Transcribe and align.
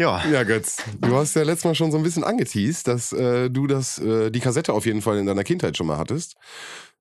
Ja. 0.00 0.24
Ja, 0.28 0.44
Götz, 0.44 0.76
du 1.00 1.16
hast 1.16 1.34
ja 1.34 1.42
letztes 1.42 1.64
Mal 1.64 1.74
schon 1.74 1.90
so 1.90 1.96
ein 1.96 2.04
bisschen 2.04 2.22
angeteased, 2.22 2.86
dass 2.86 3.12
äh, 3.12 3.50
du 3.50 3.66
das, 3.66 3.98
äh, 3.98 4.30
die 4.30 4.40
Kassette 4.40 4.72
auf 4.72 4.86
jeden 4.86 5.02
Fall 5.02 5.18
in 5.18 5.26
deiner 5.26 5.42
Kindheit 5.42 5.76
schon 5.76 5.88
mal 5.88 5.98
hattest. 5.98 6.36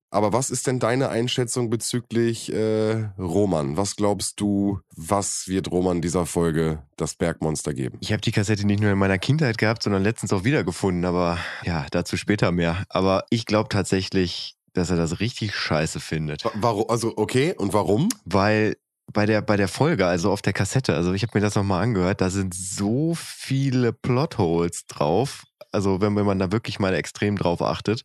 Aber 0.10 0.32
was 0.32 0.50
ist 0.50 0.68
denn 0.68 0.80
deine 0.80 1.10
Einschätzung 1.10 1.70
bezüglich 1.70 2.52
äh, 2.52 3.10
Roman? 3.20 3.76
Was 3.76 3.98
glaubst 3.98 4.40
du, 4.40 4.80
was 4.96 5.48
wird 5.48 5.70
Roman 5.70 6.02
dieser 6.02 6.26
Folge 6.26 6.82
das 6.96 7.16
Bergmonster 7.16 7.74
geben? 7.74 7.98
Ich 8.02 8.14
habe 8.14 8.22
die 8.22 8.32
Kassette 8.32 8.66
nicht 8.66 8.80
nur 8.80 8.92
in 8.92 8.98
meiner 8.98 9.20
Kindheit 9.20 9.58
gehabt, 9.58 9.84
sondern 9.84 10.04
letztens 10.04 10.32
auch 10.32 10.46
wiedergefunden, 10.46 11.04
aber 11.04 11.38
ja, 11.64 11.86
dazu 11.92 12.16
später 12.16 12.52
mehr. 12.52 12.86
Aber 12.90 13.26
ich 13.30 13.46
glaube 13.46 13.68
tatsächlich, 13.70 14.56
dass 14.74 14.90
er 14.90 14.96
das 14.96 15.20
richtig 15.20 15.54
scheiße 15.54 16.00
findet. 16.00 16.44
Warum? 16.54 16.90
Also 16.90 17.14
okay, 17.18 17.54
und 17.58 17.74
warum? 17.74 18.08
Weil 18.24 18.78
bei 19.14 19.26
der, 19.26 19.42
bei 19.42 19.56
der 19.58 19.68
Folge, 19.68 20.06
also 20.06 20.32
auf 20.32 20.42
der 20.42 20.54
Kassette, 20.54 20.94
also 20.96 21.14
ich 21.14 21.24
habe 21.24 21.32
mir 21.36 21.42
das 21.42 21.56
nochmal 21.56 21.84
angehört, 21.84 22.22
da 22.22 22.30
sind 22.30 22.54
so 22.54 23.14
viele 23.16 23.94
Plotholes 23.94 24.86
drauf. 24.88 25.44
Also 25.72 26.02
wenn, 26.02 26.16
wenn 26.16 26.26
man 26.26 26.40
da 26.40 26.52
wirklich 26.52 26.80
mal 26.80 26.94
extrem 26.94 27.38
drauf 27.38 27.62
achtet. 27.62 28.04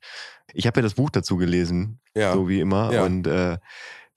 Ich 0.53 0.67
habe 0.67 0.81
ja 0.81 0.83
das 0.83 0.95
Buch 0.95 1.11
dazu 1.11 1.37
gelesen, 1.37 2.01
Ja. 2.15 2.33
so 2.33 2.49
wie 2.49 2.61
immer. 2.61 2.93
Ja. 2.93 3.05
Und 3.05 3.27
äh, 3.27 3.59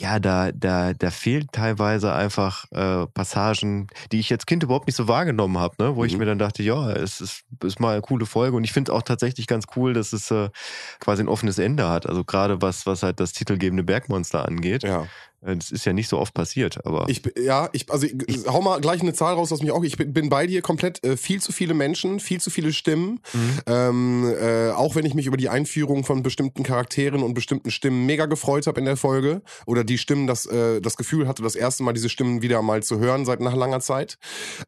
ja, 0.02 0.20
da, 0.20 0.52
da, 0.52 0.92
da 0.94 1.10
fehlen 1.10 1.48
teilweise 1.54 2.14
einfach 2.14 2.66
äh, 2.72 3.06
Passagen, 3.14 3.88
die 4.12 4.20
ich 4.20 4.30
als 4.32 4.46
Kind 4.46 4.62
überhaupt 4.64 4.88
nicht 4.88 4.98
so 4.98 5.08
wahrgenommen 5.08 5.58
habe, 5.58 5.76
ne? 5.82 5.96
wo 5.96 6.04
ich 6.04 6.14
Mhm. 6.14 6.20
mir 6.20 6.26
dann 6.26 6.40
dachte, 6.40 6.64
ja, 6.64 6.92
es 6.92 7.22
ist, 7.22 7.44
ist 7.64 7.80
mal 7.80 7.94
eine 7.94 8.02
coole 8.02 8.26
Folge. 8.26 8.58
Und 8.58 8.66
ich 8.66 8.74
finde 8.74 8.92
auch 8.92 9.04
tatsächlich 9.04 9.48
ganz 9.48 9.66
cool, 9.78 9.94
dass 9.94 10.12
es 10.12 10.30
äh, 10.32 10.50
quasi 11.00 11.24
ein 11.24 11.30
offenes 11.30 11.58
Ende 11.60 11.88
hat. 11.88 12.08
Also 12.08 12.26
gerade 12.26 12.62
was, 12.62 12.86
was 12.86 13.04
halt 13.04 13.22
das 13.22 13.32
titelgebende 13.32 13.84
Bergmonster 13.84 14.46
angeht. 14.46 14.84
Ja. 14.84 15.08
Äh, 15.46 15.56
Das 15.56 15.72
ist 15.72 15.86
ja 15.86 15.94
nicht 15.94 16.08
so 16.08 16.20
oft 16.20 16.34
passiert, 16.34 16.86
aber. 16.86 17.06
Ich, 17.08 17.22
ja, 17.38 17.70
ich, 17.74 17.90
also 17.92 18.06
ich, 18.06 18.46
hau 18.48 18.62
mal 18.62 18.82
gleich 18.82 19.02
eine 19.02 19.14
Zahl 19.14 19.36
raus, 19.36 19.52
was 19.52 19.62
mich 19.62 19.72
auch. 19.72 19.84
Ich 19.84 19.98
bin, 19.98 20.14
bin 20.14 20.30
bei 20.30 20.48
dir 20.48 20.62
komplett 20.62 21.04
äh, 21.06 21.18
viel 21.18 21.42
zu 21.42 21.52
viele 21.52 21.74
Menschen, 21.74 22.20
viel 22.20 22.42
zu 22.42 22.50
viele 22.50 22.74
Stimmen. 22.74 23.20
Mhm. 23.34 23.60
Ähm, 23.68 24.36
äh, 24.40 24.72
auch 24.72 24.96
wenn 24.96 25.06
ich 25.06 25.14
mich 25.14 25.28
über 25.28 25.38
die 25.38 25.50
Einführung 25.50 26.04
von 26.04 26.24
bestimmten 26.24 26.64
Charakteren 26.64 27.24
und 27.24 27.34
bestimmten 27.34 27.72
Stimmen 27.72 28.06
mega 28.06 28.26
gefreut 28.26 28.68
habe 28.68 28.80
in 28.80 28.86
der 28.86 28.98
Folge. 28.98 29.42
Oder 29.66 29.84
die 29.84 29.98
Stimmen, 29.98 30.28
das, 30.28 30.46
äh, 30.46 30.82
das 30.82 30.98
Gefühl 30.98 31.28
hatte, 31.28 31.44
das 31.44 31.56
erste 31.56 31.84
Mal 31.84 31.94
diese 31.94 32.10
Stimmen 32.10 32.42
wieder 32.42 32.62
mal 32.62 32.84
zu 32.84 33.00
hören 33.00 33.26
seit 33.26 33.40
nach 33.40 33.56
langer 33.56 33.80
Zeit. 33.80 34.18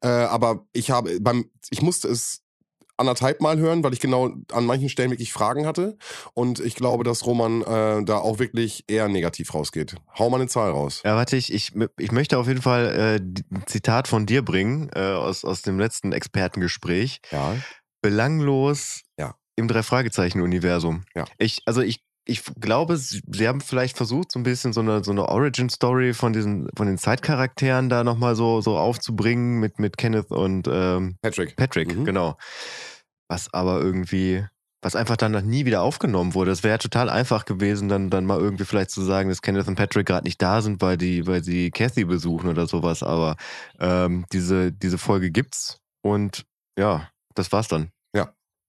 Äh, 0.01 0.07
aber 0.07 0.65
ich 0.73 0.91
habe 0.91 1.19
beim, 1.19 1.49
ich 1.69 1.81
musste 1.81 2.07
es 2.07 2.43
anderthalb 2.97 3.41
Mal 3.41 3.57
hören, 3.57 3.83
weil 3.83 3.93
ich 3.93 3.99
genau 3.99 4.31
an 4.51 4.65
manchen 4.65 4.89
Stellen 4.89 5.11
wirklich 5.11 5.31
Fragen 5.31 5.65
hatte. 5.65 5.97
Und 6.33 6.59
ich 6.59 6.75
glaube, 6.75 7.03
dass 7.03 7.25
Roman 7.25 7.61
äh, 7.61 8.03
da 8.03 8.17
auch 8.17 8.39
wirklich 8.39 8.83
eher 8.87 9.07
negativ 9.07 9.53
rausgeht. 9.53 9.95
Hau 10.17 10.29
mal 10.29 10.37
eine 10.41 10.47
Zahl 10.49 10.71
raus. 10.71 11.01
Ja, 11.05 11.15
warte, 11.15 11.37
ich, 11.37 11.53
ich, 11.53 11.73
ich 11.97 12.11
möchte 12.11 12.37
auf 12.37 12.47
jeden 12.47 12.61
Fall 12.61 13.19
äh, 13.21 13.55
ein 13.55 13.63
Zitat 13.67 14.07
von 14.07 14.25
dir 14.25 14.43
bringen, 14.43 14.89
äh, 14.95 14.99
aus, 15.13 15.45
aus 15.45 15.61
dem 15.61 15.79
letzten 15.79 16.11
Expertengespräch. 16.11 17.21
Ja. 17.31 17.55
Belanglos 18.01 19.01
Ja. 19.19 19.35
im 19.55 19.67
Drei-Fragezeichen-Universum. 19.67 21.03
Ja. 21.15 21.25
Ich, 21.37 21.61
also 21.65 21.81
ich, 21.81 22.03
ich 22.27 22.43
glaube, 22.59 22.97
sie, 22.97 23.21
sie 23.27 23.47
haben 23.47 23.61
vielleicht 23.61 23.97
versucht, 23.97 24.31
so 24.31 24.39
ein 24.39 24.43
bisschen 24.43 24.73
so 24.73 24.81
eine, 24.81 25.03
so 25.03 25.11
eine 25.11 25.27
Origin-Story 25.29 26.13
von 26.13 26.33
diesen, 26.33 26.69
von 26.75 26.87
den 26.87 26.97
Zeitcharakteren 26.97 27.89
da 27.89 28.03
nochmal 28.03 28.35
so, 28.35 28.61
so 28.61 28.77
aufzubringen 28.77 29.59
mit, 29.59 29.79
mit 29.79 29.97
Kenneth 29.97 30.31
und 30.31 30.67
ähm, 30.71 31.17
Patrick. 31.21 31.55
Patrick, 31.55 31.95
Mhm. 31.95 32.05
genau. 32.05 32.37
Was 33.29 33.53
aber 33.53 33.81
irgendwie, 33.81 34.45
was 34.81 34.95
einfach 34.95 35.17
dann 35.17 35.31
noch 35.31 35.41
nie 35.41 35.65
wieder 35.65 35.81
aufgenommen 35.81 36.33
wurde. 36.33 36.51
Es 36.51 36.63
wäre 36.63 36.77
total 36.77 37.09
einfach 37.09 37.45
gewesen, 37.45 37.89
dann, 37.89 38.09
dann 38.09 38.25
mal 38.25 38.39
irgendwie 38.39 38.65
vielleicht 38.65 38.91
zu 38.91 39.01
sagen, 39.01 39.29
dass 39.29 39.41
Kenneth 39.41 39.67
und 39.67 39.75
Patrick 39.75 40.05
gerade 40.07 40.25
nicht 40.25 40.41
da 40.41 40.61
sind, 40.61 40.81
weil 40.81 40.97
die, 40.97 41.25
weil 41.27 41.43
sie 41.43 41.71
Kathy 41.71 42.05
besuchen 42.05 42.49
oder 42.49 42.67
sowas. 42.67 43.03
Aber 43.03 43.35
ähm, 43.79 44.25
diese, 44.31 44.71
diese 44.71 44.97
Folge 44.97 45.31
gibt's 45.31 45.79
und 46.03 46.45
ja, 46.77 47.09
das 47.35 47.51
war's 47.51 47.67
dann. 47.67 47.89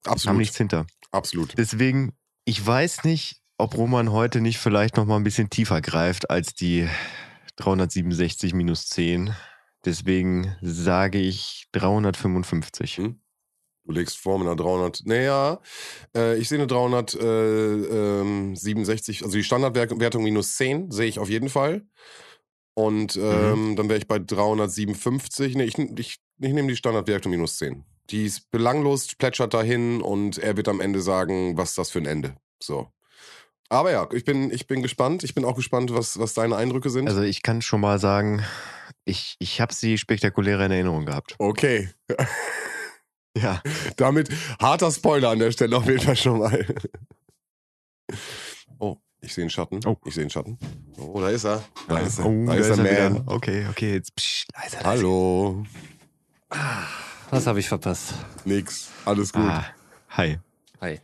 Haben 0.07 0.13
Absolut. 0.13 0.39
nichts 0.39 0.57
hinter. 0.57 0.87
Absolut. 1.11 1.59
Deswegen, 1.59 2.13
ich 2.45 2.65
weiß 2.65 3.03
nicht, 3.03 3.43
ob 3.59 3.77
Roman 3.77 4.13
heute 4.13 4.41
nicht 4.41 4.59
vielleicht 4.59 4.97
noch 4.97 5.05
mal 5.05 5.17
ein 5.17 5.25
bisschen 5.25 5.51
tiefer 5.51 5.81
greift 5.81 6.31
als 6.31 6.55
die 6.55 6.89
367 7.57 8.55
minus 8.55 8.87
10. 8.89 9.35
Deswegen 9.85 10.57
sage 10.63 11.19
ich 11.19 11.67
355. 11.73 12.99
Hm? 12.99 13.21
Du 13.85 13.93
legst 13.93 14.17
vor 14.19 14.39
mit 14.39 14.47
einer 14.47 14.57
300. 14.57 15.03
Naja, 15.07 15.61
äh, 16.15 16.39
ich 16.39 16.49
sehe 16.49 16.59
eine 16.59 16.67
367, 16.67 19.25
also 19.25 19.37
die 19.37 19.45
Standardwertung 19.45 20.23
minus 20.23 20.57
10 20.57 20.91
sehe 20.91 21.07
ich 21.07 21.19
auf 21.19 21.31
jeden 21.31 21.49
Fall. 21.49 21.87
Und 22.75 23.17
ähm, 23.17 23.77
dann 23.77 23.89
wäre 23.89 23.99
ich 23.99 24.07
bei 24.07 24.19
357. 24.21 25.57
Nee, 25.57 25.65
ich, 25.65 25.77
ich, 25.79 26.19
ich 26.39 26.53
nehme 26.53 26.69
die 26.69 26.77
Standardwertung 26.77 27.33
minus 27.33 27.57
10. 27.59 27.85
Die 28.11 28.27
ist 28.27 28.49
belanglos, 28.51 29.17
plätschert 29.17 29.53
dahin 29.53 30.01
und 30.01 30.39
er 30.39 30.57
wird 30.57 30.69
am 30.69 30.81
Ende 30.81 31.01
sagen, 31.01 31.57
was 31.57 31.71
ist 31.71 31.79
das 31.79 31.91
für 31.91 31.99
ein 31.99 32.07
Ende. 32.07 32.37
So. 32.63 32.93
Aber 33.71 33.91
ja, 33.91 34.09
ich 34.13 34.25
bin, 34.25 34.51
ich 34.51 34.67
bin 34.67 34.83
gespannt. 34.83 35.25
Ich 35.25 35.35
bin 35.35 35.45
auch 35.45 35.57
gespannt, 35.57 35.93
was, 35.93 36.19
was 36.19 36.35
deine 36.35 36.57
Eindrücke 36.57 36.91
sind. 36.91 37.09
Also 37.09 37.23
ich 37.23 37.43
kann 37.43 37.61
schon 37.63 37.81
mal 37.81 37.99
sagen, 37.99 38.43
ich, 39.05 39.37
ich 39.39 39.61
habe 39.61 39.75
sie 39.75 39.99
spektakulär 39.99 40.61
in 40.61 40.73
Erinnerung 40.73 41.07
gehabt. 41.07 41.35
okay. 41.39 41.91
Ja. 43.37 43.63
Damit 43.97 44.31
harter 44.61 44.91
Spoiler 44.91 45.31
an 45.31 45.39
der 45.39 45.53
Stelle 45.53 45.77
auf 45.77 45.87
jeden 45.87 46.01
Fall 46.01 46.17
schon 46.17 46.39
mal. 46.39 46.67
Oh, 48.79 48.97
ich 49.21 49.33
sehe 49.35 49.43
einen 49.43 49.51
Schatten. 49.51 49.81
Oh. 49.87 49.97
Ich 50.05 50.15
sehe 50.15 50.23
einen 50.23 50.31
Schatten. 50.31 50.59
Oh, 50.97 51.21
da 51.21 51.29
ist 51.29 51.45
er. 51.45 51.63
Da 51.87 51.99
ist 51.99 52.19
er. 52.19 52.27
Oh, 52.27 52.47
da 52.47 52.55
ist 52.55 52.69
er, 52.69 52.79
wieder. 52.79 53.11
Man. 53.11 53.29
Okay, 53.29 53.67
okay, 53.71 53.95
jetzt 53.95 54.17
psch, 54.17 54.45
leise, 54.57 54.77
leise. 54.77 54.87
Hallo. 54.87 55.65
Was 57.31 57.47
habe 57.47 57.61
ich 57.61 57.69
verpasst? 57.69 58.15
Nix. 58.45 58.89
Alles 59.05 59.33
gut. 59.33 59.43
Ah, 59.45 59.67
hi. 60.11 60.39
Hi. 60.81 60.99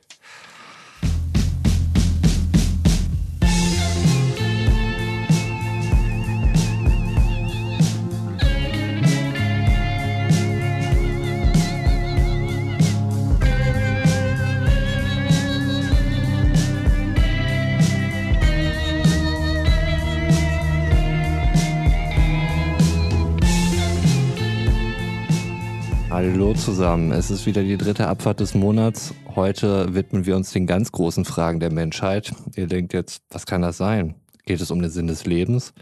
Hallo 26.14 26.54
zusammen, 26.54 27.10
es 27.10 27.32
ist 27.32 27.44
wieder 27.44 27.64
die 27.64 27.76
dritte 27.76 28.06
Abfahrt 28.06 28.38
des 28.38 28.54
Monats. 28.54 29.12
Heute 29.34 29.96
widmen 29.96 30.26
wir 30.26 30.36
uns 30.36 30.52
den 30.52 30.64
ganz 30.64 30.92
großen 30.92 31.24
Fragen 31.24 31.58
der 31.58 31.72
Menschheit. 31.72 32.32
Ihr 32.54 32.68
denkt 32.68 32.92
jetzt, 32.92 33.24
was 33.30 33.46
kann 33.46 33.62
das 33.62 33.78
sein? 33.78 34.14
Geht 34.46 34.60
es 34.60 34.70
um 34.70 34.80
den 34.80 34.92
Sinn 34.92 35.08
des 35.08 35.26
Lebens? 35.26 35.74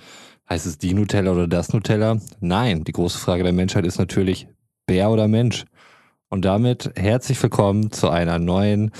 Heißt 0.49 0.65
es 0.65 0.79
die 0.79 0.95
Nutella 0.95 1.33
oder 1.33 1.49
das 1.49 1.75
Nutella? 1.75 2.17
Nein, 2.41 2.83
die 2.83 2.93
große 2.93 3.19
Frage 3.19 3.43
der 3.43 3.53
Menschheit 3.53 3.85
ist 3.85 3.99
natürlich 3.99 4.49
Bär 4.87 5.11
oder 5.11 5.29
Mensch. 5.29 5.67
Und 6.31 6.47
damit 6.47 6.91
herzlich 6.97 7.43
willkommen 7.43 7.93
zu 7.93 8.09
einer 8.09 8.39
neuen 8.39 8.91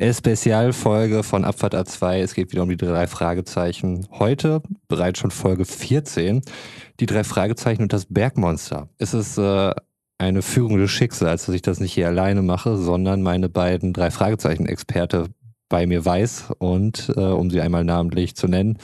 Spezialfolge 0.00 1.22
von 1.22 1.44
Abfahrt 1.44 1.76
A2. 1.76 2.16
Es 2.16 2.34
geht 2.34 2.50
wieder 2.50 2.64
um 2.64 2.68
die 2.68 2.76
drei 2.76 3.06
Fragezeichen. 3.06 4.08
Heute 4.10 4.60
bereits 4.88 5.20
schon 5.20 5.30
Folge 5.30 5.66
14. 5.66 6.42
Die 6.98 7.06
drei 7.06 7.22
Fragezeichen 7.22 7.82
und 7.82 7.92
das 7.92 8.06
Bergmonster. 8.06 8.88
Es 8.98 9.14
ist 9.14 9.38
äh, 9.38 9.70
eine 10.20 10.42
Führung 10.42 10.76
des 10.76 10.90
Schicksals, 10.90 11.46
dass 11.46 11.54
ich 11.54 11.62
das 11.62 11.80
nicht 11.80 11.94
hier 11.94 12.06
alleine 12.06 12.42
mache, 12.42 12.76
sondern 12.76 13.22
meine 13.22 13.48
beiden 13.48 13.92
drei 13.92 14.10
Fragezeichen-Experte 14.10 15.28
bei 15.68 15.86
mir 15.86 16.04
weiß. 16.04 16.52
Und 16.58 17.12
äh, 17.16 17.20
um 17.20 17.50
sie 17.50 17.60
einmal 17.60 17.84
namentlich 17.84 18.36
zu 18.36 18.46
nennen, 18.46 18.76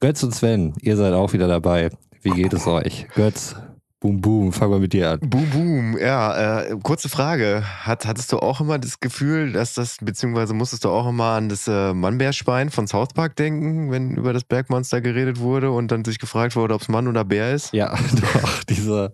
Götz 0.00 0.22
und 0.22 0.34
Sven, 0.34 0.72
ihr 0.80 0.96
seid 0.96 1.12
auch 1.12 1.34
wieder 1.34 1.48
dabei. 1.48 1.90
Wie 2.22 2.30
geht 2.30 2.54
es 2.54 2.66
euch? 2.66 3.06
Götz, 3.14 3.56
boom, 4.00 4.22
boom, 4.22 4.52
fangen 4.52 4.72
wir 4.72 4.78
mit 4.78 4.94
dir 4.94 5.10
an. 5.10 5.20
Boom, 5.20 5.50
boom. 5.50 5.98
Ja, 5.98 6.62
äh, 6.62 6.76
kurze 6.82 7.10
Frage. 7.10 7.62
Hat, 7.82 8.06
hattest 8.06 8.32
du 8.32 8.38
auch 8.38 8.62
immer 8.62 8.78
das 8.78 9.00
Gefühl, 9.00 9.52
dass 9.52 9.74
das, 9.74 9.98
beziehungsweise 10.00 10.54
musstest 10.54 10.84
du 10.84 10.88
auch 10.88 11.06
immer 11.06 11.32
an 11.32 11.50
das 11.50 11.68
äh, 11.68 11.92
Mannbärschwein 11.92 12.70
von 12.70 12.86
South 12.86 13.12
Park 13.14 13.36
denken, 13.36 13.90
wenn 13.90 14.16
über 14.16 14.32
das 14.32 14.44
Bergmonster 14.44 15.02
geredet 15.02 15.40
wurde 15.40 15.70
und 15.70 15.92
dann 15.92 16.04
sich 16.04 16.18
gefragt 16.18 16.56
wurde, 16.56 16.72
ob 16.74 16.80
es 16.80 16.88
Mann 16.88 17.06
oder 17.06 17.24
Bär 17.24 17.52
ist? 17.52 17.74
Ja, 17.74 17.94
doch, 18.34 18.64
diese, 18.64 19.12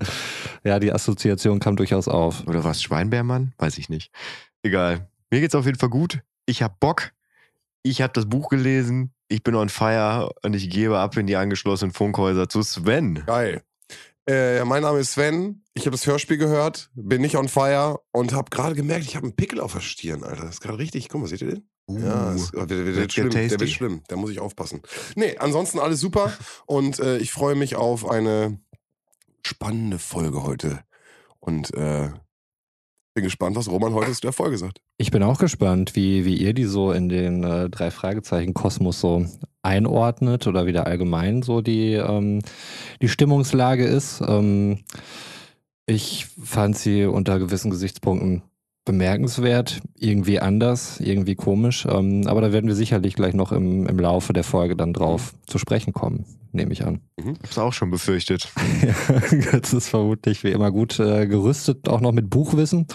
ja, 0.67 0.81
die 0.81 0.93
Assoziation 0.93 1.61
kam 1.61 1.77
durchaus 1.77 2.09
auf. 2.09 2.47
Oder 2.47 2.65
war 2.65 2.73
es 2.73 2.83
Schweinbärmann? 2.83 3.55
Weiß 3.59 3.79
ich 3.79 3.89
nicht. 3.89 4.11
Egal. 4.63 5.09
Mir 5.31 5.41
geht's 5.41 5.55
auf 5.55 5.65
jeden 5.65 5.79
Fall 5.79 5.91
gut. 5.91 6.21
Ich 6.45 6.63
hab 6.63 6.81
Bock. 6.81 7.13
Ich 7.83 8.03
habe 8.03 8.13
das 8.13 8.29
Buch 8.29 8.49
gelesen. 8.49 9.13
Ich 9.29 9.43
bin 9.43 9.55
on 9.55 9.69
fire 9.69 10.31
und 10.43 10.55
ich 10.55 10.69
gebe 10.69 10.99
ab 10.99 11.17
in 11.17 11.27
die 11.27 11.37
angeschlossenen 11.37 11.93
Funkhäuser 11.93 12.49
zu 12.49 12.63
Sven. 12.63 13.23
Geil. 13.27 13.63
Äh, 14.29 14.65
mein 14.65 14.83
Name 14.83 14.99
ist 14.99 15.13
Sven. 15.13 15.63
Ich 15.75 15.83
habe 15.83 15.93
das 15.93 16.07
Hörspiel 16.07 16.37
gehört, 16.37 16.91
bin 16.95 17.21
nicht 17.21 17.37
on 17.37 17.49
fire 17.49 18.01
und 18.11 18.33
habe 18.33 18.51
gerade 18.51 18.75
gemerkt, 18.75 19.05
ich 19.05 19.15
habe 19.15 19.27
einen 19.27 19.37
Pickel 19.37 19.61
auf 19.61 19.73
der 19.73 19.81
Stirn, 19.81 20.25
Alter. 20.25 20.43
Das 20.43 20.55
ist 20.55 20.61
gerade 20.61 20.79
richtig. 20.79 21.09
Guck 21.09 21.21
mal, 21.21 21.27
seht 21.29 21.43
ihr 21.43 21.51
den? 21.51 21.69
Ja, 21.89 22.33
das, 22.33 22.51
der, 22.51 22.67
der, 22.67 22.77
der, 22.79 22.87
wird 22.87 22.97
wird 22.97 23.13
schlimm, 23.13 23.31
der 23.31 23.61
wird 23.61 23.71
schlimm. 23.71 24.03
Da 24.09 24.17
muss 24.17 24.31
ich 24.31 24.41
aufpassen. 24.41 24.83
Nee, 25.15 25.37
ansonsten 25.39 25.79
alles 25.79 26.01
super 26.01 26.33
und 26.67 26.99
äh, 26.99 27.19
ich 27.19 27.31
freue 27.31 27.55
mich 27.55 27.77
auf 27.77 28.09
eine 28.09 28.59
spannende 29.47 29.99
Folge 29.99 30.43
heute. 30.43 30.81
Und 31.41 31.73
äh, 31.75 32.11
Bin 33.15 33.25
gespannt, 33.25 33.57
was 33.57 33.71
Roman 33.71 33.95
heute 33.95 34.13
zu 34.13 34.21
der 34.21 34.33
Folge 34.33 34.59
sagt. 34.59 34.81
Ich 34.99 35.11
bin 35.11 35.23
auch 35.23 35.39
gespannt, 35.39 35.97
wie, 35.97 36.25
wie 36.25 36.37
ihr 36.37 36.53
die 36.53 36.65
so 36.65 36.93
in 36.93 37.09
den 37.09 37.45
äh, 37.45 37.71
drei 37.71 37.91
Fragezeichen 37.91 38.53
Kosmos 38.53 39.01
so 39.01 39.25
einordnet 39.63 40.47
oder 40.47 40.67
wie 40.67 40.73
da 40.73 40.83
allgemein 40.83 41.43
so 41.43 41.61
die, 41.61 41.95
ähm, 41.95 42.41
die 43.01 43.09
Stimmungslage 43.09 43.85
ist. 43.85 44.21
Ähm, 44.27 44.81
ich 45.87 46.27
fand 46.43 46.77
sie 46.77 47.05
unter 47.05 47.39
gewissen 47.39 47.71
Gesichtspunkten 47.71 48.43
bemerkenswert, 48.85 49.81
irgendwie 49.95 50.41
anders, 50.41 51.01
irgendwie 51.01 51.35
komisch. 51.35 51.87
Ähm, 51.91 52.27
aber 52.27 52.41
da 52.41 52.53
werden 52.53 52.69
wir 52.69 52.75
sicherlich 52.75 53.15
gleich 53.15 53.35
noch 53.35 53.53
im, 53.53 53.87
im 53.87 53.99
Laufe 53.99 54.33
der 54.33 54.45
Folge 54.45 54.77
dann 54.77 54.93
drauf 54.93 55.33
mhm. 55.33 55.39
zu 55.47 55.59
sprechen 55.59 55.93
kommen, 55.93 56.25
nehme 56.57 56.73
ich 56.73 56.85
an. 56.85 57.01
Mhm. 57.17 57.37
Hab's 57.43 57.59
auch 57.59 57.73
schon 57.73 57.91
befürchtet. 57.91 58.49
Götz 59.31 59.73
ist 59.73 59.89
vermutlich 59.89 60.43
wie 60.45 60.51
immer 60.51 60.71
gut 60.71 60.99
äh, 60.99 61.27
gerüstet, 61.27 61.89
auch 61.89 62.01
noch 62.01 62.13
mit 62.13 62.31
Buchwissen. 62.31 62.87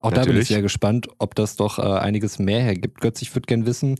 Auch 0.00 0.10
Natürlich. 0.10 0.26
da 0.26 0.32
bin 0.32 0.42
ich 0.42 0.48
sehr 0.48 0.62
gespannt, 0.62 1.08
ob 1.18 1.34
das 1.34 1.56
doch 1.56 1.78
äh, 1.78 1.82
einiges 1.82 2.38
mehr 2.38 2.62
hergibt. 2.62 3.00
Götz, 3.00 3.22
ich 3.22 3.34
würde 3.34 3.46
gerne 3.46 3.66
wissen, 3.66 3.96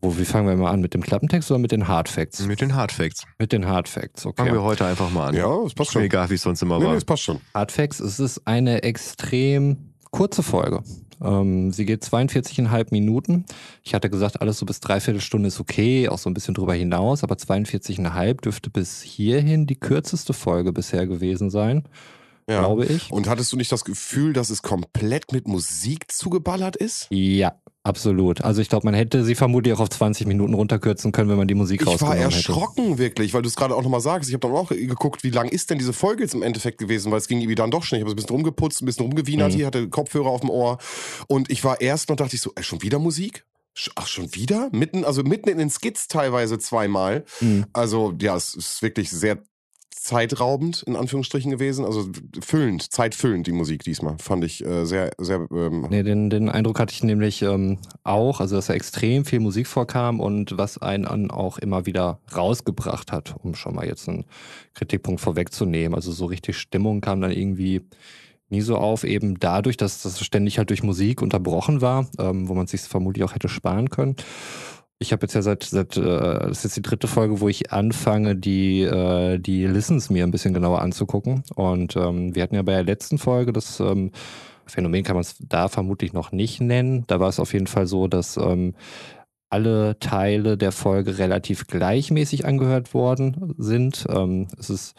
wo, 0.00 0.18
wie 0.18 0.24
fangen 0.24 0.48
wir 0.48 0.56
mal 0.56 0.72
an? 0.72 0.80
Mit 0.80 0.94
dem 0.94 1.00
Klappentext 1.00 1.48
oder 1.52 1.58
mit 1.58 1.70
den 1.70 1.86
Hardfacts? 1.86 2.44
Mit 2.44 2.60
den 2.60 2.74
Hardfacts. 2.74 3.24
Mit 3.38 3.52
den 3.52 3.68
Hardfacts, 3.68 4.26
okay. 4.26 4.42
Fangen 4.42 4.52
wir 4.52 4.62
heute 4.62 4.84
einfach 4.84 5.10
mal 5.10 5.28
an. 5.28 5.36
Ja, 5.36 5.62
es 5.64 5.74
passt 5.74 5.92
schon. 5.92 6.02
Egal, 6.02 6.28
wie 6.28 6.34
es 6.34 6.42
sonst 6.42 6.60
immer 6.60 6.78
nee, 6.78 6.84
war. 6.84 6.90
Nee, 6.90 6.98
es 6.98 7.04
passt 7.04 7.22
schon. 7.22 7.40
Hardfacts, 7.54 8.00
es 8.00 8.18
ist 8.18 8.46
eine 8.46 8.82
extrem 8.82 9.92
kurze 10.10 10.42
Folge. 10.42 10.82
Ähm, 11.22 11.72
sie 11.72 11.84
geht 11.84 12.04
42,5 12.04 12.88
Minuten. 12.90 13.44
Ich 13.82 13.94
hatte 13.94 14.10
gesagt, 14.10 14.40
alles 14.40 14.58
so 14.58 14.66
bis 14.66 14.80
dreiviertel 14.80 15.20
Stunde 15.20 15.48
ist 15.48 15.60
okay, 15.60 16.08
auch 16.08 16.18
so 16.18 16.28
ein 16.28 16.34
bisschen 16.34 16.54
drüber 16.54 16.74
hinaus, 16.74 17.22
aber 17.22 17.36
42,5 17.36 18.40
dürfte 18.40 18.70
bis 18.70 19.02
hierhin 19.02 19.66
die 19.66 19.78
kürzeste 19.78 20.32
Folge 20.32 20.72
bisher 20.72 21.06
gewesen 21.06 21.50
sein. 21.50 21.84
Ja. 22.48 22.60
Glaube 22.60 22.86
ich. 22.86 23.10
Und 23.10 23.28
hattest 23.28 23.52
du 23.52 23.56
nicht 23.56 23.70
das 23.70 23.84
Gefühl, 23.84 24.32
dass 24.32 24.50
es 24.50 24.62
komplett 24.62 25.32
mit 25.32 25.46
Musik 25.46 26.10
zugeballert 26.10 26.76
ist? 26.76 27.06
Ja, 27.10 27.54
Absolut. 27.84 28.42
Also 28.42 28.60
ich 28.60 28.68
glaube, 28.68 28.86
man 28.86 28.94
hätte 28.94 29.24
sie 29.24 29.34
vermutlich 29.34 29.74
auch 29.74 29.80
auf 29.80 29.90
20 29.90 30.26
Minuten 30.26 30.54
runterkürzen 30.54 31.10
können, 31.10 31.28
wenn 31.30 31.36
man 31.36 31.48
die 31.48 31.54
Musik 31.54 31.84
rausgenommen 31.84 32.18
hätte. 32.18 32.38
Ich 32.38 32.48
war 32.48 32.54
erschrocken 32.56 32.84
hätte. 32.84 32.98
wirklich, 32.98 33.34
weil 33.34 33.42
du 33.42 33.48
es 33.48 33.56
gerade 33.56 33.74
auch 33.74 33.82
nochmal 33.82 34.00
sagst. 34.00 34.28
Ich 34.28 34.34
habe 34.34 34.46
dann 34.46 34.56
auch 34.56 34.68
geguckt, 34.68 35.24
wie 35.24 35.30
lang 35.30 35.48
ist 35.48 35.68
denn 35.70 35.78
diese 35.78 35.92
Folge 35.92 36.22
jetzt 36.22 36.34
im 36.34 36.42
Endeffekt 36.42 36.78
gewesen, 36.78 37.10
weil 37.10 37.18
es 37.18 37.26
ging 37.26 37.40
irgendwie 37.40 37.56
dann 37.56 37.72
doch 37.72 37.82
schnell. 37.82 38.00
Ich 38.00 38.04
habe 38.04 38.12
ein 38.12 38.16
bisschen 38.16 38.30
rumgeputzt, 38.30 38.82
ein 38.82 38.86
bisschen 38.86 39.06
rumgewienert, 39.06 39.52
mhm. 39.52 39.56
hier 39.56 39.66
hatte 39.66 39.88
Kopfhörer 39.88 40.28
auf 40.28 40.42
dem 40.42 40.50
Ohr 40.50 40.78
und 41.26 41.50
ich 41.50 41.64
war 41.64 41.80
erst 41.80 42.08
noch 42.08 42.16
dachte 42.16 42.36
ich 42.36 42.42
so, 42.42 42.52
ey, 42.54 42.62
schon 42.62 42.82
wieder 42.82 43.00
Musik? 43.00 43.44
Ach, 43.96 44.06
schon 44.06 44.34
wieder? 44.34 44.68
Mitten, 44.72 45.04
also 45.04 45.22
mitten 45.22 45.48
in 45.48 45.58
den 45.58 45.70
Skits 45.70 46.06
teilweise 46.06 46.58
zweimal. 46.58 47.24
Mhm. 47.40 47.64
Also, 47.72 48.14
ja, 48.20 48.36
es 48.36 48.54
ist 48.54 48.82
wirklich 48.82 49.10
sehr 49.10 49.42
zeitraubend, 50.02 50.82
in 50.82 50.96
Anführungsstrichen 50.96 51.50
gewesen. 51.50 51.84
Also 51.84 52.08
füllend, 52.40 52.92
zeitfüllend 52.92 53.46
die 53.46 53.52
Musik 53.52 53.84
diesmal. 53.84 54.16
Fand 54.18 54.44
ich 54.44 54.64
äh, 54.64 54.84
sehr, 54.84 55.12
sehr. 55.18 55.46
Ähm 55.52 55.86
nee, 55.90 56.02
den, 56.02 56.28
den 56.28 56.48
Eindruck 56.48 56.80
hatte 56.80 56.92
ich 56.92 57.04
nämlich 57.04 57.42
ähm, 57.42 57.78
auch, 58.02 58.40
also 58.40 58.56
dass 58.56 58.66
da 58.66 58.74
extrem 58.74 59.24
viel 59.24 59.38
Musik 59.38 59.68
vorkam 59.68 60.18
und 60.18 60.58
was 60.58 60.78
einen 60.78 61.30
auch 61.30 61.58
immer 61.58 61.86
wieder 61.86 62.18
rausgebracht 62.34 63.12
hat, 63.12 63.36
um 63.42 63.54
schon 63.54 63.76
mal 63.76 63.86
jetzt 63.86 64.08
einen 64.08 64.24
Kritikpunkt 64.74 65.20
vorwegzunehmen. 65.20 65.94
Also 65.94 66.10
so 66.10 66.26
richtig 66.26 66.58
Stimmung 66.58 67.00
kam 67.00 67.20
dann 67.20 67.30
irgendwie 67.30 67.82
nie 68.48 68.60
so 68.60 68.76
auf, 68.76 69.04
eben 69.04 69.38
dadurch, 69.38 69.76
dass 69.76 70.02
das 70.02 70.20
ständig 70.20 70.58
halt 70.58 70.70
durch 70.70 70.82
Musik 70.82 71.22
unterbrochen 71.22 71.80
war, 71.80 72.08
ähm, 72.18 72.48
wo 72.48 72.54
man 72.54 72.66
sich 72.66 72.82
vermutlich 72.82 73.24
auch 73.24 73.34
hätte 73.34 73.48
sparen 73.48 73.88
können. 73.88 74.16
Ich 75.02 75.12
habe 75.12 75.22
jetzt 75.22 75.34
ja 75.34 75.42
seit, 75.42 75.64
seit 75.64 75.96
äh, 75.96 76.00
das 76.02 76.58
ist 76.58 76.64
jetzt 76.64 76.76
die 76.76 76.82
dritte 76.82 77.08
Folge, 77.08 77.40
wo 77.40 77.48
ich 77.48 77.72
anfange, 77.72 78.36
die, 78.36 78.82
äh, 78.82 79.38
die 79.38 79.66
Listens 79.66 80.10
mir 80.10 80.24
ein 80.24 80.30
bisschen 80.30 80.54
genauer 80.54 80.80
anzugucken. 80.80 81.42
Und 81.54 81.96
ähm, 81.96 82.34
wir 82.34 82.42
hatten 82.42 82.54
ja 82.54 82.62
bei 82.62 82.72
der 82.72 82.84
letzten 82.84 83.18
Folge 83.18 83.52
das 83.52 83.80
ähm, 83.80 84.12
Phänomen, 84.64 85.02
kann 85.02 85.16
man 85.16 85.22
es 85.22 85.36
da 85.40 85.68
vermutlich 85.68 86.12
noch 86.12 86.30
nicht 86.30 86.60
nennen. 86.60 87.04
Da 87.08 87.18
war 87.18 87.28
es 87.28 87.40
auf 87.40 87.52
jeden 87.52 87.66
Fall 87.66 87.86
so, 87.86 88.06
dass 88.06 88.36
ähm, 88.36 88.74
alle 89.50 89.98
Teile 89.98 90.56
der 90.56 90.72
Folge 90.72 91.18
relativ 91.18 91.66
gleichmäßig 91.66 92.46
angehört 92.46 92.94
worden 92.94 93.54
sind. 93.58 94.06
Ähm, 94.08 94.46
es 94.58 94.70
ist 94.70 94.94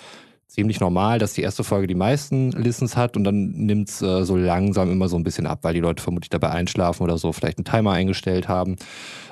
ziemlich 0.54 0.80
normal, 0.80 1.18
dass 1.18 1.34
die 1.34 1.42
erste 1.42 1.64
Folge 1.64 1.88
die 1.88 1.96
meisten 1.96 2.52
Listens 2.52 2.96
hat 2.96 3.18
und 3.18 3.24
dann 3.24 3.50
nimmt 3.54 3.90
es 3.90 4.04
äh, 4.04 4.24
so 4.24 4.38
langsam 4.38 4.92
immer 4.92 5.08
so 5.08 5.18
ein 5.18 5.24
bisschen 5.24 5.48
ab, 5.48 5.60
weil 5.64 5.74
die 5.74 5.80
Leute 5.80 6.04
vermutlich 6.04 6.30
dabei 6.30 6.50
einschlafen 6.52 7.02
oder 7.04 7.18
so, 7.18 7.34
vielleicht 7.34 7.58
einen 7.58 7.66
Timer 7.66 7.92
eingestellt 7.92 8.48
haben. 8.48 8.76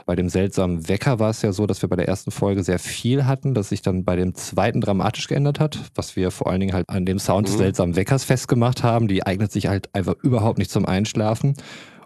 Bei 0.08 0.16
dem 0.16 0.30
seltsamen 0.30 0.90
Wecker 0.90 1.20
war 1.20 1.30
es 1.30 1.44
ja 1.44 1.52
so, 1.52 1.68
dass 1.68 1.84
wir 1.84 1.90
bei 1.90 1.96
der 1.96 2.08
ersten 2.08 2.32
Folge 2.32 2.64
sehr 2.64 2.80
viel 2.80 3.28
hatten, 3.28 3.54
dass 3.54 3.70
sich 3.70 3.84
dann 3.84 4.04
bei 4.04 4.16
dem 4.16 4.34
zweiten 4.34 4.82
dramatisch 4.82 5.28
geändert 5.28 5.60
hat, 5.60 5.78
was 5.94 6.16
wir 6.16 6.32
vor 6.32 6.48
allen 6.48 6.60
Dingen 6.60 6.74
halt 6.74 6.90
an 6.90 7.06
dem 7.06 7.20
Sound 7.20 7.48
des 7.48 7.54
mhm. 7.54 7.60
seltsamen 7.60 7.96
Weckers 7.96 8.24
festgemacht 8.24 8.82
haben. 8.82 9.08
Die 9.08 9.24
eignet 9.24 9.52
sich 9.52 9.68
halt 9.68 9.94
einfach 9.94 10.16
überhaupt 10.24 10.58
nicht 10.58 10.72
zum 10.72 10.88
Einschlafen. 10.88 11.54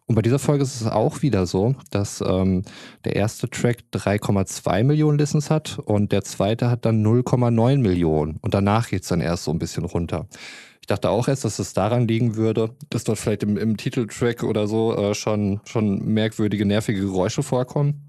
Und 0.07 0.16
bei 0.16 0.22
dieser 0.22 0.38
Folge 0.38 0.63
ist 0.63 0.81
es 0.81 0.88
auch 0.88 1.24
wieder 1.24 1.48
so, 1.48 1.75
dass 1.90 2.24
ähm, 2.25 2.62
der 3.06 3.16
erste 3.16 3.50
Track 3.50 3.80
3,2 3.92 4.84
Millionen 4.84 5.18
Listens 5.18 5.50
hat 5.50 5.80
und 5.80 6.12
der 6.12 6.24
zweite 6.24 6.69
hat 6.69 6.86
dann 6.86 7.04
0,9 7.04 7.80
Millionen. 7.80 8.38
Und 8.42 8.54
danach 8.54 8.90
geht 8.90 9.02
es 9.02 9.07
dann 9.07 9.22
erst 9.22 9.46
so 9.46 9.52
ein 9.52 9.57
bisschen 9.57 9.84
runter. 9.84 10.28
Ich 10.81 10.88
dachte 10.88 11.10
auch 11.10 11.28
erst, 11.28 11.44
dass 11.44 11.57
es 11.57 11.74
daran 11.74 12.07
liegen 12.07 12.36
würde, 12.36 12.75
dass 12.92 13.04
dort 13.04 13.18
vielleicht 13.18 13.42
im, 13.42 13.57
im 13.57 13.78
Titeltrack 13.78 14.44
oder 14.44 14.68
so 14.68 14.96
äh, 14.96 15.16
schon, 15.16 15.60
schon 15.66 16.06
merkwürdige, 16.06 16.66
nervige 16.66 17.02
Geräusche 17.02 17.42
vorkommen. 17.42 18.06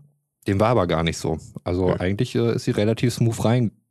Dem 0.46 0.60
war 0.60 0.68
aber 0.68 0.86
gar 0.86 1.02
nicht 1.02 1.16
so. 1.16 1.38
Also 1.64 1.86
okay. 1.86 2.00
eigentlich 2.00 2.34
äh, 2.34 2.54
ist 2.54 2.64
sie 2.64 2.72
relativ 2.72 3.14
smooth 3.14 3.42
reingegangen. 3.42 3.85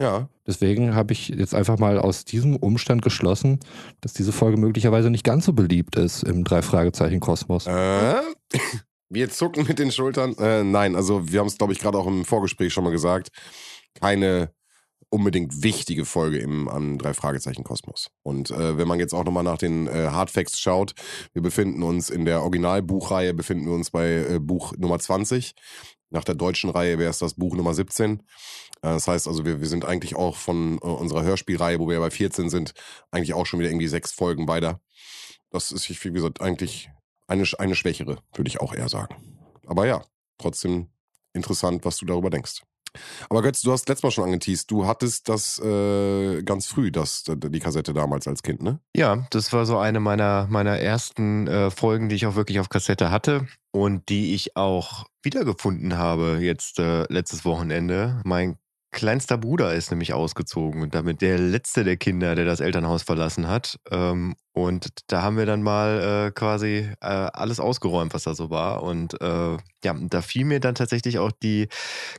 Ja. 0.00 0.28
Deswegen 0.46 0.94
habe 0.94 1.12
ich 1.12 1.28
jetzt 1.28 1.54
einfach 1.54 1.78
mal 1.78 1.98
aus 1.98 2.24
diesem 2.24 2.56
Umstand 2.56 3.02
geschlossen, 3.02 3.60
dass 4.00 4.12
diese 4.12 4.32
Folge 4.32 4.58
möglicherweise 4.58 5.10
nicht 5.10 5.24
ganz 5.24 5.44
so 5.44 5.52
beliebt 5.52 5.96
ist 5.96 6.22
im 6.22 6.44
Drei-Fragezeichen-Kosmos. 6.44 7.66
Äh? 7.66 8.20
Wir 9.12 9.28
zucken 9.28 9.66
mit 9.66 9.80
den 9.80 9.90
Schultern. 9.90 10.36
Äh, 10.38 10.62
nein, 10.62 10.94
also 10.94 11.32
wir 11.32 11.40
haben 11.40 11.48
es, 11.48 11.58
glaube 11.58 11.72
ich, 11.72 11.80
gerade 11.80 11.98
auch 11.98 12.06
im 12.06 12.24
Vorgespräch 12.24 12.72
schon 12.72 12.84
mal 12.84 12.92
gesagt. 12.92 13.30
Keine 14.00 14.52
unbedingt 15.08 15.64
wichtige 15.64 16.04
Folge 16.04 16.38
im 16.38 16.68
am 16.68 16.96
drei 16.96 17.12
Fragezeichen 17.12 17.64
Kosmos. 17.64 18.10
Und 18.22 18.50
äh, 18.52 18.78
wenn 18.78 18.86
man 18.86 19.00
jetzt 19.00 19.12
auch 19.12 19.24
nochmal 19.24 19.42
nach 19.42 19.58
den 19.58 19.88
äh, 19.88 20.08
Hardfacts 20.10 20.60
schaut, 20.60 20.94
wir 21.32 21.42
befinden 21.42 21.82
uns 21.82 22.08
in 22.08 22.24
der 22.24 22.42
Originalbuchreihe, 22.42 23.34
befinden 23.34 23.66
wir 23.66 23.74
uns 23.74 23.90
bei 23.90 24.24
äh, 24.30 24.38
Buch 24.38 24.74
Nummer 24.78 25.00
20. 25.00 25.54
Nach 26.10 26.24
der 26.24 26.36
deutschen 26.36 26.70
Reihe 26.70 26.98
wäre 26.98 27.10
es 27.10 27.18
das 27.18 27.34
Buch 27.34 27.56
Nummer 27.56 27.74
17. 27.74 28.22
Äh, 28.82 28.88
das 28.88 29.08
heißt 29.08 29.28
also, 29.28 29.44
wir, 29.44 29.60
wir 29.60 29.68
sind 29.68 29.84
eigentlich 29.84 30.16
auch 30.16 30.36
von 30.36 30.78
äh, 30.78 30.86
unserer 30.86 31.22
Hörspielreihe, 31.22 31.78
wo 31.78 31.88
wir 31.88 32.00
bei 32.00 32.10
14 32.10 32.50
sind, 32.50 32.74
eigentlich 33.10 33.34
auch 33.34 33.46
schon 33.46 33.60
wieder 33.60 33.70
irgendwie 33.70 33.88
sechs 33.88 34.12
Folgen 34.12 34.48
weiter. 34.48 34.80
Das 35.50 35.72
ist, 35.72 35.88
wie 35.88 36.12
gesagt, 36.12 36.40
eigentlich 36.40 36.90
eine, 37.26 37.44
eine 37.58 37.74
schwächere, 37.74 38.18
würde 38.34 38.48
ich 38.48 38.60
auch 38.60 38.74
eher 38.74 38.88
sagen. 38.88 39.38
Aber 39.66 39.86
ja, 39.86 40.02
trotzdem 40.38 40.88
interessant, 41.32 41.84
was 41.84 41.96
du 41.96 42.06
darüber 42.06 42.30
denkst. 42.30 42.62
Aber 43.28 43.42
Götz, 43.42 43.62
du 43.62 43.72
hast 43.72 43.88
letztes 43.88 44.02
Mal 44.02 44.10
schon 44.10 44.24
angeteased, 44.24 44.70
du 44.70 44.86
hattest 44.86 45.28
das 45.28 45.60
äh, 45.60 46.42
ganz 46.42 46.66
früh, 46.66 46.90
das, 46.90 47.24
die 47.24 47.60
Kassette 47.60 47.92
damals 47.92 48.26
als 48.26 48.42
Kind, 48.42 48.62
ne? 48.62 48.80
Ja, 48.96 49.26
das 49.30 49.52
war 49.52 49.64
so 49.64 49.78
eine 49.78 50.00
meiner, 50.00 50.48
meiner 50.50 50.78
ersten 50.78 51.46
äh, 51.46 51.70
Folgen, 51.70 52.08
die 52.08 52.16
ich 52.16 52.26
auch 52.26 52.34
wirklich 52.34 52.58
auf 52.58 52.68
Kassette 52.68 53.10
hatte 53.10 53.46
und 53.70 54.08
die 54.08 54.34
ich 54.34 54.56
auch 54.56 55.06
wiedergefunden 55.22 55.96
habe 55.98 56.38
jetzt 56.40 56.78
äh, 56.78 57.04
letztes 57.12 57.44
Wochenende. 57.44 58.20
Mein 58.24 58.58
kleinster 58.92 59.38
Bruder 59.38 59.74
ist 59.74 59.90
nämlich 59.90 60.12
ausgezogen 60.12 60.82
und 60.82 60.94
damit 60.94 61.20
der 61.20 61.38
letzte 61.38 61.84
der 61.84 61.96
Kinder, 61.96 62.34
der 62.34 62.44
das 62.44 62.60
Elternhaus 62.60 63.02
verlassen 63.02 63.46
hat. 63.46 63.78
Ähm, 63.90 64.34
und 64.52 64.88
da 65.06 65.22
haben 65.22 65.36
wir 65.36 65.46
dann 65.46 65.62
mal 65.62 66.26
äh, 66.26 66.30
quasi 66.32 66.90
äh, 67.00 67.06
alles 67.06 67.60
ausgeräumt, 67.60 68.14
was 68.14 68.24
da 68.24 68.34
so 68.34 68.50
war. 68.50 68.82
Und 68.82 69.20
äh, 69.20 69.56
ja, 69.84 69.94
da 69.94 70.22
fiel 70.22 70.44
mir 70.44 70.58
dann 70.58 70.74
tatsächlich 70.74 71.20
auch 71.20 71.30
die 71.30 71.68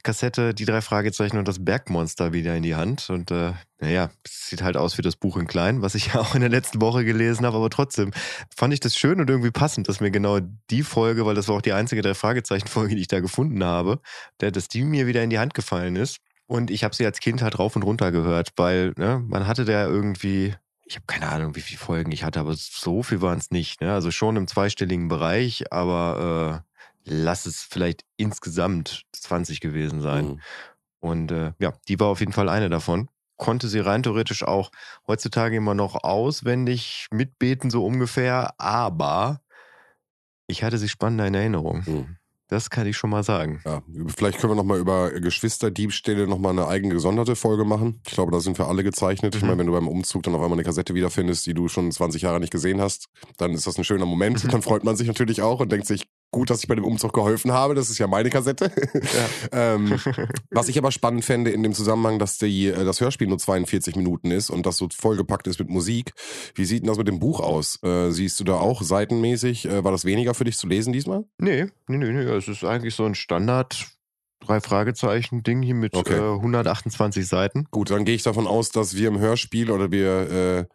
Kassette, 0.04 0.54
die 0.54 0.64
drei 0.64 0.82
Fragezeichen 0.82 1.38
und 1.38 1.48
das 1.48 1.64
Bergmonster 1.64 2.32
wieder 2.32 2.56
in 2.56 2.64
die 2.64 2.76
Hand. 2.76 3.10
Und 3.10 3.32
naja, 3.80 4.10
sieht 4.26 4.62
halt 4.62 4.78
aus 4.78 4.98
wie 4.98 5.02
das 5.02 5.18
Buch 5.18 5.36
in 5.36 5.48
klein, 5.48 5.82
was 5.82 5.94
ich 5.94 6.14
ja 6.14 6.16
auch 6.22 6.36
in 6.36 6.42
der 6.42 6.50
letzten 6.50 6.80
Woche 6.80 7.04
gelesen 7.04 7.46
habe. 7.46 7.58
Aber 7.58 7.70
trotzdem 7.70 8.12
fand 8.56 8.74
ich 8.74 8.80
das 8.80 8.96
schön 8.96 9.20
und 9.20 9.30
irgendwie 9.30 9.52
passend, 9.52 9.90
dass 9.90 10.00
mir 10.00 10.12
genau 10.12 10.40
die 10.70 10.84
Folge, 10.84 11.26
weil 11.26 11.36
das 11.36 11.50
war 11.50 11.58
auch 11.58 11.62
die 11.62 11.74
einzige 11.74 12.02
drei 12.02 12.14
Fragezeichen-Folge, 12.14 12.96
die 12.96 13.02
ich 13.02 13.08
da 13.10 13.20
gefunden 13.20 13.64
habe, 13.64 14.00
dass 14.38 14.70
die 14.70 14.84
mir 14.84 15.06
wieder 15.06 15.22
in 15.22 15.30
die 15.30 15.40
Hand 15.40 15.54
gefallen 15.54 15.98
ist. 15.98 16.20
Und 16.52 16.70
ich 16.70 16.84
habe 16.84 16.94
sie 16.94 17.06
als 17.06 17.22
Kind 17.22 17.42
halt 17.42 17.58
rauf 17.60 17.78
und 17.78 17.84
runter 17.84 18.12
gehört, 18.12 18.52
weil 18.58 18.92
ne, 18.98 19.24
man 19.26 19.48
hatte 19.48 19.64
da 19.64 19.86
irgendwie, 19.86 20.54
ich 20.84 20.96
habe 20.96 21.06
keine 21.08 21.30
Ahnung, 21.30 21.56
wie 21.56 21.62
viele 21.62 21.80
Folgen 21.80 22.12
ich 22.12 22.26
hatte, 22.26 22.42
aber 22.42 22.54
so 22.58 23.04
viel 23.04 23.22
waren 23.22 23.38
es 23.38 23.52
nicht. 23.52 23.80
Ne? 23.80 23.94
Also 23.94 24.12
schon 24.12 24.36
im 24.36 24.48
zweistelligen 24.48 25.08
Bereich, 25.08 25.72
aber 25.72 26.66
äh, 26.66 27.10
lass 27.10 27.46
es 27.46 27.62
vielleicht 27.62 28.04
insgesamt 28.18 29.06
20 29.14 29.62
gewesen 29.62 30.02
sein. 30.02 30.26
Mhm. 30.26 30.42
Und 31.00 31.32
äh, 31.32 31.54
ja, 31.58 31.72
die 31.88 31.98
war 32.02 32.08
auf 32.08 32.20
jeden 32.20 32.34
Fall 32.34 32.50
eine 32.50 32.70
davon. 32.70 33.10
Konnte 33.38 33.70
sie 33.70 33.80
rein 33.80 34.04
theoretisch 34.04 34.44
auch 34.44 34.72
heutzutage 35.08 35.56
immer 35.56 35.74
noch 35.74 36.04
auswendig 36.04 37.08
mitbeten, 37.12 37.70
so 37.70 37.86
ungefähr, 37.86 38.60
aber 38.60 39.40
ich 40.48 40.66
hatte 40.66 40.78
sie 40.78 40.90
spannender 40.90 41.28
in 41.28 41.34
Erinnerung. 41.34 41.84
Mhm. 41.86 42.18
Das 42.52 42.70
kann 42.70 42.86
ich 42.86 42.98
schon 42.98 43.10
mal 43.10 43.24
sagen. 43.24 43.62
Ja, 43.64 43.82
vielleicht 44.18 44.40
können 44.40 44.52
wir 44.52 44.58
nochmal 44.58 44.78
über 44.78 45.10
Geschwisterdiebstähle 45.12 46.28
nochmal 46.28 46.52
eine 46.52 46.68
eigene 46.68 46.94
gesonderte 46.94 47.38
Folge 47.38 47.64
machen. 47.64 48.02
Ich 48.06 48.12
glaube, 48.14 48.32
da 48.34 48.42
sind 48.42 48.58
wir 48.58 48.68
alle 48.68 48.84
gezeichnet. 48.84 49.36
Ich 49.36 49.42
Mhm. 49.42 49.48
meine, 49.48 49.60
wenn 49.60 49.68
du 49.68 49.72
beim 49.72 49.88
Umzug 49.88 50.24
dann 50.24 50.36
auf 50.36 50.42
einmal 50.42 50.58
eine 50.58 50.64
Kassette 50.66 50.94
wiederfindest, 50.94 51.46
die 51.46 51.54
du 51.54 51.70
schon 51.70 51.90
20 51.94 52.24
Jahre 52.24 52.42
nicht 52.42 52.52
gesehen 52.52 52.82
hast, 52.82 53.06
dann 53.38 53.54
ist 53.54 53.68
das 53.68 53.78
ein 53.78 53.86
schöner 53.86 54.06
Moment. 54.06 54.44
Dann 54.54 54.62
freut 54.62 54.84
man 54.84 54.98
sich 54.98 55.08
natürlich 55.08 55.42
auch 55.42 55.62
und 55.62 55.72
denkt 55.72 55.88
sich, 55.88 56.08
gut, 56.32 56.50
dass 56.50 56.62
ich 56.62 56.68
bei 56.68 56.76
dem 56.76 56.86
Umzug 56.86 57.14
geholfen 57.14 57.52
habe. 57.52 57.76
Das 57.76 57.90
ist 57.90 57.98
ja 57.98 58.08
meine 58.08 58.30
Kassette. 58.30 58.72
ähm, 59.52 60.00
was 60.50 60.70
ich 60.70 60.78
aber 60.78 60.92
spannend 60.92 61.26
fände 61.26 61.52
in 61.52 61.62
dem 61.64 61.74
Zusammenhang, 61.74 62.20
dass 62.20 62.38
die, 62.38 62.68
äh, 62.68 62.86
das 62.86 63.02
Hörspiel 63.02 63.28
nur 63.28 63.38
42 63.38 63.96
Minuten 63.96 64.32
ist 64.32 64.50
und 64.50 64.66
das 64.66 64.78
so 64.78 64.88
vollgepackt 64.94 65.48
ist 65.48 65.60
mit 65.60 65.70
Musik. 65.70 66.14
Wie 66.56 66.66
sieht 66.66 66.84
denn 66.84 66.88
das 66.88 66.98
mit 66.98 67.08
dem 67.08 67.20
Buch 67.20 67.40
aus? 67.40 67.82
Äh, 67.84 68.12
siehst 68.12 68.40
du 68.40 68.44
da 68.44 68.56
auch 68.56 68.82
seitenmäßig? 68.82 69.66
Äh, 69.66 69.84
war 69.84 69.92
das 69.92 70.06
weniger 70.06 70.34
für 70.34 70.46
dich 70.46 70.58
zu 70.58 70.68
lesen 70.68 70.94
diesmal? 70.94 71.26
Nee, 71.38 71.68
nee, 71.88 71.98
nee, 71.98 72.12
nee. 72.12 72.22
Es 72.24 72.48
ist 72.48 72.64
eigentlich 72.64 72.96
so 72.96 73.06
ein 73.06 73.16
Standard 73.16 73.88
drei 74.40 74.60
Fragezeichen 74.60 75.44
Ding 75.44 75.62
hier 75.62 75.76
mit 75.76 75.96
Okay. 75.96 76.16
äh, 76.18 76.34
128 76.34 77.28
Seiten. 77.28 77.68
Gut, 77.72 77.92
dann 77.92 78.06
gehe 78.06 78.16
ich 78.16 78.24
davon 78.24 78.48
aus, 78.48 78.72
dass 78.72 78.96
wir 78.96 79.08
im 79.08 79.20
Hörspiel 79.20 79.70
oder 79.70 79.92
wir 79.92 80.32
äh, 80.32 80.66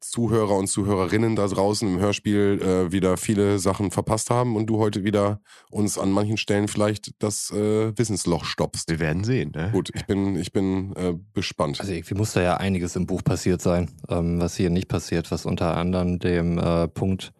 Zuhörer 0.00 0.56
und 0.56 0.68
Zuhörerinnen 0.68 1.36
da 1.36 1.46
draußen 1.46 1.88
im 1.88 2.00
Hörspiel 2.00 2.60
äh, 2.62 2.92
wieder 2.92 3.16
viele 3.16 3.58
Sachen 3.58 3.90
verpasst 3.90 4.30
haben 4.30 4.56
und 4.56 4.66
du 4.66 4.78
heute 4.78 5.04
wieder 5.04 5.40
uns 5.70 5.98
an 5.98 6.10
manchen 6.10 6.36
Stellen 6.36 6.68
vielleicht 6.68 7.22
das 7.22 7.50
äh, 7.50 7.96
Wissensloch 7.96 8.44
stopfst. 8.44 8.84
Wir 8.88 9.00
werden 9.00 9.24
sehen, 9.24 9.52
ne? 9.54 9.70
Gut, 9.72 9.90
ich 9.94 10.06
bin, 10.06 10.36
ich 10.36 10.52
bin 10.52 10.94
äh, 10.96 11.14
gespannt. 11.34 11.80
Also 11.80 11.92
irgendwie 11.92 12.14
muss 12.14 12.32
da 12.32 12.42
ja 12.42 12.56
einiges 12.56 12.96
im 12.96 13.06
Buch 13.06 13.22
passiert 13.24 13.60
sein, 13.60 13.90
ähm, 14.08 14.40
was 14.40 14.56
hier 14.56 14.70
nicht 14.70 14.88
passiert, 14.88 15.30
was 15.30 15.46
unter 15.46 15.76
anderem 15.76 16.18
dem 16.18 16.58
äh, 16.58 16.88
Punkt 16.88 17.32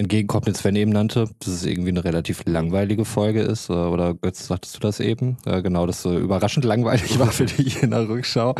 entgegenkommt, 0.00 0.46
den 0.46 0.54
Sven 0.54 0.74
eben 0.76 0.90
nannte, 0.90 1.28
dass 1.38 1.48
es 1.48 1.64
irgendwie 1.64 1.90
eine 1.90 2.02
relativ 2.04 2.42
langweilige 2.46 3.04
Folge 3.04 3.42
ist. 3.42 3.70
Äh, 3.70 3.74
oder 3.74 4.14
Götz, 4.14 4.46
sagtest 4.48 4.76
du 4.76 4.80
das 4.80 4.98
eben? 5.00 5.36
Äh, 5.46 5.62
genau, 5.62 5.86
dass 5.86 6.04
äh, 6.04 6.16
überraschend 6.16 6.64
langweilig 6.64 7.18
war 7.20 7.30
für 7.30 7.46
dich 7.46 7.82
in 7.82 7.90
der 7.90 8.08
Rückschau. 8.08 8.54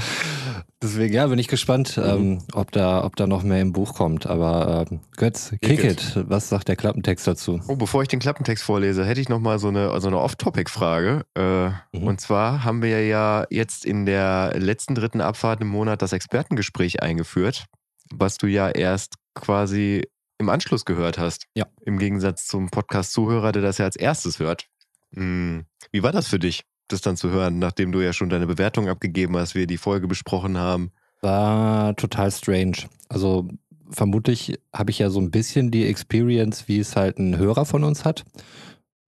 Deswegen, 0.83 1.13
ja, 1.13 1.27
bin 1.27 1.39
ich 1.39 1.49
gespannt, 1.49 2.01
ähm, 2.03 2.39
ob, 2.55 2.73
da, 2.73 3.05
ob 3.05 3.17
da 3.17 3.27
noch 3.27 3.43
mehr 3.43 3.61
im 3.61 3.73
Buch 3.73 3.95
kommt. 3.95 4.27
Aber 4.27 4.87
ähm, 4.91 5.01
Götz, 5.17 5.51
kick, 5.51 5.81
Kick 5.81 5.85
it. 5.85 6.25
Was 6.29 6.49
sagt 6.49 6.69
der 6.69 6.77
Klappentext 6.77 7.27
dazu? 7.27 7.61
Oh, 7.69 7.77
bevor 7.77 8.01
ich 8.01 8.09
den 8.09 8.21
Klappentext 8.21 8.65
vorlese, 8.65 9.05
hätte 9.05 9.21
ich 9.21 9.29
noch 9.29 9.41
mal 9.41 9.59
so 9.59 9.69
eine, 9.69 10.01
so 10.01 10.09
eine 10.09 10.19
Off-Topic-Frage. 10.19 11.25
Äh, 11.35 11.71
Mhm. 11.93 12.07
Und 12.07 12.21
zwar 12.21 12.65
haben 12.65 12.83
wir 12.83 13.05
ja 13.07 13.47
jetzt 13.51 13.85
in 13.85 14.07
der 14.07 14.53
letzten 14.57 14.95
dritten 14.95 15.21
Abfahrt 15.21 15.61
im 15.61 15.69
Monat 15.69 16.03
das 16.03 16.13
Expertengespräch 16.13 17.03
eingeführt, 17.03 17.67
was 18.11 18.39
du 18.39 18.47
ja 18.47 18.69
erst 18.69 19.15
quasi 19.35 20.03
im 20.41 20.49
Anschluss 20.49 20.85
gehört 20.85 21.19
hast. 21.19 21.47
Ja. 21.55 21.67
Im 21.85 21.99
Gegensatz 21.99 22.47
zum 22.47 22.71
Podcast-Zuhörer, 22.71 23.53
der 23.53 23.63
das 23.63 23.79
ja 23.79 23.85
als 23.85 23.97
erstes 23.97 24.41
hört. 24.41 24.67
Hm. 25.15 25.65
Wie 25.93 26.03
war 26.03 26.13
das 26.13 26.29
für 26.29 26.39
dich, 26.39 26.65
das 26.89 27.03
dann 27.03 27.17
zu 27.17 27.31
hören, 27.31 27.59
nachdem 27.59 27.93
du 27.93 28.01
ja 28.01 28.13
schon 28.13 28.31
deine 28.31 28.47
Bewertung 28.47 28.89
abgegeben 28.89 29.37
hast, 29.37 29.55
wir 29.55 29.67
die 29.67 29.77
Folge 29.77 30.09
besprochen 30.09 30.57
haben? 30.57 30.91
War 31.21 31.95
total 31.97 32.33
strange. 32.33 32.89
Also 33.09 33.49
vermutlich 33.91 34.59
habe 34.75 34.91
ich 34.91 34.99
ja 34.99 35.11
so 35.11 35.21
ein 35.21 35.31
bisschen 35.31 35.71
die 35.71 35.87
Experience, 35.87 36.67
wie 36.69 36.79
es 36.79 36.97
halt 36.97 37.19
ein 37.19 37.37
Hörer 37.37 37.67
von 37.67 37.85
uns 37.85 38.05
hat. 38.05 38.25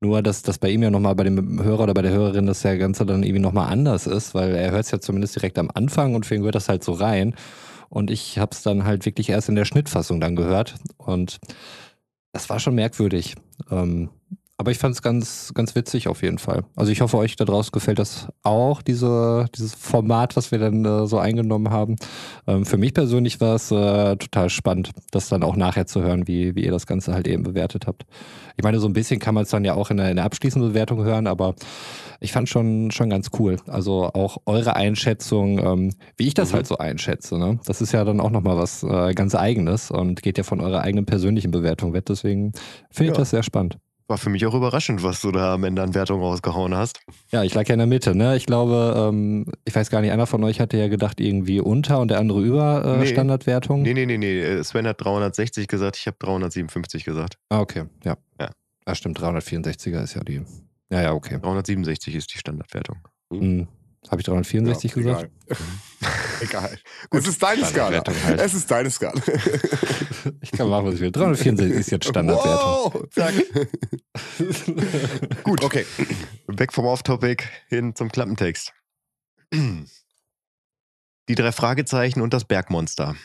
Nur, 0.00 0.20
dass 0.20 0.42
das 0.42 0.58
bei 0.58 0.68
ihm 0.68 0.82
ja 0.82 0.90
nochmal 0.90 1.14
bei 1.14 1.24
dem 1.24 1.62
Hörer 1.62 1.84
oder 1.84 1.94
bei 1.94 2.02
der 2.02 2.10
Hörerin 2.10 2.46
das 2.46 2.64
ja 2.64 2.74
Ganze 2.74 3.06
dann 3.06 3.22
irgendwie 3.22 3.40
nochmal 3.40 3.72
anders 3.72 4.06
ist, 4.06 4.34
weil 4.34 4.54
er 4.54 4.72
hört 4.72 4.84
es 4.84 4.90
ja 4.90 5.00
zumindest 5.00 5.36
direkt 5.36 5.58
am 5.58 5.70
Anfang 5.72 6.14
und 6.14 6.26
für 6.26 6.34
ihn 6.34 6.40
gehört 6.40 6.56
das 6.56 6.68
halt 6.68 6.82
so 6.82 6.92
rein. 6.92 7.36
Und 7.92 8.10
ich 8.10 8.38
habe 8.38 8.52
es 8.52 8.62
dann 8.62 8.84
halt 8.84 9.04
wirklich 9.04 9.28
erst 9.28 9.50
in 9.50 9.54
der 9.54 9.66
Schnittfassung 9.66 10.18
dann 10.18 10.34
gehört. 10.34 10.76
Und 10.96 11.38
das 12.32 12.48
war 12.48 12.58
schon 12.58 12.74
merkwürdig. 12.74 13.34
Ähm, 13.70 14.08
aber 14.62 14.70
ich 14.70 14.78
fand 14.78 14.94
es 14.94 15.02
ganz, 15.02 15.50
ganz 15.54 15.74
witzig 15.74 16.06
auf 16.06 16.22
jeden 16.22 16.38
Fall. 16.38 16.62
Also 16.76 16.92
ich 16.92 17.00
hoffe, 17.00 17.16
euch 17.16 17.34
da 17.34 17.44
draußen 17.44 17.72
gefällt 17.72 17.98
das 17.98 18.28
auch, 18.44 18.80
diese, 18.80 19.46
dieses 19.56 19.74
Format, 19.74 20.36
was 20.36 20.52
wir 20.52 20.60
dann 20.60 20.84
äh, 20.84 21.04
so 21.08 21.18
eingenommen 21.18 21.70
haben. 21.70 21.96
Ähm, 22.46 22.64
für 22.64 22.76
mich 22.76 22.94
persönlich 22.94 23.40
war 23.40 23.56
es 23.56 23.72
äh, 23.72 24.16
total 24.16 24.50
spannend, 24.50 24.92
das 25.10 25.28
dann 25.28 25.42
auch 25.42 25.56
nachher 25.56 25.86
zu 25.86 26.00
hören, 26.02 26.28
wie, 26.28 26.54
wie 26.54 26.64
ihr 26.64 26.70
das 26.70 26.86
Ganze 26.86 27.12
halt 27.12 27.26
eben 27.26 27.42
bewertet 27.42 27.88
habt. 27.88 28.04
Ich 28.56 28.62
meine, 28.62 28.78
so 28.78 28.86
ein 28.86 28.92
bisschen 28.92 29.18
kann 29.18 29.34
man 29.34 29.42
es 29.42 29.50
dann 29.50 29.64
ja 29.64 29.74
auch 29.74 29.90
in 29.90 29.96
der, 29.96 30.10
in 30.10 30.16
der 30.16 30.24
abschließenden 30.26 30.70
Bewertung 30.70 31.02
hören, 31.02 31.26
aber 31.26 31.56
ich 32.20 32.30
fand 32.30 32.48
schon, 32.48 32.92
schon 32.92 33.10
ganz 33.10 33.30
cool. 33.40 33.56
Also 33.66 34.10
auch 34.14 34.36
eure 34.46 34.76
Einschätzung, 34.76 35.58
ähm, 35.58 35.94
wie 36.16 36.28
ich 36.28 36.34
das 36.34 36.50
Mhm. 36.52 36.54
halt 36.56 36.66
so 36.68 36.78
einschätze. 36.78 37.36
Ne? 37.36 37.58
Das 37.66 37.80
ist 37.80 37.90
ja 37.90 38.04
dann 38.04 38.20
auch 38.20 38.30
nochmal 38.30 38.56
was 38.58 38.84
äh, 38.84 39.12
ganz 39.14 39.34
Eigenes 39.34 39.90
und 39.90 40.22
geht 40.22 40.38
ja 40.38 40.44
von 40.44 40.60
eurer 40.60 40.82
eigenen 40.82 41.04
persönlichen 41.04 41.50
Bewertung 41.50 41.94
weg. 41.94 42.06
Deswegen 42.06 42.52
finde 42.92 43.10
ich 43.12 43.16
Ja. 43.16 43.22
das 43.22 43.30
sehr 43.30 43.42
spannend. 43.42 43.78
War 44.08 44.18
für 44.18 44.30
mich 44.30 44.44
auch 44.46 44.54
überraschend, 44.54 45.02
was 45.02 45.20
du 45.20 45.30
da 45.30 45.54
am 45.54 45.64
Ende 45.64 45.82
an 45.82 45.94
Wertung 45.94 46.20
rausgehauen 46.20 46.74
hast. 46.74 47.00
Ja, 47.30 47.44
ich 47.44 47.54
lag 47.54 47.66
ja 47.68 47.74
in 47.74 47.78
der 47.78 47.86
Mitte, 47.86 48.14
ne? 48.14 48.36
Ich 48.36 48.46
glaube, 48.46 48.94
ähm, 49.08 49.46
ich 49.64 49.74
weiß 49.74 49.90
gar 49.90 50.00
nicht, 50.00 50.10
einer 50.10 50.26
von 50.26 50.42
euch 50.44 50.60
hatte 50.60 50.76
ja 50.76 50.88
gedacht, 50.88 51.20
irgendwie 51.20 51.60
unter 51.60 52.00
und 52.00 52.08
der 52.10 52.18
andere 52.18 52.42
über 52.42 52.84
äh, 52.84 52.98
Nee. 52.98 53.06
Standardwertung. 53.06 53.82
Nee, 53.82 53.94
nee, 53.94 54.06
nee, 54.06 54.18
nee. 54.18 54.40
äh, 54.40 54.62
Sven 54.64 54.86
hat 54.86 55.00
360 55.02 55.68
gesagt, 55.68 55.96
ich 55.96 56.06
habe 56.06 56.16
357 56.18 57.04
gesagt. 57.04 57.38
Ah, 57.48 57.60
okay, 57.60 57.84
ja. 58.04 58.16
Ja. 58.40 58.50
Ah, 58.84 58.94
stimmt, 58.94 59.18
364er 59.20 60.02
ist 60.02 60.14
ja 60.14 60.22
die. 60.22 60.42
Ja, 60.90 61.02
ja, 61.02 61.12
okay. 61.12 61.38
367 61.40 62.14
ist 62.16 62.34
die 62.34 62.38
Standardwertung. 62.38 62.98
Hm. 63.32 63.68
Habe 64.10 64.20
ich 64.20 64.26
364 64.26 64.90
Ja, 64.90 64.96
gesagt? 64.96 65.30
Egal. 65.46 65.58
egal. 66.40 66.78
es 67.10 67.26
ist 67.26 67.42
deine 67.42 67.64
Skala. 67.64 68.02
Halt. 68.24 68.40
Es 68.40 68.54
ist 68.54 68.70
deine 68.70 68.90
Skala. 68.90 69.20
Ich 70.40 70.52
kann 70.52 70.68
machen, 70.68 70.86
was 70.86 70.94
ich 70.94 71.00
will. 71.00 71.10
364 71.10 71.80
ist 71.80 71.90
jetzt 71.90 72.06
Standardwertung. 72.08 72.94
Wow, 72.94 73.08
zack. 73.10 73.34
Gut, 75.42 75.64
okay. 75.64 75.84
Weg 76.46 76.72
vom 76.72 76.84
Off-Topic 76.84 77.42
hin 77.68 77.96
zum 77.96 78.08
Klappentext. 78.08 78.72
Die 79.52 81.34
drei 81.34 81.50
Fragezeichen 81.50 82.20
und 82.20 82.32
das 82.32 82.44
Bergmonster. 82.44 83.16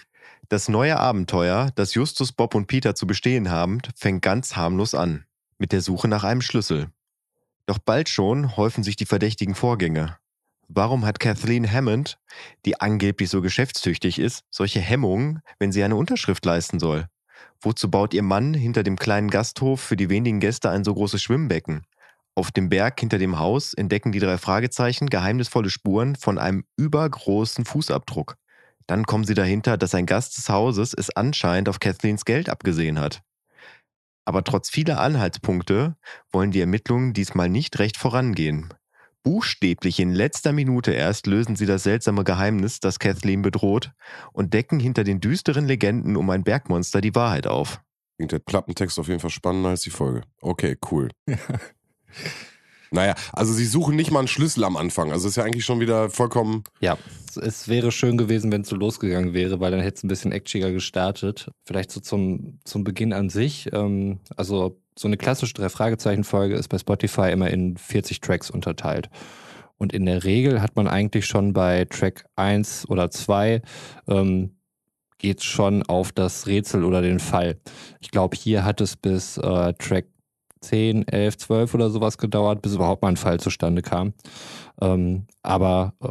Das 0.49 0.69
neue 0.69 0.97
Abenteuer, 0.97 1.69
das 1.75 1.93
Justus, 1.93 2.31
Bob 2.31 2.55
und 2.55 2.65
Peter 2.65 2.95
zu 2.95 3.05
bestehen 3.05 3.51
haben, 3.51 3.79
fängt 3.95 4.23
ganz 4.23 4.55
harmlos 4.55 4.95
an. 4.95 5.25
Mit 5.59 5.71
der 5.71 5.81
Suche 5.81 6.07
nach 6.07 6.23
einem 6.23 6.41
Schlüssel. 6.41 6.87
Doch 7.67 7.77
bald 7.79 8.09
schon 8.09 8.57
häufen 8.57 8.83
sich 8.83 8.95
die 8.95 9.05
verdächtigen 9.05 9.53
Vorgänge. 9.53 10.17
Warum 10.67 11.05
hat 11.05 11.19
Kathleen 11.19 11.71
Hammond, 11.71 12.19
die 12.65 12.79
angeblich 12.81 13.29
so 13.29 13.41
geschäftstüchtig 13.41 14.19
ist, 14.19 14.43
solche 14.49 14.81
Hemmungen, 14.81 15.41
wenn 15.59 15.71
sie 15.71 15.83
eine 15.83 15.95
Unterschrift 15.95 16.45
leisten 16.45 16.79
soll? 16.79 17.07
Wozu 17.61 17.89
baut 17.89 18.13
ihr 18.13 18.23
Mann 18.23 18.53
hinter 18.53 18.83
dem 18.83 18.97
kleinen 18.97 19.29
Gasthof 19.29 19.79
für 19.79 19.95
die 19.95 20.09
wenigen 20.09 20.39
Gäste 20.39 20.69
ein 20.69 20.83
so 20.83 20.93
großes 20.93 21.21
Schwimmbecken? 21.21 21.85
Auf 22.35 22.51
dem 22.51 22.69
Berg 22.69 22.99
hinter 22.99 23.17
dem 23.17 23.39
Haus 23.39 23.73
entdecken 23.73 24.11
die 24.11 24.19
drei 24.19 24.37
Fragezeichen 24.37 25.07
geheimnisvolle 25.07 25.69
Spuren 25.69 26.15
von 26.15 26.37
einem 26.37 26.65
übergroßen 26.75 27.65
Fußabdruck. 27.65 28.35
Dann 28.85 29.05
kommen 29.05 29.23
sie 29.23 29.33
dahinter, 29.33 29.77
dass 29.77 29.95
ein 29.95 30.05
Gast 30.05 30.37
des 30.37 30.49
Hauses 30.49 30.93
es 30.93 31.09
anscheinend 31.09 31.67
auf 31.67 31.79
Kathleens 31.79 32.25
Geld 32.25 32.49
abgesehen 32.49 32.99
hat. 32.99 33.21
Aber 34.25 34.43
trotz 34.43 34.69
vieler 34.69 34.99
Anhaltspunkte 34.99 35.95
wollen 36.31 36.51
die 36.51 36.61
Ermittlungen 36.61 37.13
diesmal 37.13 37.49
nicht 37.49 37.79
recht 37.79 37.97
vorangehen. 37.97 38.73
Buchstäblich 39.27 39.99
in 39.99 40.13
letzter 40.13 40.53
Minute 40.53 40.93
erst 40.93 41.27
lösen 41.27 41.57
sie 41.57 41.65
das 41.65 41.83
seltsame 41.83 42.23
Geheimnis, 42.23 42.79
das 42.79 42.97
Kathleen 42.97 43.41
bedroht, 43.41 43.91
und 44.31 44.53
decken 44.53 44.79
hinter 44.79 45.03
den 45.03 45.19
düsteren 45.19 45.65
Legenden 45.65 46.15
um 46.15 46.29
ein 46.29 46.45
Bergmonster 46.45 47.01
die 47.01 47.13
Wahrheit 47.13 47.45
auf. 47.45 47.81
Klingt 48.15 48.31
der 48.31 48.39
Klappentext 48.39 48.97
auf 48.97 49.09
jeden 49.09 49.19
Fall 49.19 49.29
spannender 49.29 49.67
als 49.67 49.81
die 49.81 49.89
Folge. 49.89 50.21
Okay, 50.39 50.77
cool. 50.89 51.09
Naja, 52.91 53.15
also 53.33 53.53
sie 53.53 53.65
suchen 53.65 53.95
nicht 53.95 54.11
mal 54.11 54.19
einen 54.19 54.27
Schlüssel 54.27 54.63
am 54.63 54.77
Anfang. 54.77 55.11
Also 55.11 55.27
ist 55.27 55.35
ja 55.35 55.43
eigentlich 55.43 55.65
schon 55.65 55.79
wieder 55.79 56.09
vollkommen. 56.09 56.63
Ja, 56.79 56.97
es- 57.41 57.67
wäre 57.67 57.91
schön 57.91 58.17
gewesen, 58.17 58.51
wenn 58.51 58.61
es 58.61 58.69
so 58.69 58.75
losgegangen 58.75 59.33
wäre, 59.33 59.59
weil 59.59 59.71
dann 59.71 59.81
hätte 59.81 59.97
es 59.97 60.03
ein 60.03 60.07
bisschen 60.07 60.31
actiger 60.31 60.71
gestartet. 60.71 61.49
Vielleicht 61.65 61.91
so 61.91 61.99
zum, 61.99 62.59
zum 62.63 62.83
Beginn 62.83 63.13
an 63.13 63.29
sich. 63.29 63.69
Ähm, 63.73 64.19
also 64.35 64.79
so 64.97 65.07
eine 65.07 65.17
klassische 65.17 65.53
Drei-Fragezeichen-Folge 65.53 66.55
ist 66.55 66.69
bei 66.69 66.77
Spotify 66.77 67.31
immer 67.31 67.49
in 67.51 67.77
40 67.77 68.21
Tracks 68.21 68.49
unterteilt. 68.49 69.09
Und 69.77 69.93
in 69.93 70.05
der 70.07 70.23
Regel 70.23 70.61
hat 70.61 70.75
man 70.75 70.87
eigentlich 70.87 71.25
schon 71.27 71.53
bei 71.53 71.85
Track 71.85 72.25
1 72.35 72.89
oder 72.89 73.11
2 73.11 73.61
ähm, 74.07 74.55
geht 75.19 75.43
schon 75.43 75.83
auf 75.83 76.11
das 76.11 76.47
Rätsel 76.47 76.83
oder 76.83 77.01
den 77.01 77.19
Fall. 77.19 77.57
Ich 77.99 78.09
glaube, 78.11 78.35
hier 78.37 78.63
hat 78.65 78.81
es 78.81 78.95
bis 78.95 79.37
äh, 79.37 79.73
Track 79.73 80.05
10, 80.61 81.07
11, 81.07 81.37
12 81.37 81.73
oder 81.73 81.89
sowas 81.89 82.17
gedauert, 82.17 82.61
bis 82.61 82.73
überhaupt 82.75 83.01
mal 83.01 83.09
ein 83.09 83.17
Fall 83.17 83.39
zustande 83.39 83.81
kam. 83.81 84.13
Ähm, 84.81 85.27
aber 85.43 85.93
äh, 86.01 86.07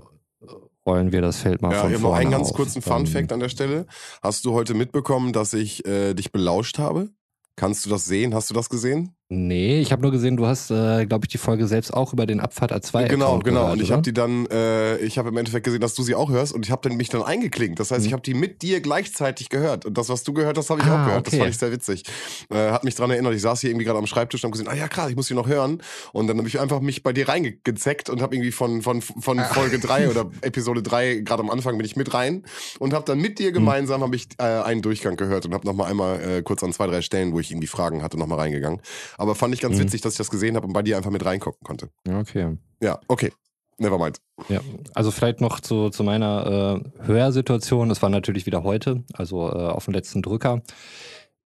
rollen 0.87 1.13
wir 1.13 1.23
das 1.23 1.39
Feld 1.41 1.63
mal 1.63 1.73
Ja, 1.73 1.81
von 1.83 1.95
vorne 1.97 2.17
einen 2.19 2.31
ganz 2.31 2.51
auf. 2.51 2.55
kurzen 2.57 2.83
Fun-Fact 2.83 3.33
an 3.33 3.41
der 3.41 3.49
Stelle. 3.49 3.87
Hast 4.23 4.45
du 4.45 4.53
heute 4.53 4.75
mitbekommen, 4.75 5.33
dass 5.33 5.53
ich 5.53 5.85
äh, 5.87 6.15
dich 6.15 6.31
belauscht 6.33 6.79
habe? 6.79 7.11
Kannst 7.57 7.87
du 7.87 7.91
das 7.91 8.05
sehen? 8.05 8.35
Hast 8.35 8.51
du 8.51 8.55
das 8.55 8.69
gesehen? 8.69 9.16
Nee, 9.29 9.81
ich 9.81 9.91
habe 9.91 10.03
nur 10.03 10.13
gesehen, 10.13 10.37
du 10.37 10.47
hast, 10.47 10.71
äh, 10.71 11.05
glaube 11.05 11.25
ich, 11.25 11.29
die 11.31 11.39
Folge 11.39 11.67
selbst 11.67 11.93
auch 11.93 12.13
über 12.13 12.27
den 12.27 12.39
Abfahrt 12.39 12.73
A2 12.73 13.09
Genau, 13.09 13.41
genau. 13.41 13.61
Gehört, 13.63 13.73
und 13.73 13.83
ich 13.83 13.91
habe 13.91 14.03
die 14.03 14.13
dann, 14.13 14.47
äh, 14.47 14.99
ich 14.99 15.19
habe 15.19 15.31
im 15.31 15.37
Endeffekt 15.37 15.65
gesehen, 15.65 15.81
dass 15.81 15.95
du 15.95 16.05
sie 16.05 16.15
auch 16.15 16.31
hörst 16.31 16.53
und 16.53 16.65
ich 16.65 16.71
habe 16.71 16.89
dann 16.89 16.97
mich 16.97 17.09
dann 17.09 17.25
eingeklinkt. 17.25 17.81
Das 17.81 17.91
heißt, 17.91 18.03
Mhm. 18.03 18.07
ich 18.07 18.13
habe 18.13 18.23
die 18.23 18.35
mit 18.35 18.63
dir 18.63 18.81
gleichzeitig 18.81 19.49
gehört. 19.49 19.85
Und 19.85 19.99
das, 19.99 20.09
was 20.11 20.23
du 20.23 20.33
gehört 20.33 20.57
hast, 20.59 20.71
habe 20.71 20.81
ich 20.81 20.87
Ah, 20.87 21.03
auch 21.03 21.07
gehört. 21.09 21.27
Das 21.27 21.33
okay. 21.35 21.41
fand 21.43 21.51
ich 21.51 21.59
sehr 21.59 21.73
witzig. 21.73 22.05
Äh, 22.51 22.71
hat 22.71 22.85
mich 22.85 22.95
dran 22.95 23.11
erinnert. 23.11 23.35
Ich 23.35 23.43
saß 23.43 23.61
hier 23.63 23.71
irgendwie 23.71 23.85
gerade 23.85 23.99
am 23.99 24.07
Schreibtisch 24.07 24.45
und 24.45 24.49
habe 24.51 24.59
gesehen, 24.63 24.69
ah 24.69 24.77
ja 24.81 24.87
krass, 24.87 25.11
ich 25.11 25.17
muss 25.17 25.27
sie 25.27 25.35
noch 25.35 25.49
hören. 25.49 25.83
Und 26.13 26.29
dann 26.29 26.39
habe 26.39 26.47
ich 26.47 26.61
einfach 26.61 26.79
mich 26.81 27.03
bei 27.03 27.13
dir 27.13 27.29
reingezeckt 27.29 28.09
und 28.09 28.23
habe 28.23 28.37
irgendwie 28.37 28.53
von, 28.53 28.83
von, 28.83 29.03
von 29.03 29.41
Ah. 29.41 29.45
Folge 29.47 29.81
3 29.81 30.09
oder 30.09 30.31
Episode 30.43 30.85
3, 30.85 31.17
gerade 31.25 31.43
am 31.43 31.51
Anfang 31.51 31.77
bin 31.77 31.85
ich 31.85 31.97
mit 31.97 32.15
rein 32.15 32.45
und 32.79 32.95
habe 32.95 33.05
dann 33.05 33.17
Mhm. 33.17 33.23
mit 33.23 33.39
dir 33.41 33.51
gemeinsam 33.51 34.03
habe 34.03 34.15
ich 34.15 34.29
äh, 34.39 34.45
einen 34.45 34.83
Durchgang 34.83 35.17
gehört 35.17 35.47
und 35.47 35.53
habe 35.53 35.67
nochmal 35.67 35.91
einmal 35.91 36.21
äh, 36.21 36.43
kurz 36.43 36.63
an 36.63 36.73
zwei, 36.73 36.87
drei 36.87 37.03
Stellen, 37.03 37.33
wo 37.33 37.41
ich 37.41 37.51
irgendwie 37.51 37.67
Fragen 37.67 38.05
hatte, 38.05 38.17
nochmal 38.19 38.39
reingegangen. 38.39 38.81
Aber 39.19 39.35
fand 39.35 39.55
ich 39.55 39.61
ganz 39.61 39.77
Mhm. 39.77 39.83
witzig, 39.85 40.01
dass 40.03 40.15
ich 40.15 40.19
das 40.19 40.31
gesehen 40.31 40.57
habe 40.57 40.67
und 40.67 40.73
bei 40.73 40.83
dir 40.83 40.97
einfach 40.97 41.11
mit 41.11 41.25
reingucken 41.25 41.61
konnte. 41.65 41.91
Okay. 42.09 42.57
Ja, 42.83 42.99
okay. 43.09 43.33
Nevermind. 43.79 44.21
Ja, 44.49 44.61
also 44.95 45.11
vielleicht 45.11 45.41
noch 45.43 45.61
zu, 45.61 45.91
zu 45.91 46.03
meiner 46.03 46.83
äh, 47.01 47.07
Hörsituation. 47.07 47.91
Es 47.91 48.01
war 48.01 48.09
natürlich 48.09 48.47
wieder 48.47 48.63
heute, 48.65 49.05
also 49.13 49.49
äh, 49.51 49.53
auf 49.69 49.85
dem 49.85 49.93
letzten 49.95 50.23
Drücker. 50.23 50.63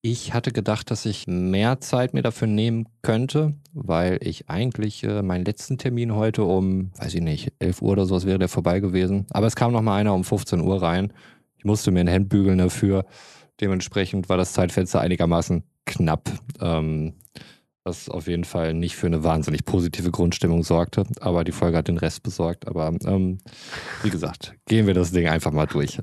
Ich 0.02 0.34
hatte 0.34 0.52
gedacht, 0.54 0.92
dass 0.92 1.06
ich 1.06 1.26
mehr 1.28 1.82
Zeit 1.82 2.14
mir 2.14 2.22
dafür 2.22 2.48
nehmen 2.48 2.88
könnte, 3.02 3.56
weil 3.74 4.20
ich 4.22 4.48
eigentlich 4.50 5.04
äh, 5.04 5.22
meinen 5.24 5.44
letzten 5.44 5.78
Termin 5.78 6.16
heute 6.16 6.44
um, 6.44 6.92
weiß 7.00 7.16
ich 7.16 7.22
nicht, 7.22 7.52
11 7.60 7.82
Uhr 7.82 7.92
oder 7.94 8.06
sowas 8.06 8.26
wäre 8.26 8.40
der 8.40 8.48
vorbei 8.48 8.80
gewesen. 8.80 9.26
Aber 9.32 9.48
es 9.48 9.56
kam 9.56 9.74
noch 9.74 9.82
mal 9.82 9.98
einer 9.98 10.14
um 10.14 10.24
15 10.24 10.62
Uhr 10.62 10.82
rein. 10.82 11.12
Ich 11.58 11.66
musste 11.66 11.92
mir 11.92 12.00
ein 12.02 12.08
Hemd 12.08 12.30
bügeln 12.30 12.60
dafür. 12.60 13.06
Dementsprechend 13.60 14.30
war 14.30 14.38
das 14.38 14.54
Zeitfenster 14.54 15.02
einigermaßen 15.02 15.64
knapp. 15.86 16.30
Ähm, 16.62 17.16
was 17.90 18.08
auf 18.08 18.28
jeden 18.28 18.44
Fall 18.44 18.74
nicht 18.74 18.96
für 18.96 19.08
eine 19.08 19.24
wahnsinnig 19.24 19.66
positive 19.66 20.12
Grundstimmung 20.12 20.64
sorgte. 20.64 21.04
Aber 21.20 21.44
die 21.44 21.52
Folge 21.52 21.78
hat 21.78 21.88
den 21.88 21.98
Rest 21.98 22.24
besorgt. 22.24 22.68
Aber 22.68 22.94
ähm, 23.06 23.40
wie 24.04 24.12
gesagt, 24.12 24.54
gehen 24.68 24.88
wir 24.88 24.94
das 24.94 25.12
Ding 25.12 25.28
einfach 25.28 25.52
mal 25.52 25.66
durch. 25.66 26.00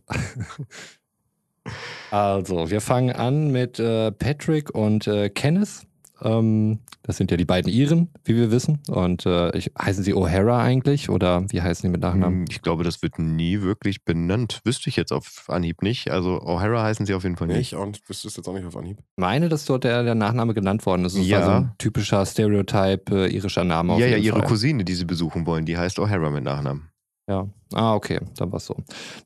also, 2.10 2.70
wir 2.70 2.80
fangen 2.80 3.14
an 3.14 3.52
mit 3.52 3.78
äh, 3.78 4.10
Patrick 4.10 4.74
und 4.74 5.06
äh, 5.06 5.30
Kenneth. 5.30 5.85
Ähm, 6.22 6.78
das 7.02 7.16
sind 7.18 7.30
ja 7.30 7.36
die 7.36 7.44
beiden 7.44 7.70
Iren, 7.70 8.08
wie 8.24 8.36
wir 8.36 8.50
wissen. 8.50 8.80
Und 8.88 9.26
äh, 9.26 9.56
ich, 9.56 9.70
heißen 9.80 10.02
sie 10.02 10.14
O'Hara 10.14 10.58
eigentlich? 10.60 11.08
Oder 11.10 11.44
wie 11.50 11.60
heißen 11.62 11.82
die 11.86 11.90
mit 11.92 12.00
Nachnamen? 12.00 12.40
Hm, 12.40 12.44
Ich 12.48 12.62
glaube, 12.62 12.84
das 12.84 13.02
wird 13.02 13.18
nie 13.18 13.60
wirklich 13.62 14.04
benannt. 14.04 14.60
Wüsste 14.64 14.88
ich 14.88 14.96
jetzt 14.96 15.12
auf 15.12 15.44
Anhieb 15.48 15.82
nicht. 15.82 16.10
Also 16.10 16.40
O'Hara 16.40 16.82
heißen 16.82 17.06
sie 17.06 17.14
auf 17.14 17.22
jeden 17.24 17.36
Fall 17.36 17.48
nicht. 17.48 17.72
ich 17.74 17.78
nicht, 17.78 18.08
wüsste 18.08 18.28
es 18.28 18.36
jetzt 18.36 18.48
auch 18.48 18.54
nicht 18.54 18.66
auf 18.66 18.76
Anhieb. 18.76 18.98
meine, 19.16 19.48
dass 19.48 19.64
dort 19.66 19.84
der, 19.84 20.02
der 20.02 20.14
Nachname 20.14 20.54
genannt 20.54 20.84
worden 20.86 21.04
ist. 21.04 21.16
Das 21.16 21.26
Ja. 21.26 21.38
war 21.38 21.44
so 21.44 21.50
ein 21.52 21.70
typischer 21.78 22.24
Stereotype 22.24 23.26
äh, 23.26 23.34
irischer 23.34 23.64
Name. 23.64 23.92
Auf 23.92 24.00
Ja, 24.00 24.06
ja, 24.06 24.16
ihre 24.16 24.38
Fall. 24.38 24.48
Cousine, 24.48 24.84
die 24.84 24.94
sie 24.94 25.04
besuchen 25.04 25.46
wollen, 25.46 25.64
die 25.66 25.76
heißt 25.76 25.98
O'Hara 25.98 26.30
mit 26.30 26.44
Nachnamen. 26.44 26.88
Ja. 27.28 27.48
Ah, 27.74 27.94
okay, 27.96 28.20
dann 28.36 28.52
war's 28.52 28.66
so. 28.66 28.76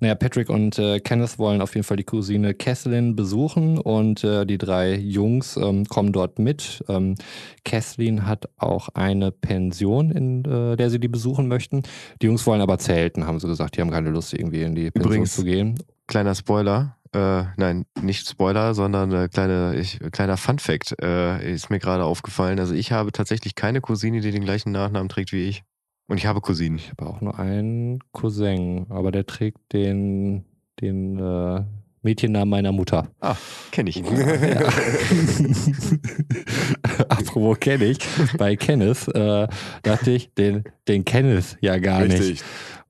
Naja, 0.01 0.15
Patrick 0.15 0.49
und 0.49 0.79
äh, 0.79 1.01
Kenneth 1.01 1.39
wollen 1.39 1.61
auf 1.61 1.75
jeden 1.75 1.85
Fall 1.85 1.99
die 1.99 2.05
Cousine 2.05 2.55
Kathleen 2.55 3.15
besuchen 3.15 3.77
und 3.77 4.25
äh, 4.25 4.47
die 4.47 4.57
drei 4.57 4.95
Jungs 4.97 5.59
ähm, 5.59 5.85
kommen 5.85 6.11
dort 6.13 6.39
mit. 6.39 6.83
Ähm, 6.89 7.17
Kathleen 7.65 8.27
hat 8.27 8.49
auch 8.57 8.89
eine 8.95 9.31
Pension, 9.31 10.11
in 10.11 10.45
äh, 10.47 10.77
der 10.77 10.89
sie 10.89 10.99
die 10.99 11.09
besuchen 11.09 11.49
möchten. 11.49 11.83
Die 12.23 12.27
Jungs 12.27 12.47
wollen 12.47 12.63
aber 12.63 12.79
zelten, 12.79 13.27
haben 13.27 13.39
sie 13.39 13.47
gesagt. 13.49 13.77
Die 13.77 13.83
haben 13.83 13.91
keine 13.91 14.09
Lust, 14.09 14.33
irgendwie 14.33 14.63
in 14.63 14.75
die 14.75 14.91
Pension 14.91 15.13
Übrigens- 15.13 15.37
zu 15.37 15.45
gehen. 15.45 15.79
Kleiner 16.07 16.35
Spoiler. 16.35 16.97
Äh, 17.13 17.43
nein, 17.57 17.85
nicht 18.01 18.27
Spoiler, 18.29 18.73
sondern 18.73 19.13
äh, 19.13 19.29
kleine, 19.29 19.75
ich, 19.77 19.99
kleiner 20.13 20.37
Fun-Fact 20.37 20.95
äh, 21.03 21.53
ist 21.53 21.69
mir 21.69 21.79
gerade 21.81 22.05
aufgefallen. 22.05 22.59
Also 22.59 22.73
ich 22.73 22.93
habe 22.93 23.13
tatsächlich 23.13 23.55
keine 23.57 23.81
Cousine, 23.81 24.21
die 24.21 24.31
den 24.31 24.45
gleichen 24.45 24.73
Nachnamen 24.73 25.09
trägt 25.09 25.33
wie 25.33 25.49
ich. 25.49 25.65
Und 26.11 26.17
ich 26.17 26.27
habe 26.27 26.41
Cousinen. 26.41 26.77
Ich 26.77 26.91
habe 26.91 27.07
auch 27.07 27.21
nur 27.21 27.39
einen 27.39 28.01
Cousin, 28.11 28.87
aber 28.89 29.13
der 29.13 29.27
trägt 29.27 29.73
den, 29.73 30.45
den 30.81 31.21
äh, 31.21 31.63
Mädchennamen 32.03 32.51
meiner 32.51 32.73
Mutter. 32.73 33.07
Ah, 33.21 33.37
kenne 33.71 33.91
ich. 33.91 33.99
Ja. 33.99 34.05
Apropos 37.09 37.61
kenne 37.61 37.85
ich, 37.85 37.99
bei 38.37 38.57
Kenneth 38.57 39.07
äh, 39.15 39.47
dachte 39.85 40.11
ich, 40.11 40.35
den, 40.35 40.65
den 40.89 41.05
Kenneth 41.05 41.57
ja 41.61 41.79
gar 41.79 42.05
nicht. 42.05 42.43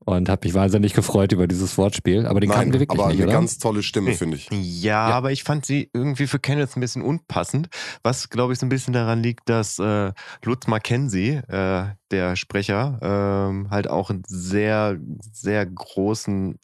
Und 0.07 0.30
habe 0.30 0.47
mich 0.47 0.54
wahnsinnig 0.54 0.95
gefreut 0.95 1.30
über 1.33 1.47
dieses 1.47 1.76
Wortspiel. 1.76 2.26
Aber 2.26 2.40
den 2.40 2.49
kannten 2.50 2.71
Nein, 2.71 2.73
wir 2.73 2.80
wirklich 2.80 2.99
aber 2.99 3.09
nicht, 3.11 3.19
eine 3.19 3.26
oder? 3.30 3.38
ganz 3.38 3.59
tolle 3.59 3.83
Stimme, 3.83 4.14
finde 4.14 4.38
ich. 4.38 4.49
Ja, 4.50 5.11
Ja. 5.11 5.14
aber 5.14 5.30
ich 5.30 5.45
fand 5.45 5.66
sie 5.66 5.90
irgendwie 5.92 6.26
für 6.26 6.38
Kenneth 6.38 6.75
ein 6.76 6.80
bisschen 6.80 7.02
unpassend, 7.02 7.69
was 8.02 8.30
glaube 8.30 8.54
ich 8.54 8.59
so 8.59 8.66
ein 8.66 8.71
bisschen 8.71 8.95
daran 8.95 9.23
liegt, 9.23 9.49
dass 9.50 9.78
äh, 9.78 10.12
Lutz 10.42 10.66
Mackenzie, 10.66 11.41
äh, 11.49 11.84
der 12.10 12.36
Sprecher, 12.36 12.99
ähm, 13.02 13.69
halt 13.71 13.91
auch 13.91 14.08
einen 14.10 14.23
sehr, 14.26 14.99
sehr 15.32 15.67
großen 15.67 16.58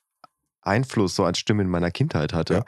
Einfluss 0.62 1.14
so 1.14 1.25
als 1.25 1.38
Stimme 1.38 1.62
in 1.62 1.68
meiner 1.68 1.90
Kindheit 1.90 2.33
hatte, 2.33 2.55
Ja. 2.55 2.64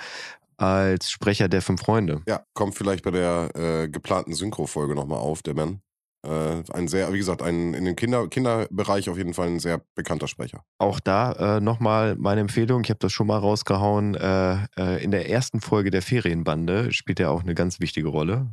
als 0.58 1.10
Sprecher 1.10 1.48
der 1.48 1.62
Fünf 1.62 1.80
Freunde. 1.80 2.20
Ja, 2.28 2.42
kommt 2.52 2.74
vielleicht 2.76 3.04
bei 3.04 3.10
der 3.10 3.50
äh, 3.56 3.88
geplanten 3.88 4.34
Synchro-Folge 4.34 4.94
nochmal 4.94 5.18
auf, 5.18 5.42
der 5.42 5.54
Mann. 5.54 5.80
Äh, 6.28 6.62
ein 6.72 6.88
sehr, 6.88 7.12
wie 7.12 7.18
gesagt, 7.18 7.42
ein 7.42 7.72
in 7.74 7.84
dem 7.84 7.96
Kinder 7.96 8.28
Kinderbereich 8.28 9.08
auf 9.08 9.16
jeden 9.16 9.32
Fall 9.34 9.48
ein 9.48 9.60
sehr 9.60 9.80
bekannter 9.94 10.28
Sprecher. 10.28 10.62
Auch 10.78 11.00
da 11.00 11.56
äh, 11.56 11.60
nochmal 11.60 12.16
meine 12.16 12.42
Empfehlung, 12.42 12.82
ich 12.84 12.90
habe 12.90 12.98
das 13.00 13.12
schon 13.12 13.26
mal 13.26 13.38
rausgehauen, 13.38 14.14
äh, 14.14 14.64
äh, 14.76 15.02
in 15.02 15.10
der 15.10 15.30
ersten 15.30 15.60
Folge 15.60 15.90
der 15.90 16.02
Ferienbande 16.02 16.92
spielt 16.92 17.18
er 17.20 17.30
auch 17.30 17.42
eine 17.42 17.54
ganz 17.54 17.80
wichtige 17.80 18.08
Rolle. 18.08 18.46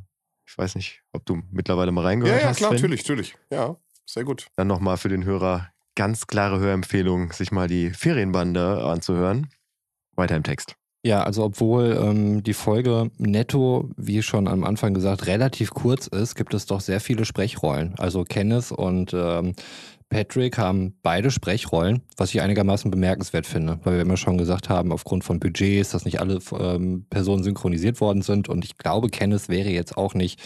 Ich 0.47 0.57
weiß 0.57 0.75
nicht, 0.75 1.01
ob 1.11 1.25
du 1.25 1.41
mittlerweile 1.51 1.91
mal 1.91 2.01
Ja, 2.01 2.07
reingehört 2.07 2.41
ja, 2.41 2.47
hast. 2.49 2.57
klar, 2.57 2.69
Sven? 2.69 2.77
natürlich, 2.77 3.01
natürlich. 3.01 3.35
Ja, 3.51 3.75
sehr 4.05 4.23
gut. 4.23 4.47
Dann 4.55 4.67
nochmal 4.67 4.97
für 4.97 5.09
den 5.09 5.25
Hörer 5.25 5.69
ganz 5.95 6.27
klare 6.27 6.59
Hörempfehlung, 6.59 7.31
sich 7.33 7.51
mal 7.51 7.67
die 7.67 7.89
Ferienbande 7.91 8.83
anzuhören. 8.85 9.49
Weiter 10.15 10.35
im 10.35 10.43
Text. 10.43 10.75
Ja, 11.05 11.21
also 11.21 11.43
obwohl 11.43 11.95
ähm, 12.01 12.41
die 12.41 12.55
Folge 12.55 13.11
netto, 13.19 13.91
wie 13.95 14.23
schon 14.23 14.47
am 14.47 14.63
Anfang 14.63 14.95
gesagt, 14.95 15.27
relativ 15.27 15.69
kurz 15.69 16.07
ist, 16.07 16.33
gibt 16.33 16.55
es 16.55 16.65
doch 16.65 16.81
sehr 16.81 16.99
viele 16.99 17.25
Sprechrollen. 17.25 17.93
Also 17.99 18.23
Kenneth 18.23 18.71
und 18.71 19.13
ähm, 19.13 19.53
Patrick 20.09 20.57
haben 20.57 20.95
beide 21.03 21.29
Sprechrollen, 21.29 22.01
was 22.17 22.33
ich 22.33 22.41
einigermaßen 22.41 22.89
bemerkenswert 22.89 23.45
finde, 23.45 23.79
weil 23.83 23.97
wir 23.97 24.01
immer 24.01 24.17
schon 24.17 24.39
gesagt 24.39 24.69
haben, 24.69 24.91
aufgrund 24.91 25.23
von 25.23 25.39
Budgets, 25.39 25.91
dass 25.91 26.05
nicht 26.05 26.19
alle 26.19 26.39
ähm, 26.59 27.05
Personen 27.11 27.43
synchronisiert 27.43 28.01
worden 28.01 28.23
sind. 28.23 28.49
Und 28.49 28.65
ich 28.65 28.79
glaube, 28.79 29.09
Kenneth 29.09 29.47
wäre 29.47 29.69
jetzt 29.69 29.97
auch 29.97 30.15
nicht 30.15 30.41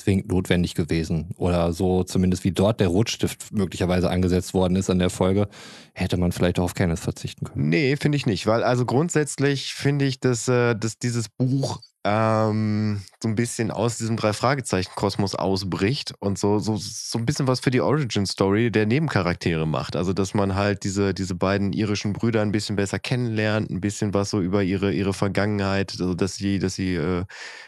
zwingend 0.00 0.28
notwendig 0.28 0.74
gewesen. 0.74 1.30
Oder 1.36 1.72
so 1.72 2.04
zumindest 2.04 2.44
wie 2.44 2.52
dort 2.52 2.80
der 2.80 2.88
Rotstift 2.88 3.52
möglicherweise 3.52 4.10
angesetzt 4.10 4.54
worden 4.54 4.76
ist 4.76 4.90
an 4.90 4.98
der 4.98 5.10
Folge, 5.10 5.48
hätte 5.92 6.16
man 6.16 6.32
vielleicht 6.32 6.58
auch 6.58 6.64
auf 6.64 6.74
Kenneth 6.74 6.98
verzichten 6.98 7.46
können. 7.46 7.68
Nee, 7.68 7.96
finde 7.96 8.16
ich 8.16 8.26
nicht, 8.26 8.46
weil 8.46 8.62
also 8.62 8.84
grundsätzlich 8.84 9.74
finde 9.74 10.04
ich, 10.04 10.20
dass, 10.20 10.48
äh, 10.48 10.74
dass 10.74 10.98
dieses 10.98 11.28
Buch 11.28 11.80
ähm, 12.02 13.02
so 13.22 13.28
ein 13.28 13.34
bisschen 13.34 13.70
aus 13.70 13.98
diesem 13.98 14.16
Drei-Fragezeichen-Kosmos 14.16 15.34
ausbricht 15.34 16.14
und 16.18 16.38
so, 16.38 16.58
so, 16.58 16.76
so 16.78 17.18
ein 17.18 17.26
bisschen 17.26 17.46
was 17.46 17.60
für 17.60 17.70
die 17.70 17.82
Origin-Story 17.82 18.70
der 18.70 18.86
Nebencharaktere 18.86 19.66
macht. 19.66 19.96
Also, 19.96 20.14
dass 20.14 20.32
man 20.32 20.54
halt 20.54 20.84
diese, 20.84 21.12
diese 21.12 21.34
beiden 21.34 21.74
irischen 21.74 22.14
Brüder 22.14 22.40
ein 22.40 22.52
bisschen 22.52 22.76
besser 22.76 22.98
kennenlernt, 22.98 23.70
ein 23.70 23.82
bisschen 23.82 24.14
was 24.14 24.30
so 24.30 24.40
über 24.40 24.62
ihre, 24.62 24.92
ihre 24.92 25.12
Vergangenheit, 25.12 25.92
also 25.92 26.14
dass 26.14 26.36
sie, 26.36 26.58
dass 26.58 26.74
sie 26.74 26.94
äh, 26.94 27.24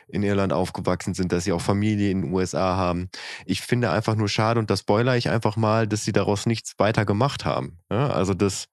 in 0.08 0.22
Irland 0.22 0.54
aufgewachsen 0.54 1.12
sind, 1.12 1.32
dass 1.32 1.44
sie 1.44 1.52
auch 1.52 1.60
Familie 1.60 2.10
in 2.10 2.21
den 2.22 2.32
USA 2.32 2.76
haben. 2.76 3.10
Ich 3.46 3.62
finde 3.62 3.90
einfach 3.90 4.14
nur 4.14 4.28
schade, 4.28 4.58
und 4.60 4.70
das 4.70 4.80
spoiler 4.80 5.16
ich 5.16 5.30
einfach 5.30 5.56
mal, 5.56 5.86
dass 5.86 6.04
sie 6.04 6.12
daraus 6.12 6.46
nichts 6.46 6.74
weiter 6.78 7.04
gemacht 7.04 7.44
haben. 7.44 7.78
Ja, 7.90 8.08
also, 8.08 8.34
das 8.34 8.68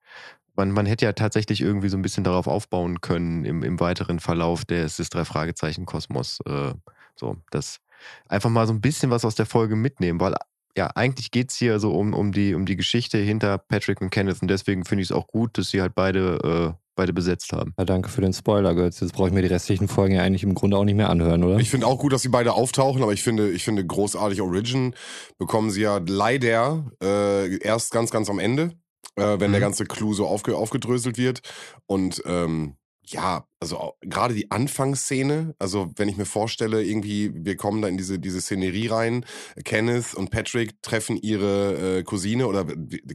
man, 0.59 0.71
man 0.71 0.85
hätte 0.85 1.05
ja 1.05 1.13
tatsächlich 1.13 1.61
irgendwie 1.61 1.87
so 1.87 1.97
ein 1.97 2.01
bisschen 2.01 2.25
darauf 2.25 2.45
aufbauen 2.47 2.99
können 2.99 3.45
im, 3.45 3.63
im 3.63 3.79
weiteren 3.79 4.19
Verlauf 4.19 4.65
des, 4.65 4.97
des 4.97 5.09
Drei-Fragezeichen-Kosmos. 5.09 6.41
Äh, 6.45 6.73
so, 7.15 7.37
das 7.49 7.79
einfach 8.27 8.49
mal 8.49 8.67
so 8.67 8.73
ein 8.73 8.81
bisschen 8.81 9.09
was 9.09 9.23
aus 9.23 9.35
der 9.35 9.45
Folge 9.45 9.77
mitnehmen, 9.77 10.19
weil 10.19 10.35
ja, 10.77 10.87
eigentlich 10.95 11.31
geht 11.31 11.51
es 11.51 11.55
hier 11.55 11.79
so 11.79 11.93
um, 11.93 12.13
um, 12.13 12.31
die, 12.31 12.53
um 12.53 12.65
die 12.65 12.75
Geschichte 12.75 13.17
hinter 13.17 13.57
Patrick 13.57 14.01
und 14.01 14.09
Kenneth 14.09 14.41
und 14.41 14.49
deswegen 14.49 14.85
finde 14.85 15.01
ich 15.01 15.09
es 15.09 15.15
auch 15.15 15.27
gut, 15.27 15.57
dass 15.57 15.69
sie 15.69 15.81
halt 15.81 15.95
beide, 15.95 16.75
äh, 16.75 16.88
beide 16.99 17.13
besetzt 17.13 17.53
haben. 17.53 17.73
Ja, 17.77 17.85
danke 17.85 18.09
für 18.09 18.21
den 18.21 18.33
Spoiler, 18.33 18.75
Götz. 18.75 18.99
Jetzt 18.99 19.13
brauche 19.13 19.29
ich 19.29 19.33
mir 19.33 19.41
die 19.41 19.47
restlichen 19.47 19.87
Folgen 19.87 20.15
ja 20.15 20.21
eigentlich 20.21 20.43
im 20.43 20.53
Grunde 20.53 20.77
auch 20.77 20.83
nicht 20.83 20.95
mehr 20.95 21.09
anhören, 21.09 21.43
oder? 21.43 21.57
Ich 21.57 21.69
finde 21.69 21.87
auch 21.87 21.97
gut, 21.97 22.11
dass 22.13 22.21
sie 22.21 22.29
beide 22.29 22.53
auftauchen, 22.53 23.01
aber 23.01 23.13
ich 23.13 23.23
finde, 23.23 23.49
ich 23.49 23.63
finde 23.63 23.85
großartig 23.85 24.41
Origin 24.41 24.93
bekommen 25.37 25.71
sie 25.71 25.81
ja 25.81 25.99
leider 26.05 26.91
äh, 27.01 27.57
erst 27.59 27.91
ganz, 27.91 28.11
ganz 28.11 28.29
am 28.29 28.39
Ende, 28.39 28.73
äh, 29.15 29.39
wenn 29.39 29.49
Mhm. 29.49 29.53
der 29.53 29.61
ganze 29.61 29.85
Clou 29.85 30.13
so 30.13 30.27
aufge 30.27 30.55
aufgedröselt 30.55 31.17
wird. 31.17 31.41
Und 31.87 32.21
ähm, 32.25 32.75
ja, 33.05 33.45
also 33.61 33.95
gerade 34.01 34.33
die 34.33 34.51
Anfangsszene, 34.51 35.53
also 35.59 35.91
wenn 35.97 36.07
ich 36.07 36.15
mir 36.15 36.25
vorstelle, 36.25 36.81
irgendwie, 36.81 37.31
wir 37.33 37.57
kommen 37.57 37.81
da 37.81 37.89
in 37.89 37.97
diese, 37.97 38.17
diese 38.17 38.39
Szenerie 38.39 38.87
rein, 38.87 39.25
Kenneth 39.65 40.13
und 40.13 40.31
Patrick 40.31 40.81
treffen 40.81 41.17
ihre 41.17 41.97
äh, 41.99 42.03
Cousine 42.03 42.47
oder 42.47 42.65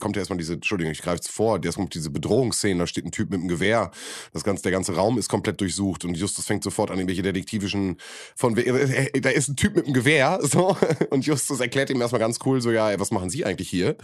kommt 0.00 0.16
ja 0.16 0.20
erstmal 0.20 0.37
diese, 0.37 0.54
Entschuldigung, 0.54 0.92
ich 0.92 1.00
greife 1.00 1.20
es 1.22 1.28
vor, 1.28 1.64
erst 1.64 1.78
kommt 1.78 1.94
diese 1.94 2.11
Bedrohungsszene, 2.11 2.78
da 2.78 2.87
steht 2.87 3.07
ein 3.07 3.11
Typ 3.11 3.30
mit 3.30 3.40
einem 3.40 3.48
Gewehr, 3.48 3.90
das 4.35 4.44
ganze, 4.44 4.64
der 4.64 4.72
ganze 4.72 4.94
Raum 4.94 5.16
ist 5.16 5.30
komplett 5.30 5.62
durchsucht 5.62 6.04
und 6.04 6.14
Justus 6.14 6.44
fängt 6.44 6.62
sofort 6.62 6.90
an, 6.90 6.98
irgendwelche 6.98 7.22
detektivischen, 7.22 7.96
von, 8.37 8.54
äh, 8.59 9.20
da 9.20 9.30
ist 9.30 9.48
ein 9.48 9.57
Typ 9.57 9.76
mit 9.76 9.87
einem 9.87 9.94
Gewehr, 9.94 10.40
so, 10.42 10.76
und 11.09 11.24
Justus 11.24 11.61
erklärt 11.61 11.88
ihm 11.88 12.02
erstmal 12.02 12.20
ganz 12.20 12.38
cool, 12.44 12.61
so, 12.61 12.70
ja, 12.70 12.90
ey, 12.90 13.00
was 13.00 13.11
machen 13.11 13.30
Sie 13.30 13.46
eigentlich 13.46 13.70
hier? 13.70 13.96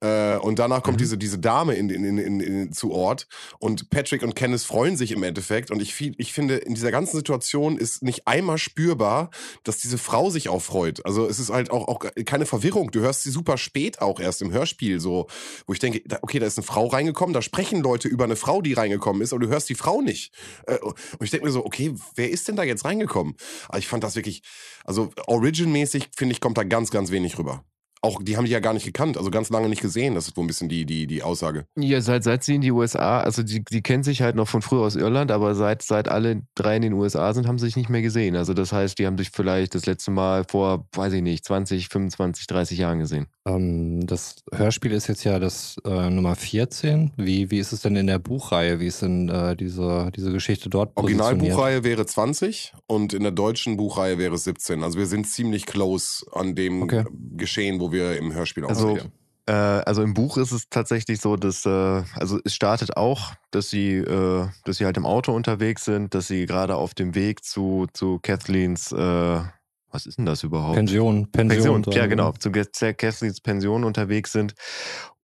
Äh, 0.00 0.38
und 0.38 0.58
danach 0.58 0.82
kommt 0.82 0.96
mhm. 0.96 1.02
diese, 1.02 1.18
diese 1.18 1.38
Dame 1.38 1.74
in, 1.74 1.90
in, 1.90 2.04
in, 2.04 2.18
in, 2.18 2.40
in, 2.40 2.72
zu 2.72 2.92
Ort 2.92 3.28
und 3.58 3.90
Patrick 3.90 4.22
und 4.22 4.34
Kenneth 4.34 4.62
freuen 4.62 4.96
sich 4.96 5.12
im 5.12 5.22
Endeffekt 5.22 5.65
Endeffekt. 5.66 5.70
Und 5.70 5.82
ich, 5.82 6.18
ich 6.18 6.32
finde, 6.32 6.56
in 6.56 6.74
dieser 6.74 6.90
ganzen 6.90 7.16
Situation 7.16 7.78
ist 7.78 8.02
nicht 8.02 8.26
einmal 8.26 8.58
spürbar, 8.58 9.30
dass 9.64 9.78
diese 9.78 9.98
Frau 9.98 10.30
sich 10.30 10.48
auch 10.48 10.62
freut. 10.62 11.04
Also 11.04 11.26
es 11.26 11.38
ist 11.38 11.50
halt 11.50 11.70
auch, 11.70 11.88
auch 11.88 12.06
keine 12.24 12.46
Verwirrung. 12.46 12.90
Du 12.90 13.00
hörst 13.00 13.22
sie 13.22 13.30
super 13.30 13.58
spät 13.58 14.00
auch 14.00 14.20
erst 14.20 14.42
im 14.42 14.52
Hörspiel 14.52 15.00
so, 15.00 15.26
wo 15.66 15.72
ich 15.72 15.78
denke, 15.78 16.02
okay, 16.22 16.38
da 16.38 16.46
ist 16.46 16.58
eine 16.58 16.66
Frau 16.66 16.86
reingekommen, 16.86 17.32
da 17.32 17.42
sprechen 17.42 17.82
Leute 17.82 18.08
über 18.08 18.24
eine 18.24 18.36
Frau, 18.36 18.62
die 18.62 18.72
reingekommen 18.72 19.22
ist, 19.22 19.32
aber 19.32 19.44
du 19.44 19.48
hörst 19.48 19.68
die 19.68 19.74
Frau 19.74 20.00
nicht. 20.00 20.32
Äh, 20.66 20.78
und 20.78 21.22
ich 21.22 21.30
denke 21.30 21.46
mir 21.46 21.52
so, 21.52 21.64
okay, 21.64 21.94
wer 22.14 22.30
ist 22.30 22.48
denn 22.48 22.56
da 22.56 22.62
jetzt 22.62 22.84
reingekommen? 22.84 23.34
Aber 23.68 23.78
ich 23.78 23.88
fand 23.88 24.04
das 24.04 24.16
wirklich, 24.16 24.42
also 24.84 25.10
Origin-mäßig, 25.26 26.10
finde 26.16 26.32
ich, 26.32 26.40
kommt 26.40 26.58
da 26.58 26.64
ganz, 26.64 26.90
ganz 26.90 27.10
wenig 27.10 27.38
rüber 27.38 27.64
auch, 28.06 28.22
die 28.22 28.36
haben 28.36 28.44
die 28.44 28.52
ja 28.52 28.60
gar 28.60 28.72
nicht 28.72 28.86
gekannt, 28.86 29.18
also 29.18 29.30
ganz 29.30 29.50
lange 29.50 29.68
nicht 29.68 29.82
gesehen. 29.82 30.14
Das 30.14 30.28
ist 30.28 30.36
wohl 30.36 30.44
ein 30.44 30.46
bisschen 30.46 30.68
die, 30.68 30.86
die, 30.86 31.06
die 31.06 31.22
Aussage. 31.22 31.66
Ja, 31.76 32.00
seit, 32.00 32.24
seit 32.24 32.44
sie 32.44 32.54
in 32.54 32.60
die 32.60 32.70
USA, 32.70 33.20
also 33.20 33.42
die, 33.42 33.64
die 33.64 33.82
kennen 33.82 34.04
sich 34.04 34.22
halt 34.22 34.36
noch 34.36 34.48
von 34.48 34.62
früher 34.62 34.82
aus 34.82 34.96
Irland, 34.96 35.30
aber 35.30 35.54
seit, 35.54 35.82
seit 35.82 36.08
alle 36.08 36.42
drei 36.54 36.76
in 36.76 36.82
den 36.82 36.92
USA 36.92 37.34
sind, 37.34 37.46
haben 37.46 37.58
sie 37.58 37.66
sich 37.66 37.76
nicht 37.76 37.90
mehr 37.90 38.02
gesehen. 38.02 38.36
Also 38.36 38.54
das 38.54 38.72
heißt, 38.72 38.98
die 38.98 39.06
haben 39.06 39.18
sich 39.18 39.30
vielleicht 39.30 39.74
das 39.74 39.86
letzte 39.86 40.10
Mal 40.10 40.44
vor, 40.48 40.86
weiß 40.92 41.12
ich 41.14 41.22
nicht, 41.22 41.44
20, 41.44 41.88
25, 41.88 42.46
30 42.46 42.78
Jahren 42.78 43.00
gesehen. 43.00 43.26
Ähm, 43.46 44.06
das 44.06 44.36
Hörspiel 44.52 44.92
ist 44.92 45.06
jetzt 45.06 45.22
ja 45.24 45.38
das 45.38 45.76
äh, 45.84 46.10
Nummer 46.10 46.34
14. 46.34 47.12
Wie, 47.16 47.50
wie 47.50 47.58
ist 47.58 47.72
es 47.72 47.80
denn 47.80 47.94
in 47.94 48.08
der 48.08 48.18
Buchreihe? 48.18 48.80
Wie 48.80 48.88
ist 48.88 49.02
denn 49.02 49.28
äh, 49.28 49.56
diese, 49.56 50.10
diese 50.14 50.32
Geschichte 50.32 50.68
dort 50.68 50.96
Originalbuchreihe 50.96 51.84
wäre 51.84 52.04
20 52.04 52.74
und 52.88 53.14
in 53.14 53.22
der 53.22 53.32
deutschen 53.32 53.76
Buchreihe 53.76 54.18
wäre 54.18 54.34
es 54.34 54.44
17. 54.44 54.82
Also 54.82 54.98
wir 54.98 55.06
sind 55.06 55.28
ziemlich 55.28 55.64
close 55.64 56.26
an 56.32 56.56
dem 56.56 56.82
okay. 56.82 57.04
Geschehen, 57.36 57.78
wo 57.78 57.92
wir 57.92 58.16
im 58.18 58.34
Hörspiel 58.34 58.64
auch 58.64 58.70
also, 58.70 58.98
äh, 59.46 59.52
also 59.52 60.02
im 60.02 60.14
Buch 60.14 60.38
ist 60.38 60.50
es 60.50 60.68
tatsächlich 60.68 61.20
so, 61.20 61.36
dass 61.36 61.64
äh, 61.64 62.02
also 62.14 62.40
es 62.44 62.52
startet 62.52 62.96
auch, 62.96 63.32
dass 63.52 63.70
sie, 63.70 63.94
äh, 63.94 64.48
dass 64.64 64.78
sie 64.78 64.84
halt 64.84 64.96
im 64.96 65.06
Auto 65.06 65.32
unterwegs 65.32 65.84
sind, 65.84 66.14
dass 66.14 66.26
sie 66.26 66.46
gerade 66.46 66.74
auf 66.74 66.94
dem 66.94 67.14
Weg 67.14 67.44
zu 67.44 67.86
zu 67.92 68.18
Kathleens 68.20 68.90
äh, 68.90 69.40
was 69.90 70.06
ist 70.06 70.18
denn 70.18 70.26
das 70.26 70.42
überhaupt? 70.42 70.76
Pension, 70.76 71.30
Pension, 71.30 71.82
Pension 71.82 71.96
ja 71.96 72.06
genau, 72.06 72.32
zu 72.32 72.50
Kathleens 72.50 73.40
Pension 73.40 73.84
unterwegs 73.84 74.32
sind 74.32 74.54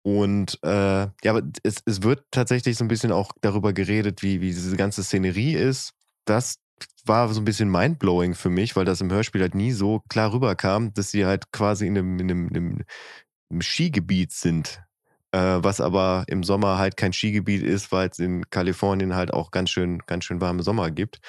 und 0.07 0.57
äh, 0.63 0.69
ja, 0.69 1.11
aber 1.25 1.41
es, 1.63 1.83
es 1.85 2.01
wird 2.01 2.23
tatsächlich 2.31 2.77
so 2.77 2.85
ein 2.85 2.87
bisschen 2.87 3.11
auch 3.11 3.33
darüber 3.41 3.73
geredet, 3.73 4.23
wie, 4.23 4.39
wie 4.39 4.47
diese 4.47 4.77
ganze 4.77 5.03
Szenerie 5.03 5.53
ist. 5.53 5.91
Das 6.23 6.59
war 7.05 7.27
so 7.33 7.41
ein 7.41 7.43
bisschen 7.43 7.69
mindblowing 7.69 8.33
für 8.33 8.49
mich, 8.49 8.77
weil 8.77 8.85
das 8.85 9.01
im 9.01 9.11
Hörspiel 9.11 9.41
halt 9.41 9.53
nie 9.53 9.73
so 9.73 10.01
klar 10.07 10.31
rüberkam, 10.31 10.93
dass 10.93 11.11
sie 11.11 11.25
halt 11.25 11.51
quasi 11.51 11.87
in 11.87 11.97
einem, 11.97 12.19
in 12.19 12.31
einem, 12.31 12.47
in 12.47 12.85
einem 13.51 13.61
Skigebiet 13.61 14.31
sind. 14.31 14.81
Äh, 15.33 15.59
was 15.61 15.81
aber 15.81 16.23
im 16.27 16.41
Sommer 16.43 16.77
halt 16.77 16.95
kein 16.95 17.11
Skigebiet 17.11 17.61
ist, 17.61 17.91
weil 17.91 18.07
es 18.07 18.17
in 18.17 18.49
Kalifornien 18.49 19.13
halt 19.13 19.33
auch 19.33 19.51
ganz 19.51 19.71
schön, 19.71 19.99
ganz 20.05 20.23
schön 20.23 20.39
warme 20.39 20.63
Sommer 20.63 20.89
gibt. 20.89 21.19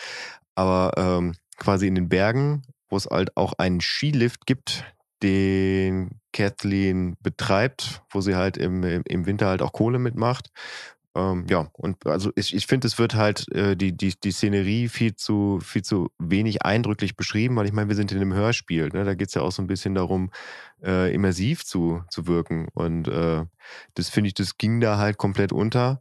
Aber 0.54 0.92
ähm, 0.96 1.34
quasi 1.56 1.88
in 1.88 1.96
den 1.96 2.08
Bergen, 2.08 2.62
wo 2.88 2.96
es 2.96 3.06
halt 3.06 3.36
auch 3.36 3.54
einen 3.54 3.80
Skilift 3.80 4.46
gibt, 4.46 4.84
den 5.22 6.20
Kathleen 6.32 7.16
betreibt, 7.20 8.02
wo 8.10 8.20
sie 8.20 8.36
halt 8.36 8.56
im, 8.56 8.82
im 8.82 9.26
Winter 9.26 9.46
halt 9.46 9.62
auch 9.62 9.72
Kohle 9.72 9.98
mitmacht 9.98 10.50
ähm, 11.18 11.46
ja, 11.48 11.68
und 11.72 12.06
also 12.06 12.30
ich, 12.36 12.54
ich 12.54 12.66
finde, 12.66 12.86
es 12.86 12.98
wird 12.98 13.14
halt 13.14 13.50
äh, 13.52 13.76
die, 13.76 13.96
die, 13.96 14.14
die 14.22 14.30
Szenerie 14.30 14.88
viel 14.88 15.16
zu, 15.16 15.58
viel 15.60 15.82
zu 15.82 16.10
wenig 16.18 16.62
eindrücklich 16.62 17.16
beschrieben, 17.16 17.56
weil 17.56 17.66
ich 17.66 17.72
meine, 17.72 17.88
wir 17.88 17.96
sind 17.96 18.12
in 18.12 18.18
einem 18.18 18.34
Hörspiel. 18.34 18.88
Ne? 18.90 19.04
Da 19.04 19.14
geht 19.14 19.28
es 19.28 19.34
ja 19.34 19.42
auch 19.42 19.50
so 19.50 19.60
ein 19.60 19.66
bisschen 19.66 19.94
darum, 19.94 20.30
äh, 20.82 21.12
immersiv 21.12 21.64
zu, 21.64 22.02
zu 22.08 22.28
wirken. 22.28 22.68
Und 22.72 23.08
äh, 23.08 23.44
das 23.94 24.10
finde 24.10 24.28
ich, 24.28 24.34
das 24.34 24.58
ging 24.58 24.80
da 24.80 24.98
halt 24.98 25.16
komplett 25.18 25.52
unter 25.52 26.00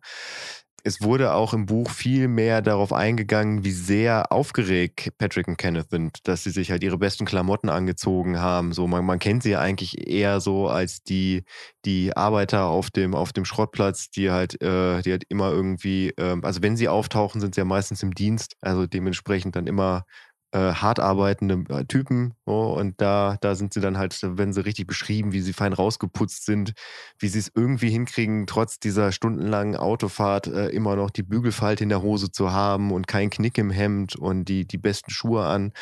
es 0.87 1.01
wurde 1.01 1.33
auch 1.33 1.53
im 1.53 1.65
Buch 1.65 1.89
viel 1.89 2.29
mehr 2.29 2.61
darauf 2.61 2.93
eingegangen, 2.93 3.65
wie 3.65 3.71
sehr 3.71 4.31
aufgeregt 4.31 5.11
Patrick 5.17 5.47
und 5.49 5.57
Kenneth 5.57 5.89
sind, 5.89 6.25
dass 6.27 6.43
sie 6.43 6.49
sich 6.49 6.71
halt 6.71 6.81
ihre 6.81 6.97
besten 6.97 7.25
Klamotten 7.25 7.67
angezogen 7.67 8.39
haben. 8.39 8.71
So, 8.71 8.87
man, 8.87 9.05
man 9.05 9.19
kennt 9.19 9.43
sie 9.43 9.51
ja 9.51 9.59
eigentlich 9.59 10.07
eher 10.07 10.39
so 10.39 10.69
als 10.69 11.03
die, 11.03 11.43
die 11.83 12.15
Arbeiter 12.15 12.67
auf 12.67 12.89
dem, 12.89 13.15
auf 13.15 13.33
dem 13.33 13.43
Schrottplatz, 13.43 14.11
die 14.11 14.31
halt, 14.31 14.61
äh, 14.61 15.01
die 15.01 15.11
halt 15.11 15.25
immer 15.27 15.51
irgendwie, 15.51 16.11
äh, 16.11 16.37
also 16.41 16.61
wenn 16.61 16.77
sie 16.77 16.87
auftauchen, 16.87 17.41
sind 17.41 17.55
sie 17.55 17.61
ja 17.61 17.65
meistens 17.65 18.01
im 18.01 18.13
Dienst, 18.13 18.55
also 18.61 18.87
dementsprechend 18.87 19.57
dann 19.57 19.67
immer 19.67 20.05
äh, 20.51 20.73
hart 20.73 20.99
arbeitende 20.99 21.63
äh, 21.69 21.85
Typen. 21.85 22.33
Oh, 22.45 22.75
und 22.79 23.01
da, 23.01 23.37
da 23.41 23.55
sind 23.55 23.73
sie 23.73 23.81
dann 23.81 23.97
halt, 23.97 24.17
werden 24.23 24.53
sie 24.53 24.65
richtig 24.65 24.87
beschrieben, 24.87 25.33
wie 25.33 25.41
sie 25.41 25.53
fein 25.53 25.73
rausgeputzt 25.73 26.45
sind, 26.45 26.73
wie 27.19 27.27
sie 27.27 27.39
es 27.39 27.51
irgendwie 27.53 27.89
hinkriegen, 27.89 28.47
trotz 28.47 28.79
dieser 28.79 29.11
stundenlangen 29.11 29.75
Autofahrt 29.75 30.47
äh, 30.47 30.69
immer 30.69 30.95
noch 30.95 31.09
die 31.09 31.23
Bügelfalte 31.23 31.83
in 31.83 31.89
der 31.89 32.01
Hose 32.01 32.31
zu 32.31 32.51
haben 32.51 32.91
und 32.91 33.07
kein 33.07 33.29
Knick 33.29 33.57
im 33.57 33.71
Hemd 33.71 34.15
und 34.15 34.45
die, 34.45 34.65
die 34.65 34.77
besten 34.77 35.11
Schuhe 35.11 35.45
an. 35.45 35.73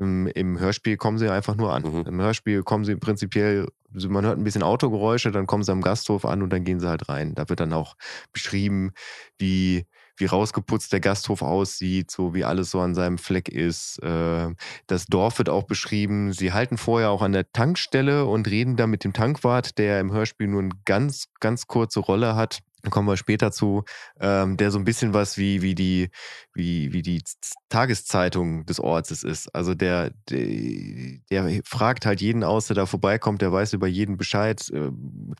Ähm, 0.00 0.28
Im 0.34 0.58
Hörspiel 0.58 0.96
kommen 0.96 1.18
sie 1.18 1.30
einfach 1.30 1.56
nur 1.56 1.72
an. 1.72 1.82
Mhm. 1.82 2.04
Im 2.06 2.20
Hörspiel 2.20 2.62
kommen 2.62 2.84
sie 2.84 2.96
prinzipiell, 2.96 3.66
man 3.92 4.24
hört 4.24 4.38
ein 4.38 4.44
bisschen 4.44 4.62
Autogeräusche, 4.62 5.30
dann 5.30 5.46
kommen 5.46 5.62
sie 5.62 5.72
am 5.72 5.80
Gasthof 5.80 6.24
an 6.24 6.42
und 6.42 6.50
dann 6.52 6.64
gehen 6.64 6.80
sie 6.80 6.88
halt 6.88 7.08
rein. 7.08 7.34
Da 7.34 7.48
wird 7.48 7.60
dann 7.60 7.72
auch 7.72 7.96
beschrieben, 8.32 8.92
wie 9.38 9.86
wie 10.16 10.26
rausgeputzt 10.26 10.92
der 10.92 11.00
Gasthof 11.00 11.42
aussieht, 11.42 12.10
so 12.10 12.34
wie 12.34 12.44
alles 12.44 12.70
so 12.70 12.80
an 12.80 12.94
seinem 12.94 13.18
Fleck 13.18 13.48
ist. 13.48 14.02
Äh, 14.02 14.54
das 14.86 15.06
Dorf 15.06 15.38
wird 15.38 15.48
auch 15.48 15.64
beschrieben. 15.64 16.32
Sie 16.32 16.52
halten 16.52 16.78
vorher 16.78 17.10
auch 17.10 17.22
an 17.22 17.32
der 17.32 17.52
Tankstelle 17.52 18.26
und 18.26 18.48
reden 18.48 18.76
da 18.76 18.86
mit 18.86 19.04
dem 19.04 19.12
Tankwart, 19.12 19.78
der 19.78 20.00
im 20.00 20.12
Hörspiel 20.12 20.48
nur 20.48 20.62
eine 20.62 20.70
ganz, 20.84 21.28
ganz 21.40 21.66
kurze 21.66 22.00
Rolle 22.00 22.36
hat 22.36 22.60
kommen 22.90 23.08
wir 23.08 23.16
später 23.16 23.50
zu, 23.50 23.84
ähm, 24.20 24.56
der 24.56 24.70
so 24.70 24.78
ein 24.78 24.84
bisschen 24.84 25.12
was 25.12 25.38
wie, 25.38 25.62
wie, 25.62 25.74
die, 25.74 26.10
wie, 26.54 26.92
wie 26.92 27.02
die 27.02 27.22
Tageszeitung 27.68 28.64
des 28.66 28.80
Ortes 28.80 29.22
ist. 29.22 29.48
Also 29.54 29.74
der, 29.74 30.10
der, 30.30 31.18
der, 31.30 31.60
fragt 31.64 32.06
halt 32.06 32.20
jeden 32.20 32.44
aus, 32.44 32.66
der 32.66 32.76
da 32.76 32.86
vorbeikommt, 32.86 33.42
der 33.42 33.52
weiß 33.52 33.72
über 33.72 33.86
jeden 33.86 34.16
Bescheid, 34.16 34.68
äh, 34.70 34.90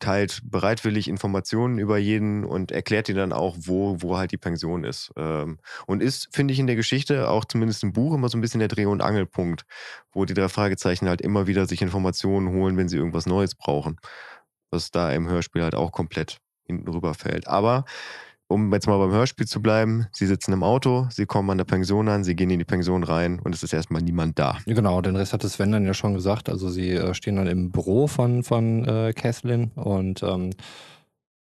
teilt 0.00 0.40
bereitwillig 0.44 1.08
Informationen 1.08 1.78
über 1.78 1.98
jeden 1.98 2.44
und 2.44 2.72
erklärt 2.72 3.08
ihn 3.08 3.16
dann 3.16 3.32
auch, 3.32 3.56
wo, 3.58 3.96
wo 4.00 4.16
halt 4.16 4.32
die 4.32 4.38
Pension 4.38 4.84
ist. 4.84 5.12
Ähm, 5.16 5.58
und 5.86 6.02
ist, 6.02 6.28
finde 6.32 6.52
ich, 6.52 6.58
in 6.58 6.66
der 6.66 6.76
Geschichte, 6.76 7.28
auch 7.28 7.44
zumindest 7.44 7.82
im 7.82 7.92
Buch, 7.92 8.14
immer 8.14 8.28
so 8.28 8.38
ein 8.38 8.40
bisschen 8.40 8.60
der 8.60 8.68
Dreh- 8.68 8.86
und 8.86 9.02
Angelpunkt, 9.02 9.64
wo 10.12 10.24
die 10.24 10.34
drei 10.34 10.48
Fragezeichen 10.48 11.08
halt 11.08 11.20
immer 11.20 11.46
wieder 11.46 11.66
sich 11.66 11.82
Informationen 11.82 12.48
holen, 12.50 12.76
wenn 12.76 12.88
sie 12.88 12.96
irgendwas 12.96 13.26
Neues 13.26 13.54
brauchen. 13.54 13.98
Was 14.70 14.90
da 14.90 15.12
im 15.12 15.28
Hörspiel 15.28 15.62
halt 15.62 15.74
auch 15.74 15.92
komplett 15.92 16.40
hinten 16.66 16.88
rüberfällt. 16.88 17.48
Aber 17.48 17.84
um 18.48 18.72
jetzt 18.72 18.86
mal 18.86 18.98
beim 18.98 19.10
Hörspiel 19.10 19.46
zu 19.46 19.60
bleiben, 19.60 20.06
sie 20.12 20.26
sitzen 20.26 20.52
im 20.52 20.62
Auto, 20.62 21.08
sie 21.10 21.26
kommen 21.26 21.50
an 21.50 21.58
der 21.58 21.64
Pension 21.64 22.08
an, 22.08 22.22
sie 22.22 22.36
gehen 22.36 22.50
in 22.50 22.60
die 22.60 22.64
Pension 22.64 23.02
rein 23.02 23.40
und 23.40 23.54
es 23.54 23.62
ist 23.62 23.72
erstmal 23.72 24.02
niemand 24.02 24.38
da. 24.38 24.58
Genau, 24.66 25.00
den 25.00 25.16
Rest 25.16 25.32
hat 25.32 25.42
Sven 25.42 25.72
dann 25.72 25.84
ja 25.84 25.94
schon 25.94 26.14
gesagt. 26.14 26.48
Also 26.48 26.68
sie 26.68 26.92
äh, 26.92 27.12
stehen 27.14 27.36
dann 27.36 27.48
im 27.48 27.70
Büro 27.70 28.06
von, 28.06 28.44
von 28.44 28.84
äh, 28.84 29.12
Kathleen 29.14 29.72
und 29.74 30.22
ähm, 30.22 30.50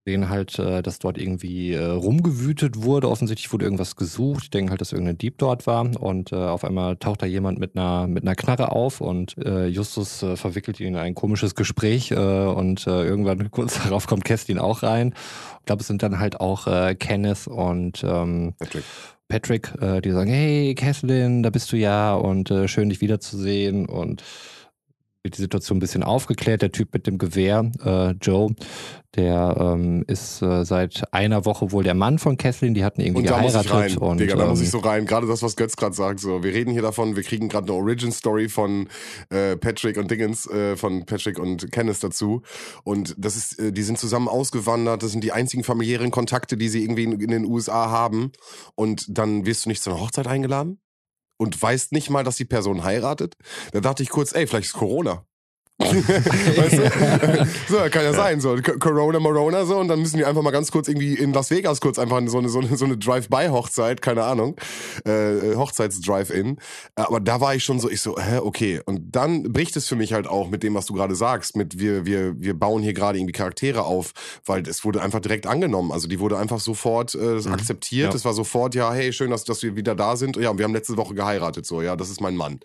sehen 0.08 0.30
halt, 0.30 0.58
äh, 0.58 0.82
dass 0.82 1.00
dort 1.00 1.18
irgendwie 1.18 1.74
äh, 1.74 1.84
rumgewütet 1.84 2.82
wurde. 2.82 3.10
Offensichtlich 3.10 3.52
wurde 3.52 3.66
irgendwas 3.66 3.98
gesucht. 3.98 4.44
Ich 4.44 4.50
denke 4.50 4.70
halt, 4.70 4.80
dass 4.80 4.94
irgendein 4.94 5.18
Dieb 5.18 5.38
dort 5.38 5.68
war. 5.68 5.86
Und 6.00 6.32
äh, 6.32 6.36
auf 6.36 6.64
einmal 6.64 6.96
taucht 6.96 7.24
da 7.24 7.26
jemand 7.26 7.60
mit 7.60 7.76
einer, 7.76 8.08
mit 8.08 8.24
einer 8.24 8.36
Knarre 8.36 8.72
auf 8.72 9.02
und 9.02 9.36
Justus 9.38 10.26
verwickelt 10.36 10.80
ihn 10.80 10.88
in 10.88 10.96
ein 10.96 11.16
komisches 11.16 11.56
Gespräch. 11.56 12.12
Und 12.14 12.88
irgendwann 12.88 13.52
kurz 13.52 13.84
darauf 13.84 14.08
kommt 14.08 14.24
Kestin 14.24 14.60
auch 14.60 14.84
rein. 14.84 15.14
Ich 15.60 15.66
glaube, 15.66 15.82
es 15.82 15.88
sind 15.88 16.04
dann 16.04 16.20
halt 16.20 16.40
auch 16.40 16.68
Kenneth 17.00 17.48
und 17.48 18.04
ähm, 18.04 18.54
Patrick. 18.58 18.84
Patrick, 19.28 19.74
die 20.04 20.12
sagen, 20.12 20.30
hey 20.30 20.74
Kathleen, 20.76 21.44
da 21.44 21.50
bist 21.50 21.72
du 21.72 21.78
ja 21.78 22.16
und 22.16 22.54
schön 22.68 22.90
dich 22.90 23.02
wiederzusehen 23.02 23.86
und 23.86 24.24
wird 25.28 25.38
die 25.38 25.42
Situation 25.42 25.78
ein 25.78 25.82
bisschen 25.82 26.04
aufgeklärt. 26.04 26.62
Der 26.62 26.72
Typ 26.72 26.94
mit 26.94 27.06
dem 27.06 27.18
Gewehr, 27.18 27.70
äh, 27.84 28.12
Joe, 28.22 28.56
der 29.16 29.58
ähm, 29.60 30.06
ist 30.08 30.42
äh, 30.42 30.64
seit 30.64 31.14
einer 31.14 31.44
Woche 31.44 31.72
wohl 31.72 31.84
der 31.84 31.96
Mann 31.96 32.18
von 32.18 32.38
Kathleen. 32.38 32.74
Die 32.74 32.86
hatten 32.86 33.02
irgendwie 33.02 33.24
Und 33.24 33.30
da 33.30 33.42
muss 33.42 33.56
ich 33.56 33.64
geheiratet. 33.64 34.02
rein, 34.02 34.08
und, 34.10 34.20
Digga, 34.20 34.36
da 34.36 34.46
muss 34.48 34.60
ähm, 34.60 34.66
ich 34.66 34.72
so 34.72 34.78
rein. 34.80 35.06
Gerade 35.06 35.28
das, 35.28 35.44
was 35.44 35.58
Götz 35.58 35.76
gerade 35.76 35.94
sagt, 35.94 36.22
so, 36.22 36.44
wir 36.44 36.54
reden 36.54 36.72
hier 36.72 36.82
davon, 36.82 37.18
wir 37.18 37.24
kriegen 37.24 37.50
gerade 37.50 37.68
eine 37.68 37.82
Origin-Story 37.82 38.48
von 38.48 38.88
äh, 39.30 39.58
Patrick 39.58 39.98
und 39.98 40.10
Dingens, 40.10 40.48
äh, 40.50 40.78
von 40.78 41.06
Patrick 41.06 41.40
und 41.40 41.72
Kenneth 41.72 42.02
dazu. 42.02 42.42
Und 42.86 43.14
das 43.18 43.36
ist, 43.36 43.60
äh, 43.60 43.74
die 43.74 43.84
sind 43.84 44.00
zusammen 44.00 44.30
ausgewandert, 44.30 45.04
das 45.04 45.12
sind 45.12 45.24
die 45.24 45.34
einzigen 45.34 45.64
familiären 45.64 46.12
Kontakte, 46.12 46.56
die 46.56 46.70
sie 46.70 46.84
irgendwie 46.84 47.04
in, 47.04 47.20
in 47.20 47.32
den 47.32 47.46
USA 47.46 47.90
haben. 47.90 48.32
Und 48.76 49.06
dann 49.10 49.46
wirst 49.46 49.66
du 49.66 49.70
nicht 49.70 49.84
zu 49.84 49.90
einer 49.90 50.00
Hochzeit 50.00 50.28
eingeladen 50.28 50.80
und 51.38 51.62
weißt 51.62 51.92
nicht 51.92 52.10
mal, 52.10 52.24
dass 52.24 52.36
die 52.38 52.46
Person 52.46 52.84
heiratet. 52.84 53.36
Da 53.72 53.80
dachte 53.80 54.04
ich 54.04 54.10
kurz, 54.10 54.34
ey, 54.34 54.48
vielleicht 54.48 54.68
ist 54.68 54.74
Corona. 54.74 55.27
Weißt 55.80 56.74
du? 56.74 57.48
so, 57.70 57.78
kann 57.92 58.04
ja, 58.04 58.14
sein, 58.14 58.42
so 58.42 58.56
Corona, 58.80 59.20
Morona, 59.20 59.66
so 59.66 59.78
und 59.78 59.88
dann 59.88 60.00
müssen 60.00 60.18
die 60.18 60.26
einfach 60.26 60.42
mal 60.42 60.52
ganz 60.52 60.72
kurz 60.72 60.88
irgendwie 60.88 61.14
in 61.14 61.34
Las 61.34 61.52
Vegas 61.52 61.82
kurz 61.82 62.00
einfach 62.00 62.22
so 62.28 62.40
eine, 62.40 62.50
so 62.50 62.60
eine, 62.60 62.76
so 62.76 62.86
eine 62.86 62.98
Drive-by-Hochzeit, 62.98 64.02
keine 64.02 64.24
Ahnung, 64.24 64.56
äh, 65.06 65.56
Hochzeits-Drive-In. 65.56 66.58
Aber 66.96 67.20
da 67.20 67.42
war 67.42 67.54
ich 67.56 67.64
schon 67.64 67.80
so, 67.80 67.90
ich 67.90 68.02
so, 68.02 68.18
hä, 68.18 68.38
okay. 68.38 68.82
Und 68.86 69.16
dann 69.16 69.44
bricht 69.54 69.76
es 69.78 69.88
für 69.88 69.96
mich 69.96 70.14
halt 70.14 70.28
auch 70.28 70.50
mit 70.50 70.64
dem, 70.64 70.74
was 70.74 70.88
du 70.88 70.94
gerade 70.94 71.16
sagst, 71.16 71.56
mit 71.56 71.80
wir, 71.80 72.06
wir, 72.06 72.40
wir 72.42 72.54
bauen 72.54 72.82
hier 72.82 72.94
gerade 72.94 73.20
irgendwie 73.20 73.34
Charaktere 73.34 73.84
auf, 73.84 74.14
weil 74.46 74.68
es 74.68 74.84
wurde 74.84 75.02
einfach 75.02 75.20
direkt 75.20 75.46
angenommen. 75.46 75.92
Also 75.92 76.08
die 76.08 76.20
wurde 76.20 76.38
einfach 76.38 76.60
sofort 76.60 77.14
äh, 77.16 77.38
akzeptiert. 77.50 78.14
Ja. 78.14 78.16
Es 78.16 78.26
war 78.26 78.34
sofort, 78.34 78.74
ja, 78.76 78.92
hey, 78.94 79.14
schön, 79.14 79.30
dass, 79.30 79.44
dass 79.44 79.62
wir 79.62 79.76
wieder 79.76 79.96
da 79.96 80.16
sind. 80.16 80.38
Ja, 80.38 80.50
und 80.50 80.58
wir 80.58 80.66
haben 80.66 80.74
letzte 80.74 80.98
Woche 80.98 81.14
geheiratet, 81.14 81.66
so, 81.66 81.82
ja, 81.82 81.96
das 81.96 82.10
ist 82.10 82.22
mein 82.22 82.36
Mann. 82.36 82.60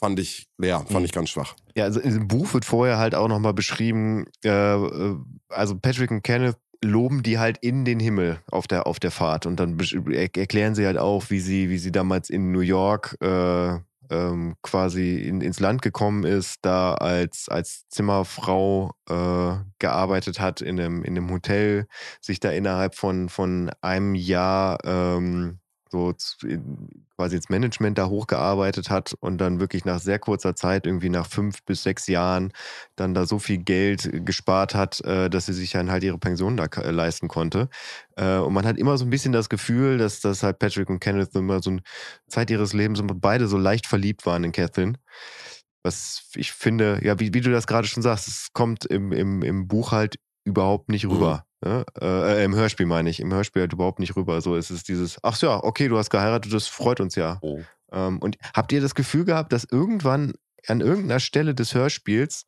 Fand 0.00 0.18
ich, 0.18 0.48
ja, 0.60 0.78
fand 0.80 1.00
Mhm. 1.00 1.04
ich 1.04 1.12
ganz 1.12 1.28
schwach. 1.30 1.54
Ja, 1.76 1.84
also 1.84 2.00
im 2.00 2.26
Buch 2.26 2.54
wird 2.54 2.64
vorher 2.64 2.96
halt 2.98 3.14
auch 3.14 3.28
nochmal 3.28 3.52
beschrieben, 3.54 4.24
äh, 4.44 4.48
äh, 4.48 5.16
also 5.50 5.78
Patrick 5.78 6.10
und 6.10 6.22
Kenneth 6.22 6.56
loben 6.82 7.22
die 7.22 7.38
halt 7.38 7.58
in 7.60 7.84
den 7.84 8.00
Himmel 8.00 8.40
auf 8.50 8.66
der, 8.66 8.86
auf 8.86 8.98
der 8.98 9.10
Fahrt 9.10 9.44
und 9.44 9.60
dann 9.60 9.76
besch- 9.76 10.10
er 10.10 10.34
erklären 10.34 10.74
sie 10.74 10.86
halt 10.86 10.96
auch, 10.96 11.28
wie 11.28 11.40
sie, 11.40 11.68
wie 11.68 11.76
sie 11.76 11.92
damals 11.92 12.30
in 12.30 12.50
New 12.50 12.60
York 12.60 13.18
äh, 13.20 13.74
ähm, 14.12 14.56
quasi 14.62 15.20
in, 15.20 15.42
ins 15.42 15.60
Land 15.60 15.82
gekommen 15.82 16.24
ist, 16.24 16.56
da 16.62 16.94
als, 16.94 17.48
als 17.48 17.86
Zimmerfrau 17.90 18.92
äh, 19.08 19.62
gearbeitet 19.78 20.40
hat 20.40 20.62
in 20.62 20.80
einem, 20.80 21.04
in 21.04 21.16
einem 21.16 21.30
Hotel, 21.30 21.86
sich 22.20 22.40
da 22.40 22.50
innerhalb 22.50 22.94
von, 22.96 23.28
von 23.28 23.70
einem 23.82 24.14
Jahr 24.16 24.78
ähm, 24.84 25.59
so 25.90 26.14
quasi 27.16 27.36
ins 27.36 27.48
Management 27.48 27.98
da 27.98 28.06
hochgearbeitet 28.06 28.90
hat 28.90 29.14
und 29.20 29.38
dann 29.38 29.60
wirklich 29.60 29.84
nach 29.84 29.98
sehr 30.00 30.18
kurzer 30.18 30.54
Zeit, 30.54 30.86
irgendwie 30.86 31.08
nach 31.08 31.26
fünf 31.26 31.62
bis 31.64 31.82
sechs 31.82 32.06
Jahren, 32.06 32.52
dann 32.96 33.12
da 33.14 33.26
so 33.26 33.38
viel 33.38 33.58
Geld 33.58 34.06
äh, 34.06 34.20
gespart 34.20 34.74
hat, 34.74 35.00
äh, 35.04 35.28
dass 35.28 35.46
sie 35.46 35.52
sich 35.52 35.72
dann 35.72 35.90
halt 35.90 36.04
ihre 36.04 36.18
Pension 36.18 36.56
da 36.56 36.64
äh, 36.64 36.90
leisten 36.90 37.28
konnte. 37.28 37.68
Und 38.16 38.52
man 38.52 38.66
hat 38.66 38.76
immer 38.76 38.98
so 38.98 39.06
ein 39.06 39.10
bisschen 39.10 39.32
das 39.32 39.48
Gefühl, 39.48 39.96
dass, 39.96 40.20
dass 40.20 40.42
halt 40.42 40.58
Patrick 40.58 40.90
und 40.90 41.00
Kenneth 41.00 41.34
immer 41.34 41.62
so 41.62 41.70
eine 41.70 41.80
Zeit 42.28 42.50
ihres 42.50 42.74
Lebens 42.74 43.00
beide 43.14 43.46
so 43.46 43.56
leicht 43.56 43.86
verliebt 43.86 44.26
waren 44.26 44.44
in 44.44 44.52
Catherine. 44.52 44.98
Was 45.82 46.28
ich 46.34 46.52
finde, 46.52 47.00
ja, 47.02 47.18
wie, 47.18 47.32
wie 47.32 47.40
du 47.40 47.50
das 47.50 47.66
gerade 47.66 47.88
schon 47.88 48.02
sagst, 48.02 48.28
es 48.28 48.48
kommt 48.52 48.84
im, 48.84 49.12
im, 49.12 49.42
im 49.42 49.68
Buch 49.68 49.92
halt 49.92 50.16
überhaupt 50.44 50.90
nicht 50.90 51.06
rüber. 51.08 51.46
Ne? 51.62 51.84
Äh, 52.00 52.06
äh, 52.40 52.44
Im 52.44 52.54
Hörspiel 52.54 52.86
meine 52.86 53.10
ich, 53.10 53.20
im 53.20 53.32
Hörspiel 53.32 53.62
halt 53.62 53.72
überhaupt 53.72 53.98
nicht 53.98 54.16
rüber. 54.16 54.40
So 54.40 54.56
ist 54.56 54.70
es 54.70 54.82
dieses, 54.82 55.18
ach 55.22 55.36
so, 55.36 55.46
ja, 55.46 55.62
okay, 55.62 55.88
du 55.88 55.98
hast 55.98 56.10
geheiratet, 56.10 56.52
das 56.52 56.68
freut 56.68 57.00
uns 57.00 57.14
ja. 57.16 57.38
Oh. 57.42 57.60
Ähm, 57.92 58.18
und 58.18 58.38
habt 58.54 58.72
ihr 58.72 58.80
das 58.80 58.94
Gefühl 58.94 59.24
gehabt, 59.24 59.52
dass 59.52 59.64
irgendwann 59.64 60.34
an 60.66 60.80
irgendeiner 60.80 61.20
Stelle 61.20 61.54
des 61.54 61.74
Hörspiels 61.74 62.46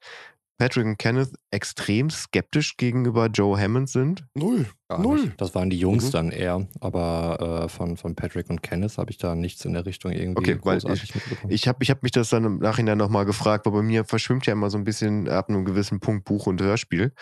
Patrick 0.63 0.87
und 0.87 0.97
Kenneth 0.97 1.31
extrem 1.51 2.09
skeptisch 2.09 2.77
gegenüber 2.77 3.27
Joe 3.27 3.61
Hammond 3.61 3.89
sind? 3.91 4.25
Null. 4.35 4.67
Gar 4.89 5.01
Null. 5.01 5.23
nicht. 5.25 5.41
Das 5.41 5.57
waren 5.57 5.71
die 5.71 5.79
Jungs 5.79 6.05
Mhm. 6.05 6.11
dann 6.13 6.31
eher, 6.31 6.69
aber 6.79 7.65
äh, 7.65 7.69
von, 7.69 7.97
von 7.97 8.15
Patrick 8.15 8.49
und 8.49 8.63
Kenneth 8.63 8.97
habe 8.97 9.11
ich 9.11 9.19
da 9.19 9.35
nichts 9.35 9.65
in 9.65 9.73
der 9.73 9.87
Richtung 9.87 10.13
irgendwie 10.13 10.39
Okay, 10.53 10.59
weil 10.63 10.79
großartig 10.79 11.17
mitbekommen. 11.17 11.53
Ich 11.53 11.67
habe 11.67 11.83
ich 11.83 11.91
hab 11.91 12.05
mich 12.05 12.13
das 12.13 12.29
dann 12.29 12.45
im 12.45 12.59
Nachhinein 12.59 12.97
nochmal 12.97 13.25
gefragt, 13.25 13.67
weil 13.67 13.73
bei 13.73 13.83
mir 13.83 14.05
verschwimmt 14.05 14.47
ja 14.47 14.53
immer 14.53 14.71
so 14.71 14.79
ein 14.79 14.85
bisschen 14.85 15.29
ab 15.29 15.49
einem 15.49 15.65
gewissen 15.65 15.99
Punkt 15.99 16.27
Buch 16.27 16.47
und 16.47 16.63
Hörspiel, 16.63 17.13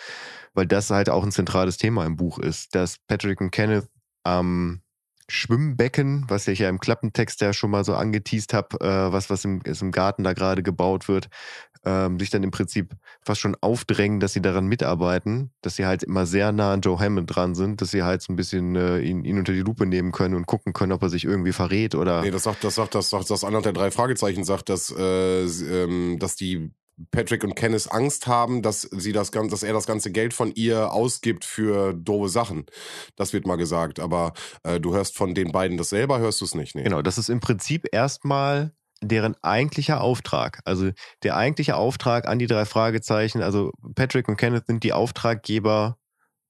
weil 0.53 0.67
das 0.67 0.91
halt 0.91 1.09
auch 1.09 1.23
ein 1.23 1.31
zentrales 1.31 1.77
Thema 1.77 2.05
im 2.05 2.17
Buch 2.17 2.37
ist, 2.37 2.75
dass 2.75 2.99
Patrick 3.07 3.41
und 3.41 3.49
Kenneth 3.49 3.89
am 4.23 4.81
Schwimmbecken, 5.29 6.25
was 6.27 6.47
ich 6.49 6.59
ja 6.59 6.67
im 6.67 6.79
Klappentext 6.79 7.39
ja 7.39 7.53
schon 7.53 7.71
mal 7.71 7.85
so 7.85 7.95
angeteased 7.95 8.53
habe, 8.53 8.77
äh, 8.81 9.13
was, 9.13 9.29
was 9.29 9.45
im, 9.45 9.61
ist 9.63 9.81
im 9.81 9.91
Garten 9.91 10.23
da 10.25 10.33
gerade 10.33 10.61
gebaut 10.61 11.07
wird, 11.07 11.29
ähm, 11.85 12.19
sich 12.19 12.29
dann 12.29 12.43
im 12.43 12.51
Prinzip 12.51 12.95
fast 13.21 13.41
schon 13.41 13.55
aufdrängen, 13.59 14.19
dass 14.19 14.33
sie 14.33 14.41
daran 14.41 14.67
mitarbeiten, 14.67 15.51
dass 15.61 15.75
sie 15.75 15.85
halt 15.85 16.03
immer 16.03 16.25
sehr 16.25 16.51
nah 16.51 16.73
an 16.73 16.81
Joe 16.81 16.99
Hammond 16.99 17.33
dran 17.33 17.55
sind, 17.55 17.81
dass 17.81 17.91
sie 17.91 18.03
halt 18.03 18.21
so 18.21 18.31
ein 18.31 18.35
bisschen 18.35 18.75
äh, 18.75 18.99
ihn, 18.99 19.25
ihn 19.25 19.39
unter 19.39 19.53
die 19.53 19.61
Lupe 19.61 19.85
nehmen 19.85 20.11
können 20.11 20.35
und 20.35 20.45
gucken 20.45 20.73
können, 20.73 20.91
ob 20.91 21.01
er 21.01 21.09
sich 21.09 21.25
irgendwie 21.25 21.53
verrät 21.53 21.95
oder. 21.95 22.21
Nee, 22.21 22.31
das 22.31 22.43
sagt, 22.43 22.63
das 22.63 22.75
sagt, 22.75 22.95
das 22.95 23.09
sagt, 23.09 23.29
das 23.29 23.43
andere 23.43 23.63
der 23.63 23.73
drei 23.73 23.91
Fragezeichen 23.91 24.43
sagt, 24.43 24.69
dass, 24.69 24.93
äh, 24.95 25.43
ähm, 25.43 26.17
dass 26.19 26.35
die 26.35 26.71
Patrick 27.09 27.43
und 27.43 27.55
Kenneth 27.55 27.91
Angst 27.91 28.27
haben, 28.27 28.61
dass 28.61 28.81
sie 28.81 29.11
das 29.11 29.31
ganze, 29.31 29.49
dass 29.49 29.63
er 29.63 29.73
das 29.73 29.87
ganze 29.87 30.11
Geld 30.11 30.33
von 30.33 30.53
ihr 30.53 30.91
ausgibt 30.91 31.45
für 31.45 31.93
doofe 31.93 32.29
Sachen. 32.29 32.65
Das 33.15 33.33
wird 33.33 33.47
mal 33.47 33.55
gesagt. 33.55 33.99
Aber 33.99 34.33
äh, 34.63 34.79
du 34.79 34.93
hörst 34.93 35.17
von 35.17 35.33
den 35.33 35.51
beiden 35.51 35.77
das 35.77 35.89
selber, 35.89 36.19
hörst 36.19 36.41
du 36.41 36.45
es 36.45 36.53
nicht. 36.53 36.75
Nee. 36.75 36.83
Genau, 36.83 37.01
das 37.01 37.17
ist 37.17 37.29
im 37.29 37.39
Prinzip 37.39 37.87
erstmal 37.91 38.73
deren 39.01 39.35
eigentlicher 39.41 40.01
Auftrag. 40.01 40.61
Also 40.65 40.91
der 41.23 41.35
eigentliche 41.35 41.75
Auftrag 41.75 42.27
an 42.27 42.39
die 42.39 42.47
drei 42.47 42.65
Fragezeichen, 42.65 43.41
also 43.41 43.71
Patrick 43.95 44.27
und 44.27 44.37
Kenneth 44.37 44.67
sind 44.67 44.83
die 44.83 44.93
Auftraggeber 44.93 45.97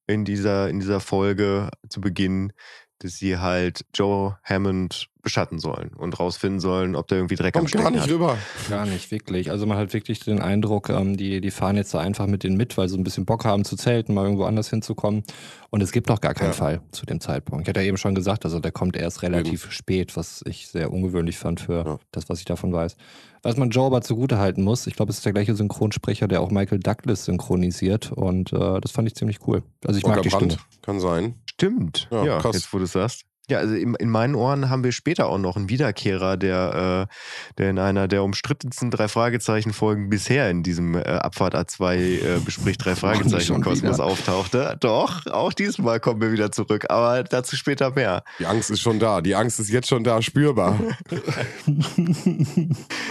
in 0.08 0.26
dieser, 0.26 0.70
in 0.70 0.80
dieser 0.80 1.00
Folge 1.00 1.70
zu 1.90 2.02
Beginn, 2.02 2.54
dass 3.00 3.14
sie 3.14 3.38
halt 3.38 3.86
Joe 3.94 4.38
Hammond 4.44 5.11
beschatten 5.22 5.60
sollen 5.60 5.92
und 5.98 6.20
rausfinden 6.20 6.60
sollen, 6.60 6.96
ob 6.96 7.08
der 7.08 7.20
irgendwie 7.20 7.36
Dreck 7.36 7.56
am 7.56 7.62
Kommt 7.62 7.72
gar 7.74 7.82
Stecken 7.84 7.94
nicht 7.96 8.04
hat. 8.04 8.10
rüber. 8.12 8.38
Gar 8.70 8.86
nicht, 8.86 9.12
wirklich. 9.12 9.52
Also 9.52 9.66
man 9.66 9.78
hat 9.78 9.94
wirklich 9.94 10.20
den 10.22 10.42
Eindruck, 10.42 10.90
ähm, 10.90 11.18
die, 11.18 11.42
die 11.42 11.52
fahren 11.52 11.76
jetzt 11.78 11.94
da 11.94 12.00
einfach 12.00 12.28
mit 12.28 12.44
denen 12.44 12.58
mit, 12.58 12.78
weil 12.78 12.90
sie 12.90 12.98
ein 12.98 13.04
bisschen 13.04 13.26
Bock 13.26 13.46
haben 13.46 13.64
zu 13.66 13.76
zelten, 13.76 14.14
mal 14.14 14.24
irgendwo 14.24 14.46
anders 14.46 14.70
hinzukommen. 14.70 15.24
Und 15.70 15.82
es 15.82 15.92
gibt 15.92 16.10
noch 16.10 16.20
gar 16.22 16.34
keinen 16.34 16.48
Ja. 16.50 16.54
Fall 16.54 16.82
zu 16.92 17.06
dem 17.06 17.22
Zeitpunkt. 17.22 17.64
Ich 17.64 17.70
hatte 17.70 17.80
ja 17.82 17.86
eben 17.88 17.98
schon 17.98 18.14
gesagt, 18.16 18.44
also 18.46 18.60
der 18.60 18.72
kommt 18.72 18.96
erst 18.98 19.22
relativ 19.24 19.72
spät, 19.72 20.18
was 20.18 20.44
ich 20.46 20.68
sehr 20.68 20.92
ungewöhnlich 20.92 21.38
fand 21.38 21.62
für 21.62 21.86
Ja. 21.86 22.00
das, 22.12 22.28
was 22.28 22.40
ich 22.40 22.46
davon 22.46 22.74
weiß. 22.74 22.98
Was 23.44 23.58
man 23.58 23.70
Joe 23.70 23.86
aber 23.88 24.02
zugute 24.02 24.38
halten 24.38 24.64
muss, 24.64 24.86
ich 24.86 24.96
glaube, 24.96 25.12
es 25.12 25.18
ist 25.18 25.26
der 25.26 25.34
gleiche 25.34 25.56
Synchronsprecher, 25.56 26.28
der 26.28 26.42
auch 26.42 26.52
Michael 26.52 26.80
Douglas 26.80 27.26
synchronisiert. 27.26 28.12
Und 28.12 28.54
äh, 28.54 28.80
das 28.82 28.92
fand 28.92 29.08
ich 29.08 29.16
ziemlich 29.16 29.40
cool. 29.48 29.64
Also 29.86 29.98
ich 29.98 30.04
mag 30.06 30.16
Volker 30.16 30.22
die 30.30 30.30
Brandt. 30.36 30.54
Stimme. 30.54 30.66
Kann 30.82 31.00
sein. 31.00 31.36
Stimmt, 31.50 32.08
Ja, 32.12 32.26
ja, 32.26 32.40
krass. 32.40 32.56
jetzt 32.56 32.74
wo 32.74 32.78
du 32.80 32.84
es 32.86 32.92
sagst. 32.92 33.24
Ja, 33.52 33.58
also 33.58 33.76
in, 33.76 33.96
in 33.96 34.10
meinen 34.10 34.34
Ohren 34.34 34.70
haben 34.70 34.86
wir 34.86 34.94
später 34.94 35.28
auch 35.28 35.38
noch 35.38 35.58
einen 35.58 35.68
Wiederkehrer, 35.68 36.38
der, 36.38 37.08
äh, 37.10 37.54
der 37.58 37.70
in 37.72 37.80
einer 37.80 38.08
der 38.08 38.24
umstrittensten 38.24 38.92
drei 38.92 39.10
Fragezeichen-Folgen 39.10 40.10
bisher 40.10 40.50
in 40.50 40.64
diesem 40.64 40.96
äh, 40.96 41.02
Abfahrt 41.02 41.54
A2 41.54 41.96
äh, 41.98 42.40
bespricht 42.40 42.86
drei 42.86 42.96
Fragezeichen-Kosmos 42.96 43.98
wieder. 43.98 44.06
auftauchte. 44.06 44.78
Doch, 44.80 45.26
auch 45.26 45.52
diesmal 45.52 46.00
kommen 46.00 46.22
wir 46.22 46.32
wieder 46.32 46.54
zurück, 46.54 46.86
aber 46.90 47.24
dazu 47.24 47.58
später 47.58 47.92
mehr. 47.92 48.24
Die 48.40 48.46
Angst 48.46 48.72
ist 48.72 48.80
schon 48.80 49.00
da. 49.00 49.20
Die 49.20 49.36
Angst 49.36 49.60
ist 49.60 49.70
jetzt 49.70 49.90
schon 49.90 50.06
da, 50.06 50.22
spürbar. 50.22 50.80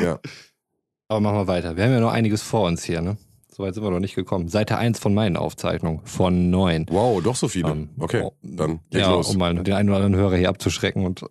ja. 0.02 0.18
Aber 1.08 1.20
machen 1.20 1.36
wir 1.36 1.48
weiter. 1.48 1.76
Wir 1.76 1.84
haben 1.84 1.92
ja 1.92 2.00
noch 2.00 2.12
einiges 2.12 2.40
vor 2.40 2.66
uns 2.66 2.82
hier, 2.82 3.02
ne? 3.02 3.18
Soweit 3.60 3.74
sind 3.74 3.84
wir 3.84 3.90
noch 3.90 4.00
nicht 4.00 4.14
gekommen. 4.14 4.48
Seite 4.48 4.78
1 4.78 4.98
von 5.00 5.12
meinen 5.12 5.36
Aufzeichnungen. 5.36 6.00
Von 6.04 6.48
9. 6.48 6.86
Wow, 6.88 7.22
doch 7.22 7.36
so 7.36 7.46
viele. 7.46 7.72
Ähm, 7.72 7.90
okay, 7.98 8.22
oh, 8.24 8.32
dann 8.40 8.80
leg 8.90 9.02
ja, 9.02 9.10
los. 9.10 9.28
um 9.28 9.36
mal 9.36 9.54
den 9.54 9.74
einen 9.74 9.90
oder 9.90 9.96
anderen 9.98 10.16
Hörer 10.16 10.36
hier 10.38 10.48
abzuschrecken. 10.48 11.04
Und 11.04 11.26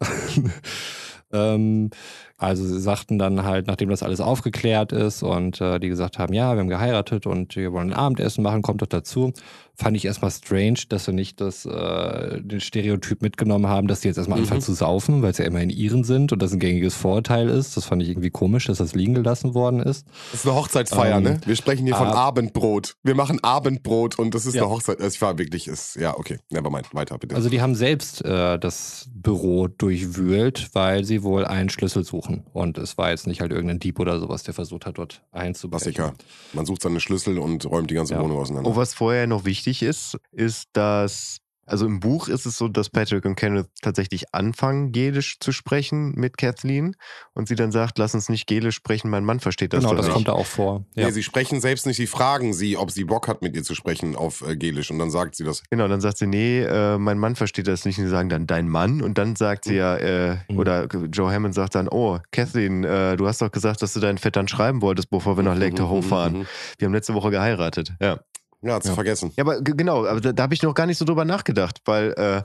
ähm, 1.34 1.90
also 2.38 2.64
sie 2.64 2.80
sagten 2.80 3.18
dann 3.18 3.46
halt, 3.46 3.66
nachdem 3.66 3.90
das 3.90 4.04
alles 4.04 4.22
aufgeklärt 4.22 4.92
ist 4.92 5.24
und 5.24 5.60
äh, 5.60 5.80
die 5.80 5.90
gesagt 5.90 6.20
haben, 6.20 6.36
ja, 6.36 6.54
wir 6.54 6.60
haben 6.60 6.70
geheiratet 6.70 7.26
und 7.26 7.56
wir 7.56 7.74
wollen 7.74 7.94
ein 7.94 7.98
Abendessen 7.98 8.44
machen, 8.44 8.62
kommt 8.62 8.84
doch 8.84 8.88
dazu. 8.88 9.34
Fand 9.82 9.96
ich 9.96 10.04
erstmal 10.04 10.30
strange, 10.30 10.80
dass 10.90 11.06
sie 11.06 11.14
nicht 11.14 11.40
das, 11.40 11.66
äh, 11.66 12.42
den 12.42 12.60
Stereotyp 12.60 13.22
mitgenommen 13.22 13.68
haben, 13.68 13.88
dass 13.88 14.02
die 14.02 14.10
jetzt 14.10 14.18
erstmal 14.18 14.40
Mhm. 14.40 14.44
anfangen 14.44 14.62
zu 14.62 14.74
saufen, 14.74 15.22
weil 15.22 15.32
es 15.32 15.38
ja 15.38 15.46
immerhin 15.46 15.70
ihren 15.70 16.04
sind 16.04 16.34
und 16.34 16.42
das 16.42 16.52
ein 16.52 16.60
gängiges 16.60 16.96
Vorurteil 16.96 17.48
ist. 17.48 17.78
Das 17.78 17.86
fand 17.86 18.04
ich 18.04 18.10
irgendwie 18.10 18.30
komisch, 18.30 18.66
dass 18.66 18.80
das 18.80 18.94
liegen 18.94 19.14
gelassen 19.14 19.54
worden 19.54 19.80
ist. 19.80 20.06
Das 20.32 20.42
ist 20.42 20.46
eine 20.46 20.56
Hochzeitsfeier, 20.58 21.18
Ähm, 21.18 21.24
ne? 21.24 21.42
Wir 21.46 21.56
sprechen 21.56 21.86
hier 21.86 21.96
von 21.96 22.08
ab- 22.08 22.16
Abendbrot. 22.18 22.96
Wir 23.04 23.16
machen 23.16 23.42
Abendbrot 23.42 24.20
und 24.20 24.36
das 24.36 24.46
ist 24.46 24.56
Ja. 24.56 24.64
eine 24.64 24.72
Hochzeit. 24.72 25.00
Es 25.00 25.22
war 25.22 25.38
wirklich, 25.38 25.70
ist, 25.70 25.96
ja, 25.96 26.18
okay. 26.18 26.40
Nevermind, 26.52 26.94
weiter 26.94 27.18
bitte. 27.18 27.36
Also 27.36 27.48
die 27.48 27.62
haben 27.62 27.76
selbst 27.76 28.26
äh, 28.26 28.60
das 28.60 29.08
Büro 29.14 29.70
durchwühlt, 29.70 30.70
weil 30.74 31.04
sie 31.06 31.24
wohl 31.24 31.46
einen 31.46 31.70
Schlüssel 31.70 32.04
suchen. 32.04 32.44
Und 32.54 32.78
es 32.78 32.98
war 32.98 33.12
jetzt 33.12 33.28
nicht 33.28 33.42
halt 33.42 33.52
irgendein 33.52 33.80
Dieb 33.80 34.00
oder 34.00 34.20
sowas, 34.20 34.44
der 34.44 34.54
versucht 34.54 34.86
hat, 34.86 34.98
dort 34.98 35.22
einzubrechen. 35.32 35.94
Klassiker. 35.94 36.14
Man 36.54 36.66
sucht 36.66 36.82
seine 36.82 37.00
Schlüssel 37.00 37.38
und 37.40 37.66
räumt 37.66 37.90
die 37.90 37.96
ganze 37.96 38.16
Ja. 38.16 38.22
Wohnung 38.22 38.40
auseinander. 38.40 38.70
Und 38.70 38.76
was 38.76 38.94
vorher 38.94 39.28
noch 39.28 39.46
wichtig 39.46 39.69
ist, 39.84 40.18
ist, 40.32 40.66
dass 40.74 41.38
Also 41.72 41.86
im 41.86 42.00
Buch 42.00 42.30
ist 42.30 42.48
es 42.48 42.58
so, 42.58 42.68
dass 42.68 42.90
Patrick 42.90 43.26
und 43.26 43.36
Kenneth 43.36 43.68
tatsächlich 43.84 44.34
anfangen, 44.34 44.92
Gelisch 44.92 45.38
zu 45.40 45.52
sprechen 45.52 46.14
mit 46.16 46.36
Kathleen 46.40 46.96
und 47.36 47.48
sie 47.48 47.54
dann 47.54 47.72
sagt, 47.72 48.00
lass 48.00 48.16
uns 48.16 48.28
nicht 48.28 48.48
Gelisch 48.48 48.74
sprechen, 48.78 49.12
mein 49.12 49.24
Mann 49.24 49.40
versteht 49.40 49.74
das 49.74 49.82
genau, 49.82 49.92
doch 49.92 49.98
das 49.98 50.06
nicht. 50.08 50.14
kommt 50.16 50.28
da 50.30 50.32
auch 50.32 50.48
vor. 50.48 50.84
Ja. 50.96 51.06
Nee, 51.06 51.12
sie 51.12 51.22
sprechen 51.22 51.62
selbst 51.62 51.86
nicht, 51.86 51.98
sie 51.98 52.08
fragen 52.08 52.54
sie, 52.54 52.76
ob 52.76 52.90
sie 52.90 53.04
Bock 53.04 53.28
hat, 53.28 53.44
mit 53.44 53.56
ihr 53.56 53.62
zu 53.62 53.76
sprechen 53.76 54.16
auf 54.16 54.42
äh, 54.42 54.56
Gelisch. 54.58 54.90
Und 54.90 54.98
dann 54.98 55.12
sagt 55.12 55.36
sie 55.36 55.44
das. 55.44 55.62
Genau, 55.70 55.88
dann 55.88 56.02
sagt 56.02 56.18
sie, 56.18 56.26
nee, 56.26 56.62
äh, 56.64 56.98
mein 56.98 57.20
Mann 57.20 57.36
versteht 57.36 57.68
das 57.68 57.86
nicht. 57.86 58.00
Und 58.00 58.06
sie 58.06 58.10
sagen 58.10 58.30
dann, 58.30 58.48
dein 58.48 58.68
Mann? 58.68 59.04
Und 59.04 59.20
dann 59.20 59.36
sagt 59.36 59.66
sie 59.66 59.76
ja, 59.76 59.96
äh, 59.98 60.38
Mhm. 60.50 60.58
oder 60.58 60.88
Joe 60.88 61.32
Hammond 61.32 61.54
sagt 61.54 61.76
dann, 61.76 61.88
oh, 61.88 62.18
Kathleen, 62.32 62.84
äh, 62.84 63.16
du 63.16 63.28
hast 63.28 63.44
doch 63.44 63.52
gesagt, 63.52 63.84
dass 63.84 63.94
du 63.94 64.00
deinen 64.00 64.18
Vettern 64.18 64.48
schreiben 64.48 64.82
wolltest, 64.82 65.12
bevor 65.12 65.38
wir 65.38 65.44
nach 65.44 65.56
Lake 65.56 65.76
Tahoe 65.76 66.02
fahren. 66.02 66.34
Mhm. 66.40 66.46
Wir 66.80 66.86
haben 66.88 66.94
letzte 66.96 67.14
Woche 67.14 67.30
geheiratet. 67.30 67.94
Ja. 68.02 68.22
Ja, 68.62 68.80
sie 68.82 68.90
Ja. 68.90 68.96
vergessen. 68.96 69.32
Ja, 69.38 69.44
aber 69.44 69.62
genau, 69.62 70.06
aber 70.06 70.20
da, 70.22 70.34
da 70.34 70.44
habe 70.44 70.54
ich 70.54 70.62
noch 70.64 70.74
gar 70.74 70.86
nicht 70.86 70.98
so 70.98 71.06
drüber 71.06 71.26
nachgedacht, 71.26 71.82
weil 71.86 72.12
äh, 72.14 72.44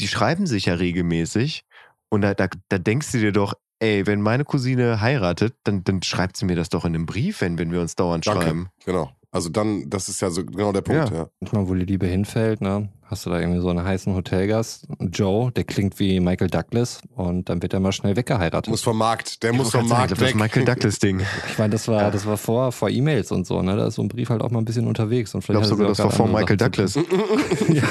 die 0.00 0.08
schreiben 0.08 0.46
sich 0.46 0.66
ja 0.66 0.74
regelmäßig 0.74 1.64
und 2.08 2.22
da, 2.22 2.34
da, 2.34 2.48
da 2.68 2.78
denkst 2.78 3.12
du 3.12 3.18
dir 3.18 3.32
doch, 3.32 3.54
ey, 3.78 4.06
wenn 4.06 4.20
meine 4.20 4.44
Cousine 4.44 5.00
heiratet, 5.00 5.54
dann, 5.64 5.84
dann 5.84 6.02
schreibt 6.02 6.36
sie 6.36 6.44
mir 6.46 6.56
das 6.56 6.68
doch 6.68 6.84
in 6.84 6.94
einem 6.94 7.06
Brief, 7.06 7.40
wenn, 7.40 7.58
wenn 7.58 7.72
wir 7.72 7.80
uns 7.80 7.94
dauernd 7.96 8.26
Danke. 8.26 8.44
schreiben. 8.44 8.68
Genau. 8.84 9.10
Also 9.32 9.48
dann, 9.48 9.88
das 9.88 10.10
ist 10.10 10.20
ja 10.20 10.28
so 10.28 10.44
genau 10.44 10.72
der 10.72 10.82
Punkt. 10.82 11.10
Ja. 11.10 11.16
Ja. 11.16 11.26
Manchmal, 11.40 11.66
wo 11.66 11.72
die 11.72 11.86
Liebe 11.86 12.06
hinfällt, 12.06 12.60
ne, 12.60 12.90
hast 13.02 13.24
du 13.24 13.30
da 13.30 13.40
irgendwie 13.40 13.60
so 13.60 13.70
einen 13.70 13.82
heißen 13.82 14.14
Hotelgast, 14.14 14.86
Joe, 15.00 15.50
der 15.50 15.64
klingt 15.64 15.98
wie 15.98 16.20
Michael 16.20 16.50
Douglas 16.50 17.00
und 17.14 17.48
dann 17.48 17.62
wird 17.62 17.72
er 17.72 17.80
mal 17.80 17.92
schnell 17.92 18.14
weggeheiratet. 18.14 18.70
Muss 18.70 18.82
vom 18.82 18.98
Markt. 18.98 19.42
Der 19.42 19.52
Ich 19.52 19.56
muss 19.56 19.70
vom 19.70 19.88
Markt 19.88 20.10
sagen, 20.10 20.20
das 20.20 20.28
weg. 20.28 20.34
Michael 20.34 20.66
Douglas-Ding. 20.66 21.20
ich 21.48 21.58
meine, 21.58 21.70
das 21.70 21.88
war, 21.88 22.10
das 22.10 22.26
war 22.26 22.36
vor, 22.36 22.72
vor 22.72 22.90
E-Mails 22.90 23.32
und 23.32 23.46
so, 23.46 23.62
ne? 23.62 23.74
Da 23.74 23.86
ist 23.86 23.94
so 23.94 24.02
ein 24.02 24.08
Brief 24.08 24.28
halt 24.28 24.42
auch 24.42 24.50
mal 24.50 24.58
ein 24.58 24.66
bisschen 24.66 24.86
unterwegs. 24.86 25.34
Und 25.34 25.40
Ich 25.40 25.46
glaube 25.46 25.64
vielleicht 25.64 25.78
sogar, 25.78 25.88
hat 25.88 25.98
das 25.98 26.04
war 26.04 26.10
vor 26.10 26.28
Michael 26.28 26.58
Douglas. 26.58 26.94
ja. 27.68 27.82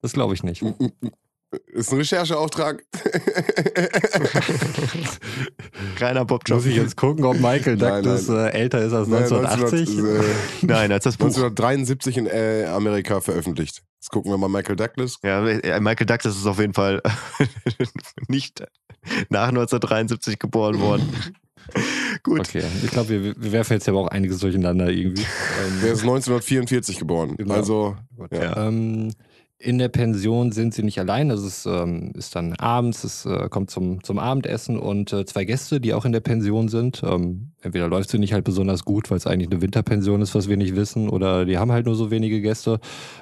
Das 0.00 0.14
glaube 0.14 0.32
ich 0.32 0.42
nicht. 0.42 0.64
Ist 1.66 1.92
ein 1.92 1.98
Rechercheauftrag. 1.98 2.82
Reiner 5.98 6.24
Bobjob. 6.24 6.58
Muss 6.58 6.66
ich 6.66 6.76
jetzt 6.76 6.96
gucken, 6.96 7.24
ob 7.24 7.38
Michael 7.40 7.76
Douglas 7.76 8.28
nein. 8.28 8.46
Äh, 8.46 8.50
älter 8.58 8.82
ist 8.84 8.92
als 8.92 9.08
Nein, 9.08 9.22
1980? 9.24 9.88
1900, 9.88 10.24
äh, 10.24 10.28
Nein, 10.66 10.92
als 10.92 11.04
das 11.04 11.16
Buch. 11.16 11.26
1973 11.26 12.16
in 12.18 12.26
äh, 12.26 12.64
Amerika 12.66 13.20
veröffentlicht. 13.20 13.82
Jetzt 14.00 14.10
gucken 14.10 14.30
wir 14.32 14.38
mal 14.38 14.48
Michael 14.48 14.76
Douglas. 14.76 15.18
Ja, 15.22 15.46
äh, 15.46 15.80
Michael 15.80 16.06
Douglas 16.06 16.36
ist 16.36 16.46
auf 16.46 16.58
jeden 16.58 16.74
Fall 16.74 17.00
nicht 18.28 18.60
nach 19.28 19.48
1973 19.48 20.38
geboren 20.38 20.80
worden. 20.80 21.08
Gut. 22.22 22.40
Okay, 22.40 22.62
ich 22.84 22.90
glaube, 22.90 23.08
wir, 23.08 23.34
wir 23.36 23.52
werfen 23.52 23.72
jetzt 23.74 23.88
aber 23.88 24.00
auch 24.00 24.08
einiges 24.08 24.38
durcheinander 24.38 24.90
irgendwie. 24.90 25.24
Der 25.82 25.88
Ähm, 25.88 25.94
ist 25.94 26.02
1944 26.02 26.98
geboren. 26.98 27.36
Genau. 27.36 27.54
Also, 27.54 27.96
Ja. 28.30 28.68
ähm, 28.68 29.12
in 29.64 29.78
der 29.78 29.88
Pension 29.88 30.52
sind 30.52 30.74
sie 30.74 30.82
nicht 30.82 30.98
allein. 30.98 31.30
Es 31.30 31.42
ist, 31.42 31.66
ähm, 31.66 32.12
ist 32.14 32.36
dann 32.36 32.52
abends, 32.54 33.02
es 33.02 33.24
äh, 33.24 33.48
kommt 33.48 33.70
zum, 33.70 34.04
zum 34.04 34.18
Abendessen 34.18 34.78
und 34.78 35.12
äh, 35.12 35.24
zwei 35.24 35.44
Gäste, 35.44 35.80
die 35.80 35.94
auch 35.94 36.04
in 36.04 36.12
der 36.12 36.20
Pension 36.20 36.68
sind. 36.68 37.02
Ähm, 37.02 37.52
entweder 37.62 37.88
läuft 37.88 38.10
sie 38.10 38.18
nicht 38.18 38.34
halt 38.34 38.44
besonders 38.44 38.84
gut, 38.84 39.10
weil 39.10 39.16
es 39.16 39.26
eigentlich 39.26 39.50
eine 39.50 39.62
Winterpension 39.62 40.20
ist, 40.20 40.34
was 40.34 40.48
wir 40.48 40.58
nicht 40.58 40.76
wissen, 40.76 41.08
oder 41.08 41.46
die 41.46 41.56
haben 41.56 41.72
halt 41.72 41.86
nur 41.86 41.96
so 41.96 42.10
wenige 42.10 42.42
Gäste. 42.42 42.78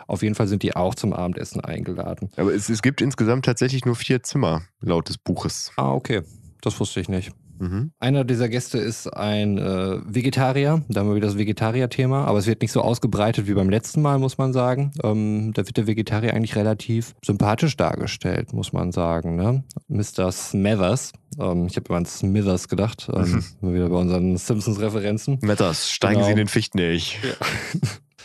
Auf 0.09 0.22
jeden 0.22 0.35
Fall 0.35 0.48
sind 0.48 0.64
die 0.64 0.74
auch 0.74 0.96
zum 0.96 1.12
Abendessen 1.12 1.61
eingeladen. 1.61 2.31
Aber 2.37 2.52
es, 2.52 2.68
es 2.68 2.83
gibt 2.83 3.00
insgesamt 3.00 3.44
tatsächlich 3.44 3.85
nur 3.85 3.94
vier 3.94 4.22
Zimmer, 4.22 4.62
laut 4.81 5.09
des 5.09 5.18
Buches. 5.18 5.70
Ah, 5.76 5.92
okay. 5.92 6.22
Das 6.61 6.78
wusste 6.78 7.00
ich 7.00 7.09
nicht. 7.09 7.33
Mhm. 7.62 7.92
Einer 8.01 8.25
dieser 8.25 8.48
Gäste 8.48 8.79
ist 8.79 9.07
ein 9.07 9.57
äh, 9.57 9.98
Vegetarier. 10.05 10.83
Da 10.88 11.01
haben 11.01 11.09
wir 11.09 11.14
wieder 11.14 11.29
das 11.29 11.38
Vegetarier-Thema. 11.38 12.25
Aber 12.25 12.38
es 12.38 12.46
wird 12.48 12.61
nicht 12.61 12.72
so 12.72 12.81
ausgebreitet 12.81 13.46
wie 13.46 13.55
beim 13.55 13.70
letzten 13.70 14.03
Mal, 14.03 14.18
muss 14.18 14.37
man 14.37 14.53
sagen. 14.53 14.90
Ähm, 15.05 15.53
da 15.55 15.64
wird 15.64 15.77
der 15.77 15.87
Vegetarier 15.87 16.35
eigentlich 16.35 16.57
relativ 16.57 17.14
sympathisch 17.25 17.77
dargestellt, 17.77 18.53
muss 18.53 18.72
man 18.72 18.90
sagen. 18.90 19.37
Ne? 19.37 19.62
Mr. 19.87 20.33
Smethers. 20.33 21.12
Ähm, 21.38 21.66
ich 21.66 21.77
habe 21.77 21.87
immer 21.88 21.98
an 21.98 22.07
Smithers 22.07 22.66
gedacht. 22.66 23.09
Ähm, 23.14 23.44
mal 23.61 23.75
wieder 23.75 23.88
bei 23.88 23.96
unseren 23.96 24.37
Simpsons-Referenzen. 24.37 25.38
Matters, 25.42 25.88
steigen 25.88 26.14
Genau. 26.14 26.27
Sie 26.27 26.33
in 26.33 26.38
den 26.38 26.48
Fichtenelch. 26.48 27.20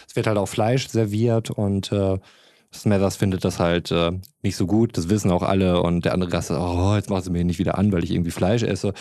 Es 0.10 0.16
wird 0.16 0.26
halt 0.28 0.38
auch 0.38 0.48
Fleisch 0.48 0.88
serviert 0.88 1.52
und 1.52 1.92
äh, 1.92 2.18
Smethers 2.82 3.16
findet 3.16 3.44
das 3.44 3.60
halt 3.60 3.92
äh, 3.92 4.12
nicht 4.44 4.56
so 4.56 4.66
gut, 4.66 4.98
das 4.98 5.10
wissen 5.10 5.32
auch 5.32 5.44
alle 5.44 5.82
und 5.82 6.06
der 6.06 6.14
andere 6.14 6.30
Gast 6.30 6.48
sagt, 6.48 6.62
oh, 6.62 6.96
jetzt 6.96 7.10
macht 7.10 7.24
sie 7.24 7.32
mir 7.32 7.44
nicht 7.44 7.60
wieder 7.60 7.78
an, 7.78 7.92
weil 7.92 8.04
ich 8.04 8.12
irgendwie 8.12 8.32
Fleisch 8.32 8.64
esse 8.64 8.94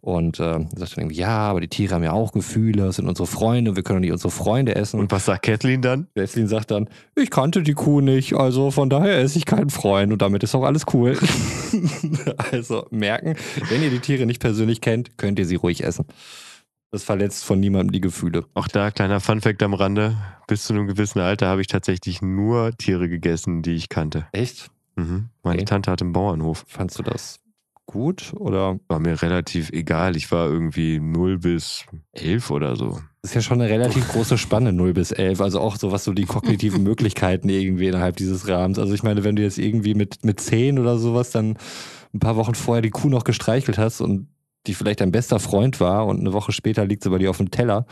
und 0.00 0.40
äh, 0.40 0.60
sagt 0.74 0.96
dann 0.96 1.04
irgendwie, 1.04 1.16
ja, 1.16 1.28
aber 1.28 1.60
die 1.60 1.68
Tiere 1.68 1.94
haben 1.94 2.04
ja 2.04 2.12
auch 2.12 2.32
Gefühle, 2.32 2.84
das 2.84 2.96
sind 2.96 3.08
unsere 3.08 3.26
Freunde 3.26 3.70
und 3.70 3.76
wir 3.76 3.82
können 3.82 3.98
doch 3.98 4.06
nicht 4.06 4.12
unsere 4.12 4.30
Freunde 4.30 4.74
essen. 4.74 4.98
Und 5.00 5.10
was 5.10 5.24
sagt 5.24 5.44
Kathleen 5.44 5.82
dann? 5.82 6.08
Leslie 6.14 6.46
sagt 6.46 6.70
dann, 6.70 6.88
ich 7.14 7.30
kannte 7.30 7.62
die 7.62 7.74
Kuh 7.74 8.00
nicht, 8.00 8.34
also 8.34 8.70
von 8.70 8.90
daher 8.90 9.18
esse 9.18 9.38
ich 9.38 9.46
keinen 9.46 9.70
Freund 9.70 10.12
und 10.12 10.22
damit 10.22 10.42
ist 10.42 10.54
auch 10.54 10.64
alles 10.64 10.84
cool. 10.92 11.16
also 12.52 12.86
merken, 12.90 13.36
wenn 13.68 13.82
ihr 13.82 13.90
die 13.90 14.00
Tiere 14.00 14.26
nicht 14.26 14.40
persönlich 14.40 14.80
kennt, 14.80 15.18
könnt 15.18 15.38
ihr 15.38 15.46
sie 15.46 15.56
ruhig 15.56 15.84
essen. 15.84 16.06
Das 16.90 17.04
verletzt 17.04 17.44
von 17.44 17.60
niemandem 17.60 17.92
die 17.92 18.00
Gefühle. 18.00 18.44
Auch 18.54 18.68
da, 18.68 18.90
kleiner 18.90 19.20
Funfact 19.20 19.62
am 19.62 19.74
Rande. 19.74 20.16
Bis 20.46 20.64
zu 20.64 20.72
einem 20.72 20.86
gewissen 20.86 21.20
Alter 21.20 21.48
habe 21.48 21.60
ich 21.60 21.66
tatsächlich 21.66 22.22
nur 22.22 22.72
Tiere 22.78 23.08
gegessen, 23.08 23.60
die 23.62 23.74
ich 23.74 23.90
kannte. 23.90 24.26
Echt? 24.32 24.70
Mhm. 24.96 25.28
Meine 25.42 25.58
Okay. 25.58 25.66
Tante 25.66 25.90
hat 25.90 26.00
einen 26.00 26.12
Bauernhof. 26.12 26.64
Fandst 26.66 26.98
du 26.98 27.02
das 27.02 27.40
gut 27.84 28.32
oder 28.36 28.78
War 28.88 29.00
mir 29.00 29.20
relativ 29.22 29.70
egal. 29.70 30.16
Ich 30.16 30.30
war 30.30 30.46
irgendwie 30.46 31.00
0 31.00 31.38
bis 31.38 31.84
11 32.12 32.50
oder 32.50 32.76
so. 32.76 33.00
Das 33.22 33.32
ist 33.32 33.34
ja 33.34 33.40
schon 33.40 33.60
eine 33.60 33.70
relativ 33.70 34.08
große 34.08 34.38
Spanne, 34.38 34.72
0 34.72 34.92
bis 34.92 35.10
11. 35.10 35.40
Also 35.40 35.60
auch 35.60 35.76
so 35.76 35.90
was 35.90 36.04
so 36.04 36.12
die 36.12 36.26
kognitiven 36.26 36.82
Möglichkeiten 36.84 37.48
irgendwie 37.48 37.88
innerhalb 37.88 38.16
dieses 38.16 38.46
Rahmens. 38.46 38.78
Also 38.78 38.94
ich 38.94 39.02
meine, 39.02 39.24
wenn 39.24 39.36
du 39.36 39.42
jetzt 39.42 39.58
irgendwie 39.58 39.94
mit, 39.94 40.24
mit 40.24 40.40
10 40.40 40.78
oder 40.78 40.98
sowas 40.98 41.30
dann 41.30 41.58
ein 42.14 42.20
paar 42.20 42.36
Wochen 42.36 42.54
vorher 42.54 42.82
die 42.82 42.90
Kuh 42.90 43.08
noch 43.08 43.24
gestreichelt 43.24 43.78
hast 43.78 44.00
und 44.00 44.28
die 44.68 44.74
vielleicht 44.74 45.00
dein 45.00 45.10
bester 45.10 45.40
Freund 45.40 45.80
war 45.80 46.06
und 46.06 46.20
eine 46.20 46.32
Woche 46.32 46.52
später 46.52 46.84
liegt 46.84 47.02
sie 47.02 47.10
bei 47.10 47.18
dir 47.18 47.30
auf 47.30 47.38
dem 47.38 47.50
Teller, 47.50 47.86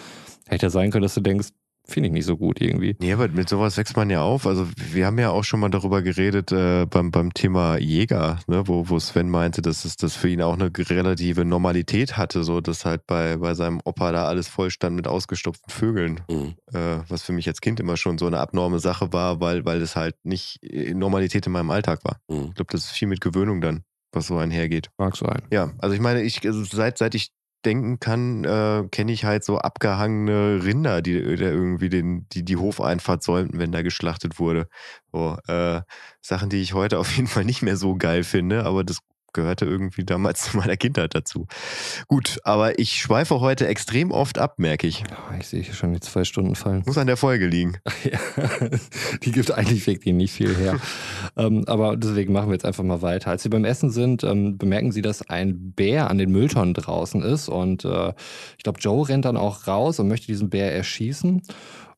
hätte 0.46 0.66
ja 0.66 0.70
sein 0.70 0.90
können, 0.90 1.02
dass 1.02 1.14
du 1.14 1.20
denkst, 1.20 1.48
finde 1.88 2.08
ich 2.08 2.12
nicht 2.12 2.26
so 2.26 2.36
gut 2.36 2.60
irgendwie. 2.60 2.96
Nee, 3.00 3.12
aber 3.12 3.28
mit 3.28 3.48
sowas 3.48 3.76
wächst 3.76 3.96
man 3.96 4.10
ja 4.10 4.22
auf. 4.22 4.46
Also 4.46 4.66
wir 4.92 5.06
haben 5.06 5.18
ja 5.18 5.30
auch 5.30 5.44
schon 5.44 5.60
mal 5.60 5.68
darüber 5.68 6.02
geredet 6.02 6.50
äh, 6.52 6.84
beim, 6.86 7.10
beim 7.10 7.32
Thema 7.32 7.78
Jäger, 7.78 8.40
ne, 8.48 8.66
wo, 8.66 8.88
wo 8.88 8.98
Sven 8.98 9.30
meinte, 9.30 9.62
dass 9.62 9.84
es 9.84 9.96
das 9.96 10.16
für 10.16 10.28
ihn 10.28 10.42
auch 10.42 10.54
eine 10.54 10.70
relative 10.76 11.44
Normalität 11.44 12.16
hatte, 12.16 12.42
so 12.42 12.60
dass 12.60 12.84
halt 12.84 13.06
bei, 13.06 13.36
bei 13.36 13.54
seinem 13.54 13.80
Opa 13.84 14.12
da 14.12 14.26
alles 14.26 14.48
voll 14.48 14.70
stand 14.70 14.96
mit 14.96 15.06
ausgestopften 15.06 15.70
Vögeln. 15.72 16.20
Mhm. 16.28 16.54
Äh, 16.72 16.98
was 17.08 17.22
für 17.22 17.32
mich 17.32 17.46
als 17.48 17.60
Kind 17.60 17.78
immer 17.78 17.96
schon 17.96 18.18
so 18.18 18.26
eine 18.26 18.40
abnorme 18.40 18.80
Sache 18.80 19.12
war, 19.12 19.40
weil, 19.40 19.64
weil 19.64 19.80
es 19.80 19.94
halt 19.96 20.16
nicht 20.24 20.62
äh, 20.62 20.92
Normalität 20.92 21.46
in 21.46 21.52
meinem 21.52 21.70
Alltag 21.70 22.00
war. 22.04 22.18
Mhm. 22.28 22.48
Ich 22.48 22.54
glaube, 22.54 22.72
das 22.72 22.86
ist 22.86 22.90
viel 22.90 23.08
mit 23.08 23.20
Gewöhnung 23.20 23.60
dann, 23.60 23.84
was 24.12 24.26
so 24.26 24.36
einhergeht. 24.38 24.88
Mag 24.98 25.16
sein. 25.16 25.42
Ja, 25.50 25.72
also 25.78 25.94
ich 25.94 26.00
meine, 26.00 26.22
ich 26.22 26.44
also 26.46 26.64
seit 26.64 26.98
seit 26.98 27.14
ich 27.14 27.30
denken 27.64 27.98
kann, 27.98 28.44
äh, 28.44 28.84
kenne 28.90 29.12
ich 29.12 29.24
halt 29.24 29.44
so 29.44 29.58
abgehangene 29.58 30.64
Rinder, 30.64 31.02
die, 31.02 31.14
die 31.14 31.42
irgendwie 31.42 31.88
den, 31.88 32.26
die, 32.30 32.44
die 32.44 32.56
Hofeinfahrt 32.56 33.24
säumten, 33.24 33.58
wenn 33.58 33.72
da 33.72 33.82
geschlachtet 33.82 34.38
wurde. 34.38 34.68
So, 35.12 35.36
äh, 35.48 35.82
Sachen, 36.22 36.48
die 36.48 36.62
ich 36.62 36.74
heute 36.74 36.98
auf 36.98 37.14
jeden 37.16 37.26
Fall 37.26 37.44
nicht 37.44 37.62
mehr 37.62 37.76
so 37.76 37.96
geil 37.96 38.22
finde, 38.22 38.64
aber 38.64 38.84
das 38.84 39.00
gehörte 39.36 39.64
irgendwie 39.64 40.04
damals 40.04 40.42
zu 40.50 40.56
meiner 40.56 40.76
Kindheit 40.76 41.14
dazu. 41.14 41.46
Gut, 42.08 42.38
aber 42.42 42.78
ich 42.80 42.94
schweife 42.94 43.38
heute 43.38 43.68
extrem 43.68 44.10
oft 44.10 44.38
ab, 44.38 44.58
merke 44.58 44.88
ich. 44.88 45.04
Ah, 45.12 45.36
Ich 45.38 45.46
sehe 45.46 45.62
hier 45.62 45.74
schon 45.74 45.92
die 45.92 46.00
zwei 46.00 46.24
Stunden 46.24 46.56
fallen. 46.56 46.82
Muss 46.86 46.98
an 46.98 47.06
der 47.06 47.16
Folge 47.16 47.46
liegen. 47.46 47.76
Ja, 48.04 48.18
die 49.22 49.32
gibt 49.32 49.50
eigentlich 49.50 49.86
wirklich 49.86 50.14
nicht 50.14 50.32
viel 50.32 50.54
her. 50.56 50.78
ähm, 51.36 51.64
aber 51.66 51.96
deswegen 51.96 52.32
machen 52.32 52.48
wir 52.48 52.54
jetzt 52.54 52.64
einfach 52.64 52.84
mal 52.84 53.02
weiter. 53.02 53.30
Als 53.30 53.42
sie 53.42 53.48
beim 53.48 53.64
Essen 53.64 53.90
sind, 53.90 54.22
ähm, 54.24 54.58
bemerken 54.58 54.92
sie, 54.92 55.02
dass 55.02 55.28
ein 55.28 55.72
Bär 55.72 56.08
an 56.10 56.18
den 56.18 56.30
Mülltonnen 56.30 56.74
draußen 56.74 57.22
ist. 57.22 57.48
Und 57.48 57.84
äh, 57.84 58.12
ich 58.56 58.64
glaube, 58.64 58.78
Joe 58.80 59.08
rennt 59.08 59.24
dann 59.24 59.36
auch 59.36 59.66
raus 59.66 59.98
und 59.98 60.08
möchte 60.08 60.26
diesen 60.28 60.50
Bär 60.50 60.72
erschießen. 60.74 61.42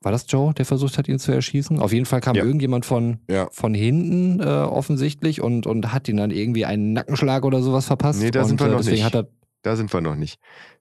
War 0.01 0.13
das 0.13 0.27
Joe, 0.29 0.55
der 0.55 0.65
versucht 0.65 0.97
hat, 0.97 1.09
ihn 1.09 1.19
zu 1.19 1.33
erschießen? 1.33 1.81
Auf 1.81 1.93
jeden 1.93 2.07
Fall 2.07 2.21
kam 2.21 2.37
Ja. 2.37 2.45
irgendjemand 2.45 2.87
von, 2.87 3.19
Ja. 3.29 3.49
von 3.51 3.75
hinten 3.75 4.39
äh, 4.41 4.45
offensichtlich 4.45 5.41
und, 5.43 5.67
und 5.67 5.93
hat 5.93 6.09
ihn 6.09 6.17
dann 6.19 6.31
irgendwie 6.31 6.65
einen 6.65 6.93
Nackenschlag 6.93 7.45
oder 7.45 7.63
sowas 7.63 7.87
verpasst. 7.87 8.23
Nee, 8.23 8.31
da 8.31 8.45
sind 8.45 8.61
und, 8.61 8.67
wir 8.67 8.67
äh, 8.67 8.71
noch 8.71 8.79
deswegen 8.79 8.97
nicht. 8.97 9.05
Hat 9.05 9.15
er, 9.17 9.27
Da 9.63 9.75
sind 9.77 9.93
wir 9.93 10.01
noch 10.01 10.15
nicht. 10.15 10.39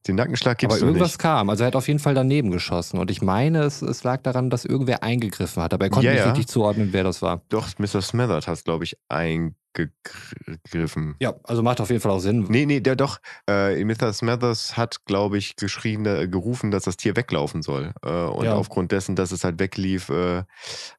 Den 0.07 0.15
Nackenschlag 0.17 0.57
gibt 0.59 0.71
es 0.71 0.79
noch 0.81 0.87
irgendwas 0.87 1.13
nicht. 1.13 1.19
kam. 1.19 1.49
Also 1.49 1.63
er 1.63 1.67
hat 1.67 1.75
auf 1.75 1.87
jeden 1.87 1.99
Fall 1.99 2.13
daneben 2.13 2.51
geschossen. 2.51 2.99
Und 2.99 3.09
ich 3.09 3.21
meine, 3.23 3.63
es, 3.63 3.81
es 3.81 4.03
lag 4.03 4.21
daran, 4.21 4.49
dass 4.51 4.65
irgendwer 4.65 5.01
eingegriffen 5.03 5.63
hat. 5.63 5.73
Aber 5.73 5.85
er 5.85 5.89
konnte 5.89 6.05
Ja, 6.07 6.13
nicht 6.13 6.19
ja. 6.21 6.27
richtig 6.31 6.47
zuordnen, 6.47 6.89
wer 6.93 7.03
das 7.03 7.21
war. 7.23 7.41
Doch, 7.49 7.67
Mr. 7.79 8.01
Smothers 8.01 8.47
hat 8.47 8.63
glaube 8.65 8.83
ich, 8.83 8.95
eingegriffen. 9.09 11.15
Ja, 11.19 11.33
also 11.43 11.63
macht 11.63 11.81
auf 11.81 11.89
jeden 11.89 12.01
Fall 12.01 12.11
auch 12.11 12.19
Sinn. 12.19 12.45
Nee, 12.49 12.65
nee, 12.65 12.79
der 12.79 12.95
doch. 12.95 13.19
Äh, 13.49 13.83
Mr. 13.83 14.13
Smathers 14.13 14.77
hat, 14.77 15.05
glaube 15.05 15.37
ich, 15.37 15.55
geschrien, 15.55 16.05
äh, 16.05 16.27
gerufen, 16.27 16.71
dass 16.71 16.83
das 16.83 16.97
Tier 16.97 17.15
weglaufen 17.15 17.61
soll. 17.61 17.93
Äh, 18.03 18.09
und 18.09 18.45
Ja. 18.45 18.55
aufgrund 18.55 18.91
dessen, 18.91 19.15
dass 19.15 19.31
es 19.31 19.43
halt 19.43 19.59
weglief, 19.59 20.09
äh, 20.09 20.43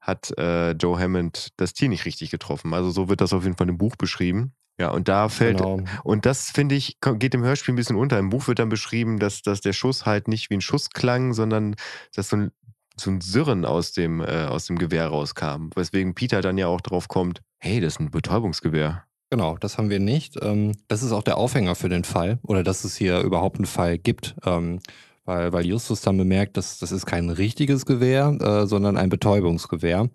hat 0.01 0.37
äh, 0.38 0.73
Joe 0.73 0.99
Hammond 0.99 1.49
das 1.57 1.73
Tier 1.75 1.88
nicht 1.88 2.05
richtig 2.05 2.31
getroffen. 2.31 2.75
Also 2.75 2.91
so 2.91 3.09
wird 3.09 3.21
das 3.21 3.33
auf 3.33 3.45
jeden 3.45 3.57
Fall 3.57 3.69
im 3.69 3.79
Buch 3.79 3.97
beschrieben. 3.97 4.53
Ja, 4.81 4.91
und 4.91 5.09
da 5.09 5.29
fällt, 5.29 5.59
Genau. 5.59 5.81
und 6.05 6.25
das 6.25 6.51
finde 6.51 6.77
ich, 6.77 6.99
geht 7.19 7.35
im 7.35 7.43
Hörspiel 7.43 7.73
ein 7.75 7.77
bisschen 7.77 7.97
unter. 7.97 8.19
Im 8.19 8.31
Buch 8.31 8.47
wird 8.47 8.61
dann 8.61 8.69
beschrieben, 8.69 9.19
dass, 9.19 9.43
dass 9.43 9.61
der 9.61 9.73
Schuss 9.73 10.07
halt 10.07 10.29
nicht 10.29 10.51
wie 10.51 10.55
ein 10.55 10.61
Schuss 10.61 10.91
klang, 10.91 11.33
sondern 11.35 11.75
dass 12.14 12.29
so 12.29 12.37
ein 12.37 12.53
so 13.01 13.11
ein 13.12 13.21
Sirren 13.21 13.64
aus 13.64 13.93
dem, 13.93 14.21
äh, 14.21 14.47
aus 14.47 14.67
dem 14.67 14.77
Gewehr 14.77 15.07
rauskam. 15.07 15.71
Weswegen 15.77 16.14
Peter 16.17 16.41
dann 16.41 16.59
ja 16.59 16.67
auch 16.67 16.81
drauf 16.81 17.07
kommt, 17.07 17.43
hey, 17.59 17.81
das 17.81 17.93
ist 17.95 18.01
ein 18.01 18.11
Betäubungsgewehr. 18.11 19.05
Genau, 19.31 19.57
das 19.57 19.79
haben 19.79 19.88
wir 19.88 20.01
nicht. 20.01 20.37
Ähm, 20.43 20.73
das 20.88 21.05
ist 21.05 21.12
auch 21.12 21.23
der 21.23 21.37
Aufhänger 21.37 21.77
für 21.77 21.88
den 21.88 22.03
Fall 22.03 22.38
oder 22.43 22.64
dass 22.64 22.83
es 22.83 22.97
hier 22.97 23.21
überhaupt 23.21 23.59
einen 23.59 23.67
Fall 23.67 23.99
gibt. 23.99 24.35
Ähm, 24.45 24.81
weil, 25.25 25.53
weil 25.53 25.67
Justus 25.67 26.01
dann 26.01 26.17
bemerkt, 26.17 26.57
dass 26.57 26.79
das 26.79 26.91
ist 26.91 27.07
kein 27.07 27.29
richtiges 27.31 27.85
Gewehr, 27.87 28.37
äh, 28.41 28.67
sondern 28.67 28.97
ein 28.97 29.11
Betäubungsgewehr. 29.11 30.09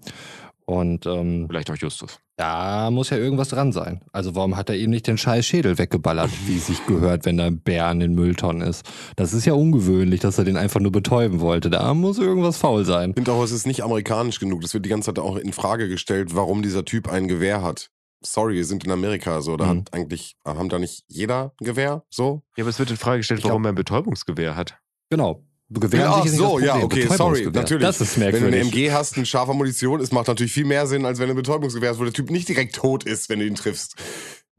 Und 0.66 1.06
ähm, 1.06 1.46
Vielleicht 1.50 1.70
auch 1.72 1.76
Justus. 1.76 2.20
da 2.38 2.90
muss 2.92 3.10
ja 3.10 3.18
irgendwas 3.18 3.50
dran 3.50 3.72
sein. 3.72 4.02
Also 4.14 4.34
warum 4.36 4.56
hat 4.56 4.70
er 4.70 4.78
ihm 4.78 4.90
nicht 4.92 5.08
den 5.08 5.18
scheiß 5.18 5.46
Schädel 5.46 5.78
weggeballert, 5.78 6.32
wie 6.48 6.58
es 6.58 6.68
sich 6.68 6.86
gehört, 6.86 7.26
wenn 7.26 7.38
da 7.38 7.46
ein 7.48 7.60
Bär 7.60 7.88
an 7.88 8.00
den 8.00 8.14
Mülltonnen 8.16 8.68
ist? 8.68 8.86
Das 9.16 9.34
ist 9.34 9.46
ja 9.46 9.54
ungewöhnlich, 9.54 10.20
dass 10.22 10.38
er 10.38 10.46
den 10.46 10.58
einfach 10.58 10.80
nur 10.80 10.92
betäuben 10.92 11.40
wollte. 11.42 11.70
Da 11.70 11.94
muss 11.94 12.18
irgendwas 12.18 12.58
faul 12.58 12.86
sein. 12.86 13.10
Ich 13.12 13.16
finde 13.16 13.34
auch, 13.34 13.44
es 13.44 13.52
ist 13.52 13.68
nicht 13.68 13.84
amerikanisch 13.84 14.40
genug. 14.40 14.62
Das 14.62 14.74
wird 14.74 14.86
die 14.86 14.90
ganze 14.90 15.14
Zeit 15.14 15.20
auch 15.24 15.36
in 15.38 15.54
Frage 15.54 15.88
gestellt, 15.90 16.36
warum 16.36 16.62
dieser 16.64 16.86
Typ 16.86 17.10
ein 17.12 17.28
Gewehr 17.28 17.62
hat. 17.62 17.90
Sorry, 18.26 18.56
wir 18.56 18.64
sind 18.66 18.86
in 18.86 18.92
Amerika, 18.92 19.42
so. 19.42 19.58
Da 19.58 19.66
Mhm. 19.66 19.80
hat 19.80 19.94
eigentlich, 19.94 20.38
haben 20.48 20.70
da 20.70 20.80
nicht 20.80 21.04
jeder 21.10 21.52
ein 21.60 21.66
Gewehr, 21.66 22.04
so? 22.10 22.42
Ja, 22.56 22.64
aber 22.64 22.70
es 22.70 22.80
wird 22.80 22.90
in 22.90 22.96
Frage 22.96 23.18
gestellt, 23.18 23.40
Ich 23.40 23.44
glaub- 23.44 23.52
warum 23.52 23.66
er 23.66 23.74
ein 23.74 23.76
Betäubungsgewehr 23.76 24.56
hat. 24.56 24.78
Genau. 25.10 25.44
Gewehr 25.70 26.14
an 26.14 26.22
Ach 26.24 26.28
so, 26.28 26.60
ja, 26.60 26.76
okay, 26.76 27.08
sorry, 27.08 27.50
natürlich. 27.52 27.84
Das 27.84 28.00
ist 28.00 28.20
Wenn 28.20 28.32
du 28.32 28.38
eine 28.38 28.50
merkwürdig. 28.50 28.74
MG 28.74 28.92
hast, 28.92 29.18
ein 29.18 29.26
scharfer 29.26 29.54
Munition, 29.54 30.02
es 30.02 30.12
macht 30.12 30.28
natürlich 30.28 30.54
viel 30.54 30.66
mehr 30.66 30.86
Sinn, 30.88 31.06
als 31.06 31.20
wenn 31.20 31.28
du 31.28 31.34
ein 31.34 31.38
Betäubungsgewehr 31.38 31.90
hast, 31.90 32.00
wo 32.00 32.04
der 32.04 32.14
Typ 32.14 32.30
nicht 32.30 32.48
direkt 32.48 32.76
tot 32.76 33.06
ist, 33.06 33.30
wenn 33.30 33.40
du 33.40 33.46
ihn 33.46 33.56
triffst. 33.56 33.96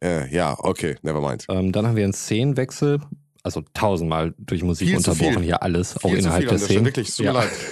Äh, 0.02 0.32
ja, 0.34 0.56
okay, 0.58 0.96
never 1.02 1.20
mind. 1.20 1.46
Ähm, 1.48 1.72
dann 1.72 1.86
haben 1.86 1.96
wir 1.96 2.04
einen 2.04 2.12
Szenenwechsel. 2.12 3.00
Also 3.42 3.62
tausendmal 3.74 4.34
durch 4.38 4.62
Musik 4.62 4.88
Viel 4.88 4.96
unterbrochen 4.96 5.42
hier 5.42 5.62
alles, 5.62 5.98
auch 5.98 6.08
Viel 6.08 6.12
zu 6.12 6.18
innerhalb 6.20 6.48
der 6.48 6.58
Szene. 6.58 6.86
wirklich, 6.86 7.10
es 7.10 7.16
tut 7.16 7.26
mir 7.26 7.32
leid. 7.32 7.50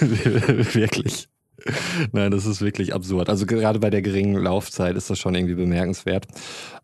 wirklich. 0.75 1.27
Nein, 2.11 2.31
das 2.31 2.45
ist 2.45 2.61
wirklich 2.61 2.93
absurd. 2.93 3.29
Also 3.29 3.45
gerade 3.45 3.79
bei 3.79 3.89
der 3.89 4.01
geringen 4.01 4.35
Laufzeit 4.35 4.95
ist 4.95 5.09
das 5.09 5.19
schon 5.19 5.35
irgendwie 5.35 5.55
bemerkenswert. 5.55 6.25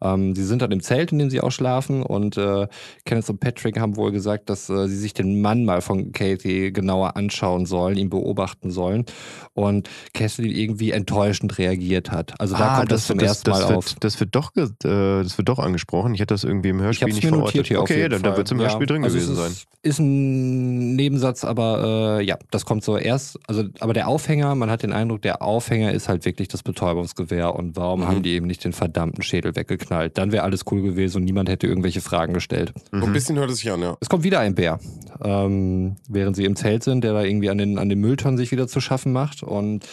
Ähm, 0.02 0.36
sie 0.36 0.46
sind 0.46 0.62
dann 0.62 0.72
im 0.72 0.82
Zelt, 0.82 1.12
in 1.12 1.20
dem 1.20 1.30
sie 1.30 1.42
auch 1.42 1.52
schlafen 1.52 2.02
und 2.04 2.38
äh, 2.38 2.68
Kenneth 3.06 3.30
und 3.30 3.40
Patrick 3.40 3.80
haben 3.80 3.98
wohl 3.98 4.12
gesagt, 4.12 4.50
dass 4.50 4.70
äh, 4.70 4.88
sie 4.88 4.96
sich 4.96 5.14
den 5.14 5.42
Mann 5.42 5.66
mal 5.66 5.82
von 5.82 6.12
Katie 6.14 6.72
genauer 6.72 7.18
anschauen 7.18 7.66
sollen, 7.66 7.98
ihn 7.98 8.10
beobachten 8.10 8.72
sollen 8.72 9.06
und 9.54 9.90
Kathleen 10.14 10.56
irgendwie 10.56 10.92
enttäuschend 10.92 11.58
reagiert 11.58 12.12
hat. 12.12 12.40
Also 12.40 12.56
da 12.56 12.78
kommt 12.78 12.92
das, 12.92 13.08
zum 13.08 13.20
ersten 13.20 13.50
Mal 13.50 13.58
Ah, 13.64 13.68
das 13.68 13.72
auf. 13.78 13.90
Wird, 13.92 14.04
das, 14.04 14.20
wird 14.20 14.36
doch, 14.36 14.56
äh, 14.56 14.68
das 14.84 15.38
wird 15.38 15.50
doch 15.50 15.60
angesprochen. 15.60 16.14
Ich 16.14 16.22
hatte 16.22 16.34
das 16.34 16.44
irgendwie 16.46 16.70
im 16.70 16.78
Ich 16.80 16.84
Hörspiel 16.86 17.10
es 17.10 17.16
nicht 17.16 17.24
mir 17.26 17.30
verortet. 17.32 17.56
notiert 17.56 17.68
hier 17.68 17.82
okay, 17.82 18.08
dann, 18.08 18.22
dann 18.24 18.38
wird 18.38 18.48
es 18.48 18.52
im 18.52 18.60
Ja, 18.60 18.66
Hörspiel 18.68 18.88
drin 18.88 19.04
also 19.04 19.18
gewesen 19.18 19.34
es 19.34 19.38
sein. 19.40 19.52
ist, 19.52 19.68
Ist 19.82 20.00
ein 20.00 20.96
Nebensatz, 20.96 21.44
aber 21.44 22.20
äh, 22.20 22.24
ja, 22.26 22.38
das 22.52 22.66
kommt 22.66 22.84
so 22.84 22.98
erst. 22.98 23.38
Also, 23.48 23.64
aber 23.80 23.94
der 23.94 24.08
Aufhänger, 24.08 24.56
man 24.56 24.68
hat 24.70 24.84
den 24.84 24.93
Eindruck, 24.93 25.22
der 25.22 25.41
Aufhänger 25.41 25.91
ist 25.93 26.07
halt 26.09 26.26
wirklich 26.26 26.47
das 26.47 26.63
Betäubungsgewehr 26.63 27.53
und 27.55 27.76
warum 27.76 28.01
Mhm. 28.01 28.07
haben 28.07 28.24
die 28.24 28.32
eben 28.32 28.47
nicht 28.47 28.63
den 28.63 28.74
verdammten 28.74 29.24
Schädel 29.24 29.55
weggeknallt? 29.55 30.17
Dann 30.17 30.32
wäre 30.32 30.43
alles 30.43 30.63
cool 30.72 30.82
gewesen 30.82 31.17
und 31.17 31.24
niemand 31.26 31.49
hätte 31.49 31.67
irgendwelche 31.67 32.01
Fragen 32.01 32.34
gestellt. 32.34 32.74
So 32.91 32.97
ein 32.97 33.09
Mhm. 33.09 33.13
bisschen 33.13 33.38
hört 33.38 33.49
es 33.49 33.57
sich 33.57 33.72
an, 33.72 33.82
ja. 33.82 33.97
Es 33.99 34.09
kommt 34.09 34.24
wieder 34.24 34.39
ein 34.39 34.55
Bär, 34.55 34.80
ähm, 35.24 35.95
während 36.07 36.36
sie 36.36 36.45
im 36.45 36.55
Zelt 36.55 36.84
sind, 36.84 37.03
der 37.03 37.13
da 37.13 37.24
irgendwie 37.24 37.49
an 37.49 37.57
den, 37.57 37.78
an 37.78 37.89
den 37.89 37.99
Mülltonnen 37.99 38.38
sich 38.38 38.51
wieder 38.51 38.67
zu 38.67 38.80
schaffen 38.82 39.11
macht. 39.11 39.43
Und 39.43 39.86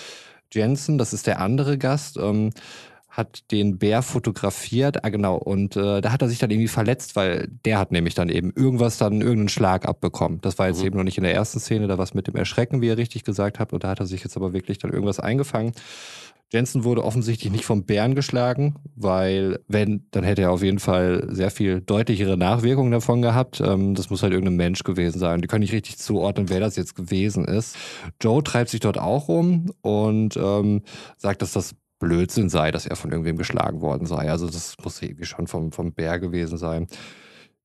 Jensen, 0.52 0.98
das 0.98 1.12
ist 1.12 1.26
der 1.26 1.40
andere 1.40 1.76
Gast, 1.78 2.16
ähm, 2.18 2.50
hat 3.16 3.50
den 3.50 3.78
Bär 3.78 4.02
fotografiert, 4.02 5.04
ah 5.04 5.08
genau, 5.08 5.36
und 5.36 5.74
äh, 5.76 6.02
da 6.02 6.12
hat 6.12 6.20
er 6.20 6.28
sich 6.28 6.38
dann 6.38 6.50
irgendwie 6.50 6.68
verletzt, 6.68 7.16
weil 7.16 7.48
der 7.64 7.78
hat 7.78 7.90
nämlich 7.90 8.14
dann 8.14 8.28
eben 8.28 8.52
irgendwas 8.54 8.98
dann, 8.98 9.22
irgendeinen 9.22 9.48
Schlag 9.48 9.86
abbekommen. 9.88 10.40
Das 10.42 10.58
war 10.58 10.68
jetzt 10.68 10.80
Mhm. 10.80 10.86
eben 10.86 10.96
noch 10.98 11.04
nicht 11.04 11.16
in 11.16 11.24
der 11.24 11.34
ersten 11.34 11.58
Szene, 11.58 11.86
da 11.86 11.96
was 11.96 12.12
mit 12.12 12.26
dem 12.26 12.36
Erschrecken, 12.36 12.82
wie 12.82 12.88
ihr 12.88 12.98
richtig 12.98 13.24
gesagt 13.24 13.58
habt, 13.58 13.72
und 13.72 13.84
da 13.84 13.88
hat 13.88 14.00
er 14.00 14.06
sich 14.06 14.22
jetzt 14.22 14.36
aber 14.36 14.52
wirklich 14.52 14.76
dann 14.78 14.92
irgendwas 14.92 15.18
eingefangen. 15.18 15.72
Jensen 16.52 16.84
wurde 16.84 17.02
offensichtlich 17.02 17.50
nicht 17.50 17.64
vom 17.64 17.84
Bären 17.84 18.14
geschlagen, 18.14 18.76
weil 18.94 19.58
wenn, 19.66 20.06
dann 20.12 20.22
hätte 20.22 20.42
er 20.42 20.52
auf 20.52 20.62
jeden 20.62 20.78
Fall 20.78 21.26
sehr 21.30 21.50
viel 21.50 21.80
deutlichere 21.80 22.36
Nachwirkungen 22.36 22.92
davon 22.92 23.20
gehabt. 23.20 23.60
Ähm, 23.60 23.94
das 23.96 24.10
muss 24.10 24.22
halt 24.22 24.32
irgendein 24.32 24.56
Mensch 24.56 24.84
gewesen 24.84 25.18
sein. 25.18 25.40
Die 25.40 25.48
können 25.48 25.62
nicht 25.62 25.72
richtig 25.72 25.98
zuordnen, 25.98 26.48
wer 26.48 26.60
das 26.60 26.76
jetzt 26.76 26.94
gewesen 26.94 27.46
ist. 27.46 27.76
Joe 28.20 28.44
treibt 28.44 28.70
sich 28.70 28.78
dort 28.78 28.96
auch 28.98 29.26
rum 29.26 29.72
und 29.80 30.36
ähm, 30.36 30.82
sagt, 31.16 31.42
dass 31.42 31.52
das 31.52 31.74
Blödsinn 31.98 32.48
sei, 32.48 32.70
dass 32.70 32.86
er 32.86 32.96
von 32.96 33.10
irgendwem 33.10 33.36
geschlagen 33.36 33.80
worden 33.80 34.06
sei. 34.06 34.30
Also 34.30 34.46
das 34.46 34.76
muss 34.82 35.00
irgendwie 35.02 35.24
schon 35.24 35.46
vom, 35.46 35.72
vom 35.72 35.92
Bär 35.92 36.18
gewesen 36.18 36.58
sein. 36.58 36.86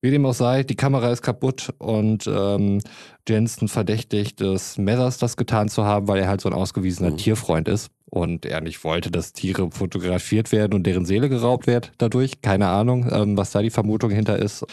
Wie 0.03 0.09
dem 0.09 0.25
auch 0.25 0.33
sei, 0.33 0.63
die 0.63 0.75
Kamera 0.75 1.11
ist 1.11 1.21
kaputt 1.21 1.73
und 1.77 2.25
ähm, 2.25 2.79
Jensen 3.27 3.67
verdächtigt 3.67 4.39
des 4.39 4.79
Messers, 4.79 5.19
das 5.19 5.37
getan 5.37 5.69
zu 5.69 5.85
haben, 5.85 6.07
weil 6.07 6.19
er 6.19 6.27
halt 6.27 6.41
so 6.41 6.49
ein 6.49 6.55
ausgewiesener 6.55 7.11
Mhm. 7.11 7.17
Tierfreund 7.17 7.67
ist 7.67 7.91
und 8.09 8.47
er 8.47 8.61
nicht 8.61 8.83
wollte, 8.83 9.11
dass 9.11 9.33
Tiere 9.33 9.69
fotografiert 9.69 10.51
werden 10.51 10.73
und 10.73 10.87
deren 10.87 11.05
Seele 11.05 11.29
geraubt 11.29 11.67
wird 11.67 11.91
dadurch. 11.99 12.41
Keine 12.41 12.69
Ahnung, 12.69 13.07
ähm, 13.11 13.37
was 13.37 13.51
da 13.51 13.61
die 13.61 13.69
Vermutung 13.69 14.09
hinter 14.09 14.39
ist. 14.39 14.65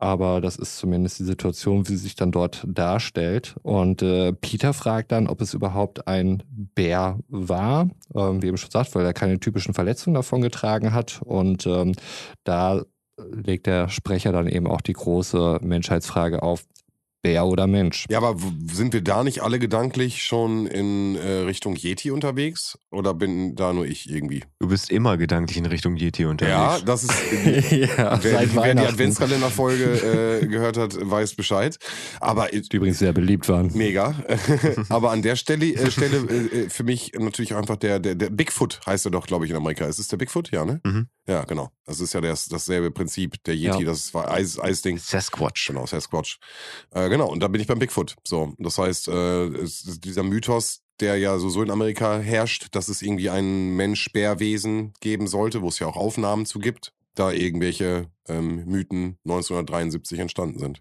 Aber 0.00 0.40
das 0.40 0.56
ist 0.56 0.78
zumindest 0.78 1.18
die 1.18 1.24
Situation, 1.24 1.88
wie 1.88 1.92
sie 1.92 2.04
sich 2.04 2.14
dann 2.14 2.30
dort 2.30 2.64
darstellt. 2.66 3.56
Und 3.62 4.00
äh, 4.00 4.32
Peter 4.32 4.72
fragt 4.72 5.10
dann, 5.10 5.26
ob 5.26 5.40
es 5.40 5.54
überhaupt 5.54 6.06
ein 6.06 6.44
Bär 6.48 7.18
war, 7.28 7.90
ähm, 8.14 8.40
wie 8.40 8.46
eben 8.46 8.56
schon 8.56 8.68
gesagt, 8.68 8.94
weil 8.94 9.04
er 9.04 9.12
keine 9.12 9.40
typischen 9.40 9.74
Verletzungen 9.74 10.14
davon 10.14 10.40
getragen 10.40 10.92
hat. 10.92 11.20
Und 11.24 11.66
ähm, 11.66 11.94
da 12.44 12.82
legt 13.32 13.66
der 13.66 13.88
Sprecher 13.88 14.30
dann 14.30 14.46
eben 14.46 14.68
auch 14.68 14.80
die 14.80 14.92
große 14.92 15.58
Menschheitsfrage 15.62 16.42
auf, 16.44 16.64
Bär 17.22 17.46
oder 17.46 17.66
Mensch. 17.66 18.04
Ja, 18.10 18.18
aber 18.18 18.36
sind 18.72 18.92
wir 18.92 19.00
da 19.02 19.24
nicht 19.24 19.42
alle 19.42 19.58
gedanklich 19.58 20.22
schon 20.22 20.66
in 20.66 21.16
äh, 21.16 21.28
Richtung 21.40 21.74
Yeti 21.74 22.10
unterwegs? 22.12 22.78
Oder 22.92 23.12
bin 23.12 23.56
da 23.56 23.72
nur 23.72 23.86
ich 23.86 24.08
irgendwie? 24.08 24.44
Du 24.60 24.68
bist 24.68 24.90
immer 24.90 25.16
gedanklich 25.16 25.58
in 25.58 25.66
Richtung 25.66 25.96
Yeti 25.96 26.22
Ja, 26.22 26.28
unterwegs. 26.30 26.84
das 26.84 27.04
ist. 27.04 27.12
ja, 27.72 28.18
Wer, 28.22 28.32
seit 28.32 28.54
wer 28.54 28.74
die. 28.74 28.80
Adventskalenderfolge 28.86 30.40
äh, 30.42 30.46
gehört 30.46 30.76
hat, 30.76 30.96
weiß 30.98 31.34
Bescheid. 31.34 31.76
Aber 32.20 32.48
Die 32.48 32.76
übrigens 32.76 32.98
sehr 33.00 33.12
beliebt 33.12 33.48
waren. 33.48 33.70
mega. 33.74 34.14
Aber 34.88 35.10
an 35.10 35.22
der 35.22 35.34
Stelle, 35.36 35.66
äh, 35.66 35.90
Stelle 35.90 36.18
äh, 36.18 36.60
äh, 36.66 36.70
für 36.70 36.84
mich 36.84 37.12
natürlich 37.18 37.52
auch 37.54 37.58
einfach 37.58 37.76
der, 37.76 37.98
der, 37.98 38.14
der 38.14 38.30
Bigfoot 38.30 38.80
heißt 38.86 39.06
er 39.06 39.10
doch, 39.10 39.26
glaube 39.26 39.44
ich, 39.44 39.50
in 39.50 39.56
Amerika. 39.56 39.86
Ist 39.86 39.98
es 39.98 40.08
der 40.08 40.16
Bigfoot? 40.18 40.50
Ja, 40.52 40.64
ne? 40.64 40.80
Mhm. 40.84 41.08
Ja, 41.28 41.44
genau. 41.44 41.68
Das 41.84 42.00
ist 42.00 42.14
ja 42.14 42.20
das, 42.22 42.46
dasselbe 42.46 42.90
Prinzip. 42.90 43.42
Der 43.44 43.54
Yeti, 43.54 43.80
Ja. 43.80 43.84
das 43.90 44.14
war 44.14 44.30
Eis, 44.30 44.58
Eisding. 44.58 44.96
Sasquatch. 44.98 45.66
Genau, 45.68 45.84
Sasquatch. 45.86 46.38
Äh, 46.90 47.10
genau, 47.10 47.28
und 47.30 47.40
da 47.40 47.48
bin 47.48 47.60
ich 47.60 47.66
beim 47.66 47.78
Bigfoot. 47.78 48.16
So, 48.26 48.54
das 48.58 48.78
heißt, 48.78 49.08
äh, 49.08 49.50
dieser 50.02 50.22
Mythos, 50.22 50.80
der 51.00 51.18
ja 51.18 51.38
so, 51.38 51.50
so 51.50 51.62
in 51.62 51.70
Amerika 51.70 52.18
herrscht, 52.18 52.68
dass 52.72 52.88
es 52.88 53.02
irgendwie 53.02 53.28
ein 53.28 53.76
Mensch-Bär-Wesen 53.76 54.94
geben 55.00 55.26
sollte, 55.26 55.60
wo 55.60 55.68
es 55.68 55.78
ja 55.78 55.86
auch 55.86 55.96
Aufnahmen 55.96 56.46
zu 56.46 56.58
gibt, 56.58 56.92
da 57.14 57.30
irgendwelche 57.30 58.06
ähm, 58.26 58.64
Mythen 58.64 59.18
1973 59.24 60.18
entstanden 60.20 60.58
sind. 60.58 60.80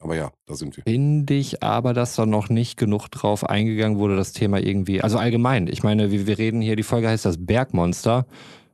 Aber 0.00 0.16
ja, 0.16 0.32
da 0.46 0.54
sind 0.54 0.76
wir. 0.76 0.82
Finde 0.84 1.34
ich 1.34 1.62
aber, 1.62 1.94
dass 1.94 2.16
da 2.16 2.26
noch 2.26 2.48
nicht 2.50 2.76
genug 2.76 3.08
drauf 3.08 3.44
eingegangen 3.48 3.98
wurde, 3.98 4.16
das 4.16 4.32
Thema 4.32 4.58
irgendwie. 4.58 5.00
Also 5.00 5.18
allgemein, 5.18 5.66
ich 5.68 5.82
meine, 5.82 6.10
wir, 6.10 6.26
wir 6.26 6.36
reden 6.36 6.60
hier, 6.60 6.76
die 6.76 6.82
Folge 6.82 7.08
heißt 7.08 7.24
das 7.24 7.36
Bergmonster. 7.38 8.26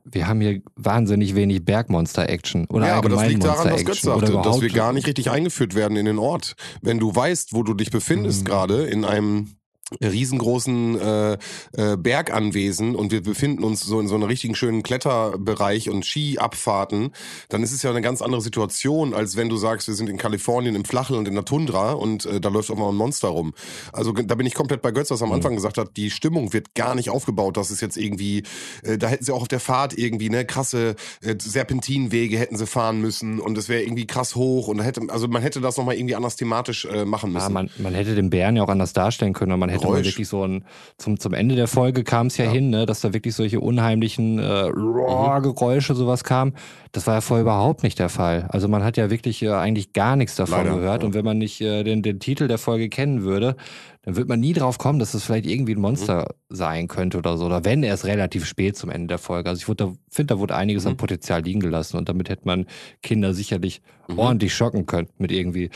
Wir 0.03 0.27
haben 0.27 0.41
hier 0.41 0.61
wahnsinnig 0.75 1.35
wenig 1.35 1.63
Bergmonster-Action 1.63 2.65
oder 2.67 2.87
ja, 2.87 2.95
aber 2.95 3.09
das 3.09 3.27
liegt 3.27 3.43
daran, 3.43 3.71
was 3.71 3.85
Götz 3.85 4.01
sagte, 4.01 4.31
dass 4.43 4.61
wir 4.61 4.69
gar 4.69 4.93
nicht 4.93 5.07
richtig 5.07 5.29
eingeführt 5.29 5.75
werden 5.75 5.97
in 5.97 6.05
den 6.05 6.17
Ort. 6.19 6.55
Wenn 6.81 6.99
du 6.99 7.13
weißt, 7.15 7.53
wo 7.53 7.63
du 7.63 7.73
dich 7.73 7.91
befindest 7.91 8.41
Mhm. 8.41 8.45
gerade, 8.45 8.83
in 8.85 9.05
einem 9.05 9.55
riesengroßen 10.01 10.99
äh, 10.99 11.33
äh, 11.73 11.97
Berganwesen 11.97 12.95
und 12.95 13.11
wir 13.11 13.21
befinden 13.21 13.63
uns 13.63 13.81
so 13.81 13.99
in 13.99 14.07
so 14.07 14.15
einem 14.15 14.23
richtigen 14.23 14.55
schönen 14.55 14.83
Kletterbereich 14.83 15.89
und 15.89 16.05
Skiabfahrten, 16.05 17.11
dann 17.49 17.63
ist 17.63 17.71
es 17.71 17.81
ja 17.83 17.89
eine 17.89 18.01
ganz 18.01 18.21
andere 18.21 18.41
Situation, 18.41 19.13
als 19.13 19.35
wenn 19.35 19.49
du 19.49 19.57
sagst, 19.57 19.87
wir 19.87 19.95
sind 19.95 20.09
in 20.09 20.17
Kalifornien 20.17 20.75
im 20.75 20.85
Flachland 20.85 21.27
in 21.27 21.35
der 21.35 21.45
Tundra 21.45 21.93
und 21.93 22.25
äh, 22.25 22.39
da 22.39 22.49
läuft 22.49 22.71
auch 22.71 22.77
mal 22.77 22.89
ein 22.89 22.95
Monster 22.95 23.29
rum. 23.29 23.53
Also 23.91 24.11
da 24.13 24.35
bin 24.35 24.45
ich 24.45 24.53
komplett 24.53 24.81
bei 24.81 24.91
Götz, 24.91 25.11
was 25.11 25.21
er 25.21 25.25
am 25.25 25.29
Mhm. 25.31 25.35
Anfang 25.35 25.55
gesagt 25.55 25.77
hat, 25.77 25.95
die 25.97 26.09
Stimmung 26.11 26.53
wird 26.53 26.75
gar 26.75 26.93
nicht 26.95 27.09
aufgebaut, 27.09 27.55
dass 27.57 27.69
es 27.69 27.81
jetzt 27.81 27.97
irgendwie, 27.97 28.43
äh, 28.83 28.97
da 28.97 29.07
hätten 29.07 29.23
sie 29.25 29.33
auch 29.33 29.41
auf 29.41 29.47
der 29.47 29.59
Fahrt 29.59 29.97
irgendwie 29.97 30.29
ne 30.29 30.45
krasse 30.45 30.95
äh, 31.21 31.35
Serpentinwege 31.39 32.37
hätten 32.37 32.57
sie 32.57 32.67
fahren 32.67 32.99
müssen 33.01 33.39
und 33.39 33.57
es 33.57 33.69
wäre 33.69 33.81
irgendwie 33.83 34.07
krass 34.07 34.35
hoch 34.35 34.67
und 34.67 34.77
da 34.77 34.83
hätte, 34.83 35.01
also 35.09 35.27
man 35.27 35.41
hätte 35.41 35.61
das 35.61 35.77
nochmal 35.77 35.95
irgendwie 35.95 36.15
anders 36.15 36.35
thematisch 36.35 36.85
äh, 36.85 37.05
machen 37.05 37.31
müssen. 37.31 37.43
Ja, 37.45 37.49
man, 37.49 37.69
man 37.77 37.93
hätte 37.93 38.15
den 38.15 38.29
Bären 38.29 38.55
ja 38.55 38.63
auch 38.63 38.69
anders 38.69 38.93
darstellen 38.93 39.33
können. 39.33 39.51
und 39.53 39.59
Man 39.59 39.69
hätte 39.69 39.80
mal 39.89 39.95
Geräusch. 39.97 40.07
wirklich 40.07 40.27
so 40.27 40.45
ein, 40.45 40.63
zum, 40.97 41.19
zum 41.19 41.33
Ende 41.33 41.55
der 41.55 41.67
Folge 41.67 42.03
kam 42.03 42.27
es 42.27 42.37
ja, 42.37 42.45
Ja. 42.45 42.51
hin, 42.51 42.69
ne, 42.69 42.85
dass 42.85 43.01
da 43.01 43.13
wirklich 43.13 43.35
solche 43.35 43.59
unheimlichen 43.59 44.39
äh, 44.39 44.69
Mhm. 44.69 44.95
Roar-Geräusche 44.95 45.95
sowas 45.95 46.23
kam. 46.23 46.53
Das 46.91 47.07
war 47.07 47.15
ja 47.15 47.21
vorher 47.21 47.41
überhaupt 47.43 47.83
nicht 47.83 47.99
der 47.99 48.09
Fall. 48.09 48.45
Also 48.49 48.67
man 48.67 48.83
hat 48.83 48.97
ja 48.97 49.09
wirklich 49.09 49.41
äh, 49.43 49.49
eigentlich 49.51 49.93
gar 49.93 50.15
nichts 50.15 50.35
davon 50.35 50.57
Leider, 50.65 50.75
gehört. 50.75 51.01
ja. 51.01 51.07
Und 51.07 51.13
wenn 51.13 51.25
man 51.25 51.37
nicht 51.37 51.61
äh, 51.61 51.83
den, 51.83 52.01
den 52.01 52.19
Titel 52.19 52.47
der 52.47 52.57
Folge 52.57 52.89
kennen 52.89 53.23
würde, 53.23 53.55
dann 54.03 54.15
wird 54.15 54.27
man 54.27 54.39
nie 54.39 54.53
drauf 54.53 54.77
kommen, 54.79 54.97
dass 54.97 55.13
es 55.13 55.23
vielleicht 55.23 55.45
irgendwie 55.45 55.75
ein 55.75 55.79
Monster 55.81 56.33
sein 56.49 56.87
könnte 56.87 57.19
oder 57.19 57.37
so. 57.37 57.45
Oder 57.45 57.63
wenn 57.65 57.83
erst 57.83 58.05
relativ 58.05 58.45
spät 58.45 58.75
zum 58.75 58.89
Ende 58.89 59.07
der 59.07 59.17
Folge. 59.19 59.49
Also 59.49 59.59
ich 59.69 59.75
da- 59.77 59.93
finde, 60.09 60.33
da 60.33 60.39
wurde 60.39 60.55
einiges 60.55 60.85
an 60.87 60.93
Mhm. 60.93 60.97
Potenzial 60.97 61.43
liegen 61.43 61.59
gelassen 61.59 61.97
und 61.97 62.09
damit 62.09 62.27
hätte 62.29 62.43
man 62.45 62.65
Kinder 63.03 63.33
sicherlich 63.35 63.81
Mhm. 64.07 64.17
ordentlich 64.17 64.55
schocken 64.55 64.87
können 64.87 65.07
mit 65.19 65.31
irgendwie, 65.31 65.69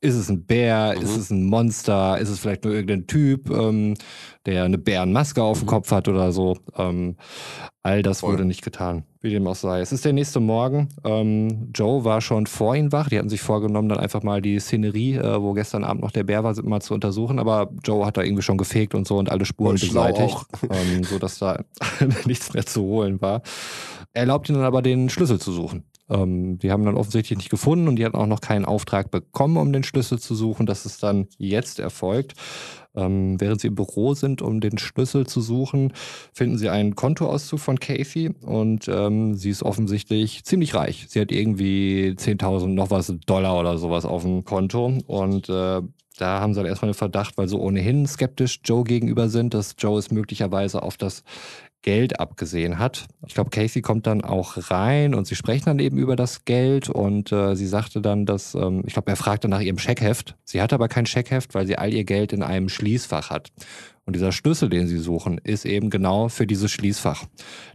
ist 0.00 0.14
es 0.14 0.28
ein 0.28 0.44
Bär, 0.44 0.94
Mhm. 0.96 1.02
ist 1.02 1.16
es 1.16 1.30
ein 1.30 1.44
Monster, 1.44 2.18
ist 2.18 2.28
es 2.28 2.38
vielleicht 2.38 2.64
nur 2.64 2.72
irgendein 2.72 3.06
Typ. 3.08 3.50
Ähm, 3.50 3.94
der 4.46 4.64
eine 4.64 4.78
Bärenmaske 4.78 5.42
auf 5.42 5.60
dem 5.60 5.66
Mhm. 5.66 5.70
Kopf 5.70 5.90
hat 5.90 6.08
oder 6.08 6.32
so. 6.32 6.56
Ähm, 6.76 7.16
all 7.82 8.02
das 8.02 8.20
Voll. 8.20 8.32
wurde 8.32 8.44
nicht 8.44 8.62
getan, 8.62 9.04
wie 9.20 9.30
dem 9.30 9.46
auch 9.46 9.54
sei. 9.54 9.80
Es 9.80 9.92
ist 9.92 10.04
der 10.04 10.12
nächste 10.12 10.40
Morgen. 10.40 10.88
Ähm, 11.04 11.70
Joe 11.74 12.04
war 12.04 12.20
schon 12.20 12.46
vor 12.46 12.74
ihm 12.76 12.92
wach. 12.92 13.08
Die 13.08 13.18
hatten 13.18 13.28
sich 13.28 13.40
vorgenommen, 13.40 13.88
dann 13.88 13.98
einfach 13.98 14.22
mal 14.22 14.42
die 14.42 14.58
Szenerie, 14.58 15.14
äh, 15.14 15.40
wo 15.42 15.52
gestern 15.52 15.84
Abend 15.84 16.02
noch 16.02 16.10
der 16.10 16.24
Bär 16.24 16.42
war, 16.44 16.54
mal 16.64 16.80
zu 16.80 16.94
untersuchen. 16.94 17.38
Aber 17.38 17.70
Joe 17.84 18.04
hat 18.06 18.16
da 18.16 18.22
irgendwie 18.22 18.42
schon 18.42 18.58
gefegt 18.58 18.94
und 18.94 19.06
so 19.06 19.18
und 19.18 19.30
alle 19.30 19.44
Spuren 19.44 19.78
schlau 19.78 20.06
beseitigt, 20.08 20.46
ähm, 20.70 21.04
sodass 21.04 21.38
da 21.38 21.62
nichts 22.24 22.52
mehr 22.54 22.66
zu 22.66 22.82
holen 22.82 23.20
war. 23.20 23.42
Er 24.12 24.22
erlaubt 24.22 24.48
ihnen 24.48 24.58
dann 24.58 24.66
aber, 24.66 24.82
den 24.82 25.08
Schlüssel 25.08 25.40
zu 25.40 25.52
suchen. 25.52 25.84
Ähm, 26.12 26.58
die 26.58 26.70
haben 26.70 26.84
dann 26.84 26.96
offensichtlich 26.96 27.38
nicht 27.38 27.50
gefunden 27.50 27.88
und 27.88 27.96
die 27.96 28.04
hatten 28.04 28.16
auch 28.16 28.26
noch 28.26 28.40
keinen 28.40 28.64
Auftrag 28.64 29.10
bekommen, 29.10 29.56
um 29.56 29.72
den 29.72 29.84
Schlüssel 29.84 30.18
zu 30.18 30.34
suchen. 30.34 30.66
Das 30.66 30.86
ist 30.86 31.02
dann 31.02 31.28
jetzt 31.38 31.78
erfolgt. 31.78 32.34
Ähm, 32.94 33.40
während 33.40 33.60
sie 33.60 33.68
im 33.68 33.74
Büro 33.74 34.12
sind, 34.12 34.42
um 34.42 34.60
den 34.60 34.76
Schlüssel 34.76 35.26
zu 35.26 35.40
suchen, 35.40 35.94
finden 36.34 36.58
sie 36.58 36.68
einen 36.68 36.94
Kontoauszug 36.94 37.58
von 37.58 37.80
Kathy 37.80 38.34
und 38.42 38.86
ähm, 38.88 39.34
sie 39.34 39.48
ist 39.48 39.62
offensichtlich 39.62 40.44
ziemlich 40.44 40.74
reich. 40.74 41.06
Sie 41.08 41.18
hat 41.18 41.32
irgendwie 41.32 42.14
10.000 42.18 42.66
noch 42.66 42.90
was 42.90 43.14
Dollar 43.24 43.58
oder 43.58 43.78
sowas 43.78 44.04
auf 44.04 44.22
dem 44.24 44.44
Konto 44.44 44.98
und 45.06 45.48
äh, 45.48 45.80
da 46.18 46.40
haben 46.40 46.52
sie 46.52 46.60
dann 46.60 46.68
erstmal 46.68 46.90
den 46.90 46.98
Verdacht, 46.98 47.38
weil 47.38 47.48
sie 47.48 47.58
ohnehin 47.58 48.06
skeptisch 48.06 48.60
Joe 48.62 48.84
gegenüber 48.84 49.30
sind, 49.30 49.54
dass 49.54 49.74
Joe 49.78 49.98
es 49.98 50.10
möglicherweise 50.10 50.82
auf 50.82 50.98
das 50.98 51.24
Geld 51.82 52.20
abgesehen 52.20 52.78
hat. 52.78 53.06
Ich 53.26 53.34
glaube, 53.34 53.50
Casey 53.50 53.82
kommt 53.82 54.06
dann 54.06 54.22
auch 54.22 54.70
rein 54.70 55.14
und 55.14 55.26
sie 55.26 55.34
sprechen 55.34 55.64
dann 55.66 55.78
eben 55.80 55.98
über 55.98 56.16
das 56.16 56.44
Geld 56.44 56.88
und 56.88 57.32
äh, 57.32 57.54
sie 57.54 57.66
sagte 57.66 58.00
dann, 58.00 58.24
dass, 58.24 58.54
ähm, 58.54 58.82
ich 58.86 58.94
glaube, 58.94 59.10
er 59.10 59.16
fragte 59.16 59.48
nach 59.48 59.60
ihrem 59.60 59.78
Scheckheft. 59.78 60.36
Sie 60.44 60.62
hat 60.62 60.72
aber 60.72 60.88
kein 60.88 61.06
Scheckheft, 61.06 61.54
weil 61.54 61.66
sie 61.66 61.76
all 61.76 61.92
ihr 61.92 62.04
Geld 62.04 62.32
in 62.32 62.42
einem 62.42 62.68
Schließfach 62.68 63.30
hat. 63.30 63.52
Und 64.04 64.16
dieser 64.16 64.32
Schlüssel, 64.32 64.68
den 64.68 64.88
sie 64.88 64.98
suchen, 64.98 65.38
ist 65.44 65.64
eben 65.64 65.88
genau 65.88 66.28
für 66.28 66.46
dieses 66.46 66.72
Schließfach. 66.72 67.24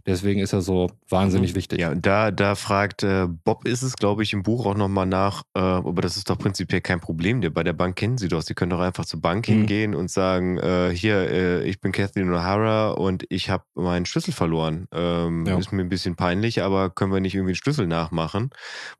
Deswegen 0.06 0.40
ist 0.40 0.52
er 0.52 0.60
so 0.60 0.90
wahnsinnig 1.08 1.54
wichtig. 1.54 1.80
Ja, 1.80 1.94
da, 1.94 2.30
da 2.30 2.54
fragt 2.54 3.02
äh, 3.02 3.26
Bob, 3.44 3.66
ist 3.66 3.82
es, 3.82 3.96
glaube 3.96 4.22
ich, 4.22 4.34
im 4.34 4.42
Buch 4.42 4.66
auch 4.66 4.74
nochmal 4.74 5.06
nach, 5.06 5.42
äh, 5.54 5.60
aber 5.60 6.02
das 6.02 6.16
ist 6.18 6.28
doch 6.28 6.36
prinzipiell 6.38 6.82
kein 6.82 7.00
Problem. 7.00 7.40
Bei 7.54 7.62
der 7.64 7.72
Bank 7.72 7.96
kennen 7.96 8.18
sie 8.18 8.28
doch. 8.28 8.42
Sie 8.42 8.54
können 8.54 8.70
doch 8.70 8.80
einfach 8.80 9.06
zur 9.06 9.20
Bank 9.22 9.48
Mhm. 9.48 9.52
hingehen 9.52 9.94
und 9.94 10.10
sagen, 10.10 10.58
äh, 10.58 10.90
hier, 10.94 11.16
äh, 11.30 11.64
ich 11.68 11.80
bin 11.80 11.92
Kathleen 11.92 12.28
O'Hara 12.30 12.90
und 12.92 13.24
ich 13.30 13.48
habe 13.48 13.64
meinen 13.74 14.04
Schlüssel 14.04 14.32
verloren. 14.32 14.86
Ähm, 14.92 15.46
Ja. 15.46 15.56
Ist 15.58 15.72
mir 15.72 15.82
ein 15.82 15.88
bisschen 15.88 16.14
peinlich, 16.16 16.62
aber 16.62 16.90
können 16.90 17.12
wir 17.12 17.20
nicht 17.20 17.34
irgendwie 17.34 17.52
den 17.52 17.56
Schlüssel 17.58 17.86
nachmachen? 17.86 18.50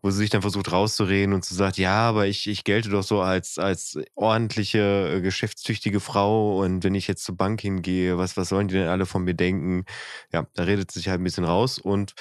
Wo 0.01 0.11
sie 0.11 0.17
sich 0.19 0.31
dann 0.31 0.41
versucht 0.43 0.73
rauszureden 0.73 1.35
und 1.35 1.45
zu 1.45 1.55
sagt, 1.55 1.77
ja, 1.77 1.95
aber 2.09 2.27
ich, 2.27 2.47
ich 2.49 2.65
gelte 2.65 2.89
doch 2.89 3.03
so 3.03 3.21
als, 3.21 3.59
als 3.59 3.99
ordentliche, 4.15 5.17
äh, 5.17 5.21
geschäftstüchtige 5.21 6.01
Frau 6.01 6.59
und 6.63 6.85
wenn 6.85 6.95
ich 6.95 7.07
jetzt 7.09 7.18
zur 7.19 7.37
Bank 7.37 7.61
hingehe, 7.61 8.19
was, 8.19 8.37
was 8.37 8.49
sollen 8.49 8.69
die 8.69 8.75
denn 8.75 8.89
alle 8.89 9.07
von 9.07 9.25
mir 9.25 9.35
denken? 9.35 9.85
Ja, 10.33 10.47
da 10.55 10.65
redet 10.65 10.91
sie 10.91 11.01
sich 11.01 11.09
halt 11.09 11.21
ein 11.21 11.25
bisschen 11.25 11.45
raus 11.45 11.79
und 11.79 12.15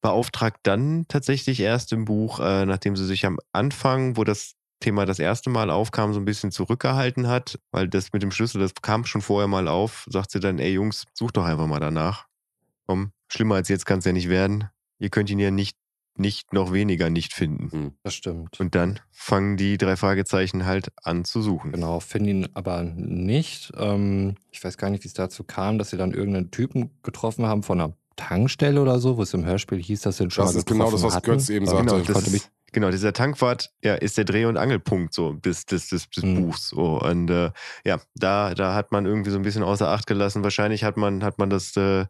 beauftragt 0.00 0.60
dann 0.62 1.06
tatsächlich 1.08 1.60
erst 1.60 1.92
im 1.92 2.04
Buch, 2.04 2.40
äh, 2.40 2.66
nachdem 2.66 2.96
sie 2.96 3.06
sich 3.06 3.26
am 3.26 3.38
Anfang, 3.52 4.16
wo 4.16 4.24
das 4.24 4.54
Thema 4.80 5.06
das 5.06 5.18
erste 5.18 5.48
Mal 5.48 5.70
aufkam, 5.70 6.12
so 6.12 6.20
ein 6.20 6.24
bisschen 6.24 6.50
zurückgehalten 6.50 7.28
hat, 7.28 7.58
weil 7.70 7.88
das 7.88 8.12
mit 8.12 8.22
dem 8.22 8.32
Schlüssel, 8.32 8.60
das 8.60 8.74
kam 8.74 9.04
schon 9.04 9.22
vorher 9.22 9.48
mal 9.48 9.68
auf, 9.68 10.06
sagt 10.10 10.30
sie 10.32 10.40
dann, 10.40 10.58
ey 10.58 10.72
Jungs, 10.72 11.06
sucht 11.14 11.36
doch 11.36 11.44
einfach 11.44 11.66
mal 11.66 11.80
danach. 11.80 12.26
Komm, 12.86 13.12
schlimmer 13.28 13.54
als 13.54 13.68
jetzt 13.68 13.86
kann 13.86 14.00
es 14.00 14.04
ja 14.04 14.12
nicht 14.12 14.28
werden. 14.28 14.68
Ihr 14.98 15.10
könnt 15.10 15.30
ihn 15.30 15.38
ja 15.38 15.50
nicht, 15.50 15.76
nicht 16.16 16.52
noch 16.52 16.72
weniger 16.72 17.10
nicht 17.10 17.32
finden. 17.32 17.96
Das 18.02 18.14
stimmt. 18.14 18.60
Und 18.60 18.74
dann 18.74 19.00
fangen 19.10 19.56
die 19.56 19.78
drei 19.78 19.96
Fragezeichen 19.96 20.66
halt 20.66 20.88
an 21.02 21.24
zu 21.24 21.42
suchen. 21.42 21.72
Genau, 21.72 22.00
finden 22.00 22.28
ihn 22.28 22.48
aber 22.54 22.82
nicht. 22.82 23.72
Ähm, 23.76 24.34
ich 24.50 24.62
weiß 24.62 24.76
gar 24.76 24.90
nicht, 24.90 25.04
wie 25.04 25.08
es 25.08 25.14
dazu 25.14 25.44
kam, 25.44 25.78
dass 25.78 25.90
sie 25.90 25.96
dann 25.96 26.12
irgendeinen 26.12 26.50
Typen 26.50 26.90
getroffen 27.02 27.46
haben 27.46 27.62
von 27.62 27.80
einer 27.80 27.94
Tankstelle 28.16 28.80
oder 28.80 28.98
so, 28.98 29.16
wo 29.16 29.22
es 29.22 29.32
im 29.34 29.44
Hörspiel 29.44 29.82
hieß, 29.82 30.02
dass 30.02 30.18
sie 30.18 30.24
ihn 30.24 30.30
schon 30.30 30.44
Das 30.44 30.54
mal 30.54 30.58
ist 30.58 30.66
genau 30.66 30.84
das, 30.84 30.94
getroffen 30.94 31.06
was 31.08 31.16
hatten. 31.16 31.30
Götz 31.30 31.48
eben 31.48 31.66
sagte. 31.66 31.84
Genau, 31.84 31.98
ich 31.98 32.08
konnte 32.08 32.30
mich 32.30 32.42
genau, 32.72 32.90
dieser 32.90 33.12
Tankwart 33.12 33.70
ja, 33.82 33.94
ist 33.94 34.16
der 34.18 34.24
Dreh- 34.24 34.46
und 34.46 34.56
Angelpunkt 34.56 35.14
so 35.14 35.34
des, 35.34 35.66
des, 35.66 35.88
des, 35.88 36.08
des 36.10 36.24
Mhm. 36.24 36.34
Buchs. 36.46 36.68
So. 36.68 37.00
Und 37.00 37.30
äh, 37.30 37.50
ja, 37.84 38.00
da, 38.14 38.54
da 38.54 38.74
hat 38.74 38.92
man 38.92 39.06
irgendwie 39.06 39.30
so 39.30 39.36
ein 39.36 39.42
bisschen 39.42 39.62
außer 39.62 39.88
Acht 39.88 40.06
gelassen. 40.06 40.42
Wahrscheinlich 40.42 40.84
hat 40.84 40.96
man, 40.96 41.22
hat 41.24 41.38
man 41.38 41.50
das, 41.50 41.76
äh, 41.76 42.06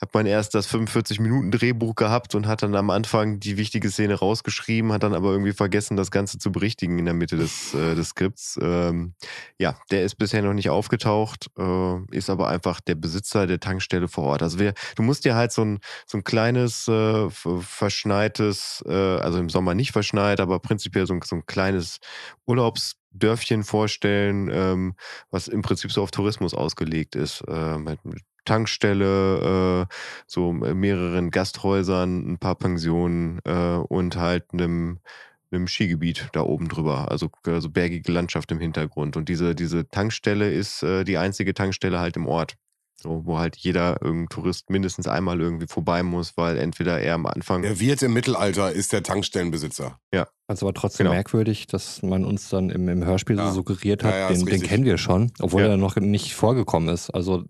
hat 0.00 0.14
man 0.14 0.26
erst 0.26 0.54
das 0.54 0.66
45 0.66 1.20
Minuten 1.20 1.50
Drehbuch 1.50 1.94
gehabt 1.94 2.34
und 2.34 2.46
hat 2.46 2.62
dann 2.62 2.74
am 2.74 2.90
Anfang 2.90 3.40
die 3.40 3.56
wichtige 3.56 3.90
Szene 3.90 4.14
rausgeschrieben, 4.14 4.92
hat 4.92 5.02
dann 5.02 5.14
aber 5.14 5.30
irgendwie 5.30 5.52
vergessen, 5.52 5.96
das 5.96 6.10
Ganze 6.10 6.38
zu 6.38 6.50
berichtigen 6.52 6.98
in 6.98 7.04
der 7.04 7.14
Mitte 7.14 7.36
des, 7.36 7.74
äh, 7.74 7.94
des 7.94 8.08
Skripts. 8.08 8.58
Ähm, 8.60 9.14
ja, 9.58 9.76
der 9.90 10.04
ist 10.04 10.16
bisher 10.16 10.42
noch 10.42 10.54
nicht 10.54 10.70
aufgetaucht, 10.70 11.50
äh, 11.58 11.96
ist 12.16 12.30
aber 12.30 12.48
einfach 12.48 12.80
der 12.80 12.94
Besitzer 12.94 13.46
der 13.46 13.60
Tankstelle 13.60 14.08
vor 14.08 14.24
Ort. 14.24 14.42
Also 14.42 14.58
wir, 14.58 14.74
du 14.96 15.02
musst 15.02 15.24
dir 15.24 15.34
halt 15.34 15.52
so 15.52 15.62
ein, 15.64 15.78
so 16.06 16.18
ein 16.18 16.24
kleines, 16.24 16.88
äh, 16.88 17.28
verschneites, 17.60 18.82
äh, 18.86 18.92
also 18.92 19.38
im 19.38 19.48
Sommer 19.48 19.74
nicht 19.74 19.91
verschneit, 19.92 20.40
aber 20.40 20.58
prinzipiell 20.60 21.06
so 21.06 21.14
ein, 21.14 21.20
so 21.22 21.36
ein 21.36 21.46
kleines 21.46 21.98
Urlaubsdörfchen 22.46 23.64
vorstellen, 23.64 24.50
ähm, 24.52 24.94
was 25.30 25.48
im 25.48 25.62
Prinzip 25.62 25.92
so 25.92 26.02
auf 26.02 26.10
Tourismus 26.10 26.54
ausgelegt 26.54 27.14
ist. 27.16 27.42
Äh, 27.48 27.78
mit, 27.78 28.04
mit 28.04 28.22
Tankstelle, 28.44 29.86
äh, 29.88 29.94
so 30.26 30.52
mehreren 30.52 31.30
Gasthäusern, 31.30 32.32
ein 32.32 32.38
paar 32.38 32.56
Pensionen 32.56 33.38
äh, 33.44 33.76
und 33.76 34.16
halt 34.16 34.52
einem 34.52 34.98
einem 35.52 35.68
Skigebiet 35.68 36.28
da 36.32 36.42
oben 36.42 36.68
drüber, 36.68 37.10
also, 37.10 37.30
also 37.46 37.68
bergige 37.68 38.10
Landschaft 38.10 38.50
im 38.52 38.58
Hintergrund. 38.58 39.16
Und 39.16 39.28
diese, 39.28 39.54
diese 39.54 39.88
Tankstelle 39.88 40.50
ist 40.50 40.82
äh, 40.82 41.04
die 41.04 41.18
einzige 41.18 41.54
Tankstelle 41.54 42.00
halt 42.00 42.16
im 42.16 42.26
Ort. 42.26 42.56
So, 43.02 43.22
wo 43.24 43.38
halt 43.38 43.56
jeder 43.56 44.00
irgendein 44.00 44.28
Tourist 44.28 44.70
mindestens 44.70 45.08
einmal 45.08 45.40
irgendwie 45.40 45.66
vorbei 45.66 46.02
muss, 46.04 46.36
weil 46.36 46.56
entweder 46.56 47.00
er 47.00 47.14
am 47.16 47.26
Anfang. 47.26 47.62
Der 47.62 47.80
Wirt 47.80 48.00
im 48.02 48.12
Mittelalter 48.12 48.70
ist 48.70 48.92
der 48.92 49.02
Tankstellenbesitzer. 49.02 49.98
Also 50.46 50.66
aber 50.66 50.74
trotzdem 50.74 51.04
Genau. 51.06 51.14
merkwürdig, 51.14 51.66
dass 51.66 52.02
man 52.02 52.24
uns 52.24 52.48
dann 52.50 52.68
im, 52.70 52.88
im 52.88 53.04
Hörspiel 53.04 53.36
Ja. 53.36 53.48
so 53.48 53.54
suggeriert 53.54 54.04
hat, 54.04 54.12
Ja, 54.12 54.18
ja, 54.18 54.28
den, 54.28 54.44
den 54.44 54.62
kennen 54.62 54.84
wir 54.84 54.98
schon, 54.98 55.32
obwohl 55.40 55.62
Ja. 55.62 55.68
er 55.68 55.76
noch 55.78 55.96
nicht 55.96 56.34
vorgekommen 56.34 56.88
ist. 56.90 57.10
Also 57.10 57.38
da 57.38 57.46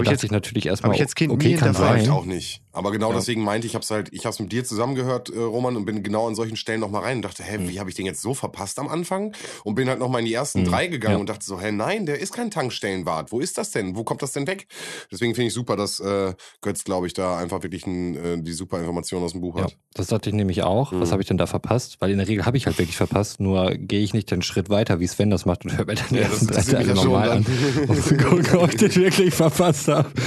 Hab 0.00 0.04
ich 0.04 0.10
jetzt- 0.10 0.24
ich 0.24 0.30
natürlich 0.30 0.66
erstmal, 0.66 0.90
hab 0.90 0.94
ich 0.96 1.00
jetzt 1.00 1.16
Kind 1.16 1.32
okay, 1.32 1.48
nie 1.48 1.54
kann 1.56 1.72
sein. 1.72 2.08
auch 2.10 2.26
nicht. 2.26 2.62
Aber 2.76 2.92
genau 2.92 3.10
Ja. 3.10 3.16
deswegen 3.16 3.42
meinte 3.42 3.66
ich, 3.66 3.72
ich 3.72 3.74
hab's 3.74 3.90
halt, 3.90 4.08
ich 4.12 4.24
hab's 4.26 4.38
mit 4.38 4.52
dir 4.52 4.64
zusammengehört, 4.64 5.30
äh, 5.30 5.38
Roman, 5.38 5.76
und 5.76 5.84
bin 5.86 6.02
genau 6.02 6.28
an 6.28 6.34
solchen 6.34 6.56
Stellen 6.56 6.80
nochmal 6.80 7.02
rein 7.02 7.16
und 7.16 7.22
dachte, 7.22 7.42
hä, 7.42 7.58
Mhm. 7.58 7.68
wie 7.68 7.80
habe 7.80 7.90
ich 7.90 7.96
den 7.96 8.06
jetzt 8.06 8.22
so 8.22 8.34
verpasst 8.34 8.78
am 8.78 8.86
Anfang? 8.88 9.34
Und 9.64 9.74
bin 9.74 9.88
halt 9.88 9.98
nochmal 9.98 10.20
in 10.20 10.26
die 10.26 10.34
ersten 10.34 10.60
Mhm. 10.60 10.64
drei 10.66 10.86
gegangen 10.86 11.14
Ja. 11.14 11.20
und 11.20 11.28
dachte 11.28 11.44
so, 11.44 11.60
hä, 11.60 11.72
nein, 11.72 12.06
der 12.06 12.20
ist 12.20 12.32
kein 12.34 12.50
Tankstellenwart. 12.50 13.32
Wo 13.32 13.40
ist 13.40 13.58
das 13.58 13.70
denn? 13.72 13.96
Wo 13.96 14.04
kommt 14.04 14.22
das 14.22 14.32
denn 14.32 14.46
weg? 14.46 14.66
Deswegen 15.10 15.34
finde 15.34 15.48
ich 15.48 15.54
super, 15.54 15.74
dass 15.76 15.98
äh, 16.00 16.34
Götz, 16.60 16.84
glaube 16.84 17.06
ich, 17.06 17.14
da 17.14 17.38
einfach 17.38 17.62
wirklich 17.62 17.86
ein, 17.86 18.14
äh, 18.16 18.42
die 18.42 18.52
super 18.52 18.78
Information 18.78 19.22
aus 19.24 19.32
dem 19.32 19.40
Buch 19.40 19.56
Ja, 19.56 19.64
hat. 19.64 19.76
das 19.94 20.08
dachte 20.08 20.28
ich 20.30 20.36
nämlich 20.36 20.62
auch. 20.62 20.92
Was 20.92 21.08
Mhm. 21.08 21.12
habe 21.12 21.22
ich 21.22 21.28
denn 21.28 21.38
da 21.38 21.46
verpasst? 21.46 21.96
Weil 22.00 22.10
in 22.10 22.18
der 22.18 22.28
Regel 22.28 22.44
habe 22.46 22.56
ich 22.56 22.66
halt 22.66 22.78
wirklich 22.78 22.96
verpasst, 22.96 23.40
nur 23.40 23.70
gehe 23.74 24.00
ich 24.02 24.12
nicht 24.14 24.30
den 24.30 24.42
Schritt 24.42 24.68
weiter, 24.68 25.00
wie 25.00 25.06
Sven 25.06 25.30
das 25.30 25.46
macht 25.46 25.64
und 25.64 25.76
höre 25.76 25.86
mir 25.86 25.94
dann 25.94 26.06
die 26.10 26.18
ersten 26.18 26.46
drei 26.46 26.62
schon 26.62 26.94
nochmal 26.94 27.30
an, 27.30 27.46
zu 27.46 28.16
gucken, 28.18 28.56
ob 28.58 28.68
ich 28.70 28.76
den 28.76 28.94
wirklich 28.94 29.32
verpasst 29.34 29.88
habe. 29.88 30.10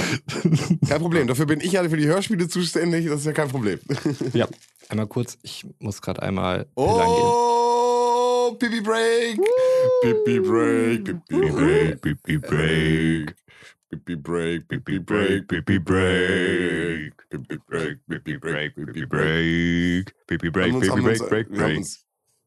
Kein 0.88 1.00
Problem, 1.00 1.26
dafür 1.26 1.46
bin 1.46 1.60
ich 1.60 1.72
ja 1.72 1.88
für 1.88 1.96
die 1.96 2.06
Hörspiele 2.06 2.39
zuständig, 2.48 3.06
das 3.06 3.20
ist 3.20 3.26
ja 3.26 3.32
kein 3.32 3.48
Problem. 3.48 3.78
ja, 4.32 4.48
einmal 4.88 5.06
kurz, 5.06 5.38
ich 5.42 5.64
muss 5.78 6.00
gerade 6.00 6.22
einmal. 6.22 6.66
Oh, 6.74 8.56
Pipi 8.58 8.80
Break! 8.80 9.38
Pipi 10.02 10.40
Break, 10.40 11.04
Pipi 11.04 11.50
Break, 11.50 12.00
Pipi 12.00 12.38
Break. 12.38 13.34
Pipi 13.90 14.16
Break, 14.16 14.68
Pipi 14.68 14.98
Break, 14.98 15.48
Pipi 15.48 15.78
Break. 15.78 17.12
Pipi 17.30 17.58
Break, 17.66 17.98
Pipi 18.08 18.36
Break, 18.38 18.76
Pipi 18.76 19.04
Break. 19.06 20.14
Wir 20.28 20.52
Break, 20.52 20.72
haben 20.72 21.02
Break, 21.02 21.28
Break, 21.28 21.48
Break. 21.50 21.86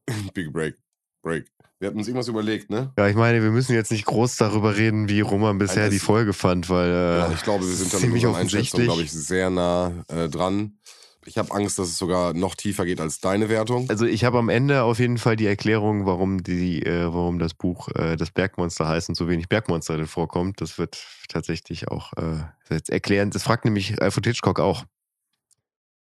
Pipi 0.06 0.48
Break, 0.48 0.74
Break. 1.22 1.53
Wir 1.84 1.88
hatten 1.88 1.98
uns 1.98 2.08
irgendwas 2.08 2.28
überlegt, 2.28 2.70
ne? 2.70 2.94
Ja, 2.96 3.08
ich 3.08 3.14
meine, 3.14 3.42
wir 3.42 3.50
müssen 3.50 3.74
jetzt 3.74 3.92
nicht 3.92 4.06
groß 4.06 4.36
darüber 4.36 4.74
reden, 4.74 5.06
wie 5.10 5.20
Roman 5.20 5.58
bisher 5.58 5.84
das- 5.84 5.92
die 5.92 5.98
Folge 5.98 6.32
fand, 6.32 6.70
weil 6.70 6.88
äh, 6.88 7.18
Ja, 7.18 7.30
ich 7.30 7.42
glaube, 7.42 7.66
wir 7.68 7.74
sind 7.74 7.92
dann 7.92 8.10
mit 8.10 8.24
offensichtlich. 8.24 8.86
glaube 8.86 9.02
ich, 9.02 9.12
sehr 9.12 9.50
nah 9.50 9.92
äh, 10.08 10.30
dran. 10.30 10.78
Ich 11.26 11.36
habe 11.36 11.52
Angst, 11.52 11.78
dass 11.78 11.88
es 11.88 11.98
sogar 11.98 12.32
noch 12.32 12.54
tiefer 12.54 12.86
geht 12.86 13.02
als 13.02 13.20
deine 13.20 13.50
Wertung. 13.50 13.90
Also 13.90 14.06
ich 14.06 14.24
habe 14.24 14.38
am 14.38 14.48
Ende 14.48 14.82
auf 14.82 14.98
jeden 14.98 15.18
Fall 15.18 15.36
die 15.36 15.44
Erklärung, 15.44 16.06
warum 16.06 16.42
die, 16.42 16.82
äh, 16.86 17.04
warum 17.12 17.38
das 17.38 17.52
Buch 17.52 17.88
äh, 17.94 18.16
das 18.16 18.30
Bergmonster 18.30 18.88
heißt 18.88 19.10
und 19.10 19.14
so 19.14 19.28
wenig 19.28 19.50
Bergmonster 19.50 19.96
drin 19.98 20.06
vorkommt. 20.06 20.62
Das 20.62 20.78
wird 20.78 21.06
tatsächlich 21.28 21.88
auch 21.88 22.14
äh, 22.14 22.80
erklären. 22.88 23.28
Das 23.30 23.42
fragt 23.42 23.66
nämlich 23.66 24.00
Alfred 24.00 24.24
Hitchcock 24.26 24.58
auch, 24.58 24.84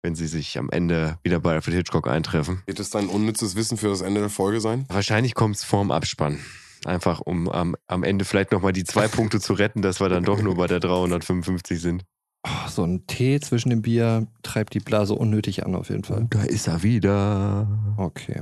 wenn 0.01 0.15
sie 0.15 0.27
sich 0.27 0.57
am 0.57 0.69
Ende 0.69 1.17
wieder 1.23 1.39
bei 1.39 1.53
Alfred 1.53 1.75
Hitchcock 1.75 2.07
eintreffen. 2.07 2.61
Wird 2.65 2.79
es 2.79 2.89
dein 2.89 3.07
unnützes 3.07 3.55
Wissen 3.55 3.77
für 3.77 3.89
das 3.89 4.01
Ende 4.01 4.21
der 4.21 4.29
Folge 4.29 4.61
sein? 4.61 4.85
Wahrscheinlich 4.89 5.35
kommt 5.35 5.55
es 5.55 5.63
vorm 5.63 5.91
Abspann. 5.91 6.39
Einfach 6.85 7.19
um 7.19 7.49
am, 7.49 7.75
am 7.87 8.03
Ende 8.03 8.23
vielleicht 8.23 8.51
nochmal 8.51 8.71
die 8.71 8.85
zwei 8.85 9.07
Punkte 9.07 9.39
zu 9.39 9.53
retten, 9.53 9.81
dass 9.81 9.99
wir 9.99 10.07
dann 10.07 10.23
doch 10.23 10.41
nur 10.41 10.55
bei 10.55 10.67
der 10.67 10.79
355 10.79 11.81
sind. 11.81 12.05
Oh, 12.47 12.69
so 12.69 12.83
ein 12.83 13.05
Tee 13.05 13.41
zwischen 13.41 13.69
dem 13.69 13.81
Bier 13.81 14.27
treibt 14.43 14.73
die 14.73 14.79
Blase 14.79 15.13
unnötig 15.13 15.65
an, 15.65 15.75
auf 15.75 15.89
jeden 15.89 16.05
Fall. 16.05 16.27
da 16.29 16.43
ist 16.43 16.67
er 16.67 16.83
wieder. 16.83 17.67
Okay. 17.97 18.41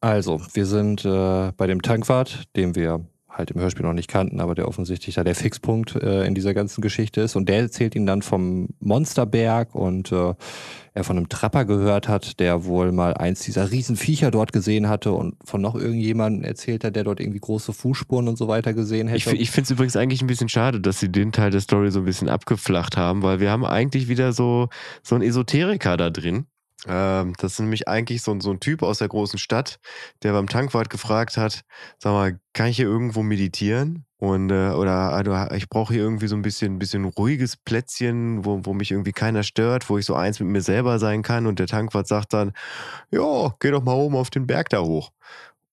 Also, 0.00 0.40
wir 0.52 0.66
sind 0.66 1.04
äh, 1.04 1.52
bei 1.56 1.68
dem 1.68 1.80
Tankwart, 1.80 2.44
dem 2.56 2.74
wir 2.74 3.06
halt 3.36 3.50
im 3.50 3.60
Hörspiel 3.60 3.84
noch 3.84 3.92
nicht 3.92 4.08
kannten, 4.08 4.40
aber 4.40 4.54
der 4.54 4.66
offensichtlich 4.66 5.14
da 5.16 5.24
der 5.24 5.34
Fixpunkt 5.34 5.94
äh, 5.96 6.24
in 6.24 6.34
dieser 6.34 6.54
ganzen 6.54 6.80
Geschichte 6.80 7.20
ist. 7.20 7.36
Und 7.36 7.48
der 7.48 7.58
erzählt 7.60 7.94
ihnen 7.94 8.06
dann 8.06 8.22
vom 8.22 8.68
Monsterberg 8.80 9.74
und 9.74 10.10
äh, 10.12 10.34
er 10.94 11.04
von 11.04 11.18
einem 11.18 11.28
Trapper 11.28 11.66
gehört 11.66 12.08
hat, 12.08 12.40
der 12.40 12.64
wohl 12.64 12.90
mal 12.90 13.12
eins 13.14 13.40
dieser 13.40 13.70
Riesenviecher 13.70 14.30
dort 14.30 14.52
gesehen 14.54 14.88
hatte 14.88 15.12
und 15.12 15.36
von 15.44 15.60
noch 15.60 15.74
irgendjemandem 15.74 16.44
erzählt 16.44 16.84
hat, 16.84 16.96
der 16.96 17.04
dort 17.04 17.20
irgendwie 17.20 17.40
große 17.40 17.74
Fußspuren 17.74 18.28
und 18.28 18.38
so 18.38 18.48
weiter 18.48 18.72
gesehen 18.72 19.06
hätte. 19.08 19.34
Ich, 19.34 19.40
ich 19.40 19.50
finde 19.50 19.64
es 19.66 19.70
übrigens 19.72 19.96
eigentlich 19.96 20.22
ein 20.22 20.26
bisschen 20.26 20.48
schade, 20.48 20.80
dass 20.80 20.98
sie 20.98 21.12
den 21.12 21.32
Teil 21.32 21.50
der 21.50 21.60
Story 21.60 21.90
so 21.90 21.98
ein 21.98 22.06
bisschen 22.06 22.30
abgeflacht 22.30 22.96
haben, 22.96 23.22
weil 23.22 23.40
wir 23.40 23.50
haben 23.50 23.66
eigentlich 23.66 24.08
wieder 24.08 24.32
so, 24.32 24.70
so 25.02 25.14
einen 25.14 25.24
Esoteriker 25.24 25.98
da 25.98 26.08
drin. 26.08 26.46
Ähm, 26.86 27.34
das 27.38 27.54
ist 27.54 27.60
nämlich 27.60 27.88
eigentlich 27.88 28.22
so, 28.22 28.38
so 28.40 28.50
ein 28.52 28.60
Typ 28.60 28.82
aus 28.82 28.98
der 28.98 29.08
großen 29.08 29.38
Stadt, 29.38 29.78
der 30.22 30.32
beim 30.32 30.48
Tankwart 30.48 30.88
gefragt 30.90 31.36
hat, 31.36 31.62
sag 31.98 32.12
mal, 32.12 32.38
kann 32.52 32.68
ich 32.68 32.76
hier 32.76 32.86
irgendwo 32.86 33.22
meditieren? 33.22 34.04
Und 34.18 34.50
äh, 34.50 34.70
oder 34.70 35.12
also, 35.12 35.54
ich 35.54 35.68
brauche 35.68 35.92
hier 35.92 36.02
irgendwie 36.02 36.28
so 36.28 36.36
ein 36.36 36.42
bisschen, 36.42 36.78
bisschen 36.78 37.04
ruhiges 37.04 37.56
Plätzchen, 37.56 38.44
wo, 38.46 38.60
wo 38.64 38.72
mich 38.72 38.90
irgendwie 38.92 39.12
keiner 39.12 39.42
stört, 39.42 39.90
wo 39.90 39.98
ich 39.98 40.06
so 40.06 40.14
eins 40.14 40.40
mit 40.40 40.48
mir 40.48 40.62
selber 40.62 40.98
sein 40.98 41.22
kann. 41.22 41.46
Und 41.46 41.58
der 41.58 41.66
Tankwart 41.66 42.06
sagt 42.08 42.32
dann, 42.32 42.52
ja, 43.10 43.54
geh 43.60 43.70
doch 43.70 43.82
mal 43.84 43.94
oben 43.94 44.16
auf 44.16 44.30
den 44.30 44.46
Berg 44.46 44.70
da 44.70 44.80
hoch. 44.82 45.12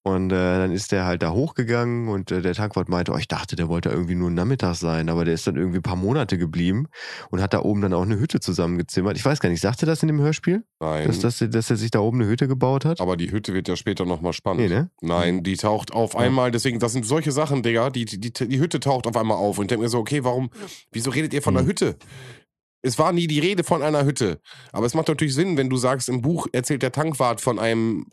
Und 0.05 0.31
äh, 0.31 0.57
dann 0.57 0.71
ist 0.73 0.91
der 0.91 1.05
halt 1.05 1.23
da 1.23 1.31
hochgegangen 1.31 2.09
und 2.09 2.29
äh, 2.29 2.41
der 2.41 2.53
Tankwart 2.53 2.89
meinte, 2.89 3.13
oh, 3.13 3.17
ich 3.17 3.29
dachte, 3.29 3.55
der 3.55 3.69
wollte 3.69 3.87
irgendwie 3.87 4.15
nur 4.15 4.29
Nachmittag 4.29 4.75
sein, 4.75 5.07
aber 5.07 5.23
der 5.23 5.33
ist 5.33 5.47
dann 5.47 5.55
irgendwie 5.55 5.79
ein 5.79 5.83
paar 5.83 5.95
Monate 5.95 6.37
geblieben 6.37 6.87
und 7.29 7.41
hat 7.41 7.53
da 7.53 7.61
oben 7.61 7.79
dann 7.79 7.93
auch 7.93 8.01
eine 8.01 8.19
Hütte 8.19 8.41
zusammengezimmert. 8.41 9.15
Ich 9.15 9.23
weiß 9.23 9.39
gar 9.39 9.47
nicht, 9.47 9.61
sagte 9.61 9.85
das 9.85 10.03
in 10.03 10.07
dem 10.07 10.19
Hörspiel? 10.19 10.65
Nein. 10.81 11.07
Dass, 11.07 11.19
dass, 11.19 11.37
dass 11.39 11.69
er 11.69 11.77
sich 11.77 11.89
da 11.89 11.99
oben 11.99 12.19
eine 12.19 12.29
Hütte 12.29 12.49
gebaut 12.49 12.83
hat? 12.83 12.99
aber 12.99 13.15
die 13.15 13.31
Hütte 13.31 13.53
wird 13.53 13.69
ja 13.69 13.77
später 13.77 14.05
nochmal 14.05 14.33
spannend. 14.33 14.63
Nee, 14.63 14.75
ne? 14.75 14.89
Nein, 14.99 15.41
die 15.41 15.55
taucht 15.55 15.93
auf 15.93 16.17
einmal, 16.17 16.51
deswegen, 16.51 16.79
das 16.79 16.91
sind 16.91 17.05
solche 17.05 17.31
Sachen, 17.31 17.63
Digga, 17.63 17.89
die, 17.89 18.03
die, 18.03 18.19
die, 18.19 18.33
die 18.33 18.59
Hütte 18.59 18.81
taucht 18.81 19.07
auf 19.07 19.15
einmal 19.15 19.37
auf 19.37 19.57
und 19.57 19.65
ich 19.65 19.69
denke 19.69 19.83
mir 19.83 19.89
so, 19.89 19.99
okay, 19.99 20.25
warum, 20.25 20.49
wieso 20.91 21.11
redet 21.11 21.33
ihr 21.33 21.41
von 21.41 21.55
einer 21.55 21.63
Mhm. 21.63 21.69
Hütte? 21.69 21.95
Es 22.81 22.99
war 22.99 23.13
nie 23.13 23.27
die 23.27 23.39
Rede 23.39 23.63
von 23.63 23.81
einer 23.81 24.03
Hütte. 24.03 24.41
Aber 24.73 24.85
es 24.85 24.93
macht 24.93 25.07
natürlich 25.07 25.33
Sinn, 25.33 25.55
wenn 25.55 25.69
du 25.69 25.77
sagst, 25.77 26.09
im 26.09 26.21
Buch 26.21 26.47
erzählt 26.51 26.81
der 26.81 26.91
Tankwart 26.91 27.39
von 27.39 27.57
einem 27.57 28.07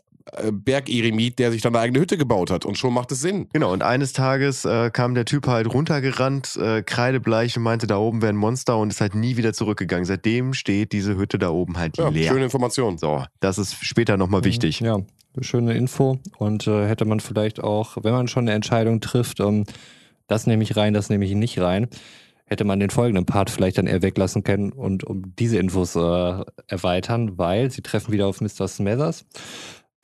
Bergeremit, 0.51 1.39
der 1.39 1.51
sich 1.51 1.61
dann 1.61 1.75
eine 1.75 1.83
eigene 1.83 1.99
Hütte 1.99 2.17
gebaut 2.17 2.51
hat. 2.51 2.65
Und 2.65 2.77
schon 2.77 2.93
macht 2.93 3.11
es 3.11 3.21
Sinn. 3.21 3.47
Genau, 3.53 3.71
und 3.73 3.83
eines 3.83 4.13
Tages 4.13 4.65
äh, 4.65 4.89
kam 4.91 5.13
der 5.15 5.25
Typ 5.25 5.47
halt 5.47 5.73
runtergerannt, 5.73 6.55
äh, 6.57 6.83
kreidebleich 6.83 7.57
und 7.57 7.63
meinte, 7.63 7.87
da 7.87 7.97
oben 7.97 8.21
wäre 8.21 8.31
ein 8.33 8.37
Monster 8.37 8.77
und 8.77 8.89
ist 8.91 9.01
halt 9.01 9.15
nie 9.15 9.37
wieder 9.37 9.53
zurückgegangen. 9.53 10.05
Seitdem 10.05 10.53
steht 10.53 10.91
diese 10.91 11.15
Hütte 11.17 11.37
da 11.39 11.49
oben 11.49 11.77
halt 11.77 11.97
Ja, 11.97 12.09
leer. 12.09 12.31
schöne 12.31 12.43
Information. 12.45 12.97
So, 12.97 13.23
das 13.39 13.57
ist 13.57 13.83
später 13.83 14.17
nochmal 14.17 14.43
wichtig. 14.43 14.79
Ja, 14.79 14.99
schöne 15.39 15.73
Info. 15.73 16.19
Und 16.37 16.67
äh, 16.67 16.87
hätte 16.87 17.05
man 17.05 17.19
vielleicht 17.19 17.63
auch, 17.63 17.97
wenn 18.01 18.13
man 18.13 18.27
schon 18.27 18.43
eine 18.45 18.53
Entscheidung 18.53 19.01
trifft, 19.01 19.39
um, 19.39 19.63
das 20.27 20.47
nehme 20.47 20.63
ich 20.63 20.75
rein, 20.77 20.93
das 20.93 21.09
nehme 21.09 21.25
ich 21.25 21.33
nicht 21.35 21.59
rein, 21.59 21.87
hätte 22.45 22.63
man 22.65 22.79
den 22.79 22.89
folgenden 22.89 23.25
Part 23.25 23.49
vielleicht 23.49 23.77
dann 23.77 23.87
eher 23.87 24.01
weglassen 24.01 24.43
können 24.43 24.71
und 24.73 25.03
um 25.05 25.35
diese 25.39 25.57
Infos 25.57 25.95
äh, 25.95 26.43
erweitern, 26.67 27.37
weil 27.37 27.71
sie 27.71 27.81
treffen 27.81 28.11
wieder 28.11 28.27
auf 28.27 28.41
Mr. 28.41 28.67
Smathers, 28.67 29.25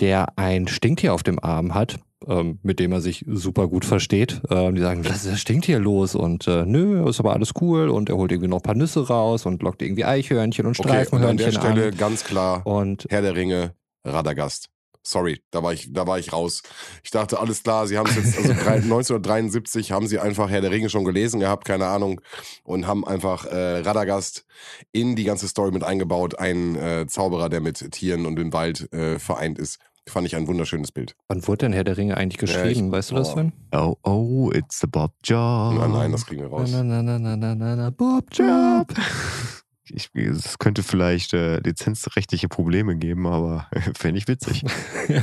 der 0.01 0.37
ein 0.37 0.67
Stinktier 0.67 1.13
auf 1.13 1.23
dem 1.23 1.39
Arm 1.43 1.73
hat. 1.73 1.99
Ähm, 2.27 2.57
mit 2.63 2.79
dem 2.79 2.91
er 2.91 2.99
sich 2.99 3.23
super 3.27 3.67
gut 3.67 3.85
versteht. 3.85 4.41
Ähm, 4.49 4.73
die 4.73 4.81
sagen, 4.81 5.05
was 5.05 5.17
ist 5.23 5.33
das 5.33 5.39
Stinktier 5.39 5.77
los? 5.77 6.15
Und 6.15 6.47
äh, 6.47 6.65
nö, 6.65 7.07
ist 7.07 7.19
aber 7.19 7.33
alles 7.33 7.51
cool. 7.61 7.89
Und 7.89 8.09
er 8.09 8.17
holt 8.17 8.31
irgendwie 8.31 8.49
noch 8.49 8.57
ein 8.57 8.63
paar 8.63 8.73
Nüsse 8.73 9.07
raus 9.07 9.45
und 9.45 9.61
lockt 9.61 9.83
irgendwie 9.83 10.03
Eichhörnchen 10.03 10.65
und 10.65 10.79
Okay, 10.79 11.05
und 11.11 11.23
an 11.23 11.37
der 11.37 11.51
Streifenhörnchen 11.51 11.51
Stelle 11.61 11.87
an. 11.91 11.97
ganz 11.97 12.23
klar, 12.23 12.65
Und 12.65 13.05
Herr 13.11 13.21
der 13.21 13.35
Ringe, 13.35 13.75
Radagast. 14.03 14.71
Sorry, 15.09 15.41
da 15.51 15.63
war 15.63 15.71
ich, 15.71 15.91
da 15.93 16.05
war 16.05 16.19
ich 16.19 16.33
raus. 16.33 16.61
Ich 17.03 17.11
dachte, 17.11 17.39
alles 17.39 17.63
klar, 17.63 17.87
sie 17.87 17.97
haben 17.97 18.09
es 18.09 18.15
jetzt, 18.17 18.37
also 18.37 18.53
drei- 18.53 18.75
1973 18.83 19.91
haben 19.93 20.05
sie 20.07 20.19
einfach 20.19 20.49
Herr 20.49 20.59
der 20.61 20.71
Ringe 20.71 20.89
schon 20.89 21.05
gelesen 21.05 21.39
gehabt, 21.39 21.63
keine 21.65 21.87
Ahnung, 21.87 22.19
und 22.63 22.87
haben 22.87 23.07
einfach 23.07 23.45
äh, 23.45 23.79
Radagast 23.79 24.45
in 24.91 25.15
die 25.15 25.23
ganze 25.23 25.47
Story 25.47 25.71
mit 25.71 25.83
eingebaut. 25.83 26.39
Ein 26.39 26.75
äh, 26.75 27.05
Zauberer, 27.07 27.47
der 27.49 27.61
mit 27.61 27.91
Tieren 27.91 28.25
und 28.25 28.35
dem 28.35 28.51
Wald 28.51 28.91
äh, 28.93 29.17
vereint 29.17 29.59
ist. 29.59 29.79
Fand 30.09 30.25
ich 30.25 30.35
ein 30.37 30.47
wunderschönes 30.47 30.91
Bild. 30.93 31.15
Wann 31.27 31.45
wurde 31.47 31.57
denn 31.65 31.73
Herr 31.73 31.83
der 31.83 31.97
Ringe 31.97 32.15
eigentlich 32.15 32.41
Ja, 32.49 32.61
geschrieben? 32.63 32.87
ich- 32.87 32.91
weißt 32.91 33.11
du 33.11 33.15
das, 33.15 33.27
boah. 33.29 33.33
Sven? 33.33 33.53
Oh, 33.73 33.95
oh, 34.03 34.51
it's 34.53 34.79
the 34.79 34.87
Bob 34.87 35.13
Job. 35.23 35.73
Nein, 35.73 35.91
nein, 35.91 36.11
das 36.13 36.25
kriegen 36.25 36.41
wir 36.41 36.49
raus. 36.49 36.69
Na, 36.71 36.83
na, 36.83 37.01
na, 37.01 37.17
na, 37.19 37.35
na, 37.35 37.55
na, 37.55 37.75
na, 37.75 37.89
Bob 37.91 38.25
Job. 38.31 38.87
Ich, 39.89 40.09
es 40.13 40.59
könnte 40.59 40.83
vielleicht 40.83 41.33
äh, 41.33 41.59
lizenzrechtliche 41.59 42.47
Probleme 42.47 42.95
geben, 42.95 43.27
aber 43.27 43.67
fände 43.95 44.17
ich 44.19 44.27
witzig. 44.27 44.63
ja, 45.07 45.21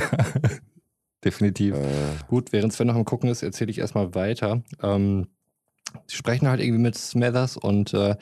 definitiv. 1.23 1.75
Äh, 1.75 1.87
Gut, 2.27 2.51
während 2.51 2.73
Sven 2.73 2.87
noch 2.87 2.95
am 2.95 3.05
Gucken 3.05 3.29
ist, 3.29 3.43
erzähle 3.43 3.71
ich 3.71 3.79
erstmal 3.79 4.15
weiter. 4.15 4.63
Ähm, 4.81 5.27
sie 6.07 6.15
sprechen 6.15 6.47
halt 6.47 6.61
irgendwie 6.61 6.81
mit 6.81 6.95
Smathers 6.95 7.57
und 7.57 7.93
äh, 7.93 8.15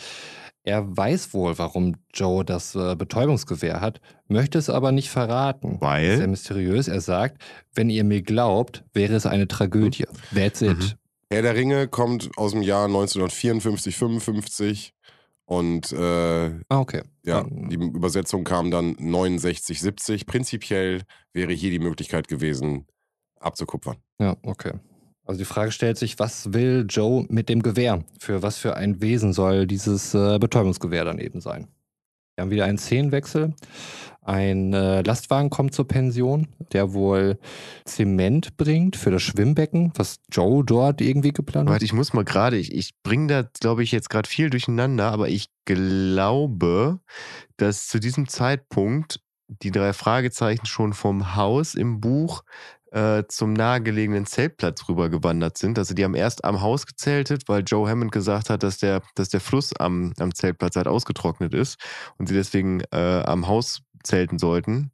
er 0.66 0.96
weiß 0.96 1.34
wohl, 1.34 1.58
warum 1.58 1.96
Joe 2.14 2.46
das 2.46 2.74
äh, 2.76 2.96
Betäubungsgewehr 2.96 3.82
hat, 3.82 4.00
möchte 4.28 4.58
es 4.58 4.70
aber 4.70 4.94
nicht 4.94 5.10
verraten. 5.10 5.78
Weil? 5.82 6.18
Sehr 6.18 6.28
mysteriös. 6.28 6.88
Er 6.88 7.02
sagt, 7.02 7.42
wenn 7.76 7.90
ihr 7.90 8.06
mir 8.06 8.22
glaubt, 8.22 8.86
wäre 8.94 9.14
es 9.14 9.26
eine 9.26 9.48
Tragödie. 9.50 10.06
That's 10.34 10.62
it. 10.62 10.78
Mhm. 10.78 10.92
Herr 11.30 11.42
der 11.42 11.56
Ringe 11.56 11.88
kommt 11.88 12.30
aus 12.38 12.52
dem 12.52 12.62
Jahr 12.62 12.86
1954, 12.86 13.96
55 13.96 14.94
und 15.46 15.92
äh, 15.92 16.52
Ah, 16.70 16.80
okay. 16.80 17.02
Ja, 17.24 17.46
die 17.50 17.76
Übersetzung 17.76 18.44
kam 18.44 18.72
dann 18.72 18.96
69, 19.00 19.80
70. 19.80 20.26
Prinzipiell 20.26 21.04
wäre 21.32 21.54
hier 21.54 21.72
die 21.72 21.80
Möglichkeit 21.80 22.28
gewesen, 22.28 22.86
abzukupfern. 23.40 23.98
Ja, 24.20 24.36
okay. 24.44 24.74
Also 25.26 25.40
die 25.40 25.46
Frage 25.46 25.72
stellt 25.72 25.98
sich, 25.98 26.20
was 26.20 26.52
will 26.52 26.86
Joe 26.90 27.26
mit 27.30 27.48
dem 27.48 27.62
Gewehr? 27.62 28.04
Für 28.20 28.42
was 28.42 28.58
für 28.58 28.76
ein 28.76 29.02
Wesen 29.02 29.32
soll 29.32 29.68
dieses 29.68 30.14
äh, 30.14 30.38
Betäubungsgewehr 30.38 31.06
dann 31.06 31.18
eben 31.20 31.40
sein? 31.40 31.68
Wir 32.36 32.44
haben 32.44 32.52
wieder 32.52 32.66
einen 32.66 32.80
Szenenwechsel. 32.80 33.54
Ein 34.22 34.74
äh, 34.74 35.02
Lastwagen 35.02 35.50
kommt 35.50 35.76
zur 35.76 35.88
Pension, 35.88 36.48
der 36.72 36.94
wohl 36.94 37.38
Zement 37.86 38.56
bringt 38.58 38.96
für 38.96 39.12
das 39.12 39.22
Schwimmbecken, 39.22 39.92
was 39.96 40.20
Joe 40.32 40.64
dort 40.64 41.02
irgendwie 41.02 41.34
geplant 41.34 41.68
hat. 41.68 41.74
Warte, 41.74 41.86
ich 41.86 41.94
muss 41.94 42.14
mal 42.14 42.24
gerade, 42.24 42.58
ich, 42.58 42.74
ich 42.74 42.94
bringe 43.04 43.28
da, 43.28 43.50
glaube 43.60 43.84
ich, 43.84 43.92
jetzt 43.92 44.10
gerade 44.10 44.30
viel 44.30 44.50
durcheinander, 44.50 45.12
aber 45.12 45.28
ich 45.28 45.50
glaube, 45.66 47.00
dass 47.58 47.88
zu 47.88 48.00
diesem 48.00 48.28
Zeitpunkt 48.28 49.20
die 49.48 49.72
drei 49.72 49.94
Fragezeichen 49.94 50.66
schon 50.66 50.94
vom 50.94 51.36
Haus 51.36 51.76
im 51.76 52.00
Buch 52.00 52.44
äh, 52.94 53.24
zum 53.28 53.54
nahegelegenen 53.54 54.28
Zeltplatz 54.28 54.88
rübergewandert 54.88 55.58
sind. 55.58 55.80
Also 55.80 55.96
die 55.96 56.04
haben 56.04 56.14
erst 56.14 56.46
am 56.46 56.62
Haus 56.62 56.86
gezeltet, 56.86 57.44
weil 57.48 57.64
Joe 57.66 57.90
Hammond 57.90 58.12
gesagt 58.12 58.52
hat, 58.52 58.62
dass 58.62 58.78
der, 58.78 59.02
dass 59.16 59.30
der 59.30 59.40
Fluss 59.40 59.76
am, 59.76 60.14
am 60.20 60.34
Zeltplatz 60.34 60.76
halt 60.76 60.88
ausgetrocknet 60.88 61.54
ist 61.56 61.80
und 62.18 62.28
sie 62.28 62.36
deswegen 62.36 62.82
äh, 62.92 63.24
am 63.26 63.48
Haus 63.48 63.82
zelten 64.04 64.38
sollten. 64.38 64.92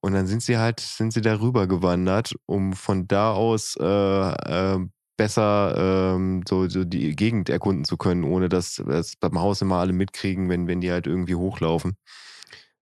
Und 0.00 0.14
dann 0.14 0.26
sind 0.26 0.42
sie 0.42 0.58
halt, 0.58 0.80
sind 0.80 1.12
sie 1.12 1.20
da 1.20 1.40
rüber 1.40 1.66
gewandert, 1.66 2.34
um 2.46 2.74
von 2.74 3.08
da 3.08 3.32
aus 3.32 3.76
äh, 3.80 3.84
äh, 3.84 4.78
besser 5.16 6.14
ähm, 6.14 6.42
so, 6.48 6.68
so 6.68 6.84
die 6.84 7.14
Gegend 7.16 7.48
erkunden 7.48 7.84
zu 7.84 7.96
können, 7.96 8.24
ohne 8.24 8.48
dass 8.48 8.78
es 8.78 9.16
beim 9.16 9.40
Haus 9.40 9.62
immer 9.62 9.76
alle 9.76 9.92
mitkriegen, 9.92 10.48
wenn, 10.48 10.68
wenn 10.68 10.80
die 10.80 10.92
halt 10.92 11.06
irgendwie 11.06 11.34
hochlaufen. 11.34 11.96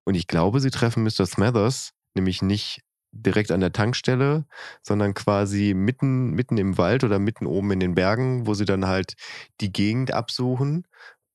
Und 0.05 0.15
ich 0.15 0.27
glaube, 0.27 0.61
sie 0.61 0.71
treffen 0.71 1.03
Mr. 1.03 1.27
Smathers, 1.27 1.93
nämlich 2.15 2.43
nicht 2.43 2.83
direkt 3.13 3.51
an 3.53 3.61
der 3.61 3.73
Tankstelle, 3.73 4.47
sondern 4.83 5.15
quasi 5.15 5.75
mitten, 5.75 6.31
mitten 6.31 6.59
im 6.59 6.79
Wald 6.79 7.05
oder 7.05 7.19
mitten 7.19 7.47
oben 7.47 7.73
in 7.73 7.81
den 7.81 7.95
Bergen, 7.95 8.47
wo 8.47 8.55
sie 8.55 8.65
dann 8.65 8.87
halt 8.87 9.15
die 9.61 9.73
Gegend 9.73 10.13
absuchen 10.13 10.87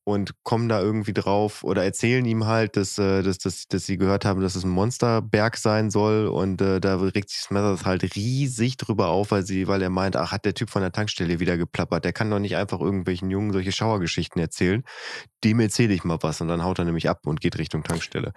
und 0.07 0.33
kommen 0.43 0.69
da 0.69 0.79
irgendwie 0.81 1.13
drauf 1.13 1.63
oder 1.63 1.83
erzählen 1.83 2.23
ihm 2.25 2.45
halt, 2.45 2.77
dass, 2.77 2.99
äh, 2.99 3.23
dass, 3.23 3.39
dass, 3.39 3.67
dass 3.67 3.87
sie 3.87 3.97
gehört 3.97 4.23
haben, 4.23 4.39
dass 4.39 4.55
es 4.55 4.63
ein 4.63 4.69
Monsterberg 4.69 5.57
sein 5.57 5.89
soll 5.89 6.27
und 6.27 6.61
äh, 6.61 6.79
da 6.79 6.97
regt 6.97 7.31
sich 7.31 7.39
Smathers 7.39 7.85
halt 7.85 8.15
riesig 8.15 8.77
drüber 8.77 9.07
auf, 9.07 9.31
weil 9.31 9.43
sie, 9.43 9.67
weil 9.67 9.81
er 9.81 9.89
meint, 9.89 10.15
ach, 10.15 10.31
hat 10.31 10.45
der 10.45 10.53
Typ 10.53 10.69
von 10.69 10.83
der 10.83 10.91
Tankstelle 10.91 11.39
wieder 11.39 11.57
geplappert, 11.57 12.05
der 12.05 12.13
kann 12.13 12.29
doch 12.29 12.37
nicht 12.37 12.55
einfach 12.55 12.79
irgendwelchen 12.81 13.31
Jungen 13.31 13.51
solche 13.51 13.71
Schauergeschichten 13.71 14.39
erzählen. 14.39 14.83
Dem 15.43 15.59
erzähle 15.59 15.95
ich 15.95 16.03
mal 16.03 16.19
was 16.21 16.39
und 16.39 16.49
dann 16.49 16.63
haut 16.63 16.77
er 16.77 16.85
nämlich 16.85 17.09
ab 17.09 17.25
und 17.25 17.41
geht 17.41 17.57
Richtung 17.57 17.83
Tankstelle. 17.83 18.31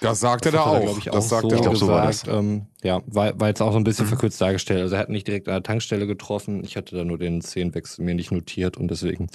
Das 0.00 0.20
sagt 0.20 0.46
er 0.46 0.52
Das 0.52 0.64
da 0.64 0.70
hat 0.70 0.72
auch. 0.72 0.80
glaub 0.82 0.98
ich, 0.98 1.04
das 1.04 1.28
sagt 1.28 1.42
so 1.42 1.50
er 1.50 1.56
Ich 1.56 1.62
glaub, 1.62 1.74
auch. 1.74 1.76
so 1.76 1.88
war 1.88 2.06
gesagt. 2.06 2.28
Ähm, 2.28 2.68
ja, 2.84 3.00
war 3.06 3.46
jetzt 3.46 3.62
auch 3.62 3.70
so 3.72 3.78
ein 3.78 3.84
bisschen 3.84 4.06
verkürzt 4.06 4.40
dargestellt. 4.40 4.80
Also 4.80 4.96
er 4.96 5.02
hat 5.02 5.08
nicht 5.08 5.28
direkt 5.28 5.46
an 5.46 5.54
der 5.54 5.62
Tankstelle 5.62 6.08
getroffen. 6.08 6.64
Ich 6.64 6.76
hatte 6.76 6.96
da 6.96 7.04
nur 7.04 7.16
den 7.16 7.40
Szenenwechsel 7.40 8.04
mir 8.04 8.16
nicht 8.16 8.32
notiert 8.32 8.76
und 8.76 8.90
deswegen 8.90 9.28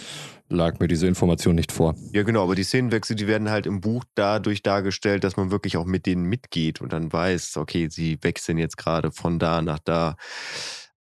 lag 0.50 0.80
mir 0.80 0.90
diese 0.90 1.08
Information 1.08 1.56
nicht 1.56 1.72
vor. 1.72 1.96
Ja, 2.12 2.24
genau, 2.24 2.44
aber 2.44 2.56
die 2.56 2.64
Szenenwechsel, 2.64 3.16
die 3.16 3.28
werden 3.28 3.50
halt 3.50 3.66
im 3.66 3.80
Buch 3.80 4.04
dadurch 4.16 4.64
dargestellt, 4.64 5.24
dass 5.24 5.38
man 5.38 5.50
wirklich 5.50 5.78
auch 5.78 5.86
mit 5.86 6.06
denen 6.06 6.26
mitgeht 6.26 6.82
und 6.82 6.92
dann 6.92 7.14
weiß, 7.14 7.56
okay, 7.56 7.88
sie 7.90 8.18
wechseln 8.22 8.58
jetzt 8.58 8.76
gerade 8.78 9.12
von 9.12 9.40
da 9.40 9.62
nach 9.62 9.80
da. 9.80 10.18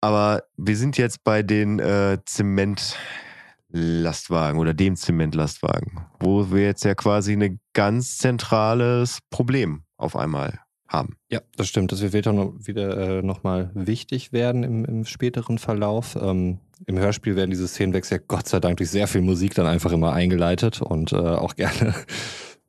Aber 0.02 0.42
wir 0.58 0.76
sind 0.76 0.98
jetzt 0.98 1.24
bei 1.24 1.42
den 1.42 1.78
äh, 1.78 2.18
Zementlastwagen 2.26 4.60
oder 4.60 4.74
dem 4.74 4.96
Zementlastwagen, 4.96 6.04
wo 6.20 6.52
wir 6.52 6.64
jetzt 6.64 6.84
ja 6.84 6.94
quasi 6.94 7.32
ein 7.32 7.58
ganz 7.72 8.18
zentrales 8.18 9.20
Problem 9.30 9.84
auf 9.96 10.14
einmal 10.14 10.60
haben. 10.88 11.16
Ja, 11.30 11.40
das 11.56 11.68
stimmt. 11.68 11.92
Das 11.92 12.12
wird 12.12 12.26
dann 12.26 12.66
wieder 12.66 13.18
äh, 13.18 13.22
nochmal 13.22 13.70
wichtig 13.74 14.32
werden 14.32 14.62
im, 14.62 14.84
im 14.84 15.04
späteren 15.04 15.58
Verlauf. 15.58 16.16
Ähm, 16.20 16.58
Im 16.86 16.98
Hörspiel 16.98 17.36
werden 17.36 17.50
diese 17.50 17.68
Szenenwechsel 17.68 18.20
Gott 18.26 18.48
sei 18.48 18.60
Dank 18.60 18.76
durch 18.76 18.90
sehr 18.90 19.08
viel 19.08 19.22
Musik 19.22 19.54
dann 19.54 19.66
einfach 19.66 19.92
immer 19.92 20.12
eingeleitet 20.12 20.82
und 20.82 21.12
äh, 21.12 21.16
auch 21.16 21.54
gerne 21.56 21.94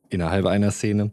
innerhalb 0.08 0.46
einer 0.46 0.70
Szene. 0.70 1.10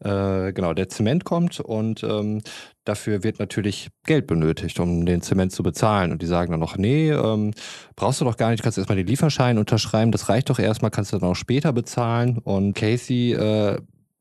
Äh, 0.00 0.52
genau, 0.52 0.72
der 0.72 0.88
Zement 0.88 1.24
kommt 1.24 1.60
und 1.60 2.02
ähm, 2.04 2.40
dafür 2.84 3.24
wird 3.24 3.40
natürlich 3.40 3.88
Geld 4.06 4.26
benötigt, 4.26 4.78
um 4.80 5.06
den 5.06 5.22
Zement 5.22 5.52
zu 5.52 5.62
bezahlen. 5.62 6.12
Und 6.12 6.22
die 6.22 6.26
sagen 6.26 6.52
dann 6.52 6.60
noch, 6.60 6.76
nee, 6.76 7.10
ähm, 7.10 7.52
brauchst 7.96 8.20
du 8.20 8.24
doch 8.24 8.36
gar 8.36 8.50
nicht, 8.50 8.62
kannst 8.62 8.78
erstmal 8.78 8.96
den 8.96 9.06
Lieferschein 9.06 9.58
unterschreiben, 9.58 10.12
das 10.12 10.28
reicht 10.28 10.50
doch 10.50 10.58
erstmal, 10.58 10.90
kannst 10.90 11.12
du 11.12 11.18
dann 11.18 11.28
auch 11.28 11.34
später 11.34 11.72
bezahlen. 11.72 12.38
Und 12.38 12.74
Casey 12.74 13.32
äh, 13.32 13.78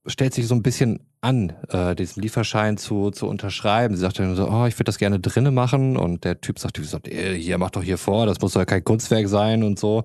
stellt 0.08 0.34
sich 0.34 0.48
so 0.48 0.56
ein 0.56 0.64
bisschen 0.64 1.00
an, 1.22 1.54
äh, 1.70 1.96
diesen 1.96 2.22
Lieferschein 2.22 2.78
zu, 2.78 3.12
zu 3.12 3.28
unterschreiben. 3.28 3.96
Sie 3.96 4.02
sagt 4.02 4.20
dann 4.20 4.36
so, 4.36 4.50
oh, 4.50 4.66
ich 4.66 4.76
würde 4.76 4.86
das 4.86 4.98
gerne 4.98 5.20
drinnen 5.20 5.54
machen. 5.54 5.98
Und 5.98 6.24
der 6.24 6.42
Typ 6.42 6.60
sagt, 6.60 6.78
hier, 6.78 7.58
mach 7.58 7.72
doch 7.72 7.84
hier 7.84 7.98
vor, 7.98 8.26
das 8.26 8.40
muss 8.42 8.54
doch 8.54 8.66
kein 8.66 8.84
Kunstwerk 8.84 9.28
sein 9.28 9.64
und 9.64 9.78
so. 9.80 10.04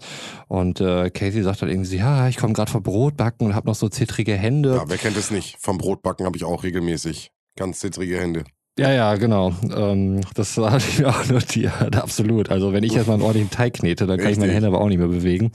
Und 0.48 0.80
äh, 0.80 1.11
Casey 1.11 1.42
sagt 1.42 1.62
dann 1.62 1.68
irgendwie, 1.68 1.96
ja, 1.96 2.28
ich 2.28 2.36
komme 2.36 2.53
gerade 2.53 2.70
vom 2.70 2.82
Brotbacken 2.82 3.46
und 3.46 3.55
habe 3.55 3.68
noch 3.68 3.74
so 3.74 3.88
zittrige 3.88 4.34
Hände. 4.34 4.76
Ja, 4.76 4.84
wer 4.88 4.98
kennt 4.98 5.16
es 5.16 5.30
nicht? 5.30 5.57
Vom 5.59 5.78
Brotbacken 5.78 6.26
habe 6.26 6.36
ich 6.36 6.44
auch 6.44 6.64
regelmäßig 6.64 7.30
ganz 7.57 7.80
zittrige 7.80 8.18
Hände. 8.18 8.44
Ja, 8.78 8.90
ja, 8.90 9.14
genau. 9.16 9.53
Ähm, 9.76 10.22
das 10.34 10.57
hatte 10.57 10.84
ich 10.88 10.98
mir 10.98 11.09
auch 11.09 11.26
notiert, 11.26 11.96
absolut. 11.96 12.50
Also 12.50 12.72
wenn 12.72 12.84
ich 12.84 12.94
jetzt 12.94 13.07
mal 13.07 13.14
einen 13.14 13.22
ordentlichen 13.22 13.50
Teig 13.50 13.74
knete, 13.74 14.07
dann 14.07 14.16
kann 14.16 14.26
Richtig. 14.26 14.38
ich 14.38 14.40
meine 14.40 14.53
Hände 14.55 14.68
aber 14.68 14.80
auch 14.80 14.88
nicht 14.88 14.98
mehr 14.98 15.09
bewegen. 15.09 15.53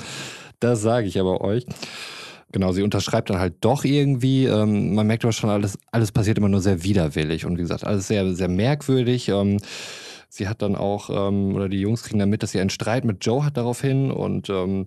Das 0.60 0.82
sage 0.82 1.08
ich 1.08 1.20
aber 1.20 1.42
euch. 1.42 1.66
Genau, 2.52 2.72
sie 2.72 2.82
unterschreibt 2.82 3.30
dann 3.30 3.40
halt 3.40 3.56
doch 3.62 3.84
irgendwie. 3.84 4.46
Ähm, 4.46 4.96
man 4.96 5.06
merkt 5.08 5.26
aber 5.26 5.34
schon, 5.34 5.50
alles, 5.50 5.78
alles 5.92 6.12
passiert 6.12 6.38
immer 6.38 6.50
nur 6.50 6.62
sehr 6.62 6.84
widerwillig 6.84 7.46
und 7.46 7.58
wie 7.58 7.62
gesagt, 7.62 7.84
alles 7.84 8.08
sehr, 8.08 8.34
sehr 8.34 8.48
merkwürdig. 8.48 9.30
Ähm, 9.30 9.58
sie 10.30 10.48
hat 10.48 10.62
dann 10.62 10.76
auch, 10.76 11.10
ähm, 11.10 11.56
oder 11.56 11.68
die 11.68 11.82
Jungs 11.82 12.04
kriegen 12.04 12.20
dann 12.20 12.30
mit, 12.30 12.44
dass 12.44 12.52
sie 12.52 12.62
einen 12.62 12.70
Streit 12.70 13.04
mit 13.04 13.26
Joe 13.26 13.44
hat 13.44 13.58
daraufhin 13.58 14.12
und 14.12 14.50
ähm, 14.50 14.86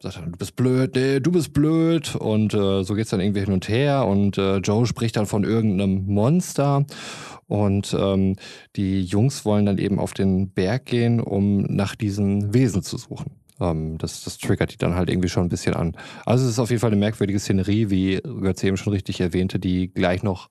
sagt 0.00 0.16
dann, 0.16 0.32
du 0.32 0.38
bist 0.38 0.56
blöd, 0.56 0.94
nee, 0.94 1.20
du 1.20 1.32
bist 1.32 1.52
blöd. 1.52 2.14
Und 2.14 2.54
äh, 2.54 2.82
so 2.84 2.94
geht's 2.94 3.10
dann 3.10 3.20
irgendwie 3.20 3.40
hin 3.40 3.52
und 3.52 3.68
her. 3.68 4.06
Und 4.06 4.38
äh, 4.38 4.58
Joe 4.58 4.86
spricht 4.86 5.16
dann 5.16 5.26
von 5.26 5.44
irgendeinem 5.44 6.06
Monster. 6.06 6.84
Und 7.48 7.96
ähm, 7.98 8.36
die 8.76 9.02
Jungs 9.02 9.44
wollen 9.44 9.66
dann 9.66 9.78
eben 9.78 9.98
auf 9.98 10.14
den 10.14 10.50
Berg 10.50 10.86
gehen, 10.86 11.20
um 11.20 11.62
nach 11.62 11.94
diesen 11.94 12.52
Wesen 12.54 12.82
zu 12.82 12.98
suchen. 12.98 13.32
Ähm, 13.60 13.98
das, 13.98 14.24
das 14.24 14.38
triggert 14.38 14.72
die 14.72 14.78
dann 14.78 14.94
halt 14.94 15.10
irgendwie 15.10 15.28
schon 15.28 15.44
ein 15.44 15.48
bisschen 15.48 15.74
an. 15.74 15.96
Also 16.24 16.44
es 16.44 16.52
ist 16.52 16.58
auf 16.58 16.70
jeden 16.70 16.80
Fall 16.80 16.90
eine 16.90 17.00
merkwürdige 17.00 17.38
Szenerie, 17.38 17.90
wie 17.90 18.20
Götz 18.22 18.62
eben 18.62 18.76
schon 18.76 18.92
richtig 18.92 19.20
erwähnte, 19.20 19.58
die 19.58 19.88
gleich 19.88 20.22
noch 20.22 20.50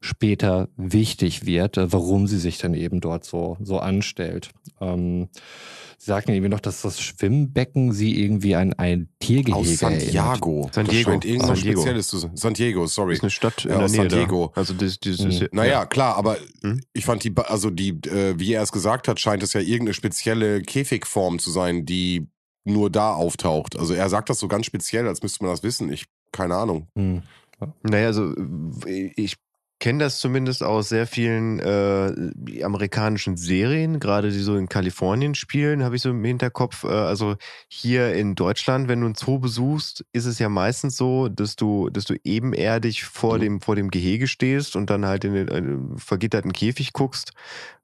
später 0.00 0.68
wichtig 0.76 1.46
wird, 1.46 1.76
äh, 1.76 1.92
warum 1.92 2.26
sie 2.26 2.38
sich 2.38 2.58
dann 2.58 2.74
eben 2.74 3.00
dort 3.00 3.24
so, 3.24 3.56
so 3.60 3.78
anstellt. 3.78 4.50
Ähm, 4.80 5.28
Sie 5.98 6.10
sagten 6.10 6.32
irgendwie 6.32 6.50
noch, 6.50 6.60
dass 6.60 6.82
das 6.82 7.00
Schwimmbecken 7.00 7.92
sie 7.92 8.20
irgendwie 8.22 8.54
an 8.54 8.74
ein 8.74 9.08
Tiergehege 9.18 9.56
Aus 9.56 9.78
Santiago. 9.78 10.50
Erinnert. 10.50 10.74
San 10.74 10.86
Diego. 10.86 11.10
Das 11.16 11.24
irgendwas 11.24 11.48
San 11.48 11.56
Spezielles 11.56 12.08
zu 12.08 12.18
sein. 12.18 12.30
San 12.34 12.54
Diego, 12.54 12.86
sorry. 12.86 13.14
Das 13.14 13.18
ist 13.18 13.22
eine 13.24 13.30
Stadt 13.30 13.64
in 13.64 13.70
ja, 13.70 13.76
der 13.78 13.84
aus 13.86 13.92
Nähe 13.92 14.00
San 14.02 14.08
Diego. 14.10 14.52
Da. 14.54 14.60
Also 14.60 14.74
das, 14.74 15.00
das, 15.00 15.16
das, 15.16 15.40
hm. 15.40 15.48
Naja, 15.52 15.86
klar, 15.86 16.16
aber 16.16 16.36
hm? 16.62 16.82
ich 16.92 17.04
fand 17.04 17.24
die, 17.24 17.32
also 17.36 17.70
die, 17.70 17.90
äh, 18.08 18.38
wie 18.38 18.52
er 18.52 18.62
es 18.62 18.72
gesagt 18.72 19.08
hat, 19.08 19.18
scheint 19.20 19.42
es 19.42 19.54
ja 19.54 19.60
irgendeine 19.60 19.94
spezielle 19.94 20.60
Käfigform 20.60 21.38
zu 21.38 21.50
sein, 21.50 21.86
die 21.86 22.28
nur 22.66 22.90
da 22.90 23.12
auftaucht. 23.12 23.78
Also 23.78 23.94
er 23.94 24.08
sagt 24.08 24.28
das 24.28 24.38
so 24.38 24.48
ganz 24.48 24.66
speziell, 24.66 25.06
als 25.06 25.22
müsste 25.22 25.44
man 25.44 25.52
das 25.52 25.62
wissen. 25.62 25.90
Ich, 25.92 26.06
keine 26.32 26.56
Ahnung. 26.56 26.88
Hm. 26.96 27.22
Naja, 27.82 28.08
also 28.08 28.34
ich 28.84 29.36
kenne 29.78 30.04
das 30.04 30.18
zumindest 30.18 30.62
aus 30.62 30.88
sehr 30.88 31.06
vielen 31.06 31.58
äh, 31.60 32.62
amerikanischen 32.62 33.36
Serien, 33.36 34.00
gerade 34.00 34.30
die 34.30 34.40
so 34.40 34.56
in 34.56 34.68
Kalifornien 34.68 35.34
spielen, 35.34 35.84
habe 35.84 35.96
ich 35.96 36.02
so 36.02 36.10
im 36.10 36.24
Hinterkopf. 36.24 36.84
Äh, 36.84 36.88
also 36.88 37.36
hier 37.68 38.14
in 38.14 38.34
Deutschland, 38.34 38.88
wenn 38.88 39.00
du 39.00 39.06
einen 39.06 39.14
Zoo 39.14 39.38
besuchst, 39.38 40.04
ist 40.12 40.24
es 40.24 40.38
ja 40.38 40.48
meistens 40.48 40.96
so, 40.96 41.28
dass 41.28 41.56
du, 41.56 41.90
dass 41.90 42.04
du 42.04 42.14
ebenerdig 42.24 43.04
vor 43.04 43.36
mhm. 43.36 43.40
dem 43.40 43.60
vor 43.60 43.76
dem 43.76 43.90
Gehege 43.90 44.28
stehst 44.28 44.76
und 44.76 44.88
dann 44.88 45.04
halt 45.04 45.24
in 45.24 45.34
den 45.34 45.48
äh, 45.48 45.98
vergitterten 45.98 46.52
Käfig 46.52 46.92
guckst. 46.92 47.32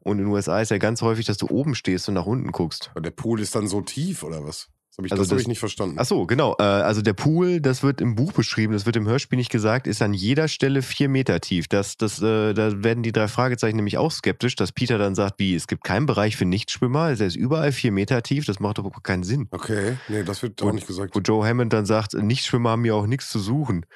Und 0.00 0.18
in 0.18 0.24
den 0.24 0.32
USA 0.32 0.60
ist 0.60 0.70
ja 0.70 0.78
ganz 0.78 1.02
häufig, 1.02 1.26
dass 1.26 1.36
du 1.36 1.48
oben 1.48 1.74
stehst 1.74 2.08
und 2.08 2.14
nach 2.14 2.26
unten 2.26 2.50
guckst. 2.52 2.90
Der 2.98 3.10
Pool 3.10 3.40
ist 3.40 3.54
dann 3.54 3.68
so 3.68 3.82
tief 3.82 4.22
oder 4.22 4.44
was? 4.44 4.71
Das 4.92 4.98
habe 4.98 5.06
ich, 5.06 5.12
also 5.12 5.22
das, 5.22 5.28
das 5.30 5.36
hab 5.36 5.40
ich 5.40 5.48
nicht 5.48 5.58
verstanden. 5.58 5.96
Ach 5.98 6.04
so, 6.04 6.26
genau. 6.26 6.54
Äh, 6.58 6.64
also 6.64 7.00
der 7.00 7.14
Pool, 7.14 7.62
das 7.62 7.82
wird 7.82 8.02
im 8.02 8.14
Buch 8.14 8.34
beschrieben, 8.34 8.74
das 8.74 8.84
wird 8.84 8.94
im 8.96 9.08
Hörspiel 9.08 9.38
nicht 9.38 9.50
gesagt, 9.50 9.86
ist 9.86 10.02
an 10.02 10.12
jeder 10.12 10.48
Stelle 10.48 10.82
vier 10.82 11.08
Meter 11.08 11.40
tief. 11.40 11.66
Das, 11.66 11.96
das, 11.96 12.20
äh, 12.20 12.52
da 12.52 12.84
werden 12.84 13.02
die 13.02 13.10
drei 13.10 13.26
Fragezeichen 13.26 13.76
nämlich 13.76 13.96
auch 13.96 14.12
skeptisch, 14.12 14.54
dass 14.54 14.70
Peter 14.70 14.98
dann 14.98 15.14
sagt, 15.14 15.38
wie, 15.38 15.54
es 15.54 15.66
gibt 15.66 15.82
keinen 15.82 16.04
Bereich 16.04 16.36
für 16.36 16.44
Nichtschwimmer, 16.44 17.14
der 17.14 17.26
ist 17.26 17.36
überall 17.36 17.72
vier 17.72 17.90
Meter 17.90 18.22
tief, 18.22 18.44
das 18.44 18.60
macht 18.60 18.76
doch 18.76 18.90
keinen 19.02 19.22
Sinn. 19.22 19.48
Okay, 19.50 19.96
nee, 20.08 20.24
das 20.24 20.42
wird 20.42 20.62
auch 20.62 20.72
nicht 20.72 20.86
gesagt. 20.86 21.14
Wo 21.14 21.20
Joe 21.20 21.48
Hammond 21.48 21.72
dann 21.72 21.86
sagt, 21.86 22.12
Nichtschwimmer 22.12 22.72
haben 22.72 22.84
hier 22.84 22.94
auch 22.94 23.06
nichts 23.06 23.30
zu 23.30 23.38
suchen. 23.38 23.86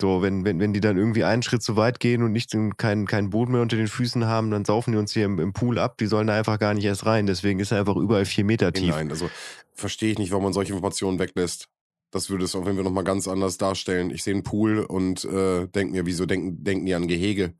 So, 0.00 0.22
wenn, 0.22 0.44
wenn, 0.44 0.60
wenn 0.60 0.72
die 0.72 0.80
dann 0.80 0.96
irgendwie 0.96 1.24
einen 1.24 1.42
Schritt 1.42 1.62
zu 1.62 1.76
weit 1.76 1.98
gehen 1.98 2.22
und 2.22 2.32
nicht 2.32 2.56
keinen 2.78 3.06
kein 3.06 3.30
Boden 3.30 3.52
mehr 3.52 3.60
unter 3.60 3.76
den 3.76 3.88
Füßen 3.88 4.24
haben, 4.26 4.50
dann 4.50 4.64
saufen 4.64 4.92
die 4.92 4.98
uns 4.98 5.12
hier 5.12 5.24
im, 5.24 5.38
im, 5.38 5.52
Pool 5.52 5.78
ab. 5.78 5.98
Die 5.98 6.06
sollen 6.06 6.26
da 6.26 6.34
einfach 6.34 6.58
gar 6.58 6.74
nicht 6.74 6.84
erst 6.84 7.06
rein. 7.06 7.26
Deswegen 7.26 7.60
ist 7.60 7.70
er 7.70 7.80
einfach 7.80 7.96
überall 7.96 8.24
vier 8.24 8.44
Meter 8.44 8.72
tief. 8.72 8.94
Nein, 8.94 9.10
also 9.10 9.28
verstehe 9.74 10.12
ich 10.12 10.18
nicht, 10.18 10.30
warum 10.30 10.44
man 10.44 10.52
solche 10.52 10.72
Informationen 10.72 11.18
weglässt. 11.18 11.68
Das 12.10 12.30
würde 12.30 12.44
es 12.44 12.54
auf 12.54 12.64
jeden 12.64 12.76
Fall 12.76 12.84
nochmal 12.84 13.04
ganz 13.04 13.26
anders 13.26 13.58
darstellen. 13.58 14.10
Ich 14.10 14.22
sehe 14.22 14.34
einen 14.34 14.44
Pool 14.44 14.80
und 14.80 15.24
äh, 15.24 15.66
denke 15.66 15.92
mir, 15.92 16.06
wieso 16.06 16.26
denken, 16.26 16.62
denken 16.62 16.86
die 16.86 16.94
an 16.94 17.08
Gehege? 17.08 17.54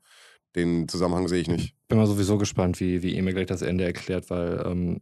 Den 0.55 0.87
Zusammenhang 0.87 1.27
sehe 1.27 1.41
ich 1.41 1.49
nicht. 1.49 1.75
Bin 1.89 1.97
mal 1.97 2.07
sowieso 2.07 2.37
gespannt, 2.37 2.79
wie, 2.79 3.03
wie 3.03 3.17
Emil 3.17 3.33
gleich 3.33 3.47
das 3.47 3.61
Ende 3.61 3.83
erklärt, 3.83 4.29
weil 4.29 4.63
ähm, 4.65 5.01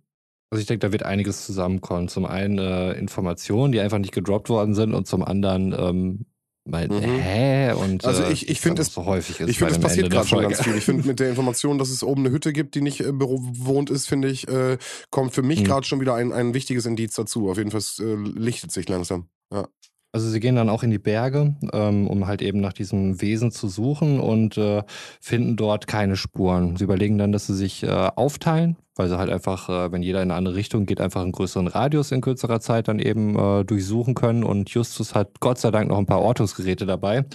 also 0.50 0.60
ich 0.60 0.68
denke, 0.68 0.86
da 0.86 0.92
wird 0.92 1.04
einiges 1.04 1.46
zusammenkommen. 1.46 2.10
Zum 2.10 2.26
einen 2.26 2.60
äh, 2.60 2.94
Informationen, 2.94 3.72
die 3.72 3.80
einfach 3.80 3.98
nicht 3.98 4.14
gedroppt 4.14 4.50
worden 4.50 4.76
sind 4.76 4.94
und 4.94 5.08
zum 5.08 5.24
anderen 5.24 5.76
ähm, 5.76 6.26
weil, 6.66 6.88
mhm. 6.88 7.02
hä? 7.02 7.74
Und, 7.74 8.06
also 8.06 8.24
ich, 8.26 8.48
ich 8.48 8.62
finde 8.62 8.82
es 8.82 8.94
so 8.94 9.06
häufig 9.06 9.40
ist 9.40 9.50
Ich 9.50 9.58
finde, 9.58 9.74
es 9.74 9.80
passiert 9.80 10.10
gerade 10.10 10.28
schon 10.28 10.42
ganz 10.42 10.62
viel. 10.62 10.76
Ich 10.76 10.86
finde, 10.86 11.06
mit 11.06 11.20
der 11.20 11.30
Information, 11.30 11.78
dass 11.78 11.90
es 11.90 12.04
oben 12.04 12.26
eine 12.26 12.32
Hütte 12.34 12.54
gibt, 12.54 12.76
die 12.76 12.82
nicht 12.82 13.02
äh, 13.02 13.12
bewohnt 13.12 13.90
ist, 13.90 14.08
finde 14.08 14.30
ich, 14.30 14.48
äh, 14.48 14.78
kommt 15.10 15.34
für 15.34 15.42
mich 15.42 15.62
mhm. 15.62 15.66
gerade 15.66 15.86
schon 15.86 16.00
wieder 16.00 16.16
ein, 16.16 16.32
ein 16.32 16.54
wichtiges 16.54 16.86
Indiz 16.86 17.16
dazu. 17.16 17.50
Auf 17.50 17.58
jeden 17.58 17.72
Fall 17.72 17.82
äh, 18.00 18.16
lichtet 18.40 18.72
sich 18.72 18.88
langsam. 18.88 19.28
Ja. 19.52 19.68
Also 20.16 20.30
sie 20.30 20.40
gehen 20.40 20.56
dann 20.56 20.70
auch 20.70 20.84
in 20.84 20.92
die 20.92 21.00
Berge, 21.00 21.56
ähm, 21.74 22.08
um 22.08 22.28
halt 22.28 22.44
eben 22.44 22.62
nach 22.62 22.74
diesem 22.74 23.20
Wesen 23.20 23.50
zu 23.50 23.68
suchen 23.68 24.20
und 24.20 24.60
äh, 24.60 24.84
finden 25.20 25.56
dort 25.56 25.88
keine 25.88 26.16
Spuren. 26.18 26.78
Sie 26.78 26.84
überlegen 26.84 27.18
dann, 27.18 27.32
dass 27.32 27.48
sie 27.48 27.56
sich 27.56 27.82
äh, 27.82 27.88
aufteilen, 27.88 28.78
weil 28.96 29.10
sie 29.10 29.18
halt 29.18 29.32
einfach, 29.32 29.70
äh, 29.70 29.92
wenn 29.92 30.04
jeder 30.04 30.22
in 30.22 30.30
eine 30.30 30.38
andere 30.38 30.54
Richtung 30.54 30.86
geht, 30.86 31.02
einfach 31.02 31.24
einen 31.24 31.32
größeren 31.32 31.66
Radius 31.66 32.12
in 32.12 32.22
kürzerer 32.22 32.60
Zeit 32.60 32.90
dann 32.90 33.00
eben 33.00 33.36
äh, 33.40 33.66
durchsuchen 33.66 34.14
können. 34.14 34.44
Und 34.44 34.70
Justus 34.70 35.16
hat 35.16 35.40
Gott 35.40 35.58
sei 35.58 35.72
Dank 35.72 35.90
noch 35.90 35.98
ein 35.98 36.06
paar 36.06 36.22
Ortungsgeräte 36.22 36.86
dabei, 36.86 37.26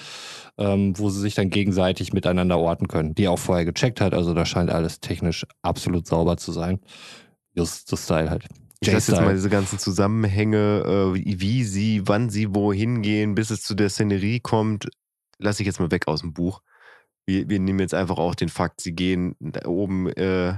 ähm, 0.56 0.96
wo 0.96 1.10
sie 1.10 1.20
sich 1.20 1.34
dann 1.34 1.50
gegenseitig 1.50 2.12
miteinander 2.12 2.60
orten 2.60 2.86
können, 2.86 3.12
die 3.12 3.24
er 3.24 3.32
auch 3.32 3.40
vorher 3.40 3.64
gecheckt 3.64 4.00
hat. 4.00 4.14
Also 4.14 4.34
da 4.34 4.46
scheint 4.46 4.70
alles 4.70 5.00
technisch 5.00 5.44
absolut 5.62 6.06
sauber 6.06 6.36
zu 6.36 6.52
sein. 6.52 6.78
Justus-Style 7.56 8.30
halt. 8.30 8.44
Ich 8.80 8.92
lasse 8.92 9.12
jetzt 9.12 9.20
mal 9.20 9.34
diese 9.34 9.50
ganzen 9.50 9.78
Zusammenhänge, 9.78 11.14
äh, 11.16 11.40
wie 11.40 11.64
sie, 11.64 12.02
wann 12.06 12.30
sie 12.30 12.54
wohin 12.54 13.02
gehen, 13.02 13.34
bis 13.34 13.50
es 13.50 13.62
zu 13.62 13.74
der 13.74 13.90
Szenerie 13.90 14.40
kommt, 14.40 14.88
lasse 15.38 15.62
ich 15.62 15.66
jetzt 15.66 15.80
mal 15.80 15.90
weg 15.90 16.06
aus 16.06 16.20
dem 16.20 16.32
Buch. 16.32 16.62
Wir, 17.26 17.48
wir 17.48 17.58
nehmen 17.58 17.80
jetzt 17.80 17.94
einfach 17.94 18.18
auch 18.18 18.34
den 18.34 18.48
Fakt, 18.48 18.80
sie 18.80 18.92
gehen 18.92 19.34
da 19.40 19.66
oben 19.66 20.08
äh, 20.10 20.54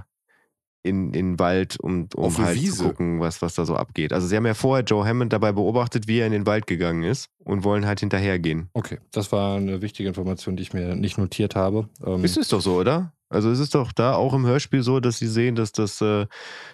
in, 0.82 1.06
in 1.08 1.12
den 1.12 1.38
Wald, 1.38 1.78
um, 1.80 2.08
um 2.14 2.38
halt 2.38 2.60
Wiese. 2.60 2.76
zu 2.76 2.84
gucken, 2.84 3.20
was, 3.20 3.42
was 3.42 3.54
da 3.54 3.64
so 3.66 3.76
abgeht. 3.76 4.12
Also 4.12 4.26
sie 4.26 4.36
haben 4.36 4.46
ja 4.46 4.54
vorher 4.54 4.84
Joe 4.84 5.04
Hammond 5.04 5.32
dabei 5.32 5.52
beobachtet, 5.52 6.08
wie 6.08 6.18
er 6.18 6.26
in 6.26 6.32
den 6.32 6.46
Wald 6.46 6.66
gegangen 6.66 7.02
ist 7.02 7.28
und 7.38 7.64
wollen 7.64 7.86
halt 7.86 8.00
hinterhergehen. 8.00 8.70
Okay, 8.72 8.98
das 9.12 9.32
war 9.32 9.56
eine 9.56 9.82
wichtige 9.82 10.08
Information, 10.08 10.56
die 10.56 10.62
ich 10.62 10.72
mir 10.72 10.94
nicht 10.94 11.18
notiert 11.18 11.54
habe. 11.54 11.88
Ähm, 12.04 12.24
ist 12.24 12.36
es 12.36 12.48
doch 12.48 12.60
so, 12.60 12.76
oder? 12.76 13.12
Also 13.30 13.48
es 13.50 13.60
ist 13.60 13.76
doch 13.76 13.92
da 13.92 14.14
auch 14.14 14.34
im 14.34 14.44
Hörspiel 14.44 14.82
so, 14.82 14.98
dass 14.98 15.18
sie 15.18 15.28
sehen, 15.28 15.54
dass 15.54 15.70
das, 15.70 16.00
äh, 16.00 16.26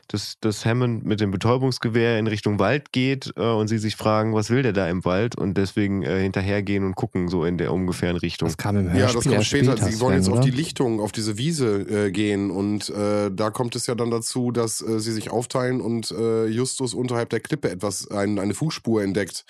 dass, 0.09 0.39
dass 0.41 0.65
Hammond 0.65 1.05
mit 1.05 1.21
dem 1.21 1.31
Betäubungsgewehr 1.31 2.19
in 2.19 2.27
Richtung 2.27 2.59
Wald 2.59 2.93
geht 2.93 3.35
äh, 3.37 3.43
und 3.43 3.69
sie 3.69 3.77
sich 3.77 3.95
fragen, 3.95 4.35
was 4.35 4.49
will 4.49 4.63
der 4.63 4.73
da 4.73 4.89
im 4.89 5.05
Wald 5.05 5.37
und 5.37 5.59
deswegen 5.59 6.03
äh, 6.03 6.23
hinterhergehen 6.23 6.83
und 6.85 6.95
gucken 6.97 7.29
so 7.29 7.45
in 7.45 7.59
der 7.59 7.75
ungefähren 7.75 8.17
Richtung. 8.17 8.49
Das 8.49 8.57
kam 8.57 8.77
im 8.77 8.91
Hörspiel. 8.91 9.01
Ja, 9.01 9.13
das 9.13 9.25
kommt 9.25 9.45
später. 9.45 9.77
Sie 9.77 10.01
wollen 10.01 10.17
jetzt 10.17 10.31
auf 10.31 10.41
die 10.41 10.51
Lichtung, 10.51 11.01
auf 11.01 11.13
diese 11.13 11.37
Wiese 11.37 12.07
äh, 12.07 12.11
gehen 12.11 12.51
und 12.51 12.89
äh, 12.89 13.31
da 13.31 13.51
kommt 13.51 13.77
es 13.77 13.87
ja 13.87 13.95
dann 13.95 14.11
dazu, 14.11 14.51
dass 14.51 14.81
äh, 14.81 14.99
sie 14.99 15.13
sich 15.13 15.31
aufteilen 15.31 15.83
und 15.83 16.11
äh, 16.11 16.47
Justus 16.47 16.95
unterhalb 16.95 17.29
der 17.29 17.41
Klippe 17.41 17.71
etwas, 17.71 18.11
ein, 18.11 18.39
eine 18.39 18.55
Fußspur 18.55 19.03
entdeckt 19.03 19.45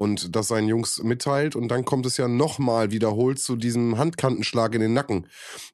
und 0.00 0.34
das 0.34 0.48
seinen 0.48 0.66
Jungs 0.66 1.02
mitteilt 1.02 1.54
und 1.54 1.68
dann 1.68 1.84
kommt 1.84 2.06
es 2.06 2.16
ja 2.16 2.26
nochmal 2.26 2.90
wiederholt 2.90 3.38
zu 3.38 3.54
diesem 3.54 3.98
Handkantenschlag 3.98 4.74
in 4.74 4.80
den 4.80 4.94
Nacken, 4.94 5.26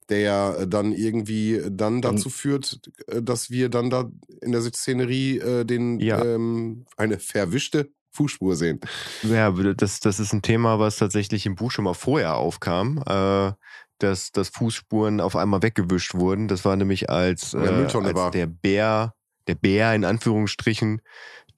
der 0.09 0.19
ja 0.19 0.67
dann 0.67 0.91
irgendwie 0.91 1.63
dann 1.71 2.03
dazu 2.03 2.29
führt, 2.29 2.81
äh, 3.07 3.23
dass 3.23 3.51
wir 3.51 3.69
dann 3.69 3.89
da 3.89 4.11
in 4.43 4.51
der 4.51 4.63
Szenerie 4.63 5.39
äh, 5.39 5.65
den 5.65 6.01
ja. 6.01 6.25
ähm, 6.25 6.87
eine 6.97 7.21
verwischte 7.21 7.93
Fußspur 8.11 8.57
sehen. 8.57 8.81
Ja, 9.23 9.53
das, 9.53 10.01
das 10.01 10.19
ist 10.19 10.33
ein 10.33 10.43
Thema, 10.43 10.81
was 10.81 10.97
tatsächlich 10.97 11.47
im 11.47 11.55
Buch 11.55 11.71
schon 11.71 11.85
mal 11.85 11.95
vorher 11.95 12.35
aufkam. 12.35 13.03
Äh, 13.07 13.53
dass, 13.99 14.31
dass 14.31 14.51
Fußspuren 14.51 15.23
auf 15.23 15.37
einmal 15.37 15.63
weggewischt 15.63 16.13
wurden. 16.13 16.49
Das 16.49 16.67
war 16.67 16.77
nämlich 16.77 17.09
als, 17.09 17.55
äh, 17.55 17.57
als 17.57 18.31
der 18.33 18.47
Bär 18.47 19.15
der 19.47 19.55
Bär 19.55 19.95
in 19.95 20.05
Anführungsstrichen 20.05 21.01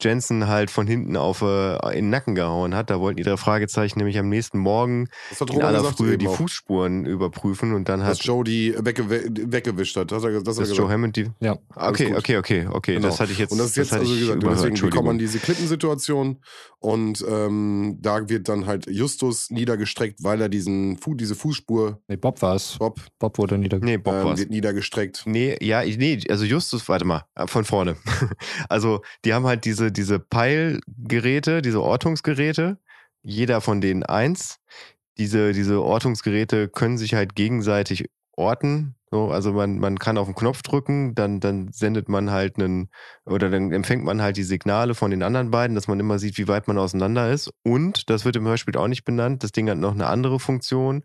Jensen 0.00 0.48
halt 0.48 0.70
von 0.70 0.86
hinten 0.86 1.16
auf 1.16 1.42
äh, 1.42 1.76
in 1.90 2.06
den 2.06 2.10
Nacken 2.10 2.34
gehauen 2.34 2.74
hat. 2.74 2.90
Da 2.90 3.00
wollten 3.00 3.16
die 3.16 3.22
drei 3.22 3.36
Fragezeichen 3.36 3.98
nämlich 3.98 4.18
am 4.18 4.28
nächsten 4.28 4.58
Morgen 4.58 5.08
Das 5.30 5.40
in 5.40 5.62
aller 5.62 5.78
gesagt 5.78 5.98
Frühe 5.98 6.18
die 6.18 6.28
auch, 6.28 6.36
Fußspuren 6.36 7.04
überprüfen 7.04 7.74
und 7.74 7.88
dann 7.88 8.00
dass 8.00 8.18
hat 8.20 8.24
Joe 8.24 8.44
die 8.44 8.74
weggew 8.78 9.08
weggewischt 9.08 9.96
hat. 9.96 10.12
Das 10.12 10.22
hat 10.22 10.30
er, 10.30 10.42
das 10.42 10.56
hat 10.56 10.64
er 10.64 10.68
dass 10.68 10.76
Joe. 10.76 10.90
Hammond 10.90 11.16
die. 11.16 11.30
Ja. 11.40 11.58
Okay, 11.74 12.14
okay, 12.16 12.36
okay, 12.38 12.68
okay. 12.70 12.94
Genau. 12.94 13.08
Das 13.08 13.20
hatte 13.20 13.32
ich 13.32 13.38
jetzt. 13.38 13.52
Und 13.52 13.58
das 13.58 13.68
ist 13.68 13.76
jetzt, 13.76 13.92
hatte 13.92 14.02
also 14.02 14.14
gesagt, 14.14 14.42
überhört, 14.42 14.58
deswegen 14.58 14.82
wir 14.82 14.90
kommen 14.90 15.08
an 15.08 15.14
Entschuldigung. 15.14 15.18
diese 15.18 15.38
Klippensituation 15.38 16.38
und 16.80 17.24
ähm, 17.28 17.98
da 18.00 18.28
wird 18.28 18.48
dann 18.48 18.66
halt 18.66 18.86
Justus 18.88 19.50
niedergestreckt, 19.50 20.22
weil 20.22 20.40
er 20.40 20.48
diesen 20.48 20.96
Fu 20.98 21.14
diese 21.14 21.34
Fußspur, 21.34 22.00
Nee, 22.08 22.16
Bob 22.16 22.40
war 22.42 22.54
es. 22.54 22.76
Bob, 22.78 23.00
Bob 23.18 23.38
wurde 23.38 23.58
nieder. 23.58 23.78
Nee, 23.80 23.96
Bob 23.96 24.14
ähm, 24.14 24.24
war's. 24.24 24.38
wird 24.38 24.50
niedergestreckt. 24.50 25.22
Nee, 25.26 25.56
ja, 25.60 25.82
ich- 25.82 25.98
nee, 25.98 26.20
also 26.28 26.44
Justus, 26.44 26.88
warte 26.88 27.04
mal, 27.04 27.24
äh, 27.34 27.46
von 27.46 27.64
vorne. 27.64 27.96
Also, 28.68 29.00
die 29.24 29.34
haben 29.34 29.46
halt 29.46 29.64
diese, 29.64 29.90
diese 29.92 30.18
Peilgeräte, 30.20 31.62
diese 31.62 31.82
Ortungsgeräte, 31.82 32.78
jeder 33.22 33.60
von 33.60 33.80
denen 33.80 34.02
eins. 34.04 34.58
Diese, 35.18 35.52
diese 35.52 35.82
Ortungsgeräte 35.82 36.68
können 36.68 36.98
sich 36.98 37.14
halt 37.14 37.34
gegenseitig 37.34 38.08
orten. 38.36 38.94
So, 39.10 39.30
also 39.30 39.52
man, 39.52 39.78
man 39.78 39.98
kann 39.98 40.18
auf 40.18 40.26
den 40.26 40.34
Knopf 40.34 40.62
drücken, 40.62 41.14
dann, 41.14 41.40
dann 41.40 41.72
sendet 41.72 42.08
man 42.08 42.30
halt 42.30 42.58
einen, 42.58 42.90
oder 43.24 43.48
dann 43.48 43.72
empfängt 43.72 44.04
man 44.04 44.20
halt 44.20 44.36
die 44.36 44.42
Signale 44.42 44.94
von 44.94 45.10
den 45.10 45.22
anderen 45.22 45.50
beiden, 45.50 45.74
dass 45.74 45.88
man 45.88 45.98
immer 45.98 46.18
sieht, 46.18 46.36
wie 46.36 46.48
weit 46.48 46.68
man 46.68 46.78
auseinander 46.78 47.30
ist. 47.30 47.50
Und, 47.64 48.10
das 48.10 48.24
wird 48.24 48.36
im 48.36 48.46
Hörspiel 48.46 48.76
auch 48.76 48.88
nicht 48.88 49.04
benannt, 49.04 49.42
das 49.42 49.52
Ding 49.52 49.70
hat 49.70 49.78
noch 49.78 49.92
eine 49.92 50.06
andere 50.06 50.38
Funktion. 50.38 51.04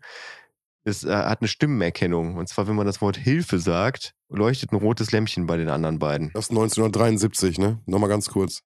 Es 0.86 1.02
äh, 1.02 1.14
hat 1.14 1.40
eine 1.40 1.48
Stimmenerkennung. 1.48 2.36
Und 2.36 2.46
zwar, 2.48 2.68
wenn 2.68 2.76
man 2.76 2.86
das 2.86 3.00
Wort 3.00 3.16
Hilfe 3.16 3.58
sagt, 3.58 4.12
leuchtet 4.28 4.72
ein 4.72 4.76
rotes 4.76 5.12
Lämpchen 5.12 5.46
bei 5.46 5.56
den 5.56 5.70
anderen 5.70 5.98
beiden. 5.98 6.30
Das 6.34 6.46
ist 6.46 6.50
1973, 6.50 7.58
ne? 7.58 7.80
Nochmal 7.86 8.10
ganz 8.10 8.28
kurz. 8.28 8.60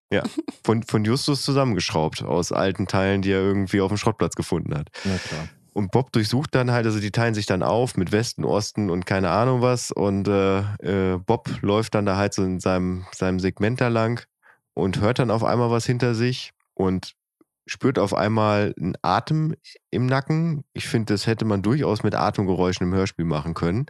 Von, 0.65 0.83
von 0.83 1.05
Justus 1.05 1.43
zusammengeschraubt 1.43 2.23
aus 2.25 2.51
alten 2.51 2.89
Teilen, 2.89 3.23
die 3.23 3.31
er 3.31 3.41
irgendwie 3.41 3.81
auf 3.81 3.89
dem 3.89 3.99
Schrottplatz 3.99 4.35
gefunden 4.35 4.77
hat. 4.77 4.89
Na 5.05 5.17
klar. 5.17 5.49
Und 5.79 5.93
Bob 5.93 6.11
durchsucht 6.11 6.57
dann 6.57 6.73
halt, 6.73 6.87
also 6.87 6.99
die 6.99 7.13
teilen 7.13 7.35
sich 7.35 7.47
dann 7.47 7.63
auf 7.63 7.97
mit 7.97 8.11
Westen, 8.11 8.45
Osten 8.45 8.91
und 8.91 9.07
keine 9.07 9.31
Ahnung 9.31 9.63
was. 9.63 9.93
Und 9.93 10.27
äh, 10.27 10.59
äh, 10.83 11.19
Bob 11.19 11.49
läuft 11.63 11.95
dann 11.95 12.05
da 12.05 12.17
halt 12.17 12.35
so 12.35 12.43
in 12.43 12.59
seinem, 12.59 13.07
seinem 13.13 13.39
Segment 13.39 13.81
da 13.81 13.87
lang 13.87 14.27
und 14.75 15.01
hört 15.01 15.21
dann 15.21 15.31
auf 15.31 15.45
einmal 15.45 15.71
was 15.71 15.87
hinter 15.87 16.17
sich 16.17 16.51
und 16.75 17.15
spürt 17.67 18.01
auf 18.01 18.13
einmal 18.13 18.75
einen 18.77 18.97
Atem 19.03 19.55
im 19.93 20.07
Nacken. 20.07 20.65
Ich 20.73 20.89
finde, 20.89 21.15
das 21.15 21.29
hätte 21.29 21.45
man 21.45 21.63
durchaus 21.63 22.03
mit 22.03 22.17
Atemgeräuschen 22.17 22.89
im 22.89 22.95
Hörspiel 22.95 23.25
machen 23.25 23.55
können. 23.55 23.87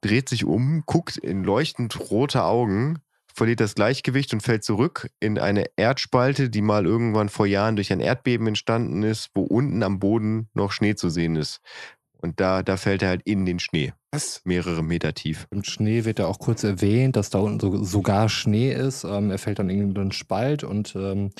Dreht 0.00 0.30
sich 0.30 0.46
um, 0.46 0.84
guckt 0.86 1.18
in 1.18 1.44
leuchtend 1.44 2.10
rote 2.10 2.44
Augen, 2.44 3.00
verliert 3.36 3.60
das 3.60 3.74
Gleichgewicht 3.74 4.32
und 4.32 4.42
fällt 4.42 4.64
zurück 4.64 5.08
in 5.20 5.38
eine 5.38 5.66
Erdspalte, 5.76 6.48
die 6.48 6.62
mal 6.62 6.86
irgendwann 6.86 7.28
vor 7.28 7.46
Jahren 7.46 7.76
durch 7.76 7.92
ein 7.92 8.00
Erdbeben 8.00 8.46
entstanden 8.46 9.02
ist, 9.02 9.30
wo 9.34 9.42
unten 9.42 9.82
am 9.82 9.98
Boden 9.98 10.48
noch 10.54 10.72
Schnee 10.72 10.94
zu 10.94 11.10
sehen 11.10 11.36
ist. 11.36 11.60
Und 12.18 12.40
da, 12.40 12.62
da 12.62 12.78
fällt 12.78 13.02
er 13.02 13.10
halt 13.10 13.22
in 13.24 13.44
den 13.44 13.58
Schnee, 13.58 13.92
Was? 14.10 14.40
mehrere 14.44 14.82
Meter 14.82 15.12
tief. 15.12 15.46
Im 15.50 15.64
Schnee 15.64 16.04
wird 16.06 16.18
ja 16.18 16.26
auch 16.26 16.38
kurz 16.38 16.64
erwähnt, 16.64 17.14
dass 17.14 17.28
da 17.28 17.38
unten 17.38 17.60
so, 17.60 17.84
sogar 17.84 18.30
Schnee 18.30 18.72
ist. 18.72 19.04
Ähm, 19.04 19.30
er 19.30 19.38
fällt 19.38 19.58
dann 19.58 19.68
in 19.68 19.78
irgendeinen 19.78 20.12
Spalt 20.12 20.64
und 20.64 20.96
ähm, 20.96 21.30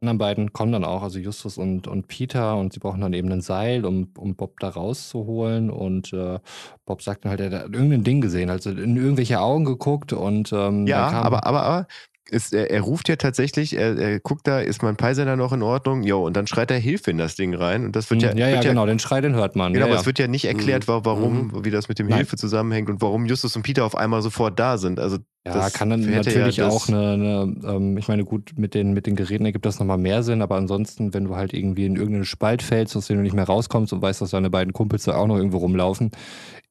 die 0.00 0.04
anderen 0.06 0.18
beiden 0.18 0.52
kommen 0.52 0.72
dann 0.72 0.84
auch, 0.84 1.02
also 1.02 1.18
Justus 1.18 1.56
und, 1.56 1.86
und 1.88 2.06
Peter, 2.06 2.56
und 2.56 2.72
sie 2.72 2.80
brauchen 2.80 3.00
dann 3.00 3.14
eben 3.14 3.32
ein 3.32 3.40
Seil, 3.40 3.86
um, 3.86 4.08
um 4.18 4.34
Bob 4.34 4.60
da 4.60 4.68
rauszuholen. 4.68 5.70
Und 5.70 6.12
äh, 6.12 6.38
Bob 6.84 7.00
sagt 7.00 7.24
dann 7.24 7.30
halt, 7.30 7.40
er 7.40 7.50
hat 7.50 7.72
irgendein 7.72 8.04
Ding 8.04 8.20
gesehen, 8.20 8.50
also 8.50 8.70
in 8.70 8.96
irgendwelche 8.96 9.40
Augen 9.40 9.64
geguckt 9.64 10.12
und 10.12 10.52
ähm, 10.52 10.86
Ja, 10.86 11.08
aber, 11.10 11.46
aber, 11.46 11.62
aber 11.62 11.86
ist, 12.30 12.52
er, 12.52 12.70
er 12.70 12.80
ruft 12.80 13.08
ja 13.08 13.16
tatsächlich, 13.16 13.76
er, 13.76 13.96
er 13.98 14.20
guckt 14.20 14.46
da, 14.46 14.60
ist 14.60 14.82
mein 14.82 14.96
Peisender 14.96 15.36
noch 15.36 15.52
in 15.52 15.62
Ordnung? 15.62 16.02
Jo, 16.02 16.24
und 16.26 16.36
dann 16.36 16.46
schreit 16.46 16.70
er 16.70 16.78
Hilfe 16.78 17.10
in 17.10 17.18
das 17.18 17.34
Ding 17.36 17.54
rein. 17.54 17.84
Und 17.84 17.96
das 17.96 18.10
wird 18.10 18.22
ja, 18.22 18.30
Hm, 18.32 18.38
ja, 18.38 18.48
ja, 18.48 18.54
wird 18.56 18.64
genau, 18.64 18.86
den 18.86 18.98
Schrei, 18.98 19.20
den 19.20 19.34
hört 19.34 19.56
man. 19.56 19.72
Genau, 19.72 19.86
ja, 19.86 19.88
aber 19.90 19.94
ja. 19.96 20.00
es 20.00 20.06
wird 20.06 20.18
ja 20.18 20.26
nicht 20.26 20.44
erklärt, 20.44 20.88
wa- 20.88 21.00
warum, 21.04 21.64
wie 21.64 21.70
das 21.70 21.88
mit 21.88 21.98
dem 21.98 22.08
Nein. 22.08 22.18
Hilfe 22.18 22.36
zusammenhängt 22.36 22.88
und 22.90 23.00
warum 23.02 23.26
Justus 23.26 23.54
und 23.56 23.62
Peter 23.62 23.84
auf 23.84 23.96
einmal 23.96 24.22
sofort 24.22 24.58
da 24.58 24.76
sind. 24.78 24.98
Also 24.98 25.18
Ja, 25.46 25.52
das 25.54 25.72
kann 25.74 25.90
dann 25.90 26.02
hätte 26.02 26.30
natürlich 26.30 26.56
ja 26.56 26.68
auch 26.68 26.88
eine, 26.88 27.12
eine 27.12 27.56
ähm, 27.76 27.96
ich 27.96 28.08
meine, 28.08 28.24
gut, 28.24 28.52
mit 28.56 28.74
den, 28.74 28.92
mit 28.92 29.06
den 29.06 29.14
Geräten 29.16 29.44
ergibt 29.44 29.64
das 29.66 29.78
nochmal 29.78 29.98
mehr 29.98 30.22
Sinn, 30.22 30.42
aber 30.42 30.56
ansonsten, 30.56 31.14
wenn 31.14 31.24
du 31.24 31.36
halt 31.36 31.52
irgendwie 31.54 31.86
in 31.86 31.96
irgendeinen 31.96 32.24
Spalt 32.24 32.62
fällst, 32.62 32.96
aus 32.96 33.06
dem 33.06 33.18
du 33.18 33.22
nicht 33.22 33.34
mehr 33.34 33.44
rauskommst 33.46 33.92
und 33.92 34.02
weißt, 34.02 34.20
dass 34.20 34.30
deine 34.30 34.50
beiden 34.50 34.72
Kumpels 34.72 35.04
da 35.04 35.14
auch 35.14 35.26
noch 35.28 35.36
irgendwo 35.36 35.58
rumlaufen, 35.58 36.10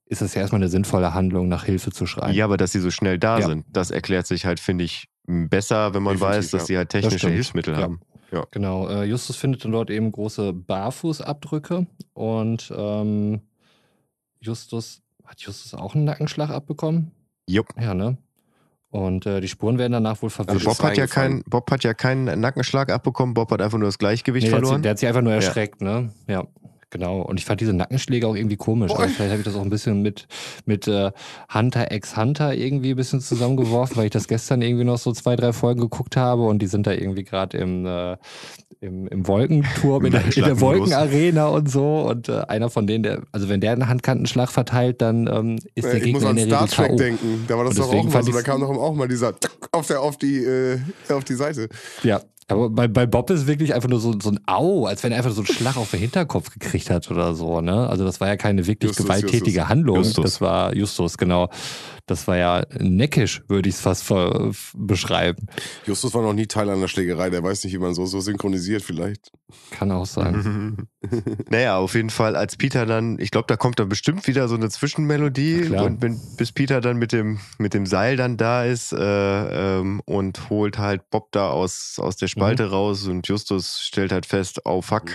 ist 0.08 0.22
das 0.22 0.36
ja 0.36 0.42
erstmal 0.42 0.60
eine 0.62 0.70
sinnvolle 0.70 1.14
Handlung, 1.14 1.48
nach 1.48 1.64
Hilfe 1.66 1.92
zu 1.92 2.06
schreien. 2.06 2.36
Ja, 2.36 2.46
aber 2.46 2.58
dass 2.58 2.72
sie 2.72 2.80
so 2.80 2.92
schnell 2.92 3.18
da 3.18 3.40
Ja. 3.40 3.48
sind, 3.48 3.66
das 3.72 3.90
erklärt 3.90 4.28
sich 4.28 4.46
halt, 4.46 4.60
finde 4.60 4.84
ich, 4.84 5.08
besser, 5.28 5.94
wenn 5.94 6.04
man 6.04 6.14
Definitiv, 6.16 6.38
weiß, 6.38 6.52
dass 6.52 6.62
ja. 6.64 6.66
sie 6.68 6.78
halt 6.78 6.90
technische. 6.90 7.30
Hilfsmittel 7.30 7.74
Ja. 7.76 7.82
haben. 7.82 8.00
Genau, 8.52 8.90
äh, 8.90 9.06
Justus 9.06 9.38
findet 9.38 9.64
dann 9.64 9.72
dort 9.72 9.90
eben 9.90 10.12
große 10.12 10.52
Barfußabdrücke 10.52 11.88
und 12.14 12.74
ähm, 12.76 13.42
Justus, 14.40 15.02
hat 15.24 15.40
Justus 15.42 15.74
auch 15.74 15.96
einen 15.96 16.04
Nackenschlag 16.04 16.50
abbekommen? 16.50 17.12
Jupp. 17.48 17.68
Ja, 17.80 17.94
ne? 17.94 18.18
Und 18.90 19.26
äh, 19.26 19.42
die 19.42 19.48
Spuren 19.48 19.78
werden 19.78 19.94
danach 19.94 20.22
wohl 20.22 20.28
Also 20.30 20.44
verwischt. 20.44 20.66
Bob 20.66 20.82
hat, 20.84 20.98
ja 20.98 21.08
keinen, 21.08 21.44
Bob 21.44 21.70
hat 21.72 21.84
ja 21.84 21.94
keinen 21.94 22.40
Nackenschlag 22.40 22.92
abbekommen, 22.92 23.34
Bob 23.34 23.52
hat 23.52 23.62
einfach 23.62 23.78
nur 23.78 23.88
das 23.88 23.98
Gleichgewicht 23.98 24.46
Nee, 24.46 24.50
der, 24.52 24.58
hat 24.58 24.64
sie, 24.64 24.68
verloren. 24.68 24.82
der 24.84 24.92
hat 24.92 25.00
sich 25.00 25.08
einfach 25.08 25.22
nur 25.22 25.32
Ja. 25.32 25.38
erschreckt, 25.38 25.82
ne? 25.82 26.12
Ja, 26.28 26.46
genau. 26.96 27.22
Und 27.22 27.40
ich 27.40 27.46
fand 27.46 27.60
diese 27.60 27.74
Nackenschläge 27.74 28.28
auch 28.28 28.36
irgendwie 28.36 28.56
komisch. 28.56 28.92
Also 28.92 29.04
vielleicht 29.04 29.32
habe 29.32 29.40
ich 29.40 29.46
das 29.46 29.56
auch 29.56 29.62
ein 29.62 29.70
bisschen 29.70 30.02
mit, 30.02 30.28
mit 30.66 30.88
äh, 30.88 31.12
Hunter 31.54 31.92
x 31.92 32.16
Hunter 32.16 32.54
irgendwie 32.54 32.92
ein 32.92 32.96
bisschen 32.96 33.20
zusammengeworfen, 33.20 33.98
weil 33.98 34.06
ich 34.06 34.12
das 34.12 34.28
gestern 34.28 34.62
irgendwie 34.62 34.86
noch 34.86 34.98
so 34.98 35.12
zwei, 35.12 35.36
drei 35.36 35.52
Folgen 35.52 35.82
geguckt 35.82 36.16
habe 36.16 36.44
und 36.44 36.62
die 36.62 36.68
sind 36.68 36.88
da 36.88 36.94
irgendwie 36.94 37.24
gerade 37.24 37.58
im, 37.58 37.86
äh, 37.86 38.16
im, 38.80 39.08
im 39.08 39.28
Wolkenturm, 39.28 40.06
in 40.06 40.14
der, 40.14 40.24
in 40.26 40.44
der. 40.44 40.62
Wolkenarena 40.62 41.48
und 41.48 41.70
so. 41.70 42.08
Und 42.08 42.30
äh, 42.30 42.42
einer 42.48 42.70
von 42.70 42.88
denen, 42.88 43.04
der, 43.04 43.24
also 43.32 43.50
wenn 43.50 43.60
der 43.60 43.74
einen 43.74 43.90
Handkantenschlag 43.90 44.50
verteilt, 44.50 45.02
dann 45.02 45.28
ähm, 45.28 45.60
ist 45.76 45.86
der 45.86 45.96
ich 45.96 46.14
muss 46.14 46.22
Gegner 46.22 46.30
an 46.30 46.38
in 46.38 46.50
der 46.50 46.68
Star 46.68 46.68
Regel 46.68 46.76
Trek 46.76 46.88
K.O. 46.88 46.96
denken. 46.98 47.46
Da 47.48 47.58
war 47.58 47.66
das 47.66 47.76
doch 47.76 47.94
auch 47.94 48.04
mal 48.06 48.24
so. 48.24 48.32
Da 48.32 48.42
kam 48.42 48.62
doch 48.62 48.70
auch 48.70 48.96
mal 48.96 49.08
dieser 49.08 49.34
auf, 49.72 49.88
der, 49.88 50.02
auf, 50.02 50.18
die, 50.18 50.38
äh, 50.38 50.80
auf 51.10 51.26
die 51.26 51.36
Seite. 51.36 51.68
Ja. 52.04 52.22
Aber 52.48 52.70
bei, 52.70 52.88
bei 52.88 53.08
Bob 53.08 53.32
ist 53.32 53.48
wirklich 53.48 53.74
einfach 53.74 53.90
nur 53.90 54.00
so, 54.00 54.14
so 54.22 54.30
ein 54.30 54.40
Au, 54.46 54.86
als 54.86 55.02
wenn 55.04 55.12
er 55.12 55.18
einfach 55.18 55.32
so 55.32 55.42
einen 55.42 55.48
Schlag 55.48 55.78
auf 55.78 55.90
den 55.90 56.00
Hinterkopf 56.00 56.52
gekriegt 56.52 56.92
hat 56.92 57.10
oder 57.10 57.34
so, 57.34 57.60
ne? 57.60 57.90
Also 57.90 58.06
das 58.06 58.22
war 58.22 58.28
ja 58.28 58.38
keine 58.38 58.68
wirklich 58.68 58.90
Justus, 58.90 59.06
gewalttätige 59.06 59.46
Justus. 59.50 59.70
Handlung. 59.70 59.98
Justus. 59.98 60.24
Das 60.24 60.42
war 60.42 60.76
Justus, 60.76 61.18
genau. 61.18 61.50
Das 62.08 62.28
war 62.28 62.38
ja 62.38 62.64
neckisch, 62.78 63.42
würde 63.48 63.68
ich 63.68 63.76
es 63.76 63.82
fast 63.82 64.06
beschreiben. 64.76 65.48
Justus 65.88 66.14
war 66.14 66.22
noch 66.22 66.34
nie 66.34 66.46
Teil 66.46 66.70
einer 66.70 66.88
Schlägerei. 66.88 67.32
Der 67.32 67.42
weiß 67.42 67.64
nicht, 67.64 67.74
wie 67.74 67.80
man 67.80 67.96
so, 67.96 68.06
so 68.06 68.20
synchronisiert 68.20 68.84
vielleicht. 68.84 69.32
Kann 69.72 69.92
auch 69.92 70.06
sein. 70.06 70.88
naja, 71.50 71.78
auf 71.78 71.96
jeden 71.96 72.12
Fall, 72.12 72.36
als 72.36 72.58
Peter 72.58 72.86
dann, 72.86 73.18
ich 73.18 73.32
glaube, 73.32 73.48
da 73.48 73.58
kommt 73.58 73.80
dann 73.80 73.90
bestimmt 73.90 74.28
wieder 74.28 74.48
so 74.48 74.56
eine 74.56 74.70
Zwischenmelodie 74.70 75.70
und 75.70 76.02
wenn, 76.02 76.20
bis 76.38 76.52
Peter 76.52 76.80
dann 76.80 76.98
mit 76.98 77.12
dem, 77.12 77.40
mit 77.58 77.74
dem 77.74 77.88
Seil 77.88 78.18
dann 78.18 78.38
da 78.38 78.66
ist 78.66 78.94
äh, 78.94 79.80
ähm, 79.80 80.02
und 80.06 80.50
holt 80.52 80.78
halt 80.78 81.10
Bob 81.10 81.32
da 81.32 81.50
aus, 81.50 81.98
aus 81.98 82.18
der 82.18 82.28
Spalte 82.28 82.70
raus 82.70 83.08
und 83.08 83.28
Justus 83.28 83.82
stellt 83.82 84.12
halt 84.12 84.28
fest, 84.28 84.62
oh 84.66 84.82
fuck, 84.82 85.12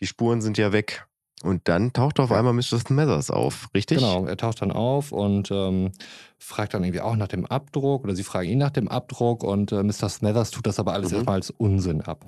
die 0.00 0.06
Spuren 0.06 0.42
sind 0.42 0.58
ja 0.58 0.72
weg. 0.72 1.06
Und 1.44 1.68
dann 1.68 1.92
taucht 1.92 2.18
auf 2.20 2.32
einmal 2.32 2.52
Mr. 2.54 2.78
Smathers 2.78 3.30
auf, 3.30 3.68
richtig? 3.74 3.98
Genau, 3.98 4.24
er 4.26 4.36
taucht 4.36 4.62
dann 4.62 4.72
auf 4.72 5.12
und 5.12 5.50
ähm, 5.50 5.92
fragt 6.38 6.74
dann 6.74 6.82
irgendwie 6.84 7.02
auch 7.02 7.16
nach 7.16 7.28
dem 7.28 7.44
Abdruck 7.46 8.04
oder 8.04 8.14
sie 8.16 8.24
fragen 8.24 8.48
ihn 8.48 8.58
nach 8.58 8.70
dem 8.70 8.88
Abdruck 8.88 9.44
und 9.44 9.70
äh, 9.70 9.82
Mr. 9.82 10.08
Smathers 10.08 10.50
tut 10.50 10.66
das 10.66 10.78
aber 10.78 10.94
alles 10.94 11.10
Mhm. 11.10 11.16
erstmal 11.16 11.34
als 11.36 11.50
Unsinn 11.50 12.00
ab. 12.00 12.24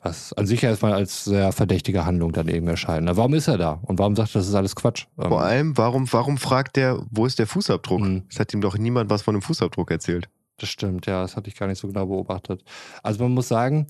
Was 0.00 0.32
an 0.32 0.46
sich 0.46 0.62
erstmal 0.62 0.92
als 0.92 1.24
sehr 1.24 1.50
verdächtige 1.52 2.06
Handlung 2.06 2.30
dann 2.32 2.46
eben 2.48 2.68
erscheint. 2.68 3.04
Na, 3.04 3.16
warum 3.16 3.34
ist 3.34 3.48
er 3.48 3.58
da? 3.58 3.80
Und 3.82 3.98
warum 3.98 4.14
sagt 4.14 4.30
er, 4.30 4.38
das 4.38 4.48
ist 4.48 4.54
alles 4.54 4.76
Quatsch? 4.76 5.06
Ähm, 5.18 5.28
Vor 5.28 5.42
allem, 5.42 5.76
warum, 5.76 6.10
warum 6.12 6.38
fragt 6.38 6.76
der, 6.76 7.04
wo 7.10 7.26
ist 7.26 7.38
der 7.38 7.48
Fußabdruck? 7.48 8.00
Mhm. 8.00 8.22
Es 8.30 8.38
hat 8.40 8.54
ihm 8.54 8.60
doch 8.60 8.78
niemand 8.78 9.10
was 9.10 9.22
von 9.22 9.34
dem 9.34 9.42
Fußabdruck 9.42 9.90
erzählt. 9.90 10.28
Das 10.60 10.68
stimmt, 10.70 11.06
ja, 11.06 11.22
das 11.22 11.36
hatte 11.36 11.48
ich 11.48 11.56
gar 11.56 11.66
nicht 11.66 11.78
so 11.80 11.86
genau 11.88 12.06
beobachtet. 12.06 12.64
Also 13.02 13.22
man 13.22 13.32
muss 13.32 13.46
sagen, 13.48 13.86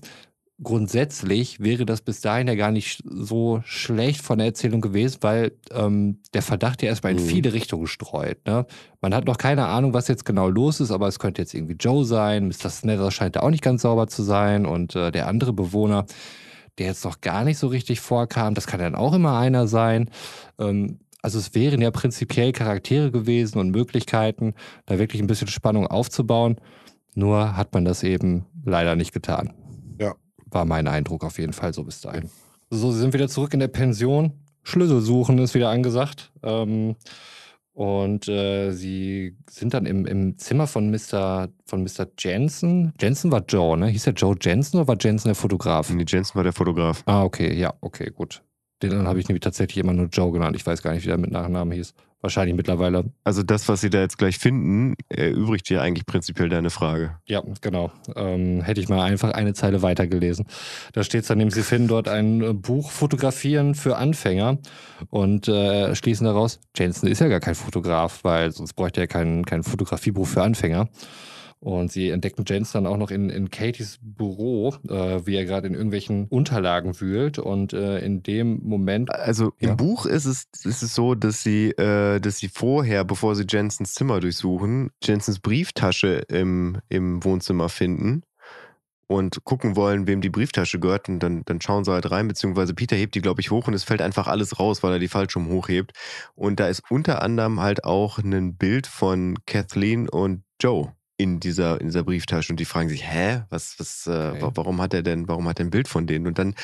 grundsätzlich 0.61 1.59
wäre 1.59 1.85
das 1.85 2.01
bis 2.01 2.21
dahin 2.21 2.47
ja 2.47 2.55
gar 2.55 2.71
nicht 2.71 3.01
so 3.05 3.61
schlecht 3.65 4.21
von 4.21 4.37
der 4.39 4.47
Erzählung 4.47 4.81
gewesen, 4.81 5.17
weil 5.21 5.51
ähm, 5.71 6.19
der 6.33 6.41
Verdacht 6.41 6.81
ja 6.81 6.89
erstmal 6.89 7.13
in 7.13 7.19
Mhm. 7.23 7.27
viele 7.27 7.53
Richtungen 7.53 7.87
streut. 7.87 8.45
Ne? 8.45 8.65
Man 9.01 9.13
hat 9.15 9.25
noch 9.25 9.37
keine 9.37 9.65
Ahnung, 9.67 9.93
was 9.93 10.07
jetzt 10.07 10.25
genau 10.25 10.49
los 10.49 10.79
ist, 10.79 10.91
aber 10.91 11.07
es 11.07 11.19
könnte 11.19 11.41
jetzt 11.41 11.53
irgendwie 11.53 11.75
Joe 11.79 12.03
sein. 12.05 12.47
Mr. 12.47 12.69
Snether 12.69 13.11
scheint 13.11 13.35
da 13.35 13.41
auch 13.41 13.49
nicht 13.49 13.63
ganz 13.63 13.83
sauber 13.83 14.07
zu 14.07 14.23
sein 14.23 14.65
und 14.65 14.95
äh, 14.95 15.11
der 15.11 15.27
andere 15.27 15.53
Bewohner, 15.53 16.05
der 16.77 16.87
jetzt 16.87 17.05
noch 17.05 17.21
gar 17.21 17.43
nicht 17.43 17.57
so 17.57 17.67
richtig 17.67 17.99
vorkam, 17.99 18.53
das 18.53 18.67
kann 18.67 18.79
dann 18.79 18.95
auch 18.95 19.13
immer 19.13 19.37
einer 19.37 19.67
sein. 19.67 20.09
Ähm, 20.59 20.99
also 21.21 21.37
es 21.39 21.53
wären 21.53 21.81
ja 21.81 21.91
prinzipiell 21.91 22.53
Charaktere 22.53 23.11
gewesen 23.11 23.59
und 23.59 23.71
Möglichkeiten, 23.71 24.53
da 24.85 24.99
wirklich 24.99 25.21
ein 25.21 25.27
bisschen 25.27 25.49
Spannung 25.49 25.87
aufzubauen. 25.87 26.57
Nur 27.15 27.57
hat 27.57 27.73
man 27.73 27.83
das 27.83 28.03
eben 28.03 28.45
leider 28.63 28.95
nicht 28.95 29.11
getan. 29.13 29.53
War 30.51 30.65
mein 30.65 30.87
Eindruck 30.87 31.23
auf 31.23 31.37
jeden 31.39 31.53
Fall 31.53 31.73
so 31.73 31.83
bis 31.83 32.01
dahin. 32.01 32.29
So, 32.69 32.91
sie 32.91 32.99
sind 32.99 33.13
wieder 33.13 33.27
zurück 33.27 33.53
in 33.53 33.59
der 33.59 33.67
Pension. 33.67 34.33
Schlüssel 34.63 35.01
suchen 35.01 35.37
ist 35.39 35.53
wieder 35.55 35.69
angesagt. 35.69 36.31
Ähm, 36.43 36.95
Und 37.73 38.27
äh, 38.27 38.71
sie 38.71 39.37
sind 39.49 39.73
dann 39.73 39.85
im, 39.85 40.05
im 40.05 40.37
Zimmer 40.37 40.67
von 40.67 40.91
Mr. 40.91 41.47
von 41.65 41.81
Mr. 41.83 42.07
Jensen. 42.17 42.91
Jensen 42.99 43.31
war 43.31 43.43
Joe, 43.47 43.77
ne? 43.77 43.87
Hieß 43.87 44.03
der 44.03 44.13
Joe 44.13 44.35
Jensen 44.39 44.77
oder 44.77 44.87
war 44.89 44.97
Jensen 44.99 45.29
der 45.29 45.35
Fotograf? 45.35 45.89
Nee, 45.89 46.03
Jensen 46.05 46.35
war 46.35 46.43
der 46.43 46.51
Fotograf. 46.53 47.03
Ah, 47.05 47.23
okay, 47.23 47.53
ja, 47.53 47.73
okay, 47.81 48.11
gut. 48.13 48.43
Den 48.81 48.91
dann 48.91 49.07
habe 49.07 49.19
ich 49.19 49.27
nämlich 49.29 49.41
tatsächlich 49.41 49.77
immer 49.77 49.93
nur 49.93 50.07
Joe 50.07 50.31
genannt. 50.31 50.55
Ich 50.55 50.65
weiß 50.65 50.81
gar 50.81 50.93
nicht, 50.93 51.03
wie 51.03 51.07
der 51.07 51.17
mit 51.17 51.31
Nachnamen 51.31 51.73
hieß. 51.73 51.93
Wahrscheinlich 52.21 52.55
mittlerweile. 52.55 53.05
Also 53.23 53.43
das, 53.43 53.69
was 53.69 53.79
sie 53.79 53.89
da 53.89 54.01
jetzt 54.01 54.17
gleich 54.17 54.39
finden, 54.39 54.95
erübrigt 55.07 55.69
ja 55.69 55.81
eigentlich 55.81 56.05
prinzipiell 56.05 56.49
deine 56.49 56.69
Frage. 56.69 57.15
Ja, 57.25 57.41
genau. 57.61 57.91
Ähm, 58.15 58.61
hätte 58.61 58.81
ich 58.81 58.89
mal 58.89 59.01
einfach 59.01 59.31
eine 59.31 59.53
Zeile 59.53 59.81
weitergelesen. 59.81 60.45
Da 60.91 61.03
steht 61.03 61.21
es 61.21 61.27
dann 61.27 61.37
nämlich, 61.37 61.55
sie 61.55 61.63
finden 61.63 61.87
dort 61.87 62.09
ein 62.09 62.41
äh, 62.41 62.53
Buch 62.53 62.91
Fotografieren 62.91 63.73
für 63.73 63.95
Anfänger 63.95 64.57
und 65.09 65.47
äh, 65.47 65.95
schließen 65.95 66.25
daraus, 66.25 66.59
Jensen 66.75 67.07
ist 67.07 67.21
ja 67.21 67.29
gar 67.29 67.39
kein 67.39 67.55
Fotograf, 67.55 68.19
weil 68.23 68.51
sonst 68.51 68.73
bräuchte 68.73 68.99
er 68.99 69.07
kein, 69.07 69.45
kein 69.45 69.63
Fotografiebuch 69.63 70.27
für 70.27 70.43
Anfänger. 70.43 70.89
Und 71.61 71.91
sie 71.91 72.09
entdecken 72.09 72.45
James 72.47 72.71
dann 72.71 72.87
auch 72.87 72.95
noch 72.95 73.11
in, 73.11 73.29
in 73.29 73.49
Katies 73.49 73.99
Büro, 74.01 74.75
äh, 74.87 75.25
wie 75.25 75.35
er 75.35 75.43
gerade 75.43 75.67
in 75.67 75.73
irgendwelchen 75.73 76.27
Unterlagen 76.27 76.99
wühlt. 77.01 77.37
Und 77.37 77.73
äh, 77.73 77.99
in 77.99 78.23
dem 78.23 78.61
Moment. 78.63 79.13
Also 79.13 79.51
im 79.57 79.69
ja. 79.69 79.75
Buch 79.75 80.05
ist 80.05 80.25
es, 80.25 80.47
ist 80.63 80.83
es 80.83 80.95
so, 80.95 81.15
dass 81.15 81.43
sie, 81.43 81.71
äh, 81.71 82.21
dass 82.21 82.37
sie 82.37 82.47
vorher, 82.47 83.03
bevor 83.03 83.35
sie 83.35 83.45
Jensens 83.47 83.93
Zimmer 83.93 84.21
durchsuchen, 84.21 84.91
Jensens 85.03 85.39
Brieftasche 85.39 86.23
im, 86.29 86.77
im 86.87 87.23
Wohnzimmer 87.25 87.67
finden 87.67 88.23
und 89.07 89.43
gucken 89.43 89.75
wollen, 89.75 90.07
wem 90.07 90.21
die 90.21 90.29
Brieftasche 90.29 90.79
gehört. 90.79 91.09
Und 91.09 91.19
dann, 91.19 91.43
dann 91.43 91.59
schauen 91.59 91.83
sie 91.83 91.91
halt 91.91 92.09
rein, 92.09 92.29
beziehungsweise 92.29 92.73
Peter 92.73 92.95
hebt 92.95 93.15
die, 93.15 93.21
glaube 93.21 93.41
ich, 93.41 93.51
hoch 93.51 93.67
und 93.67 93.73
es 93.73 93.83
fällt 93.83 94.01
einfach 94.01 94.27
alles 94.27 94.59
raus, 94.61 94.81
weil 94.81 94.93
er 94.93 94.99
die 94.99 95.09
falsch 95.09 95.35
um 95.35 95.49
hochhebt. 95.49 95.91
Und 96.35 96.61
da 96.61 96.69
ist 96.69 96.83
unter 96.89 97.21
anderem 97.21 97.59
halt 97.59 97.83
auch 97.83 98.19
ein 98.19 98.55
Bild 98.55 98.87
von 98.87 99.37
Kathleen 99.45 100.07
und 100.07 100.43
Joe 100.61 100.93
in 101.19 101.41
dieser, 101.41 101.81
in 101.81 101.87
dieser 101.87 102.03
Brieftasche 102.03 102.53
und 102.53 102.59
die 102.61 102.65
fragen 102.65 102.87
sich, 102.87 103.05
hä, 103.05 103.41
was, 103.49 103.75
was, 103.77 104.07
äh, 104.07 104.31
okay. 104.41 104.51
warum 104.55 104.81
hat 104.81 104.93
er 104.93 105.03
denn, 105.03 105.27
warum 105.27 105.49
hat 105.49 105.59
er 105.59 105.65
ein 105.65 105.69
Bild 105.69 105.89
von 105.89 106.07
denen? 106.07 106.27
Und 106.27 106.39
dann, 106.39 106.55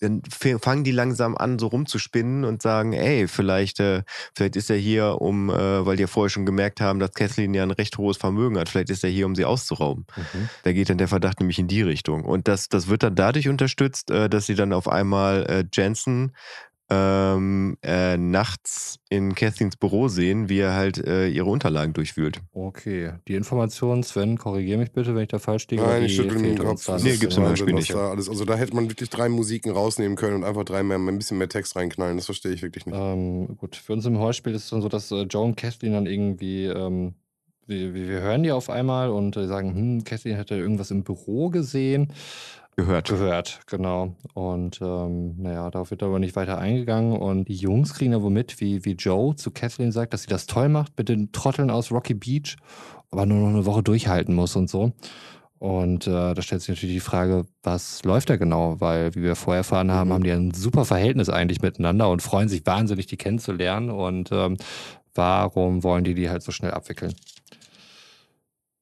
dann 0.00 0.22
fangen 0.60 0.82
die 0.82 0.90
langsam 0.90 1.36
an, 1.36 1.60
so 1.60 1.68
rumzuspinnen 1.68 2.44
und 2.44 2.62
sagen, 2.62 2.94
ey, 2.94 3.28
vielleicht, 3.28 3.78
äh, 3.78 4.02
vielleicht 4.34 4.56
ist 4.56 4.70
er 4.70 4.76
hier, 4.76 5.20
um, 5.20 5.50
äh, 5.50 5.86
weil 5.86 5.96
die 5.96 6.00
ja 6.00 6.06
vorher 6.08 6.30
schon 6.30 6.44
gemerkt 6.46 6.80
haben, 6.80 6.98
dass 6.98 7.12
Kathleen 7.12 7.54
ja 7.54 7.62
ein 7.62 7.70
recht 7.70 7.96
hohes 7.96 8.16
Vermögen 8.16 8.58
hat, 8.58 8.68
vielleicht 8.68 8.90
ist 8.90 9.04
er 9.04 9.10
hier, 9.10 9.26
um 9.26 9.36
sie 9.36 9.44
auszurauben. 9.44 10.04
Mhm. 10.16 10.48
Da 10.64 10.72
geht 10.72 10.90
dann 10.90 10.98
der 10.98 11.06
Verdacht 11.06 11.38
nämlich 11.38 11.60
in 11.60 11.68
die 11.68 11.82
Richtung. 11.82 12.24
Und 12.24 12.48
das, 12.48 12.68
das 12.68 12.88
wird 12.88 13.04
dann 13.04 13.14
dadurch 13.14 13.48
unterstützt, 13.48 14.10
äh, 14.10 14.28
dass 14.28 14.46
sie 14.46 14.56
dann 14.56 14.72
auf 14.72 14.88
einmal 14.88 15.46
äh, 15.46 15.64
Jensen 15.72 16.32
ähm, 16.90 17.76
äh, 17.82 18.16
nachts 18.16 18.98
in 19.08 19.34
Kathleens 19.34 19.76
Büro 19.76 20.08
sehen, 20.08 20.48
wie 20.48 20.58
er 20.58 20.74
halt 20.74 20.98
äh, 20.98 21.28
ihre 21.28 21.46
Unterlagen 21.46 21.92
durchwühlt. 21.92 22.40
Okay, 22.52 23.12
die 23.28 23.34
Information, 23.34 24.02
Sven, 24.02 24.36
korrigiere 24.36 24.78
mich 24.78 24.92
bitte, 24.92 25.14
wenn 25.14 25.22
ich 25.22 25.28
da 25.28 25.38
falsch 25.38 25.66
liege. 25.68 25.82
Nein, 25.82 26.04
ich 26.04 26.16
schüttel 26.16 26.42
den 26.42 26.58
Kopf. 26.58 26.86
Nee, 27.02 27.16
gibt 27.16 27.32
es 27.32 27.34
zum 27.34 27.44
Beispiel 27.44 27.74
nicht. 27.74 27.94
Da 27.94 28.10
alles, 28.10 28.28
also 28.28 28.44
da 28.44 28.56
hätte 28.56 28.74
man 28.74 28.88
wirklich 28.88 29.10
drei 29.10 29.28
Musiken 29.28 29.72
rausnehmen 29.72 30.16
können 30.16 30.36
und 30.36 30.44
einfach 30.44 30.64
drei 30.64 30.82
mehr, 30.82 30.98
ein 30.98 31.18
bisschen 31.18 31.38
mehr 31.38 31.48
Text 31.48 31.76
reinknallen. 31.76 32.16
Das 32.16 32.26
verstehe 32.26 32.52
ich 32.52 32.62
wirklich 32.62 32.86
nicht. 32.86 32.96
Ähm, 32.98 33.56
gut, 33.56 33.76
für 33.76 33.92
uns 33.92 34.04
im 34.04 34.18
Hörspiel 34.18 34.54
ist 34.54 34.64
es 34.64 34.70
dann 34.70 34.82
so, 34.82 34.88
dass 34.88 35.10
äh, 35.10 35.22
Joe 35.22 35.44
und 35.44 35.56
Kathleen 35.56 35.92
dann 35.92 36.06
irgendwie 36.06 36.66
ähm, 36.66 37.14
wir, 37.66 37.94
wir, 37.94 38.20
hören 38.20 38.42
die 38.42 38.52
auf 38.52 38.70
einmal 38.70 39.10
und 39.10 39.34
sagen, 39.34 39.74
hm, 39.74 40.04
Kathleen 40.04 40.36
hätte 40.36 40.56
irgendwas 40.56 40.90
im 40.90 41.04
Büro 41.04 41.48
gesehen. 41.48 42.12
Gehört. 42.76 43.08
Gehört, 43.08 43.60
genau. 43.66 44.16
Und 44.32 44.80
ähm, 44.80 45.34
naja, 45.36 45.70
darauf 45.70 45.90
wird 45.90 46.02
aber 46.02 46.18
nicht 46.18 46.36
weiter 46.36 46.58
eingegangen. 46.58 47.16
Und 47.18 47.48
die 47.48 47.54
Jungs 47.54 47.92
kriegen 47.92 48.12
da 48.12 48.22
wohl 48.22 48.30
mit, 48.30 48.60
wie, 48.60 48.84
wie 48.86 48.92
Joe 48.92 49.36
zu 49.36 49.50
Kathleen 49.50 49.92
sagt, 49.92 50.14
dass 50.14 50.22
sie 50.22 50.28
das 50.28 50.46
toll 50.46 50.70
macht 50.70 50.96
mit 50.96 51.10
den 51.10 51.32
Trotteln 51.32 51.70
aus 51.70 51.92
Rocky 51.92 52.14
Beach, 52.14 52.56
aber 53.10 53.26
nur 53.26 53.40
noch 53.40 53.48
eine 53.48 53.66
Woche 53.66 53.82
durchhalten 53.82 54.34
muss 54.34 54.56
und 54.56 54.70
so. 54.70 54.92
Und 55.58 56.06
äh, 56.06 56.34
da 56.34 56.42
stellt 56.42 56.62
sich 56.62 56.70
natürlich 56.70 56.96
die 56.96 57.00
Frage, 57.00 57.44
was 57.62 58.02
läuft 58.04 58.30
da 58.30 58.36
genau? 58.36 58.80
Weil, 58.80 59.14
wie 59.14 59.22
wir 59.22 59.36
vorher 59.36 59.58
erfahren 59.58 59.92
haben, 59.92 60.08
mhm. 60.08 60.14
haben 60.14 60.24
die 60.24 60.32
ein 60.32 60.54
super 60.54 60.86
Verhältnis 60.86 61.28
eigentlich 61.28 61.60
miteinander 61.60 62.08
und 62.08 62.22
freuen 62.22 62.48
sich 62.48 62.64
wahnsinnig, 62.64 63.06
die 63.06 63.18
kennenzulernen. 63.18 63.90
Und 63.90 64.32
ähm, 64.32 64.56
warum 65.14 65.84
wollen 65.84 66.04
die 66.04 66.14
die 66.14 66.30
halt 66.30 66.42
so 66.42 66.52
schnell 66.52 66.72
abwickeln? 66.72 67.14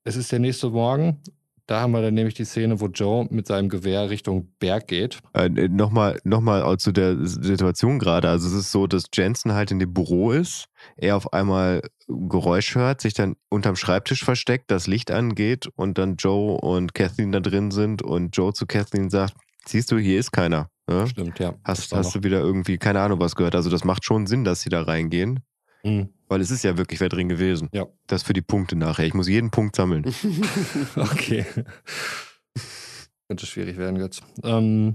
Es 0.04 0.16
ist 0.16 0.30
der 0.30 0.38
nächste 0.38 0.70
Morgen 0.70 1.20
da 1.70 1.82
haben 1.82 1.92
wir 1.92 2.02
dann 2.02 2.14
nämlich 2.14 2.34
die 2.34 2.44
Szene, 2.44 2.80
wo 2.80 2.88
Joe 2.88 3.28
mit 3.30 3.46
seinem 3.46 3.68
Gewehr 3.68 4.10
Richtung 4.10 4.48
Berg 4.58 4.88
geht. 4.88 5.20
Äh, 5.34 5.48
nochmal 5.48 6.18
noch 6.24 6.40
mal 6.40 6.76
zu 6.78 6.90
der 6.90 7.16
Situation 7.24 8.00
gerade. 8.00 8.28
Also 8.28 8.48
es 8.48 8.54
ist 8.54 8.72
so, 8.72 8.88
dass 8.88 9.04
Jensen 9.14 9.52
halt 9.52 9.70
in 9.70 9.78
dem 9.78 9.94
Büro 9.94 10.32
ist, 10.32 10.66
er 10.96 11.14
auf 11.14 11.32
einmal 11.32 11.82
Geräusch 12.08 12.74
hört, 12.74 13.00
sich 13.00 13.14
dann 13.14 13.36
unterm 13.50 13.76
Schreibtisch 13.76 14.24
versteckt, 14.24 14.72
das 14.72 14.88
Licht 14.88 15.12
angeht 15.12 15.68
und 15.76 15.96
dann 15.96 16.16
Joe 16.16 16.58
und 16.60 16.92
Kathleen 16.92 17.30
da 17.30 17.38
drin 17.38 17.70
sind 17.70 18.02
und 18.02 18.36
Joe 18.36 18.52
zu 18.52 18.66
Kathleen 18.66 19.08
sagt, 19.08 19.34
siehst 19.64 19.92
du, 19.92 19.98
hier 19.98 20.18
ist 20.18 20.32
keiner. 20.32 20.70
Ja? 20.88 21.06
Stimmt, 21.06 21.38
ja. 21.38 21.54
Hast, 21.62 21.92
hast 21.94 22.16
du 22.16 22.24
wieder 22.24 22.40
irgendwie, 22.40 22.78
keine 22.78 23.00
Ahnung, 23.00 23.20
was 23.20 23.36
gehört. 23.36 23.54
Also 23.54 23.70
das 23.70 23.84
macht 23.84 24.04
schon 24.04 24.26
Sinn, 24.26 24.42
dass 24.42 24.62
sie 24.62 24.70
da 24.70 24.82
reingehen. 24.82 25.38
Mhm. 25.84 26.08
Weil 26.30 26.40
es 26.40 26.52
ist 26.52 26.62
ja 26.62 26.78
wirklich 26.78 27.00
wer 27.00 27.08
drin 27.08 27.28
gewesen. 27.28 27.68
Ja. 27.72 27.86
Das 28.06 28.22
für 28.22 28.32
die 28.32 28.40
Punkte 28.40 28.76
nachher. 28.76 29.04
Ich 29.04 29.14
muss 29.14 29.28
jeden 29.28 29.50
Punkt 29.50 29.74
sammeln. 29.74 30.04
okay. 30.96 31.44
Könnte 33.26 33.46
schwierig 33.46 33.76
werden 33.76 33.98
jetzt. 34.00 34.22
Ähm, 34.44 34.94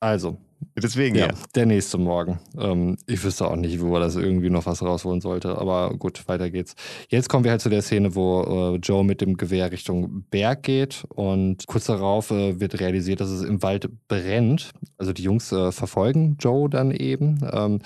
also. 0.00 0.38
Deswegen, 0.82 1.16
ja. 1.16 1.26
ja. 1.26 1.34
Der 1.54 1.66
nächste 1.66 1.98
Morgen. 1.98 2.40
Ähm, 2.58 2.96
ich 3.06 3.22
wüsste 3.22 3.46
auch 3.46 3.56
nicht, 3.56 3.82
wo 3.82 3.94
er 3.94 4.00
das 4.00 4.16
irgendwie 4.16 4.48
noch 4.48 4.64
was 4.64 4.82
rausholen 4.82 5.20
sollte. 5.20 5.58
Aber 5.58 5.94
gut, 5.98 6.26
weiter 6.26 6.50
geht's. 6.50 6.74
Jetzt 7.10 7.28
kommen 7.28 7.44
wir 7.44 7.50
halt 7.50 7.60
zu 7.60 7.68
der 7.68 7.82
Szene, 7.82 8.14
wo 8.14 8.76
äh, 8.76 8.78
Joe 8.78 9.04
mit 9.04 9.20
dem 9.20 9.36
Gewehr 9.36 9.70
Richtung 9.70 10.24
Berg 10.30 10.62
geht. 10.62 11.04
Und 11.10 11.66
kurz 11.66 11.84
darauf 11.84 12.30
äh, 12.30 12.58
wird 12.60 12.80
realisiert, 12.80 13.20
dass 13.20 13.28
es 13.28 13.42
im 13.42 13.62
Wald 13.62 13.90
brennt. 14.08 14.72
Also 14.96 15.12
die 15.12 15.22
Jungs 15.22 15.52
äh, 15.52 15.70
verfolgen 15.70 16.38
Joe 16.40 16.70
dann 16.70 16.92
eben. 16.92 17.46
Ähm, 17.52 17.80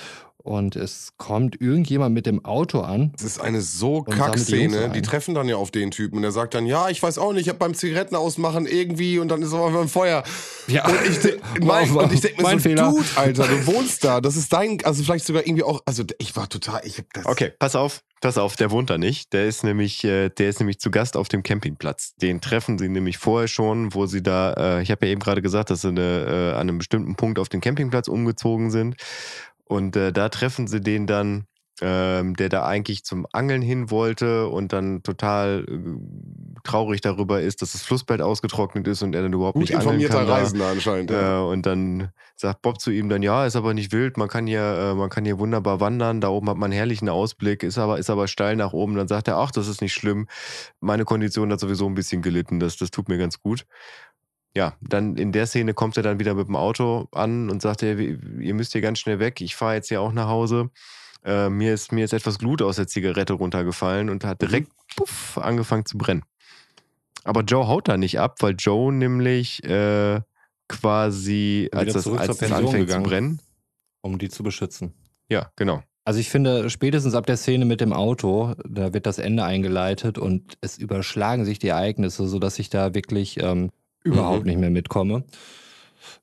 und 0.48 0.76
es 0.76 1.12
kommt 1.18 1.60
irgendjemand 1.60 2.14
mit 2.14 2.26
dem 2.26 2.44
Auto 2.44 2.80
an. 2.80 3.12
Das 3.12 3.24
ist 3.24 3.40
eine 3.40 3.60
so 3.60 4.02
Kackszene. 4.02 4.88
Die, 4.88 5.00
die, 5.00 5.02
treffen 5.02 5.34
dann 5.34 5.48
ja 5.48 5.56
auf 5.56 5.70
den 5.70 5.90
Typen 5.90 6.16
und 6.16 6.24
er 6.24 6.32
sagt 6.32 6.54
dann, 6.54 6.66
ja, 6.66 6.88
ich 6.88 7.02
weiß 7.02 7.18
auch 7.18 7.32
nicht, 7.32 7.42
ich 7.42 7.48
habe 7.48 7.58
beim 7.58 7.74
Zigaretten 7.74 8.16
ausmachen 8.16 8.66
irgendwie 8.66 9.18
und 9.18 9.28
dann 9.28 9.42
ist 9.42 9.52
aber 9.52 9.80
ein 9.80 9.88
Feuer. 9.88 10.24
Ja. 10.66 10.86
Und 10.86 10.96
ich, 11.08 11.20
de 11.20 11.38
mein, 11.60 11.92
wow, 11.94 12.10
ich 12.10 12.22
denke 12.22 12.42
mir 12.42 12.50
so, 12.52 12.58
Fehler. 12.58 12.90
Dude, 12.90 13.04
Alter, 13.16 13.46
du 13.46 13.66
wohnst 13.66 14.02
da. 14.04 14.20
Das 14.20 14.36
ist 14.36 14.52
dein, 14.52 14.82
also 14.84 15.02
vielleicht 15.02 15.26
sogar 15.26 15.46
irgendwie 15.46 15.64
auch, 15.64 15.82
also 15.84 16.02
ich 16.18 16.34
war 16.34 16.48
total, 16.48 16.80
ich 16.84 16.98
hab 16.98 17.12
das. 17.12 17.26
Okay, 17.26 17.52
pass 17.58 17.76
auf, 17.76 18.02
pass 18.20 18.38
auf, 18.38 18.56
der 18.56 18.70
wohnt 18.70 18.90
da 18.90 18.98
nicht. 18.98 19.32
Der 19.32 19.46
ist 19.46 19.64
nämlich, 19.64 20.02
äh, 20.04 20.30
der 20.30 20.48
ist 20.48 20.60
nämlich 20.60 20.78
zu 20.78 20.90
Gast 20.90 21.16
auf 21.16 21.28
dem 21.28 21.42
Campingplatz. 21.42 22.14
Den 22.16 22.40
treffen 22.40 22.78
sie 22.78 22.88
nämlich 22.88 23.18
vorher 23.18 23.48
schon, 23.48 23.94
wo 23.94 24.06
sie 24.06 24.22
da, 24.22 24.54
äh, 24.54 24.82
ich 24.82 24.90
habe 24.90 25.06
ja 25.06 25.12
eben 25.12 25.20
gerade 25.20 25.42
gesagt, 25.42 25.70
dass 25.70 25.82
sie 25.82 25.88
eine, 25.88 26.00
äh, 26.00 26.54
an 26.54 26.68
einem 26.68 26.78
bestimmten 26.78 27.16
Punkt 27.16 27.38
auf 27.38 27.48
den 27.48 27.60
Campingplatz 27.60 28.08
umgezogen 28.08 28.70
sind. 28.70 28.96
Und 29.68 29.96
äh, 29.96 30.12
da 30.12 30.28
treffen 30.28 30.66
sie 30.66 30.80
den 30.80 31.06
dann, 31.06 31.46
ähm, 31.80 32.34
der 32.34 32.48
da 32.48 32.66
eigentlich 32.66 33.04
zum 33.04 33.26
Angeln 33.32 33.62
hin 33.62 33.90
wollte 33.90 34.48
und 34.48 34.72
dann 34.72 35.02
total 35.02 35.64
äh, 35.68 36.60
traurig 36.64 37.00
darüber 37.00 37.40
ist, 37.40 37.62
dass 37.62 37.72
das 37.72 37.82
Flussbett 37.82 38.20
ausgetrocknet 38.20 38.88
ist 38.88 39.02
und 39.02 39.14
er 39.14 39.22
dann 39.22 39.32
überhaupt 39.32 39.54
Gut 39.54 39.62
nicht 39.62 39.76
angeln 39.76 40.00
kann. 40.00 40.00
informierter 40.00 40.32
Reisender 40.32 40.68
anscheinend. 40.68 41.10
Ja. 41.10 41.40
Äh, 41.40 41.46
und 41.46 41.66
dann 41.66 42.08
sagt 42.34 42.62
Bob 42.62 42.80
zu 42.80 42.90
ihm 42.90 43.08
dann, 43.08 43.22
ja, 43.22 43.46
ist 43.46 43.56
aber 43.56 43.74
nicht 43.74 43.92
wild, 43.92 44.16
man 44.16 44.28
kann 44.28 44.46
hier, 44.46 44.60
äh, 44.60 44.94
man 44.94 45.08
kann 45.08 45.24
hier 45.24 45.38
wunderbar 45.38 45.80
wandern, 45.80 46.20
da 46.20 46.28
oben 46.28 46.48
hat 46.50 46.56
man 46.56 46.72
einen 46.72 46.78
herrlichen 46.78 47.08
Ausblick, 47.08 47.62
ist 47.62 47.78
aber, 47.78 47.98
ist 47.98 48.10
aber 48.10 48.26
steil 48.26 48.56
nach 48.56 48.72
oben. 48.72 48.96
Dann 48.96 49.08
sagt 49.08 49.28
er, 49.28 49.36
ach, 49.36 49.50
das 49.50 49.68
ist 49.68 49.80
nicht 49.80 49.94
schlimm, 49.94 50.26
meine 50.80 51.04
Kondition 51.04 51.52
hat 51.52 51.60
sowieso 51.60 51.86
ein 51.86 51.94
bisschen 51.94 52.22
gelitten, 52.22 52.58
das, 52.58 52.76
das 52.76 52.90
tut 52.90 53.08
mir 53.08 53.18
ganz 53.18 53.40
gut 53.40 53.66
ja, 54.56 54.74
dann 54.80 55.16
in 55.16 55.32
der 55.32 55.46
Szene 55.46 55.74
kommt 55.74 55.96
er 55.96 56.02
dann 56.02 56.18
wieder 56.18 56.34
mit 56.34 56.48
dem 56.48 56.56
Auto 56.56 57.08
an 57.12 57.50
und 57.50 57.62
sagt, 57.62 57.82
ihr, 57.82 57.98
ihr 57.98 58.54
müsst 58.54 58.72
hier 58.72 58.80
ganz 58.80 58.98
schnell 58.98 59.18
weg, 59.18 59.40
ich 59.40 59.56
fahre 59.56 59.74
jetzt 59.74 59.90
ja 59.90 60.00
auch 60.00 60.12
nach 60.12 60.28
Hause. 60.28 60.70
Äh, 61.24 61.48
mir, 61.48 61.74
ist, 61.74 61.92
mir 61.92 62.04
ist 62.04 62.12
etwas 62.12 62.38
Glut 62.38 62.62
aus 62.62 62.76
der 62.76 62.86
Zigarette 62.86 63.34
runtergefallen 63.34 64.08
und 64.08 64.24
hat 64.24 64.40
direkt 64.40 64.68
mhm. 64.68 64.94
puff, 64.96 65.38
angefangen 65.38 65.84
zu 65.84 65.98
brennen. 65.98 66.22
Aber 67.24 67.42
Joe 67.42 67.66
haut 67.66 67.88
da 67.88 67.96
nicht 67.96 68.18
ab, 68.18 68.36
weil 68.40 68.54
Joe 68.56 68.92
nämlich 68.92 69.62
äh, 69.64 70.20
quasi, 70.68 71.68
als 71.72 71.92
das, 71.92 72.06
als 72.06 72.38
das 72.38 72.52
anfängt 72.52 72.86
gegangen, 72.86 73.04
zu 73.04 73.10
brennen. 73.10 73.40
Um 74.00 74.18
die 74.18 74.28
zu 74.28 74.42
beschützen. 74.42 74.94
Ja, 75.28 75.50
genau. 75.56 75.82
Also 76.04 76.20
ich 76.20 76.30
finde, 76.30 76.70
spätestens 76.70 77.14
ab 77.14 77.26
der 77.26 77.36
Szene 77.36 77.66
mit 77.66 77.82
dem 77.82 77.92
Auto, 77.92 78.54
da 78.66 78.94
wird 78.94 79.04
das 79.04 79.18
Ende 79.18 79.44
eingeleitet 79.44 80.16
und 80.16 80.56
es 80.62 80.78
überschlagen 80.78 81.44
sich 81.44 81.58
die 81.58 81.68
Ereignisse, 81.68 82.26
sodass 82.26 82.58
ich 82.58 82.70
da 82.70 82.94
wirklich 82.94 83.38
ähm, 83.42 83.70
überhaupt 84.04 84.40
mhm. 84.40 84.46
nicht 84.46 84.58
mehr 84.58 84.70
mitkomme. 84.70 85.24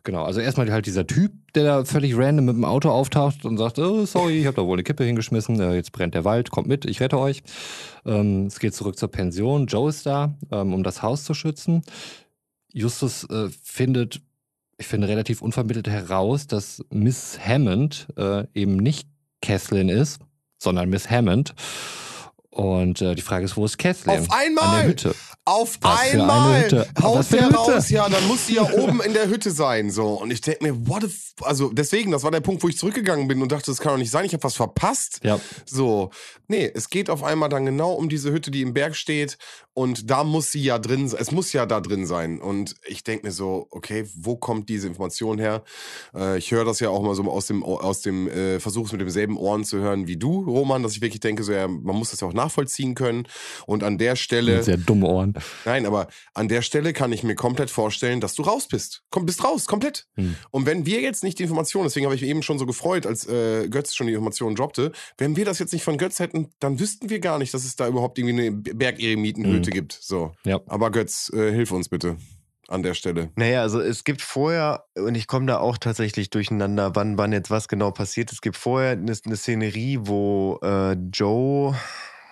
Genau, 0.03 0.23
also 0.23 0.39
erstmal 0.39 0.71
halt 0.71 0.85
dieser 0.85 1.07
Typ, 1.07 1.31
der 1.53 1.63
da 1.63 1.85
völlig 1.85 2.15
random 2.15 2.45
mit 2.45 2.55
dem 2.55 2.65
Auto 2.65 2.89
auftaucht 2.89 3.45
und 3.45 3.57
sagt, 3.57 3.79
oh, 3.79 4.05
sorry, 4.05 4.39
ich 4.39 4.45
habe 4.45 4.55
da 4.55 4.65
wohl 4.65 4.75
eine 4.75 4.83
Kippe 4.83 5.03
hingeschmissen, 5.03 5.59
äh, 5.59 5.73
jetzt 5.73 5.91
brennt 5.91 6.13
der 6.13 6.23
Wald, 6.23 6.51
kommt 6.51 6.67
mit, 6.67 6.85
ich 6.85 7.01
rette 7.01 7.17
euch. 7.17 7.43
Ähm, 8.05 8.45
es 8.45 8.59
geht 8.59 8.75
zurück 8.75 8.97
zur 8.97 9.09
Pension, 9.09 9.65
Joe 9.67 9.89
ist 9.89 10.05
da, 10.05 10.35
ähm, 10.51 10.73
um 10.73 10.83
das 10.83 11.01
Haus 11.01 11.23
zu 11.23 11.33
schützen. 11.33 11.81
Justus 12.71 13.23
äh, 13.29 13.49
findet, 13.63 14.21
ich 14.77 14.87
finde 14.87 15.07
relativ 15.07 15.41
unvermittelt 15.41 15.87
heraus, 15.87 16.47
dass 16.47 16.83
Miss 16.91 17.39
Hammond 17.43 18.07
äh, 18.17 18.45
eben 18.53 18.77
nicht 18.77 19.07
Kathleen 19.41 19.89
ist, 19.89 20.19
sondern 20.57 20.89
Miss 20.89 21.09
Hammond. 21.09 21.55
Und 22.49 23.01
äh, 23.01 23.15
die 23.15 23.21
Frage 23.21 23.45
ist, 23.45 23.57
wo 23.57 23.65
ist 23.65 23.77
Kathleen? 23.77 24.19
Auf 24.19 24.31
einmal! 24.31 24.63
An 24.63 24.75
der 24.75 24.87
Hütte. 24.87 25.15
Auf 25.47 25.77
Was 25.81 25.99
einmal 25.99 26.87
haut 27.03 27.31
der 27.31 27.51
raus, 27.51 27.89
ja, 27.91 28.09
dann 28.09 28.27
muss 28.27 28.47
sie 28.47 28.55
ja 28.55 28.67
oben 28.73 28.99
in 29.01 29.13
der 29.13 29.29
Hütte 29.29 29.51
sein, 29.51 29.91
so. 29.91 30.07
Und 30.13 30.31
ich 30.31 30.41
denke 30.41 30.63
mir, 30.63 30.87
what 30.87 31.03
the 31.03 31.07
f 31.07 31.35
also 31.41 31.69
deswegen, 31.69 32.11
das 32.11 32.23
war 32.23 32.31
der 32.31 32.39
Punkt, 32.39 32.63
wo 32.63 32.67
ich 32.67 32.77
zurückgegangen 32.77 33.27
bin 33.27 33.41
und 33.41 33.51
dachte, 33.51 33.69
das 33.69 33.79
kann 33.79 33.91
doch 33.91 33.99
nicht 33.99 34.09
sein, 34.09 34.25
ich 34.25 34.33
habe 34.33 34.43
was 34.43 34.55
verpasst. 34.55 35.19
Ja. 35.23 35.39
So, 35.65 36.11
nee, 36.47 36.71
es 36.73 36.89
geht 36.89 37.09
auf 37.09 37.23
einmal 37.23 37.49
dann 37.49 37.65
genau 37.65 37.93
um 37.93 38.09
diese 38.09 38.31
Hütte, 38.31 38.51
die 38.51 38.61
im 38.61 38.73
Berg 38.73 38.95
steht 38.95 39.37
und 39.73 40.09
da 40.09 40.23
muss 40.23 40.51
sie 40.51 40.63
ja 40.63 40.79
drin 40.79 41.09
sein, 41.09 41.19
es 41.21 41.31
muss 41.31 41.51
ja 41.51 41.65
da 41.65 41.81
drin 41.81 42.05
sein 42.05 42.39
und 42.39 42.75
ich 42.87 43.03
denke 43.03 43.27
mir 43.27 43.33
so, 43.33 43.67
okay, 43.71 44.07
wo 44.15 44.37
kommt 44.37 44.69
diese 44.69 44.87
Information 44.87 45.37
her? 45.37 45.63
Äh, 46.15 46.37
ich 46.37 46.51
höre 46.51 46.65
das 46.65 46.79
ja 46.79 46.89
auch 46.89 47.03
mal 47.03 47.15
so 47.15 47.29
aus 47.29 47.47
dem, 47.47 47.63
aus 47.63 48.01
dem 48.01 48.29
äh, 48.29 48.59
Versuch, 48.59 48.85
es 48.85 48.91
mit 48.93 49.01
demselben 49.01 49.37
Ohren 49.37 49.65
zu 49.65 49.77
hören 49.79 50.07
wie 50.07 50.17
du, 50.17 50.43
Roman, 50.43 50.81
dass 50.81 50.93
ich 50.93 51.01
wirklich 51.01 51.19
denke, 51.19 51.43
so, 51.43 51.51
ja, 51.51 51.67
man 51.67 51.95
muss 51.95 52.11
das 52.11 52.21
ja 52.21 52.27
auch 52.27 52.33
nachvollziehen 52.33 52.95
können 52.95 53.27
und 53.65 53.83
an 53.83 53.97
der 53.97 54.15
Stelle... 54.15 54.63
Sehr 54.63 54.77
dumme 54.77 55.07
Ohren. 55.07 55.34
Nein, 55.65 55.85
aber 55.85 56.07
an 56.33 56.47
der 56.47 56.61
Stelle 56.61 56.93
kann 56.93 57.11
ich 57.11 57.23
mir 57.23 57.35
komplett 57.35 57.69
vorstellen, 57.69 58.21
dass 58.21 58.35
du 58.35 58.43
raus 58.43 58.67
bist. 58.67 59.03
Komm, 59.09 59.25
bist 59.25 59.43
raus, 59.43 59.65
komplett. 59.65 60.07
Hm. 60.15 60.35
Und 60.51 60.65
wenn 60.65 60.85
wir 60.85 61.01
jetzt 61.01 61.23
nicht 61.23 61.39
die 61.39 61.43
Information, 61.43 61.83
deswegen 61.83 62.05
habe 62.05 62.15
ich 62.15 62.21
mich 62.21 62.29
eben 62.29 62.43
schon 62.43 62.59
so 62.59 62.65
gefreut, 62.65 63.05
als 63.05 63.27
äh, 63.27 63.67
Götz 63.69 63.95
schon 63.95 64.07
die 64.07 64.13
Information 64.13 64.55
droppte, 64.55 64.91
wenn 65.17 65.35
wir 65.35 65.45
das 65.45 65.59
jetzt 65.59 65.73
nicht 65.73 65.83
von 65.83 65.97
Götz 65.97 66.19
hätten, 66.19 66.49
dann 66.59 66.79
wüssten 66.79 67.09
wir 67.09 67.19
gar 67.19 67.37
nicht, 67.37 67.53
dass 67.53 67.65
es 67.65 67.75
da 67.75 67.87
überhaupt 67.87 68.17
irgendwie 68.17 68.47
eine 68.47 68.51
Bergeremitenhütte 68.51 69.71
gibt. 69.71 69.97
So. 70.01 70.33
Ja. 70.45 70.61
Aber 70.67 70.91
Götz, 70.91 71.31
äh, 71.33 71.51
hilf 71.51 71.71
uns 71.71 71.89
bitte 71.89 72.17
an 72.67 72.83
der 72.83 72.93
Stelle. 72.93 73.29
Naja, 73.35 73.61
also 73.61 73.79
es 73.79 74.03
gibt 74.03 74.21
vorher, 74.21 74.85
und 74.95 75.15
ich 75.15 75.27
komme 75.27 75.45
da 75.45 75.59
auch 75.59 75.77
tatsächlich 75.77 76.29
durcheinander, 76.29 76.95
wann, 76.95 77.17
wann 77.17 77.31
jetzt 77.31 77.51
was 77.51 77.67
genau 77.67 77.91
passiert. 77.91 78.31
Es 78.31 78.41
gibt 78.41 78.57
vorher 78.57 78.91
eine, 78.91 79.13
eine 79.25 79.35
Szenerie, 79.35 79.99
wo 80.01 80.59
äh, 80.63 80.93
Joe 80.93 81.75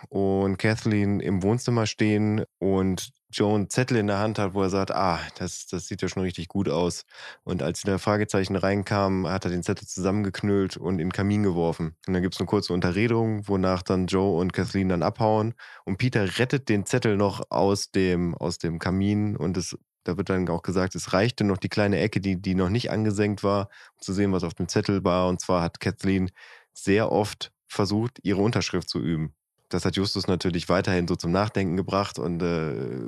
und 0.09 0.57
Kathleen 0.57 1.19
im 1.19 1.43
Wohnzimmer 1.43 1.85
stehen 1.85 2.43
und 2.59 3.11
Joe 3.31 3.55
einen 3.55 3.69
Zettel 3.69 3.97
in 3.97 4.07
der 4.07 4.19
Hand 4.19 4.37
hat, 4.37 4.53
wo 4.53 4.61
er 4.61 4.69
sagt, 4.69 4.91
ah, 4.91 5.19
das, 5.37 5.65
das 5.65 5.87
sieht 5.87 6.01
ja 6.01 6.07
schon 6.07 6.21
richtig 6.23 6.47
gut 6.47 6.69
aus. 6.69 7.03
Und 7.43 7.63
als 7.63 7.81
der 7.81 7.97
Fragezeichen 7.97 8.55
reinkam, 8.55 9.27
hat 9.27 9.45
er 9.45 9.51
den 9.51 9.63
Zettel 9.63 9.87
zusammengeknüllt 9.87 10.77
und 10.77 10.93
in 10.93 11.07
den 11.07 11.11
Kamin 11.11 11.43
geworfen. 11.43 11.95
Und 12.07 12.13
dann 12.13 12.21
gibt 12.21 12.35
es 12.35 12.39
eine 12.39 12.47
kurze 12.47 12.73
Unterredung, 12.73 13.47
wonach 13.47 13.81
dann 13.81 14.05
Joe 14.07 14.39
und 14.39 14.53
Kathleen 14.53 14.89
dann 14.89 15.01
abhauen. 15.03 15.55
Und 15.83 15.97
Peter 15.97 16.37
rettet 16.37 16.69
den 16.69 16.85
Zettel 16.85 17.17
noch 17.17 17.41
aus 17.49 17.91
dem, 17.91 18.35
aus 18.35 18.59
dem 18.59 18.79
Kamin 18.79 19.35
und 19.35 19.57
es 19.57 19.75
da 20.05 20.17
wird 20.17 20.29
dann 20.29 20.49
auch 20.49 20.63
gesagt, 20.63 20.95
es 20.95 21.13
reichte 21.13 21.45
noch 21.45 21.57
die 21.57 21.69
kleine 21.69 21.99
Ecke, 21.99 22.19
die, 22.19 22.41
die 22.41 22.55
noch 22.55 22.67
nicht 22.67 22.91
angesenkt 22.91 23.41
war, 23.41 23.69
um 23.95 24.01
zu 24.01 24.13
sehen, 24.13 24.33
was 24.33 24.43
auf 24.43 24.53
dem 24.53 24.67
Zettel 24.67 25.03
war. 25.05 25.29
Und 25.29 25.39
zwar 25.39 25.61
hat 25.61 25.79
Kathleen 25.79 26.29
sehr 26.73 27.09
oft 27.11 27.53
versucht, 27.67 28.19
ihre 28.21 28.41
Unterschrift 28.41 28.89
zu 28.89 28.99
üben. 28.99 29.33
Das 29.73 29.85
hat 29.85 29.95
Justus 29.95 30.27
natürlich 30.27 30.69
weiterhin 30.69 31.07
so 31.07 31.15
zum 31.15 31.31
Nachdenken 31.31 31.75
gebracht 31.77 32.19
und 32.19 32.41
äh, 32.43 33.01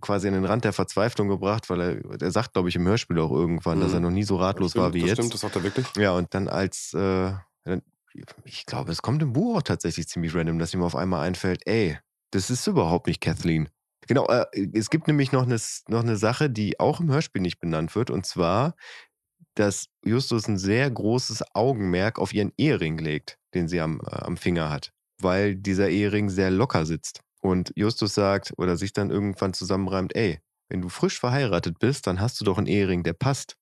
quasi 0.00 0.26
an 0.26 0.34
den 0.34 0.44
Rand 0.44 0.64
der 0.64 0.72
Verzweiflung 0.72 1.28
gebracht, 1.28 1.70
weil 1.70 1.80
er, 1.80 2.20
er 2.20 2.30
sagt, 2.32 2.52
glaube 2.54 2.68
ich, 2.68 2.76
im 2.76 2.86
Hörspiel 2.86 3.18
auch 3.20 3.30
irgendwann, 3.30 3.78
Mhm. 3.78 3.82
dass 3.82 3.92
er 3.92 4.00
noch 4.00 4.10
nie 4.10 4.24
so 4.24 4.36
ratlos 4.36 4.72
stimmt, 4.72 4.84
war 4.84 4.92
wie 4.94 5.00
das 5.00 5.08
jetzt. 5.10 5.18
Stimmt, 5.18 5.34
das 5.34 5.40
sagt 5.40 5.56
er 5.56 5.62
wirklich. 5.62 5.86
Ja, 5.96 6.12
und 6.12 6.34
dann 6.34 6.48
als, 6.48 6.92
äh, 6.94 7.32
ich 8.44 8.66
glaube, 8.66 8.90
es 8.90 9.02
kommt 9.02 9.22
im 9.22 9.32
Buch 9.32 9.58
auch 9.58 9.62
tatsächlich 9.62 10.08
ziemlich 10.08 10.34
random, 10.34 10.58
dass 10.58 10.74
ihm 10.74 10.82
auf 10.82 10.96
einmal 10.96 11.24
einfällt, 11.26 11.62
ey, 11.66 11.98
das 12.32 12.50
ist 12.50 12.66
überhaupt 12.66 13.06
nicht 13.06 13.20
Kathleen. 13.20 13.68
Genau, 14.08 14.26
äh, 14.26 14.46
es 14.72 14.90
gibt 14.90 15.06
nämlich 15.06 15.30
noch 15.30 15.44
eine, 15.44 15.58
noch 15.88 16.02
eine 16.02 16.16
Sache, 16.16 16.50
die 16.50 16.80
auch 16.80 16.98
im 17.00 17.10
Hörspiel 17.12 17.42
nicht 17.42 17.60
benannt 17.60 17.94
wird, 17.94 18.10
und 18.10 18.26
zwar, 18.26 18.74
dass 19.54 19.86
Justus 20.04 20.48
ein 20.48 20.58
sehr 20.58 20.90
großes 20.90 21.54
Augenmerk 21.54 22.18
auf 22.18 22.32
ihren 22.32 22.52
Ehering 22.56 22.98
legt, 22.98 23.38
den 23.54 23.68
sie 23.68 23.80
am, 23.80 24.00
äh, 24.00 24.16
am 24.16 24.36
Finger 24.36 24.70
hat, 24.70 24.92
weil 25.22 25.56
dieser 25.56 25.88
Ehering 25.88 26.30
sehr 26.30 26.50
locker 26.50 26.86
sitzt. 26.86 27.20
Und 27.40 27.72
Justus 27.74 28.14
sagt 28.14 28.52
oder 28.56 28.76
sich 28.76 28.92
dann 28.92 29.10
irgendwann 29.10 29.54
zusammenreimt, 29.54 30.14
ey, 30.14 30.40
wenn 30.68 30.82
du 30.82 30.88
frisch 30.88 31.18
verheiratet 31.18 31.78
bist, 31.78 32.06
dann 32.06 32.20
hast 32.20 32.40
du 32.40 32.44
doch 32.44 32.58
einen 32.58 32.66
Ehering, 32.66 33.02
der 33.02 33.14
passt 33.14 33.56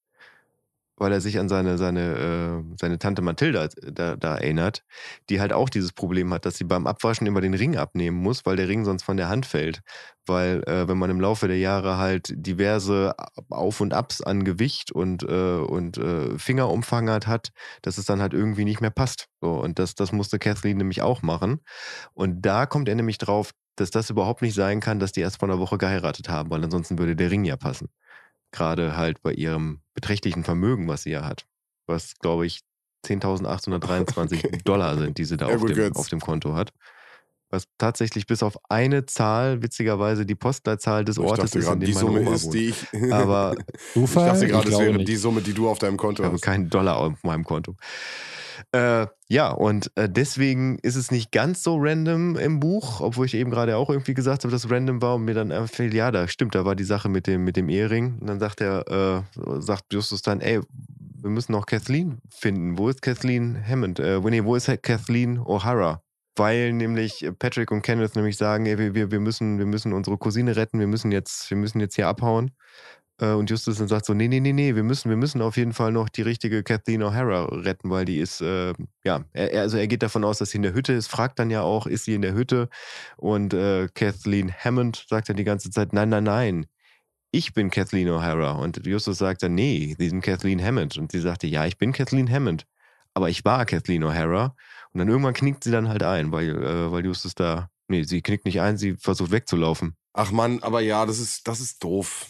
weil 0.98 1.12
er 1.12 1.20
sich 1.20 1.38
an 1.38 1.48
seine, 1.48 1.78
seine, 1.78 2.62
äh, 2.62 2.76
seine 2.80 2.98
Tante 2.98 3.22
Mathilda 3.22 3.68
da, 3.92 4.16
da 4.16 4.36
erinnert, 4.36 4.82
die 5.30 5.40
halt 5.40 5.52
auch 5.52 5.68
dieses 5.68 5.92
Problem 5.92 6.32
hat, 6.34 6.44
dass 6.44 6.58
sie 6.58 6.64
beim 6.64 6.86
Abwaschen 6.86 7.26
immer 7.26 7.40
den 7.40 7.54
Ring 7.54 7.76
abnehmen 7.76 8.16
muss, 8.18 8.44
weil 8.44 8.56
der 8.56 8.68
Ring 8.68 8.84
sonst 8.84 9.04
von 9.04 9.16
der 9.16 9.28
Hand 9.28 9.46
fällt. 9.46 9.80
Weil 10.26 10.62
äh, 10.64 10.88
wenn 10.88 10.98
man 10.98 11.10
im 11.10 11.20
Laufe 11.20 11.48
der 11.48 11.58
Jahre 11.58 11.96
halt 11.96 12.32
diverse 12.34 13.14
Auf- 13.48 13.80
und 13.80 13.94
Abs 13.94 14.20
an 14.20 14.44
Gewicht 14.44 14.92
und, 14.92 15.22
äh, 15.22 15.56
und 15.56 15.96
äh, 15.98 16.38
Fingerumfang 16.38 17.08
hat, 17.08 17.26
hat, 17.26 17.50
dass 17.82 17.96
es 17.98 18.04
dann 18.04 18.20
halt 18.20 18.34
irgendwie 18.34 18.64
nicht 18.64 18.80
mehr 18.80 18.90
passt. 18.90 19.28
So, 19.40 19.52
und 19.52 19.78
das, 19.78 19.94
das 19.94 20.12
musste 20.12 20.38
Kathleen 20.38 20.76
nämlich 20.76 21.00
auch 21.02 21.22
machen. 21.22 21.60
Und 22.14 22.42
da 22.42 22.66
kommt 22.66 22.88
er 22.88 22.94
nämlich 22.96 23.18
drauf, 23.18 23.52
dass 23.76 23.90
das 23.90 24.10
überhaupt 24.10 24.42
nicht 24.42 24.54
sein 24.54 24.80
kann, 24.80 24.98
dass 24.98 25.12
die 25.12 25.20
erst 25.20 25.38
vor 25.38 25.48
einer 25.48 25.60
Woche 25.60 25.78
geheiratet 25.78 26.28
haben, 26.28 26.50
weil 26.50 26.62
ansonsten 26.64 26.98
würde 26.98 27.16
der 27.16 27.30
Ring 27.30 27.44
ja 27.44 27.56
passen. 27.56 27.88
Gerade 28.50 28.96
halt 28.96 29.22
bei 29.22 29.32
ihrem 29.32 29.82
beträchtlichen 29.94 30.44
Vermögen, 30.44 30.88
was 30.88 31.02
sie 31.02 31.10
ja 31.10 31.24
hat. 31.24 31.46
Was, 31.86 32.16
glaube 32.18 32.46
ich, 32.46 32.60
10.823 33.06 34.38
Okay. 34.38 34.58
Dollar 34.64 34.96
sind, 34.96 35.18
die 35.18 35.24
sie 35.24 35.36
da 35.36 35.46
auf, 35.46 35.64
dem, 35.64 35.96
auf 35.96 36.08
dem 36.08 36.20
Konto 36.20 36.54
hat. 36.54 36.72
Was 37.50 37.64
tatsächlich 37.78 38.26
bis 38.26 38.42
auf 38.42 38.58
eine 38.68 39.06
Zahl, 39.06 39.62
witzigerweise 39.62 40.26
die 40.26 40.34
Postleitzahl 40.34 41.04
des 41.04 41.16
ich 41.16 41.24
Ortes 41.24 41.54
ist, 41.54 41.66
in 41.66 41.80
die 41.80 41.86
dem 41.86 41.94
meine 41.94 42.06
Summe 42.06 42.20
Oma 42.20 42.34
ist, 42.34 42.50
die 42.50 42.68
ich. 42.68 42.86
Aber 43.12 43.54
ich 43.56 43.92
Zufall? 43.94 44.28
dachte 44.28 44.46
gerade, 44.48 44.68
es 44.70 44.78
wäre 44.78 44.92
nicht. 44.94 45.08
die 45.08 45.16
Summe, 45.16 45.40
die 45.40 45.54
du 45.54 45.68
auf 45.68 45.78
deinem 45.78 45.96
Konto 45.96 46.22
Ich 46.22 46.26
habe 46.26 46.34
hast. 46.34 46.42
keinen 46.42 46.68
Dollar 46.68 46.98
auf 46.98 47.22
meinem 47.22 47.44
Konto. 47.44 47.74
Äh, 48.72 49.06
ja, 49.28 49.50
und 49.50 49.90
äh, 49.94 50.08
deswegen 50.10 50.78
ist 50.80 50.96
es 50.96 51.10
nicht 51.10 51.32
ganz 51.32 51.62
so 51.62 51.76
random 51.78 52.36
im 52.36 52.60
Buch, 52.60 53.00
obwohl 53.00 53.26
ich 53.26 53.34
eben 53.34 53.50
gerade 53.50 53.76
auch 53.76 53.88
irgendwie 53.88 54.14
gesagt 54.14 54.44
habe, 54.44 54.52
dass 54.52 54.64
es 54.64 54.70
random 54.70 55.00
war 55.00 55.14
und 55.14 55.24
mir 55.24 55.34
dann 55.34 55.52
einfach 55.52 55.74
fällt, 55.74 55.94
ja, 55.94 56.10
da 56.10 56.28
stimmt, 56.28 56.54
da 56.54 56.64
war 56.64 56.74
die 56.74 56.84
Sache 56.84 57.08
mit 57.08 57.26
dem, 57.26 57.44
mit 57.44 57.56
dem 57.56 57.68
Ehering. 57.68 58.18
Und 58.20 58.26
dann 58.26 58.40
sagt 58.40 58.60
er, 58.60 59.24
äh, 59.36 59.60
sagt 59.60 59.92
Justus 59.92 60.22
dann, 60.22 60.40
ey, 60.40 60.60
wir 61.20 61.30
müssen 61.30 61.52
noch 61.52 61.66
Kathleen 61.66 62.18
finden. 62.30 62.78
Wo 62.78 62.88
ist 62.88 63.00
Kathleen 63.02 63.58
Hammond? 63.66 64.00
Äh, 64.00 64.20
nee, 64.20 64.44
wo 64.44 64.54
ist 64.54 64.70
Kathleen 64.82 65.38
O'Hara? 65.38 66.00
Weil 66.38 66.72
nämlich 66.72 67.28
Patrick 67.38 67.70
und 67.70 67.82
Kenneth 67.82 68.16
nämlich 68.16 68.36
sagen, 68.36 68.66
ey, 68.66 68.94
wir, 68.94 69.10
wir, 69.10 69.20
müssen, 69.20 69.58
wir 69.58 69.66
müssen 69.66 69.92
unsere 69.92 70.16
Cousine 70.18 70.56
retten, 70.56 70.78
wir 70.80 70.86
müssen 70.86 71.12
jetzt, 71.12 71.50
wir 71.50 71.56
müssen 71.56 71.80
jetzt 71.80 71.96
hier 71.96 72.08
abhauen. 72.08 72.52
Äh, 73.20 73.32
Und 73.32 73.50
Justus 73.50 73.78
dann 73.78 73.88
sagt 73.88 74.06
so, 74.06 74.14
nee, 74.14 74.28
nee, 74.28 74.40
nee, 74.40 74.52
nee, 74.52 74.74
wir 74.76 74.84
müssen, 74.84 75.08
wir 75.10 75.16
müssen 75.16 75.42
auf 75.42 75.56
jeden 75.56 75.72
Fall 75.72 75.92
noch 75.92 76.08
die 76.08 76.22
richtige 76.22 76.62
Kathleen 76.62 77.02
O'Hara 77.02 77.64
retten, 77.64 77.90
weil 77.90 78.04
die 78.04 78.18
ist, 78.18 78.40
äh, 78.40 78.72
ja, 79.04 79.24
er- 79.32 79.60
also 79.62 79.76
er 79.78 79.88
geht 79.88 80.02
davon 80.02 80.24
aus, 80.24 80.38
dass 80.38 80.50
sie 80.50 80.58
in 80.58 80.62
der 80.62 80.74
Hütte 80.74 80.92
ist, 80.92 81.08
fragt 81.08 81.38
dann 81.38 81.50
ja 81.50 81.62
auch, 81.62 81.86
ist 81.86 82.04
sie 82.04 82.14
in 82.14 82.22
der 82.22 82.34
Hütte? 82.34 82.68
Und 83.16 83.54
äh, 83.54 83.88
Kathleen 83.94 84.52
Hammond 84.52 85.04
sagt 85.08 85.28
dann 85.28 85.36
die 85.36 85.44
ganze 85.44 85.70
Zeit, 85.70 85.92
nein, 85.92 86.08
nein, 86.10 86.24
nein, 86.24 86.66
ich 87.32 87.52
bin 87.52 87.70
Kathleen 87.70 88.08
O'Hara. 88.08 88.52
Und 88.62 88.86
Justus 88.86 89.18
sagt 89.18 89.42
dann, 89.42 89.54
nee, 89.54 89.94
sie 89.98 90.08
sind 90.08 90.22
Kathleen 90.22 90.62
Hammond. 90.64 90.96
Und 90.98 91.12
sie 91.12 91.20
sagte, 91.20 91.46
ja, 91.46 91.66
ich 91.66 91.76
bin 91.78 91.92
Kathleen 91.92 92.30
Hammond, 92.30 92.64
aber 93.14 93.28
ich 93.28 93.44
war 93.44 93.66
Kathleen 93.66 94.04
O'Hara. 94.04 94.52
Und 94.98 95.06
dann 95.06 95.10
irgendwann 95.10 95.34
knickt 95.34 95.62
sie 95.62 95.70
dann 95.70 95.88
halt 95.88 96.02
ein, 96.02 96.32
weil, 96.32 96.60
äh, 96.60 96.90
weil 96.90 97.04
Justus 97.04 97.36
da, 97.36 97.70
nee, 97.86 98.02
sie 98.02 98.20
knickt 98.20 98.44
nicht 98.46 98.60
ein, 98.60 98.76
sie 98.76 98.96
versucht 98.96 99.30
wegzulaufen. 99.30 99.94
Ach 100.12 100.32
Mann, 100.32 100.60
aber 100.64 100.80
ja, 100.80 101.06
das 101.06 101.20
ist, 101.20 101.46
das 101.46 101.60
ist 101.60 101.84
doof. 101.84 102.26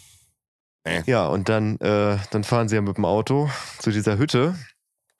Ja, 1.07 1.29
und 1.29 1.49
dann, 1.49 1.79
äh, 1.81 2.19
dann 2.31 2.45
fahren 2.45 2.69
sie 2.69 2.75
ja 2.75 2.83
mit 2.83 2.99
dem 2.99 3.07
Auto 3.07 3.49
zu 3.79 3.91
dieser 3.91 4.19
Hütte, 4.19 4.55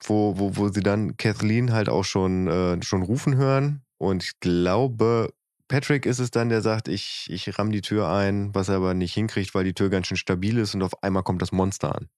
wo, 0.03 0.37
wo, 0.37 0.57
wo 0.57 0.69
sie 0.69 0.83
dann 0.83 1.17
Kathleen 1.17 1.73
halt 1.73 1.89
auch 1.89 2.05
schon, 2.05 2.47
äh, 2.47 2.83
schon 2.83 3.01
rufen 3.01 3.35
hören. 3.35 3.81
Und 3.97 4.23
ich 4.23 4.39
glaube, 4.39 5.33
Patrick 5.67 6.05
ist 6.05 6.19
es 6.19 6.29
dann, 6.29 6.49
der 6.49 6.61
sagt, 6.61 6.87
ich, 6.87 7.27
ich 7.31 7.57
ramm 7.57 7.71
die 7.71 7.81
Tür 7.81 8.09
ein, 8.09 8.53
was 8.53 8.69
er 8.69 8.75
aber 8.75 8.93
nicht 8.93 9.15
hinkriegt, 9.15 9.55
weil 9.55 9.63
die 9.63 9.73
Tür 9.73 9.89
ganz 9.89 10.05
schön 10.05 10.17
stabil 10.17 10.59
ist 10.59 10.75
und 10.75 10.83
auf 10.83 11.01
einmal 11.01 11.23
kommt 11.23 11.41
das 11.41 11.51
Monster 11.51 11.95
an. 11.95 12.09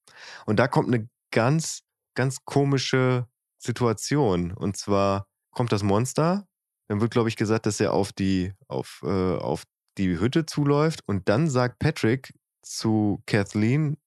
Und 0.45 0.59
da 0.59 0.67
kommt 0.67 0.93
eine 0.93 1.07
ganz, 1.31 1.83
ganz 2.15 2.43
komische 2.43 3.27
Situation. 3.61 4.51
Und 4.51 4.77
zwar 4.77 5.27
kommt 5.51 5.71
das 5.71 5.83
Monster, 5.83 6.47
dann 6.87 6.99
wird, 7.01 7.11
glaube 7.11 7.29
ich, 7.29 7.37
gesagt, 7.37 7.65
dass 7.65 7.79
er 7.79 7.93
auf 7.93 8.11
die, 8.11 8.53
auf, 8.67 9.01
äh, 9.03 9.35
auf 9.37 9.63
die 9.97 10.19
Hütte 10.19 10.45
zuläuft 10.45 11.01
und 11.07 11.29
dann 11.29 11.49
sagt 11.49 11.79
Patrick 11.79 12.33
zu 12.61 13.21
Kathleen 13.25 13.97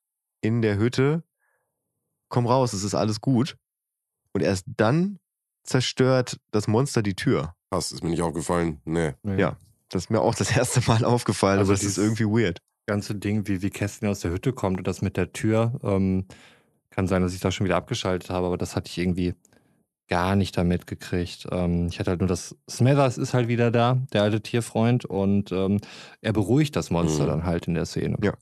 in 0.40 0.62
der 0.62 0.78
Hütte, 0.78 1.22
komm 2.28 2.46
raus, 2.46 2.72
es 2.72 2.82
ist 2.82 2.94
alles 2.94 3.20
gut. 3.20 3.56
Und 4.32 4.42
erst 4.42 4.66
dann 4.76 5.18
zerstört 5.62 6.40
das 6.50 6.66
Monster 6.66 7.02
die 7.02 7.14
Tür. 7.14 7.54
Krass, 7.70 7.92
ist 7.92 8.02
mir 8.02 8.10
nicht 8.10 8.22
aufgefallen. 8.22 8.80
Nee. 8.84 9.14
Nee. 9.22 9.40
Ja. 9.40 9.56
Das 9.88 10.04
ist 10.04 10.10
mir 10.10 10.20
auch 10.20 10.34
das 10.34 10.50
erste 10.56 10.80
Mal 10.90 11.04
aufgefallen, 11.04 11.58
Also 11.58 11.72
aber 11.72 11.78
das 11.78 11.86
ist 11.86 11.98
irgendwie 11.98 12.24
weird. 12.26 12.58
ganze 12.86 13.14
Ding, 13.14 13.46
wie, 13.46 13.62
wie 13.62 13.70
Kästchen 13.70 14.08
aus 14.08 14.20
der 14.20 14.30
Hütte 14.32 14.52
kommt 14.52 14.78
und 14.78 14.86
das 14.86 15.02
mit 15.02 15.16
der 15.16 15.32
Tür, 15.32 15.78
ähm, 15.82 16.26
kann 16.94 17.06
sein, 17.08 17.22
dass 17.22 17.34
ich 17.34 17.40
da 17.40 17.50
schon 17.50 17.64
wieder 17.66 17.76
abgeschaltet 17.76 18.30
habe, 18.30 18.46
aber 18.46 18.58
das 18.58 18.76
hatte 18.76 18.88
ich 18.90 18.98
irgendwie 18.98 19.34
gar 20.08 20.36
nicht 20.36 20.56
damit 20.56 20.86
gekriegt. 20.86 21.46
Ähm, 21.50 21.86
ich 21.88 21.98
hatte 21.98 22.10
halt 22.10 22.20
nur 22.20 22.28
das, 22.28 22.56
Smethers 22.70 23.18
ist 23.18 23.34
halt 23.34 23.48
wieder 23.48 23.70
da, 23.70 23.98
der 24.12 24.22
alte 24.22 24.40
Tierfreund, 24.42 25.04
und 25.06 25.50
ähm, 25.52 25.80
er 26.20 26.32
beruhigt 26.32 26.76
das 26.76 26.90
Monster 26.90 27.24
Mhm. 27.24 27.28
dann 27.28 27.44
halt 27.44 27.66
in 27.68 27.74
der 27.74 27.86
Szene. 27.86 28.16
Ja. 28.22 28.34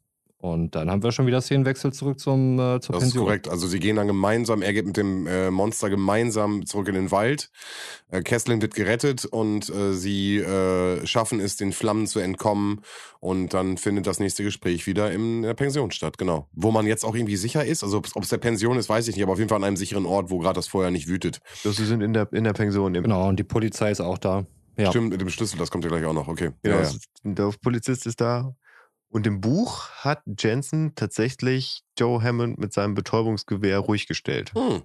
Und 0.42 0.74
dann 0.74 0.90
haben 0.90 1.04
wir 1.04 1.12
schon 1.12 1.28
wieder 1.28 1.40
Szenenwechsel 1.40 1.92
zurück 1.92 2.18
zum, 2.18 2.58
äh, 2.58 2.80
zur 2.80 2.94
Das 2.94 3.04
ist 3.04 3.10
Pension. 3.10 3.24
korrekt. 3.26 3.48
Also 3.48 3.68
sie 3.68 3.78
gehen 3.78 3.94
dann 3.94 4.08
gemeinsam, 4.08 4.60
er 4.60 4.72
geht 4.72 4.84
mit 4.86 4.96
dem 4.96 5.28
äh, 5.28 5.52
Monster 5.52 5.88
gemeinsam 5.88 6.66
zurück 6.66 6.88
in 6.88 6.94
den 6.96 7.12
Wald. 7.12 7.48
Äh, 8.10 8.22
Kesslin 8.22 8.60
wird 8.60 8.74
gerettet 8.74 9.24
und 9.24 9.68
äh, 9.70 9.92
sie 9.92 10.38
äh, 10.38 11.06
schaffen 11.06 11.38
es, 11.38 11.56
den 11.56 11.72
Flammen 11.72 12.08
zu 12.08 12.18
entkommen. 12.18 12.80
Und 13.20 13.54
dann 13.54 13.76
findet 13.78 14.08
das 14.08 14.18
nächste 14.18 14.42
Gespräch 14.42 14.88
wieder 14.88 15.12
in 15.12 15.42
der 15.42 15.54
Pension 15.54 15.92
statt, 15.92 16.18
genau. 16.18 16.48
Wo 16.54 16.72
man 16.72 16.86
jetzt 16.88 17.04
auch 17.04 17.14
irgendwie 17.14 17.36
sicher 17.36 17.64
ist. 17.64 17.84
Also 17.84 17.98
ob 17.98 18.22
es 18.24 18.28
der 18.28 18.38
Pension 18.38 18.76
ist, 18.78 18.88
weiß 18.88 19.06
ich 19.06 19.14
nicht, 19.14 19.22
aber 19.22 19.34
auf 19.34 19.38
jeden 19.38 19.48
Fall 19.48 19.58
an 19.58 19.64
einem 19.64 19.76
sicheren 19.76 20.06
Ort, 20.06 20.28
wo 20.30 20.40
gerade 20.40 20.54
das 20.56 20.66
Feuer 20.66 20.90
nicht 20.90 21.06
wütet. 21.06 21.38
Das, 21.62 21.76
sie 21.76 21.86
sind 21.86 22.00
in 22.02 22.14
der, 22.14 22.26
in 22.32 22.42
der 22.42 22.52
Pension. 22.52 22.96
Im, 22.96 23.04
Genau, 23.04 23.28
und 23.28 23.38
die 23.38 23.44
Polizei 23.44 23.92
ist 23.92 24.00
auch 24.00 24.18
da. 24.18 24.44
Ja. 24.76 24.90
Stimmt, 24.90 25.10
mit 25.10 25.20
dem 25.20 25.28
Schlüssel, 25.28 25.56
das 25.58 25.70
kommt 25.70 25.84
ja 25.84 25.90
gleich 25.90 26.04
auch 26.04 26.14
noch, 26.14 26.26
okay. 26.26 26.50
Genau, 26.64 26.76
Ja, 26.78 26.82
ja. 26.82 26.88
ist- 26.88 27.06
der 27.22 27.52
Polizist 27.62 28.06
ist 28.06 28.20
da. 28.20 28.56
Und 29.12 29.26
im 29.26 29.42
Buch 29.42 29.90
hat 29.90 30.22
Jensen 30.38 30.94
tatsächlich 30.94 31.82
Joe 31.98 32.22
Hammond 32.22 32.58
mit 32.58 32.72
seinem 32.72 32.94
Betäubungsgewehr 32.94 33.78
ruhig 33.78 34.06
gestellt. 34.06 34.52
Hm. 34.54 34.82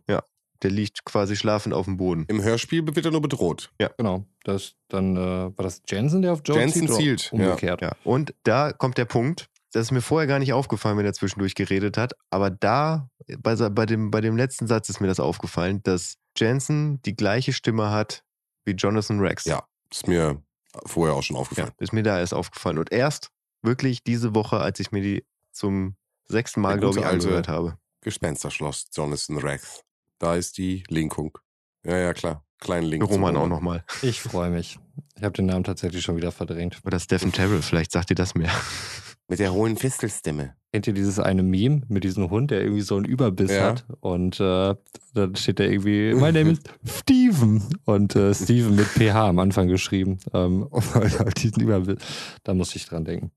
Der 0.64 0.72
liegt 0.72 1.06
quasi 1.06 1.36
schlafend 1.36 1.74
auf 1.74 1.86
dem 1.86 1.98
Boden. 1.98 2.26
Im 2.28 2.44
Hörspiel 2.44 2.86
wird 2.86 3.06
er 3.06 3.12
nur 3.12 3.22
bedroht. 3.22 3.72
Genau. 3.98 4.26
Das, 4.44 4.74
dann 4.90 5.16
äh, 5.16 5.20
war 5.20 5.64
das 5.64 5.82
Jensen, 5.88 6.24
der 6.24 6.34
auf 6.34 6.41
Joe 6.44 6.58
Jensen 6.60 6.88
zielt? 6.88 7.20
zielt, 7.20 7.32
ja. 7.32 7.32
Umgekehrt. 7.32 7.82
Ja. 7.82 7.91
Und 8.04 8.34
da 8.44 8.74
kommt 8.74 8.98
der 8.98 9.06
Punkt, 9.06 9.49
das 9.72 9.84
ist 9.84 9.91
mir 9.91 10.02
vorher 10.02 10.28
gar 10.28 10.40
nicht 10.40 10.54
aufgefallen, 10.54 10.98
wenn 10.98 11.06
er 11.06 11.14
zwischendurch 11.14 11.54
geredet 11.56 11.95
hat, 11.98 12.14
aber 12.32 12.49
da, 12.49 13.10
bei, 13.40 13.56
bei, 13.56 13.86
dem, 13.86 14.10
bei 14.12 14.20
dem 14.20 14.36
letzten 14.36 14.66
Satz 14.68 14.90
ist 14.90 14.99
mir 14.99 15.08
das 15.08 15.20
aufgefallen, 15.20 15.82
dass 15.84 16.16
Jensen 16.36 17.02
die 17.04 17.16
gleiche 17.16 17.54
Stimme 17.54 17.91
hat 17.91 18.24
wie 18.66 18.72
Jonathan 18.72 19.20
Rex. 19.20 19.45
Ja. 19.45 19.64
Ist 19.91 20.08
mir 20.08 20.41
vorher 20.86 21.16
auch 21.16 21.24
schon 21.24 21.36
Ja, 21.36 21.41
aufgefallen. 21.41 21.72
ist 21.78 21.94
mir 21.94 22.04
da 22.04 22.20
erst 22.20 22.34
aufgefallen. 22.34 22.78
Und 22.80 22.91
erst 22.91 23.30
wirklich 23.68 24.03
diese 24.03 24.34
Woche, 24.34 24.57
als 24.60 24.80
ich 24.80 24.91
mir 24.91 25.02
die 25.02 25.23
zum 25.52 25.95
sechsten 26.26 26.61
Mal, 26.61 26.80
glaube 26.80 26.99
ich, 26.99 27.06
angehört 27.06 27.48
habe. 27.48 27.77
Gespensterschloss 28.02 28.88
Jonathan 28.94 29.38
Rex. 29.38 29.81
Da 30.18 30.35
ist 30.35 30.57
die 30.57 30.84
Linkung. 30.89 31.38
Ja, 31.85 31.98
ja, 31.98 32.14
klar. 32.14 32.44
Kleinen 32.60 32.88
Link. 32.88 33.07
Roman 33.07 33.38
auch 33.38 33.48
nochmal. 33.48 33.84
Ich 34.02 34.19
freue 34.22 34.49
mich. 34.49 34.80
Ich 35.15 35.23
habe 35.23 35.34
den 35.34 35.45
Namen 35.45 35.64
tatsächlich 35.64 36.03
schon 36.03 36.15
wieder 36.18 36.31
verdrängt. 36.31 36.80
Oder 36.84 36.99
Stephen 36.99 37.31
Terrell, 37.31 37.61
vielleicht 37.61 37.91
sagt 37.91 38.10
ihr 38.10 38.15
das 38.15 38.34
mehr. 38.34 38.52
Mit 39.27 39.39
der 39.39 39.53
hohen 39.53 39.77
Fistelstimme. 39.77 40.56
Kennt 40.72 40.88
ihr 40.88 40.94
dieses 40.94 41.19
eine 41.19 41.44
Meme 41.44 41.81
mit 41.88 42.03
diesem 42.03 42.30
Hund, 42.30 42.49
der 42.49 42.61
irgendwie 42.61 42.81
so 42.81 42.95
einen 42.95 43.06
Überbiss 43.06 43.52
Ja. 43.52 43.64
hat? 43.65 43.85
Und 43.99 44.39
äh, 44.39 44.76
dann 45.14 45.35
steht 45.35 45.60
da 45.60 45.65
irgendwie, 45.65 46.14
my 46.14 46.31
name 46.31 46.52
is 46.52 46.60
Steven. 46.85 47.61
Und 47.85 48.15
äh, 48.15 48.34
Steven 48.34 48.76
mit 48.76 48.88
PH 48.88 49.27
am 49.27 49.39
Anfang 49.39 49.68
geschrieben. 49.68 50.18
Ähm, 50.34 50.68
halt 50.94 51.44
diesen 51.44 51.61
Überbiss. 51.61 51.98
Da 52.44 52.53
musste 52.53 52.77
ich 52.77 52.85
dran 52.85 53.06
denken. 53.06 53.31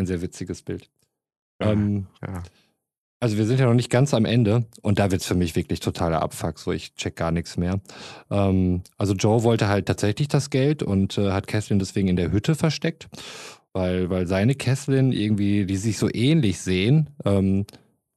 Ein 0.00 0.06
sehr 0.06 0.22
witziges 0.22 0.62
Bild. 0.62 0.88
Ja. 1.62 1.72
Ähm, 1.72 2.06
Ja. 2.26 2.42
also 3.20 3.36
wir 3.36 3.44
sind 3.44 3.60
ja 3.60 3.66
noch 3.66 3.74
nicht 3.74 3.90
ganz 3.90 4.14
am 4.14 4.24
Ende 4.24 4.64
und 4.80 4.98
da 4.98 5.10
wird 5.10 5.20
es 5.20 5.26
für 5.26 5.34
mich 5.34 5.54
wirklich 5.56 5.80
totaler 5.80 6.22
Abfuck, 6.22 6.58
so 6.58 6.72
ich 6.72 6.94
check 6.94 7.16
gar 7.16 7.32
nichts 7.32 7.58
mehr. 7.58 7.80
Ähm, 8.30 8.82
also 8.96 9.12
Joe 9.14 9.42
wollte 9.42 9.68
halt 9.68 9.84
tatsächlich 9.86 10.28
das 10.28 10.48
Geld 10.48 10.82
und 10.82 11.18
äh, 11.18 11.32
hat 11.32 11.46
Kesslin 11.46 11.78
deswegen 11.78 12.08
in 12.08 12.16
der 12.16 12.32
Hütte 12.32 12.54
versteckt, 12.54 13.08
weil, 13.74 14.08
weil 14.08 14.26
seine 14.26 14.54
Kesslin 14.54 15.12
irgendwie, 15.12 15.66
die 15.66 15.76
sich 15.76 15.98
so 15.98 16.08
ähnlich 16.10 16.60
sehen, 16.60 17.10
ähm, 17.26 17.66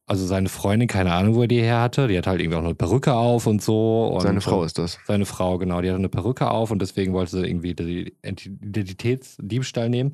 also 0.05 0.25
seine 0.25 0.49
Freundin, 0.49 0.87
keine 0.87 1.13
Ahnung, 1.13 1.35
wo 1.35 1.41
er 1.43 1.47
die 1.47 1.61
her 1.61 1.81
hatte, 1.81 2.07
die 2.07 2.17
hat 2.17 2.27
halt 2.27 2.39
irgendwie 2.41 2.57
auch 2.57 2.63
eine 2.63 2.75
Perücke 2.75 3.13
auf 3.13 3.45
und 3.47 3.61
so. 3.61 4.07
Und, 4.07 4.21
Seine 4.21 4.41
Frau 4.41 4.63
äh, 4.63 4.65
ist 4.65 4.77
das. 4.77 4.99
seine 5.05 5.25
Frau, 5.25 5.57
genau, 5.57 5.81
die 5.81 5.87
hatte 5.89 5.97
eine 5.97 6.09
Perücke 6.09 6.49
auf 6.51 6.71
und 6.71 6.81
deswegen 6.81 7.13
wollte 7.13 7.31
sie 7.31 7.45
irgendwie 7.47 7.73
die 7.73 8.13
Identitätsdiebstahl 8.21 9.89
nehmen. 9.89 10.11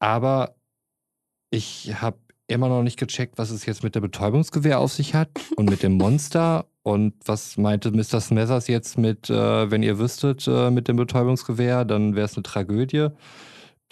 Aber 0.00 0.54
ich 1.50 1.94
habe 2.00 2.18
immer 2.48 2.68
noch 2.68 2.82
nicht 2.82 2.98
gecheckt, 2.98 3.38
was 3.38 3.50
es 3.50 3.66
jetzt 3.66 3.84
mit 3.84 3.94
der 3.94 4.00
Betäubungsgewehr 4.00 4.80
auf 4.80 4.92
sich 4.92 5.14
hat 5.14 5.28
und 5.56 5.68
mit 5.68 5.82
dem 5.82 5.92
Monster 5.92 6.66
und 6.82 7.14
was 7.26 7.58
meinte 7.58 7.90
Mr. 7.90 8.20
Smethers 8.20 8.66
jetzt 8.68 8.96
mit, 8.96 9.28
äh, 9.28 9.70
wenn 9.70 9.82
ihr 9.82 9.98
wüsstet, 9.98 10.46
äh, 10.48 10.70
mit 10.70 10.88
dem 10.88 10.96
Betäubungsgewehr, 10.96 11.84
dann 11.84 12.16
wäre 12.16 12.24
es 12.24 12.36
eine 12.36 12.42
Tragödie. 12.42 13.08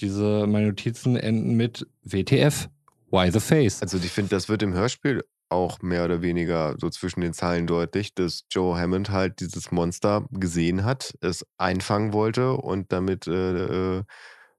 Diese, 0.00 0.46
meine 0.46 0.68
Notizen 0.68 1.16
enden 1.16 1.54
mit 1.54 1.86
WTF. 2.02 2.68
Why 3.10 3.30
the 3.30 3.40
face? 3.40 3.82
Also 3.82 3.98
ich 3.98 4.10
finde, 4.10 4.30
das 4.30 4.48
wird 4.48 4.62
im 4.62 4.72
Hörspiel 4.72 5.22
auch 5.48 5.80
mehr 5.82 6.04
oder 6.04 6.22
weniger 6.22 6.74
so 6.78 6.90
zwischen 6.90 7.20
den 7.20 7.32
Zeilen 7.32 7.66
deutlich, 7.66 8.14
dass 8.14 8.44
Joe 8.50 8.76
Hammond 8.78 9.10
halt 9.10 9.40
dieses 9.40 9.70
Monster 9.70 10.26
gesehen 10.30 10.84
hat, 10.84 11.14
es 11.20 11.44
einfangen 11.56 12.12
wollte 12.12 12.54
und 12.54 12.92
damit 12.92 13.26
äh, 13.26 13.98
äh, 13.98 14.02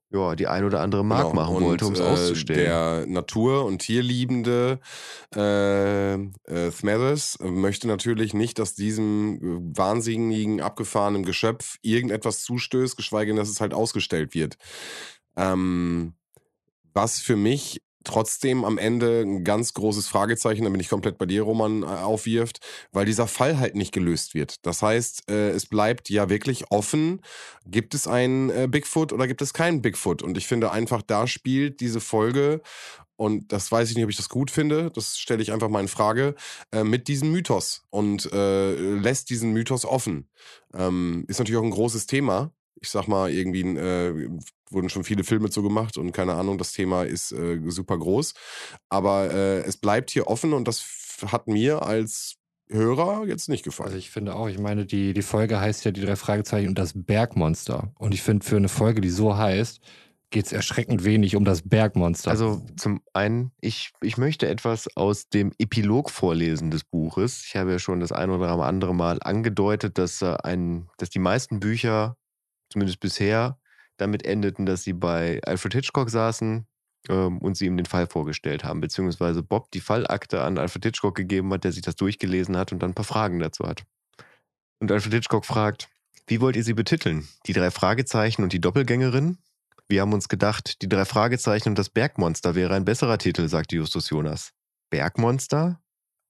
ja, 0.10 0.36
die 0.36 0.48
ein 0.48 0.64
oder 0.64 0.82
andere 0.82 1.04
Mark 1.04 1.32
Genau. 1.32 1.42
machen 1.42 1.56
Und, 1.58 1.64
wollte, 1.64 1.86
um 1.86 1.94
es 1.94 2.00
äh, 2.00 2.04
auszustellen. 2.04 2.60
Der 2.60 3.06
Natur- 3.08 3.66
und 3.66 3.80
Tierliebende 3.80 4.80
äh, 5.36 6.14
äh, 6.14 6.72
Smethers 6.72 7.38
möchte 7.42 7.88
natürlich 7.88 8.34
nicht, 8.34 8.60
dass 8.60 8.74
diesem 8.74 9.36
äh, 9.36 9.78
wahnsinnigen, 9.78 10.62
abgefahrenen 10.62 11.24
Geschöpf 11.24 11.78
irgendetwas 11.82 12.44
zustößt, 12.44 12.96
geschweige 12.96 13.32
denn, 13.32 13.38
dass 13.38 13.50
es 13.50 13.60
halt 13.60 13.74
ausgestellt 13.74 14.34
wird. 14.34 14.58
Ähm, 15.36 16.14
was 16.94 17.20
für 17.20 17.36
mich 17.36 17.82
trotzdem 18.08 18.66
am 18.66 18.78
Ende 18.78 19.22
ein 19.22 19.44
ganz 19.44 19.74
großes 19.74 20.08
Fragezeichen, 20.08 20.64
da 20.64 20.70
bin 20.70 20.80
ich 20.80 20.90
komplett 20.90 21.18
bei 21.18 21.26
dir, 21.26 21.44
Roman, 21.44 21.84
äh, 21.84 21.86
aufwirft, 21.86 22.60
weil 22.92 23.06
dieser 23.06 23.28
Fall 23.28 23.60
halt 23.60 23.76
nicht 23.76 23.92
gelöst 23.92 24.34
wird. 24.34 24.66
Das 24.66 24.82
heißt, 24.82 25.30
äh, 25.30 25.50
es 25.50 25.68
bleibt 25.68 26.10
ja 26.10 26.30
wirklich 26.30 26.72
offen, 26.72 27.22
gibt 27.66 27.94
es 27.94 28.08
einen 28.08 28.50
äh, 28.50 28.68
Bigfoot 28.70 29.14
oder 29.14 29.28
gibt 29.28 29.42
es 29.42 29.54
keinen 29.54 29.82
Bigfoot? 29.82 30.24
Und 30.24 30.38
ich 30.38 30.48
finde 30.48 30.72
einfach, 30.72 31.02
da 31.02 31.28
spielt 31.28 31.80
diese 31.82 32.00
Folge, 32.00 32.62
und 33.16 33.52
das 33.52 33.72
weiß 33.72 33.90
ich 33.90 33.96
nicht, 33.96 34.06
ob 34.06 34.12
ich 34.12 34.18
das 34.18 34.30
gut 34.30 34.52
finde, 34.52 34.92
das 34.92 35.18
stelle 35.18 35.42
ich 35.42 35.52
einfach 35.52 35.70
mal 35.70 35.82
in 35.82 35.88
Frage, 35.88 36.36
mit 36.84 37.08
diesem 37.08 37.32
Mythos 37.32 37.84
und 37.90 38.30
lässt 38.32 39.32
diesen 39.32 39.54
Mythos 39.54 39.86
offen. 39.86 40.30
Ähm, 40.76 41.26
ist 41.28 41.40
natürlich 41.40 41.60
auch 41.60 41.64
ein 41.66 41.72
großes 41.72 42.06
Thema. 42.06 42.52
Ich 42.80 42.90
sag 42.90 43.08
mal, 43.08 43.32
irgendwie 43.32 43.62
äh, 43.62 44.30
wurden 44.72 44.90
schon 44.90 45.04
viele 45.04 45.24
Filme 45.24 45.50
zu 45.50 45.64
gemacht 45.64 45.98
und 45.98 46.12
keine 46.12 46.36
Ahnung, 46.36 46.58
das 46.58 46.74
Thema 46.74 47.04
ist 47.04 47.32
äh, 47.32 47.60
super 47.68 47.98
groß. 47.98 48.34
Aber 48.90 49.32
äh, 49.32 49.60
es 49.60 49.78
bleibt 49.78 50.10
hier 50.10 50.28
offen 50.28 50.54
und 50.54 50.68
das 50.68 50.86
hat 51.26 51.48
mir 51.48 51.84
als 51.84 52.38
Hörer 52.70 53.26
jetzt 53.26 53.48
nicht 53.48 53.64
gefallen. 53.64 53.88
Also 53.88 53.98
ich 53.98 54.10
finde 54.10 54.36
auch, 54.36 54.50
ich 54.50 54.60
meine, 54.60 54.86
die, 54.86 55.14
die 55.14 55.22
Folge 55.22 55.60
heißt 55.60 55.86
ja 55.86 55.92
die 55.92 56.02
drei 56.02 56.16
Fragezeichen 56.16 56.68
und 56.68 56.78
das 56.78 56.94
Bergmonster. 56.96 57.94
Und 57.98 58.14
ich 58.14 58.22
finde, 58.22 58.46
für 58.46 58.58
eine 58.58 58.70
Folge, 58.70 59.00
die 59.00 59.10
so 59.10 59.38
heißt, 59.38 59.80
geht 60.30 60.46
es 60.46 60.52
erschreckend 60.52 61.06
wenig 61.06 61.38
um 61.38 61.46
das 61.46 61.62
Bergmonster. 61.62 62.30
Also 62.30 62.66
zum 62.76 63.02
einen, 63.14 63.52
ich, 63.62 63.92
ich 64.02 64.18
möchte 64.18 64.48
etwas 64.48 64.90
aus 64.98 65.30
dem 65.30 65.54
Epilog 65.58 66.12
vorlesen 66.12 66.70
des 66.70 66.84
Buches. 66.84 67.46
Ich 67.46 67.56
habe 67.56 67.72
ja 67.72 67.80
schon 67.80 68.02
das 68.02 68.12
ein 68.12 68.30
oder 68.30 68.50
andere 68.50 68.94
Mal 68.94 69.20
angedeutet, 69.22 69.98
dass, 69.98 70.22
äh, 70.22 70.36
ein, 70.44 70.90
dass 70.98 71.10
die 71.10 71.20
meisten 71.20 71.62
Bücher, 71.62 72.18
zumindest 72.70 73.00
bisher, 73.00 73.58
damit 73.98 74.26
endeten, 74.26 74.66
dass 74.66 74.84
sie 74.84 74.94
bei 74.94 75.42
Alfred 75.44 75.74
Hitchcock 75.74 76.10
saßen 76.10 76.66
ähm, 77.10 77.38
und 77.40 77.58
sie 77.58 77.66
ihm 77.66 77.78
den 77.78 77.86
Fall 77.86 78.08
vorgestellt 78.08 78.64
haben, 78.64 78.82
beziehungsweise 78.82 79.44
Bob 79.44 79.72
die 79.72 79.82
Fallakte 79.82 80.42
an 80.42 80.58
Alfred 80.58 80.86
Hitchcock 80.86 81.16
gegeben 81.16 81.52
hat, 81.54 81.64
der 81.64 81.72
sich 81.72 81.82
das 81.82 81.96
durchgelesen 81.96 82.58
hat 82.58 82.72
und 82.72 82.80
dann 82.80 82.92
ein 82.92 82.96
paar 82.96 83.06
Fragen 83.06 83.40
dazu 83.40 83.66
hat. 83.66 83.84
Und 84.80 84.92
Alfred 84.92 85.14
Hitchcock 85.14 85.46
fragt, 85.46 85.90
wie 86.28 86.42
wollt 86.42 86.56
ihr 86.56 86.64
sie 86.64 86.74
betiteln? 86.74 87.28
Die 87.46 87.54
drei 87.54 87.72
Fragezeichen 87.72 88.44
und 88.44 88.54
die 88.54 88.62
Doppelgängerin? 88.62 89.38
Wir 89.88 90.02
haben 90.02 90.14
uns 90.14 90.28
gedacht, 90.28 90.82
die 90.82 90.90
drei 90.90 91.06
Fragezeichen 91.06 91.70
und 91.70 91.80
das 91.80 91.90
Bergmonster 91.90 92.56
wäre 92.56 92.76
ein 92.76 92.84
besserer 92.84 93.18
Titel, 93.18 93.48
sagte 93.48 93.78
Justus 93.78 94.10
Jonas. 94.10 94.52
Bergmonster? 94.90 95.82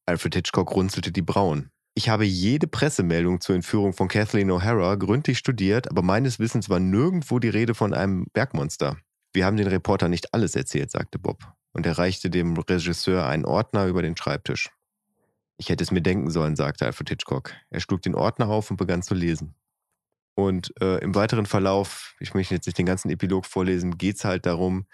Alfred 0.06 0.35
Hitchcock 0.35 0.72
runzelte 0.72 1.11
die 1.11 1.23
Brauen. 1.23 1.72
Ich 1.98 2.10
habe 2.10 2.26
jede 2.26 2.68
Pressemeldung 2.68 3.41
zur 3.41 3.56
Entführung 3.56 3.91
von 3.91 4.07
Kathleen 4.07 4.52
O'Hara 4.52 4.98
gründlich 4.98 5.40
studiert, 5.40 5.90
aber 5.90 6.03
meines 6.03 6.38
Wissens 6.38 6.69
war 6.69 6.80
nirgendwo 6.80 7.40
die 7.40 7.49
Rede 7.49 7.74
von 7.74 7.95
einem 7.95 8.28
Bergmonster. 8.34 8.98
Wir 9.34 9.48
haben 9.48 9.57
den 9.57 9.65
Reporter 9.65 10.07
nicht 10.07 10.32
alles 10.32 10.56
erzählt, 10.56 10.91
sagte 10.91 11.18
Bob 11.18 11.52
und 11.74 11.88
er 11.88 11.98
reichte 11.98 12.30
dem 12.30 12.56
Regisseur 12.56 13.26
einen 13.26 13.45
Ordner 13.45 13.88
über 13.88 14.03
den 14.03 14.15
Schreibtisch. 14.15 14.69
Ich 15.57 15.69
hätte 15.69 15.84
es 15.84 15.90
mir 15.90 16.03
denken 16.03 16.30
sollen, 16.30 16.56
sagte 16.56 16.86
Alfred 16.86 17.10
Hitchcock. 17.10 17.53
Er 17.72 17.80
schlug 17.80 18.03
den 18.03 18.14
Ordner 18.14 18.48
auf 18.48 18.69
und 18.69 18.78
begann 18.78 19.02
zu 19.02 19.15
lesen. 19.15 19.56
Und 20.36 20.80
äh, 20.80 20.99
im 20.99 21.15
weiteren 21.15 21.48
Verlauf, 21.48 22.14
ich 22.19 22.36
möchte 22.36 22.53
jetzt 22.53 22.68
nicht 22.68 22.78
den 22.78 22.86
ganzen 22.86 23.10
Epilog 23.10 23.48
vorlesen, 23.48 23.98
geht 23.98 24.18
es 24.18 24.24
halt 24.24 24.45
darum, 24.45 24.86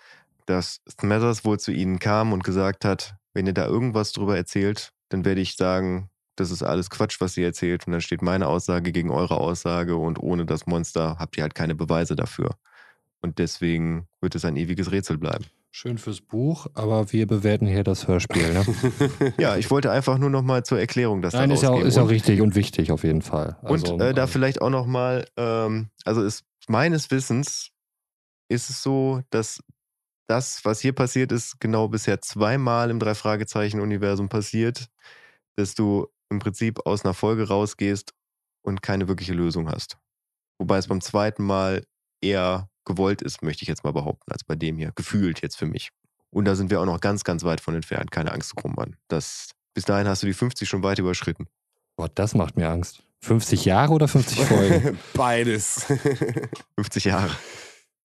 dass 0.46 0.80
Smathers 0.90 1.44
wohl 1.44 1.60
zu 1.60 1.74
ihnen 1.74 2.00
kam 2.00 2.32
und 2.32 2.46
gesagt 2.46 2.86
hat, 2.86 3.18
wenn 3.34 3.46
ihr 3.46 3.54
da 3.54 3.66
irgendwas 3.66 4.14
drüber 4.14 4.38
erzählt, 4.38 4.94
dann 5.10 5.26
werde 5.26 5.42
ich 5.42 5.58
sagen, 5.58 6.10
das 6.36 6.52
ist 6.52 6.64
alles 6.64 6.90
Quatsch, 6.90 7.22
was 7.22 7.38
ihr 7.38 7.46
erzählt. 7.46 7.88
Und 7.88 7.94
dann 7.94 8.02
steht 8.02 8.22
meine 8.22 8.48
Aussage 8.48 8.92
gegen 8.92 9.12
eure 9.12 9.38
Aussage 9.38 9.96
und 9.96 10.20
ohne 10.20 10.46
das 10.46 10.66
Monster 10.66 11.18
habt 11.20 11.38
ihr 11.38 11.44
halt 11.44 11.56
keine 11.56 11.76
Beweise 11.76 12.16
dafür. 12.16 12.52
Und 13.22 13.40
deswegen 13.40 14.08
wird 14.22 14.36
es 14.36 14.46
ein 14.46 14.58
ewiges 14.58 14.92
Rätsel 14.92 15.18
bleiben. 15.18 15.46
Schön 15.72 15.98
fürs 15.98 16.22
Buch, 16.22 16.68
aber 16.76 17.12
wir 17.12 17.26
bewerten 17.26 17.66
hier 17.66 17.84
das 17.84 18.08
Hörspiel. 18.08 18.54
Ne? 18.54 19.34
Ja, 19.40 19.58
ich 19.58 19.72
wollte 19.72 19.92
einfach 19.92 20.18
nur 20.20 20.30
noch 20.30 20.44
mal 20.44 20.64
zur 20.64 20.80
Erklärung 20.80 21.22
das 21.22 21.34
Nein, 21.34 21.50
da 21.50 21.56
ist 21.56 21.64
ja, 21.64 21.70
auch, 21.72 21.82
ist 21.82 21.98
ja 21.98 22.04
auch 22.04 22.10
richtig 22.10 22.42
und 22.42 22.54
wichtig 22.54 22.92
auf 22.92 23.04
jeden 23.04 23.24
Fall. 23.24 23.58
Also, 23.64 23.94
Und 23.94 24.02
äh, 24.02 24.14
da 24.14 24.24
ähm, 24.24 24.28
vielleicht 24.28 24.62
auch 24.62 24.70
noch 24.70 24.86
mal, 24.86 25.26
ähm, 25.36 25.90
also 26.06 26.22
ist 26.24 26.44
meines 26.68 27.10
Wissens 27.10 27.72
ist 28.50 28.70
es 28.70 28.84
so, 28.84 29.22
dass 29.32 29.64
das, 30.28 30.64
was 30.64 30.80
hier 30.80 30.94
passiert 30.94 31.32
ist, 31.32 31.60
genau 31.60 31.88
bisher 31.88 32.22
zweimal 32.22 32.90
im 32.90 33.00
Drei-Fragezeichen-Universum 33.00 34.30
passiert, 34.30 34.90
dass 35.56 35.76
du 35.76 36.08
im 36.34 36.40
Prinzip 36.40 36.86
aus 36.86 37.04
einer 37.04 37.14
Folge 37.14 37.48
rausgehst 37.48 38.14
und 38.62 38.82
keine 38.82 39.08
wirkliche 39.08 39.34
Lösung 39.34 39.70
hast. 39.70 39.98
Wobei 40.58 40.78
es 40.78 40.88
beim 40.88 41.02
zweiten 41.02 41.44
Mal 41.44 41.84
eher 42.22 42.70
gewollt 42.86 43.22
ist, 43.22 43.42
möchte 43.42 43.64
ich 43.64 43.68
jetzt 43.68 43.84
mal 43.84 43.94
behaupten, 43.94 44.32
als 44.32 44.44
bei 44.44 44.56
dem 44.56 44.78
hier. 44.78 44.92
Gefühlt 44.96 45.42
jetzt 45.42 45.58
für 45.58 45.66
mich. 45.66 45.90
Und 46.30 46.46
da 46.46 46.56
sind 46.56 46.70
wir 46.72 46.82
auch 46.82 46.86
noch 46.86 47.00
ganz, 47.00 47.24
ganz 47.24 47.44
weit 47.44 47.62
von 47.62 47.76
entfernt. 47.76 48.12
Keine 48.12 48.32
Angst, 48.32 48.56
Krummmann. 48.56 48.96
Das, 49.08 49.52
bis 49.74 49.86
dahin 49.86 50.08
hast 50.08 50.24
du 50.24 50.28
die 50.28 50.34
50 50.34 50.68
schon 50.68 50.84
weit 50.84 51.00
überschritten. 51.00 51.48
Gott, 51.96 52.12
das 52.16 52.34
macht 52.34 52.58
mir 52.58 52.70
Angst. 52.70 53.04
50 53.22 53.66
Jahre 53.66 53.94
oder 53.94 54.08
50 54.08 54.40
Folgen? 54.46 55.00
Beides. 55.14 55.86
50 56.76 57.06
Jahre. 57.06 57.32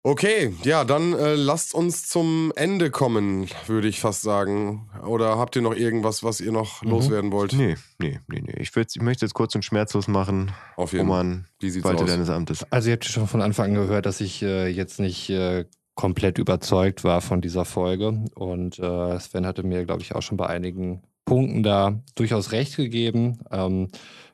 Okay, 0.03 0.55
ja, 0.63 0.83
dann 0.83 1.13
äh, 1.13 1.35
lasst 1.35 1.75
uns 1.75 2.07
zum 2.09 2.51
Ende 2.55 2.89
kommen, 2.89 3.47
würde 3.67 3.87
ich 3.87 3.99
fast 3.99 4.23
sagen. 4.23 4.89
Oder 5.05 5.37
habt 5.37 5.55
ihr 5.55 5.61
noch 5.61 5.75
irgendwas, 5.75 6.23
was 6.23 6.41
ihr 6.41 6.51
noch 6.51 6.81
mhm. 6.81 6.89
loswerden 6.89 7.31
wollt? 7.31 7.53
Nee, 7.53 7.75
nee, 7.99 8.19
nee, 8.27 8.41
nee. 8.41 8.55
Ich, 8.59 8.75
ich 8.75 9.01
möchte 9.01 9.25
jetzt 9.25 9.35
kurz 9.35 9.53
und 9.53 9.63
schmerzlos 9.63 10.07
machen. 10.07 10.51
Auf 10.75 10.93
jeden 10.93 11.07
Fall. 11.07 11.45
Wie 11.59 11.69
sieht's 11.69 11.85
Falte 11.85 12.03
aus? 12.03 12.09
deines 12.09 12.29
Amtes. 12.29 12.65
Also 12.71 12.89
ihr 12.89 12.93
habt 12.93 13.05
schon 13.05 13.27
von 13.27 13.43
Anfang 13.43 13.75
an 13.75 13.75
gehört, 13.75 14.07
dass 14.07 14.21
ich 14.21 14.41
äh, 14.41 14.67
jetzt 14.69 14.99
nicht 14.99 15.29
äh, 15.29 15.65
komplett 15.93 16.39
überzeugt 16.39 17.03
war 17.03 17.21
von 17.21 17.41
dieser 17.41 17.65
Folge. 17.65 18.25
Und 18.33 18.79
äh, 18.79 19.19
Sven 19.19 19.45
hatte 19.45 19.61
mir, 19.61 19.85
glaube 19.85 20.01
ich, 20.01 20.15
auch 20.15 20.23
schon 20.23 20.37
bei 20.37 20.47
einigen 20.47 21.03
Punkten 21.31 21.63
da 21.63 21.97
durchaus 22.15 22.51
recht 22.51 22.75
gegeben. 22.75 23.39
Ähm, 23.51 23.87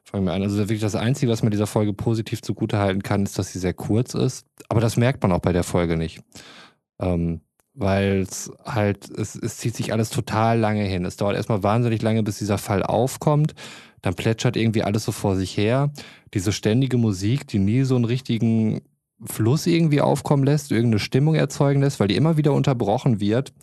fangen 0.04 0.26
wir 0.26 0.34
an. 0.34 0.42
Also 0.42 0.58
wirklich 0.58 0.82
das 0.82 0.96
Einzige, 0.96 1.32
was 1.32 1.44
man 1.44 1.52
dieser 1.52 1.68
Folge 1.68 1.94
positiv 1.94 2.42
zugutehalten 2.42 3.04
kann, 3.04 3.22
ist, 3.22 3.38
dass 3.38 3.54
sie 3.54 3.60
sehr 3.60 3.76
kurz 3.76 4.16
ist. 4.16 4.48
Aber 4.68 4.82
das 4.82 4.98
merkt 4.98 5.22
man 5.22 5.32
auch 5.32 5.40
bei 5.40 5.54
der 5.54 5.64
Folge 5.64 5.96
nicht. 5.96 6.22
Ähm, 7.00 7.42
weil 7.76 8.22
es 8.22 8.52
halt, 8.66 9.12
es, 9.12 9.36
es 9.36 9.58
zieht 9.58 9.76
sich 9.76 9.94
alles 9.94 10.10
total 10.10 10.58
lange 10.58 10.86
hin. 10.86 11.06
Es 11.06 11.18
dauert 11.18 11.36
erstmal 11.36 11.62
wahnsinnig 11.62 12.02
lange, 12.02 12.24
bis 12.24 12.40
dieser 12.40 12.58
Fall 12.58 12.82
aufkommt. 12.82 13.54
Dann 14.02 14.16
plätschert 14.16 14.58
irgendwie 14.58 14.82
alles 14.82 15.04
so 15.04 15.12
vor 15.12 15.36
sich 15.36 15.56
her. 15.56 15.92
Diese 16.34 16.52
ständige 16.52 16.98
Musik, 16.98 17.48
die 17.48 17.60
nie 17.60 17.84
so 17.84 17.96
einen 17.96 18.06
richtigen 18.06 18.82
Fluss 19.24 19.68
irgendwie 19.68 20.02
aufkommen 20.02 20.46
lässt, 20.46 20.72
irgendeine 20.72 20.98
Stimmung 20.98 21.36
erzeugen 21.36 21.82
lässt, 21.82 22.00
weil 22.00 22.08
die 22.08 22.16
immer 22.16 22.38
wieder 22.38 22.54
unterbrochen 22.54 23.20
wird 23.20 23.54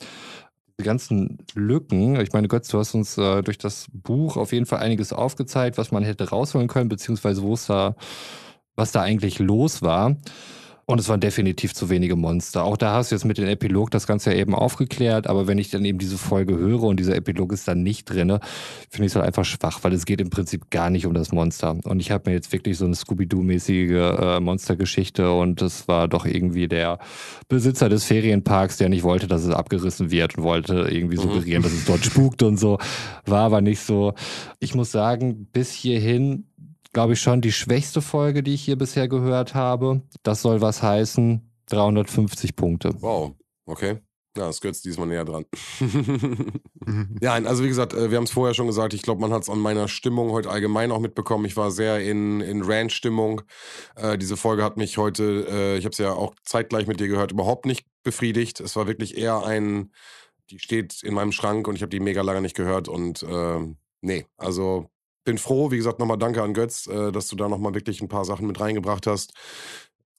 die 0.78 0.84
ganzen 0.84 1.38
Lücken, 1.54 2.20
ich 2.20 2.32
meine, 2.32 2.48
Götz, 2.48 2.68
du 2.68 2.78
hast 2.78 2.94
uns 2.94 3.16
äh, 3.16 3.42
durch 3.42 3.58
das 3.58 3.86
Buch 3.92 4.36
auf 4.36 4.52
jeden 4.52 4.66
Fall 4.66 4.80
einiges 4.80 5.12
aufgezeigt, 5.12 5.78
was 5.78 5.92
man 5.92 6.02
hätte 6.02 6.30
rausholen 6.30 6.68
können, 6.68 6.88
beziehungsweise 6.88 7.42
wo 7.42 7.54
es 7.54 7.66
da, 7.66 7.94
was 8.74 8.90
da 8.90 9.02
eigentlich 9.02 9.38
los 9.38 9.82
war. 9.82 10.16
Und 10.86 11.00
es 11.00 11.08
waren 11.08 11.20
definitiv 11.20 11.74
zu 11.74 11.88
wenige 11.88 12.14
Monster. 12.14 12.64
Auch 12.64 12.76
da 12.76 12.94
hast 12.94 13.10
du 13.10 13.14
jetzt 13.14 13.24
mit 13.24 13.38
dem 13.38 13.48
Epilog 13.48 13.90
das 13.90 14.06
Ganze 14.06 14.32
ja 14.32 14.38
eben 14.38 14.54
aufgeklärt, 14.54 15.26
aber 15.26 15.46
wenn 15.46 15.56
ich 15.58 15.70
dann 15.70 15.84
eben 15.84 15.98
diese 15.98 16.18
Folge 16.18 16.56
höre 16.56 16.82
und 16.82 17.00
dieser 17.00 17.16
Epilog 17.16 17.52
ist 17.52 17.66
dann 17.66 17.82
nicht 17.82 18.04
drin, 18.04 18.38
finde 18.90 19.06
ich 19.06 19.12
es 19.12 19.16
halt 19.16 19.26
einfach 19.26 19.46
schwach, 19.46 19.78
weil 19.82 19.94
es 19.94 20.04
geht 20.04 20.20
im 20.20 20.28
Prinzip 20.28 20.70
gar 20.70 20.90
nicht 20.90 21.06
um 21.06 21.14
das 21.14 21.32
Monster. 21.32 21.78
Und 21.84 22.00
ich 22.00 22.10
habe 22.10 22.28
mir 22.28 22.36
jetzt 22.36 22.52
wirklich 22.52 22.76
so 22.76 22.84
eine 22.84 22.94
Scooby-Doo-mäßige 22.94 23.90
äh, 23.90 24.40
Monstergeschichte 24.40 25.32
und 25.32 25.62
das 25.62 25.88
war 25.88 26.06
doch 26.06 26.26
irgendwie 26.26 26.68
der 26.68 26.98
Besitzer 27.48 27.88
des 27.88 28.04
Ferienparks, 28.04 28.76
der 28.76 28.90
nicht 28.90 29.04
wollte, 29.04 29.26
dass 29.26 29.42
es 29.42 29.54
abgerissen 29.54 30.10
wird 30.10 30.36
und 30.36 30.44
wollte 30.44 30.88
irgendwie 30.90 31.16
mhm. 31.16 31.22
suggerieren, 31.22 31.62
mhm. 31.62 31.64
dass 31.64 31.72
es 31.72 31.84
dort 31.86 32.04
spukt 32.04 32.42
und 32.42 32.58
so. 32.58 32.78
War 33.24 33.44
aber 33.44 33.62
nicht 33.62 33.80
so. 33.80 34.12
Ich 34.60 34.74
muss 34.74 34.92
sagen, 34.92 35.46
bis 35.52 35.72
hierhin 35.72 36.44
glaube 36.94 37.12
ich, 37.12 37.20
schon 37.20 37.42
die 37.42 37.52
schwächste 37.52 38.00
Folge, 38.00 38.42
die 38.42 38.54
ich 38.54 38.62
hier 38.62 38.78
bisher 38.78 39.08
gehört 39.08 39.54
habe. 39.54 40.00
Das 40.22 40.40
soll 40.40 40.62
was 40.62 40.82
heißen. 40.82 41.50
350 41.66 42.56
Punkte. 42.56 42.94
Wow, 43.00 43.32
okay. 43.66 43.98
Ja, 44.36 44.46
das 44.46 44.60
gehört 44.60 44.84
diesmal 44.84 45.06
näher 45.06 45.24
dran. 45.24 45.44
ja, 47.20 47.34
also 47.34 47.62
wie 47.62 47.68
gesagt, 47.68 47.94
äh, 47.94 48.10
wir 48.10 48.16
haben 48.16 48.24
es 48.24 48.32
vorher 48.32 48.52
schon 48.52 48.66
gesagt, 48.66 48.92
ich 48.92 49.02
glaube, 49.02 49.20
man 49.20 49.32
hat 49.32 49.42
es 49.42 49.48
an 49.48 49.60
meiner 49.60 49.86
Stimmung 49.86 50.32
heute 50.32 50.50
allgemein 50.50 50.90
auch 50.90 50.98
mitbekommen. 50.98 51.44
Ich 51.44 51.56
war 51.56 51.70
sehr 51.70 52.00
in, 52.00 52.40
in 52.40 52.62
Ranch-Stimmung. 52.62 53.42
Äh, 53.94 54.18
diese 54.18 54.36
Folge 54.36 54.64
hat 54.64 54.76
mich 54.76 54.98
heute, 54.98 55.46
äh, 55.48 55.78
ich 55.78 55.84
habe 55.84 55.92
es 55.92 55.98
ja 55.98 56.12
auch 56.12 56.34
zeitgleich 56.42 56.88
mit 56.88 56.98
dir 56.98 57.06
gehört, 57.06 57.30
überhaupt 57.30 57.64
nicht 57.64 57.86
befriedigt. 58.02 58.58
Es 58.58 58.74
war 58.74 58.88
wirklich 58.88 59.16
eher 59.16 59.44
ein, 59.46 59.92
die 60.50 60.58
steht 60.58 61.02
in 61.04 61.14
meinem 61.14 61.32
Schrank 61.32 61.68
und 61.68 61.76
ich 61.76 61.82
habe 61.82 61.90
die 61.90 62.00
mega 62.00 62.22
lange 62.22 62.40
nicht 62.40 62.56
gehört 62.56 62.88
und 62.88 63.22
äh, 63.22 63.60
nee, 64.00 64.26
also 64.36 64.90
bin 65.24 65.38
froh, 65.38 65.70
wie 65.70 65.76
gesagt, 65.76 65.98
nochmal 65.98 66.18
danke 66.18 66.42
an 66.42 66.54
Götz, 66.54 66.86
äh, 66.86 67.10
dass 67.10 67.28
du 67.28 67.36
da 67.36 67.48
nochmal 67.48 67.74
wirklich 67.74 68.00
ein 68.00 68.08
paar 68.08 68.24
Sachen 68.24 68.46
mit 68.46 68.60
reingebracht 68.60 69.06
hast. 69.06 69.32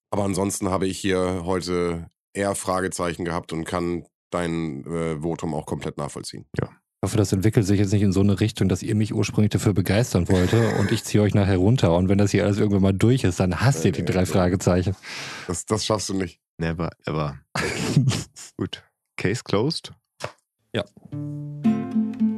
Aber 0.09 0.23
ansonsten 0.23 0.69
habe 0.69 0.87
ich 0.87 0.97
hier 0.97 1.43
heute 1.45 2.09
eher 2.33 2.55
Fragezeichen 2.55 3.25
gehabt 3.25 3.53
und 3.53 3.65
kann 3.65 4.05
dein 4.29 4.85
äh, 4.85 5.21
Votum 5.21 5.53
auch 5.53 5.65
komplett 5.65 5.97
nachvollziehen. 5.97 6.45
Ja. 6.59 6.69
Ich 6.69 7.07
hoffe, 7.07 7.17
das 7.17 7.33
entwickelt 7.33 7.67
sich 7.67 7.79
jetzt 7.79 7.93
nicht 7.93 8.01
in 8.01 8.11
so 8.11 8.21
eine 8.21 8.39
Richtung, 8.39 8.67
dass 8.67 8.81
ihr 8.81 8.95
mich 8.95 9.13
ursprünglich 9.13 9.51
dafür 9.51 9.73
begeistern 9.73 10.27
wollte 10.27 10.75
und 10.79 10.91
ich 10.91 11.03
ziehe 11.03 11.23
euch 11.23 11.35
nachher 11.35 11.57
runter. 11.57 11.95
Und 11.95 12.09
wenn 12.09 12.17
das 12.17 12.31
hier 12.31 12.43
alles 12.43 12.57
irgendwann 12.57 12.81
mal 12.81 12.93
durch 12.93 13.23
ist, 13.23 13.39
dann 13.39 13.61
hasst 13.61 13.85
ihr 13.85 13.91
die 13.91 14.05
drei 14.05 14.25
Fragezeichen. 14.25 14.95
Das, 15.47 15.65
das 15.65 15.85
schaffst 15.85 16.09
du 16.09 16.15
nicht. 16.15 16.39
Never, 16.57 16.89
ever. 17.05 17.39
Gut. 18.57 18.83
Case 19.17 19.43
closed? 19.43 19.91
Ja. 20.73 20.83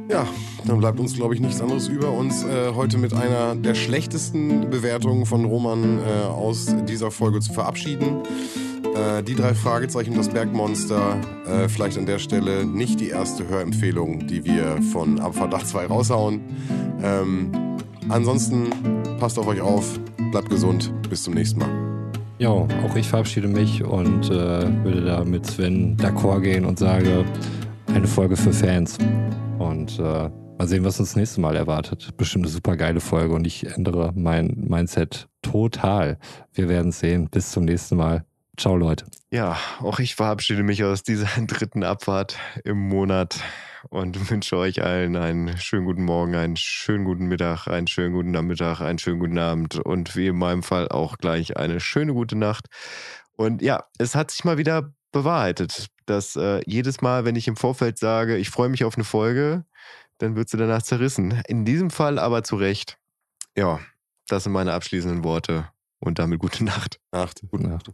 Ja, 0.08 0.26
dann 0.64 0.78
bleibt 0.78 0.98
uns, 0.98 1.14
glaube 1.14 1.34
ich, 1.34 1.40
nichts 1.40 1.60
anderes 1.60 1.86
über, 1.88 2.10
uns 2.10 2.42
äh, 2.42 2.72
heute 2.74 2.96
mit 2.96 3.12
einer 3.12 3.54
der 3.54 3.74
schlechtesten 3.74 4.70
Bewertungen 4.70 5.26
von 5.26 5.44
Roman 5.44 5.98
äh, 5.98 6.24
aus 6.24 6.74
dieser 6.88 7.10
Folge 7.10 7.40
zu 7.40 7.52
verabschieden. 7.52 8.22
Äh, 8.94 9.22
die 9.22 9.34
drei 9.34 9.52
Fragezeichen, 9.52 10.14
das 10.14 10.30
Bergmonster, 10.30 11.18
äh, 11.46 11.68
vielleicht 11.68 11.98
an 11.98 12.06
der 12.06 12.18
Stelle 12.18 12.64
nicht 12.64 13.00
die 13.00 13.10
erste 13.10 13.48
Hörempfehlung, 13.48 14.26
die 14.26 14.46
wir 14.46 14.80
von 14.92 15.20
Abverdacht 15.20 15.66
2 15.66 15.86
raushauen. 15.86 16.40
Ähm, 17.02 17.76
ansonsten 18.08 18.70
passt 19.20 19.38
auf 19.38 19.46
euch 19.46 19.60
auf, 19.60 20.00
bleibt 20.30 20.48
gesund, 20.48 20.90
bis 21.10 21.22
zum 21.24 21.34
nächsten 21.34 21.60
Mal. 21.60 21.68
Ja, 22.38 22.48
auch 22.48 22.96
ich 22.96 23.08
verabschiede 23.08 23.48
mich 23.48 23.84
und 23.84 24.30
äh, 24.30 24.84
würde 24.84 25.04
da 25.04 25.24
mit 25.24 25.44
Sven 25.44 25.98
d'accord 25.98 26.40
gehen 26.40 26.64
und 26.64 26.78
sage, 26.78 27.26
eine 27.98 28.06
Folge 28.06 28.36
für 28.36 28.52
Fans. 28.52 28.96
Und 29.58 29.98
äh, 29.98 30.02
mal 30.02 30.68
sehen, 30.68 30.84
was 30.84 31.00
uns 31.00 31.08
das 31.08 31.16
nächste 31.16 31.40
Mal 31.40 31.56
erwartet. 31.56 32.16
Bestimmt 32.16 32.44
eine 32.44 32.52
super 32.52 32.76
geile 32.76 33.00
Folge 33.00 33.34
und 33.34 33.44
ich 33.44 33.66
ändere 33.66 34.12
mein 34.14 34.54
Mindset 34.68 35.26
total. 35.42 36.16
Wir 36.52 36.68
werden 36.68 36.92
sehen. 36.92 37.28
Bis 37.28 37.50
zum 37.50 37.64
nächsten 37.64 37.96
Mal. 37.96 38.24
Ciao, 38.56 38.76
Leute. 38.76 39.04
Ja, 39.32 39.56
auch 39.80 39.98
ich 39.98 40.14
verabschiede 40.14 40.62
mich 40.62 40.84
aus 40.84 41.02
dieser 41.02 41.26
dritten 41.48 41.82
Abfahrt 41.82 42.38
im 42.62 42.78
Monat 42.88 43.40
und 43.90 44.30
wünsche 44.30 44.56
euch 44.56 44.80
allen 44.80 45.16
einen 45.16 45.58
schönen 45.58 45.84
guten 45.84 46.04
Morgen, 46.04 46.36
einen 46.36 46.56
schönen 46.56 47.04
guten 47.04 47.26
Mittag, 47.26 47.66
einen 47.66 47.88
schönen 47.88 48.14
guten 48.14 48.30
Nachmittag, 48.30 48.80
einen 48.80 49.00
schönen 49.00 49.18
guten 49.18 49.38
Abend 49.38 49.74
und 49.74 50.14
wie 50.14 50.28
in 50.28 50.38
meinem 50.38 50.62
Fall 50.62 50.86
auch 50.88 51.18
gleich 51.18 51.56
eine 51.56 51.80
schöne 51.80 52.14
gute 52.14 52.36
Nacht. 52.36 52.66
Und 53.34 53.60
ja, 53.60 53.82
es 53.98 54.14
hat 54.14 54.30
sich 54.30 54.44
mal 54.44 54.56
wieder 54.56 54.92
bewahrheitet, 55.10 55.88
dass 56.08 56.36
äh, 56.36 56.60
jedes 56.66 57.00
Mal, 57.00 57.24
wenn 57.24 57.36
ich 57.36 57.48
im 57.48 57.56
Vorfeld 57.56 57.98
sage, 57.98 58.36
ich 58.36 58.50
freue 58.50 58.68
mich 58.68 58.84
auf 58.84 58.96
eine 58.96 59.04
Folge, 59.04 59.64
dann 60.18 60.36
wird 60.36 60.48
sie 60.48 60.56
danach 60.56 60.82
zerrissen. 60.82 61.42
In 61.46 61.64
diesem 61.64 61.90
Fall 61.90 62.18
aber 62.18 62.42
zu 62.42 62.56
Recht. 62.56 62.98
Ja, 63.56 63.80
das 64.26 64.44
sind 64.44 64.52
meine 64.52 64.72
abschließenden 64.72 65.24
Worte 65.24 65.68
und 66.00 66.18
damit 66.18 66.40
gute 66.40 66.64
Nacht. 66.64 67.00
Nacht. 67.12 67.42
Gute 67.50 67.68
Nacht. 67.68 67.92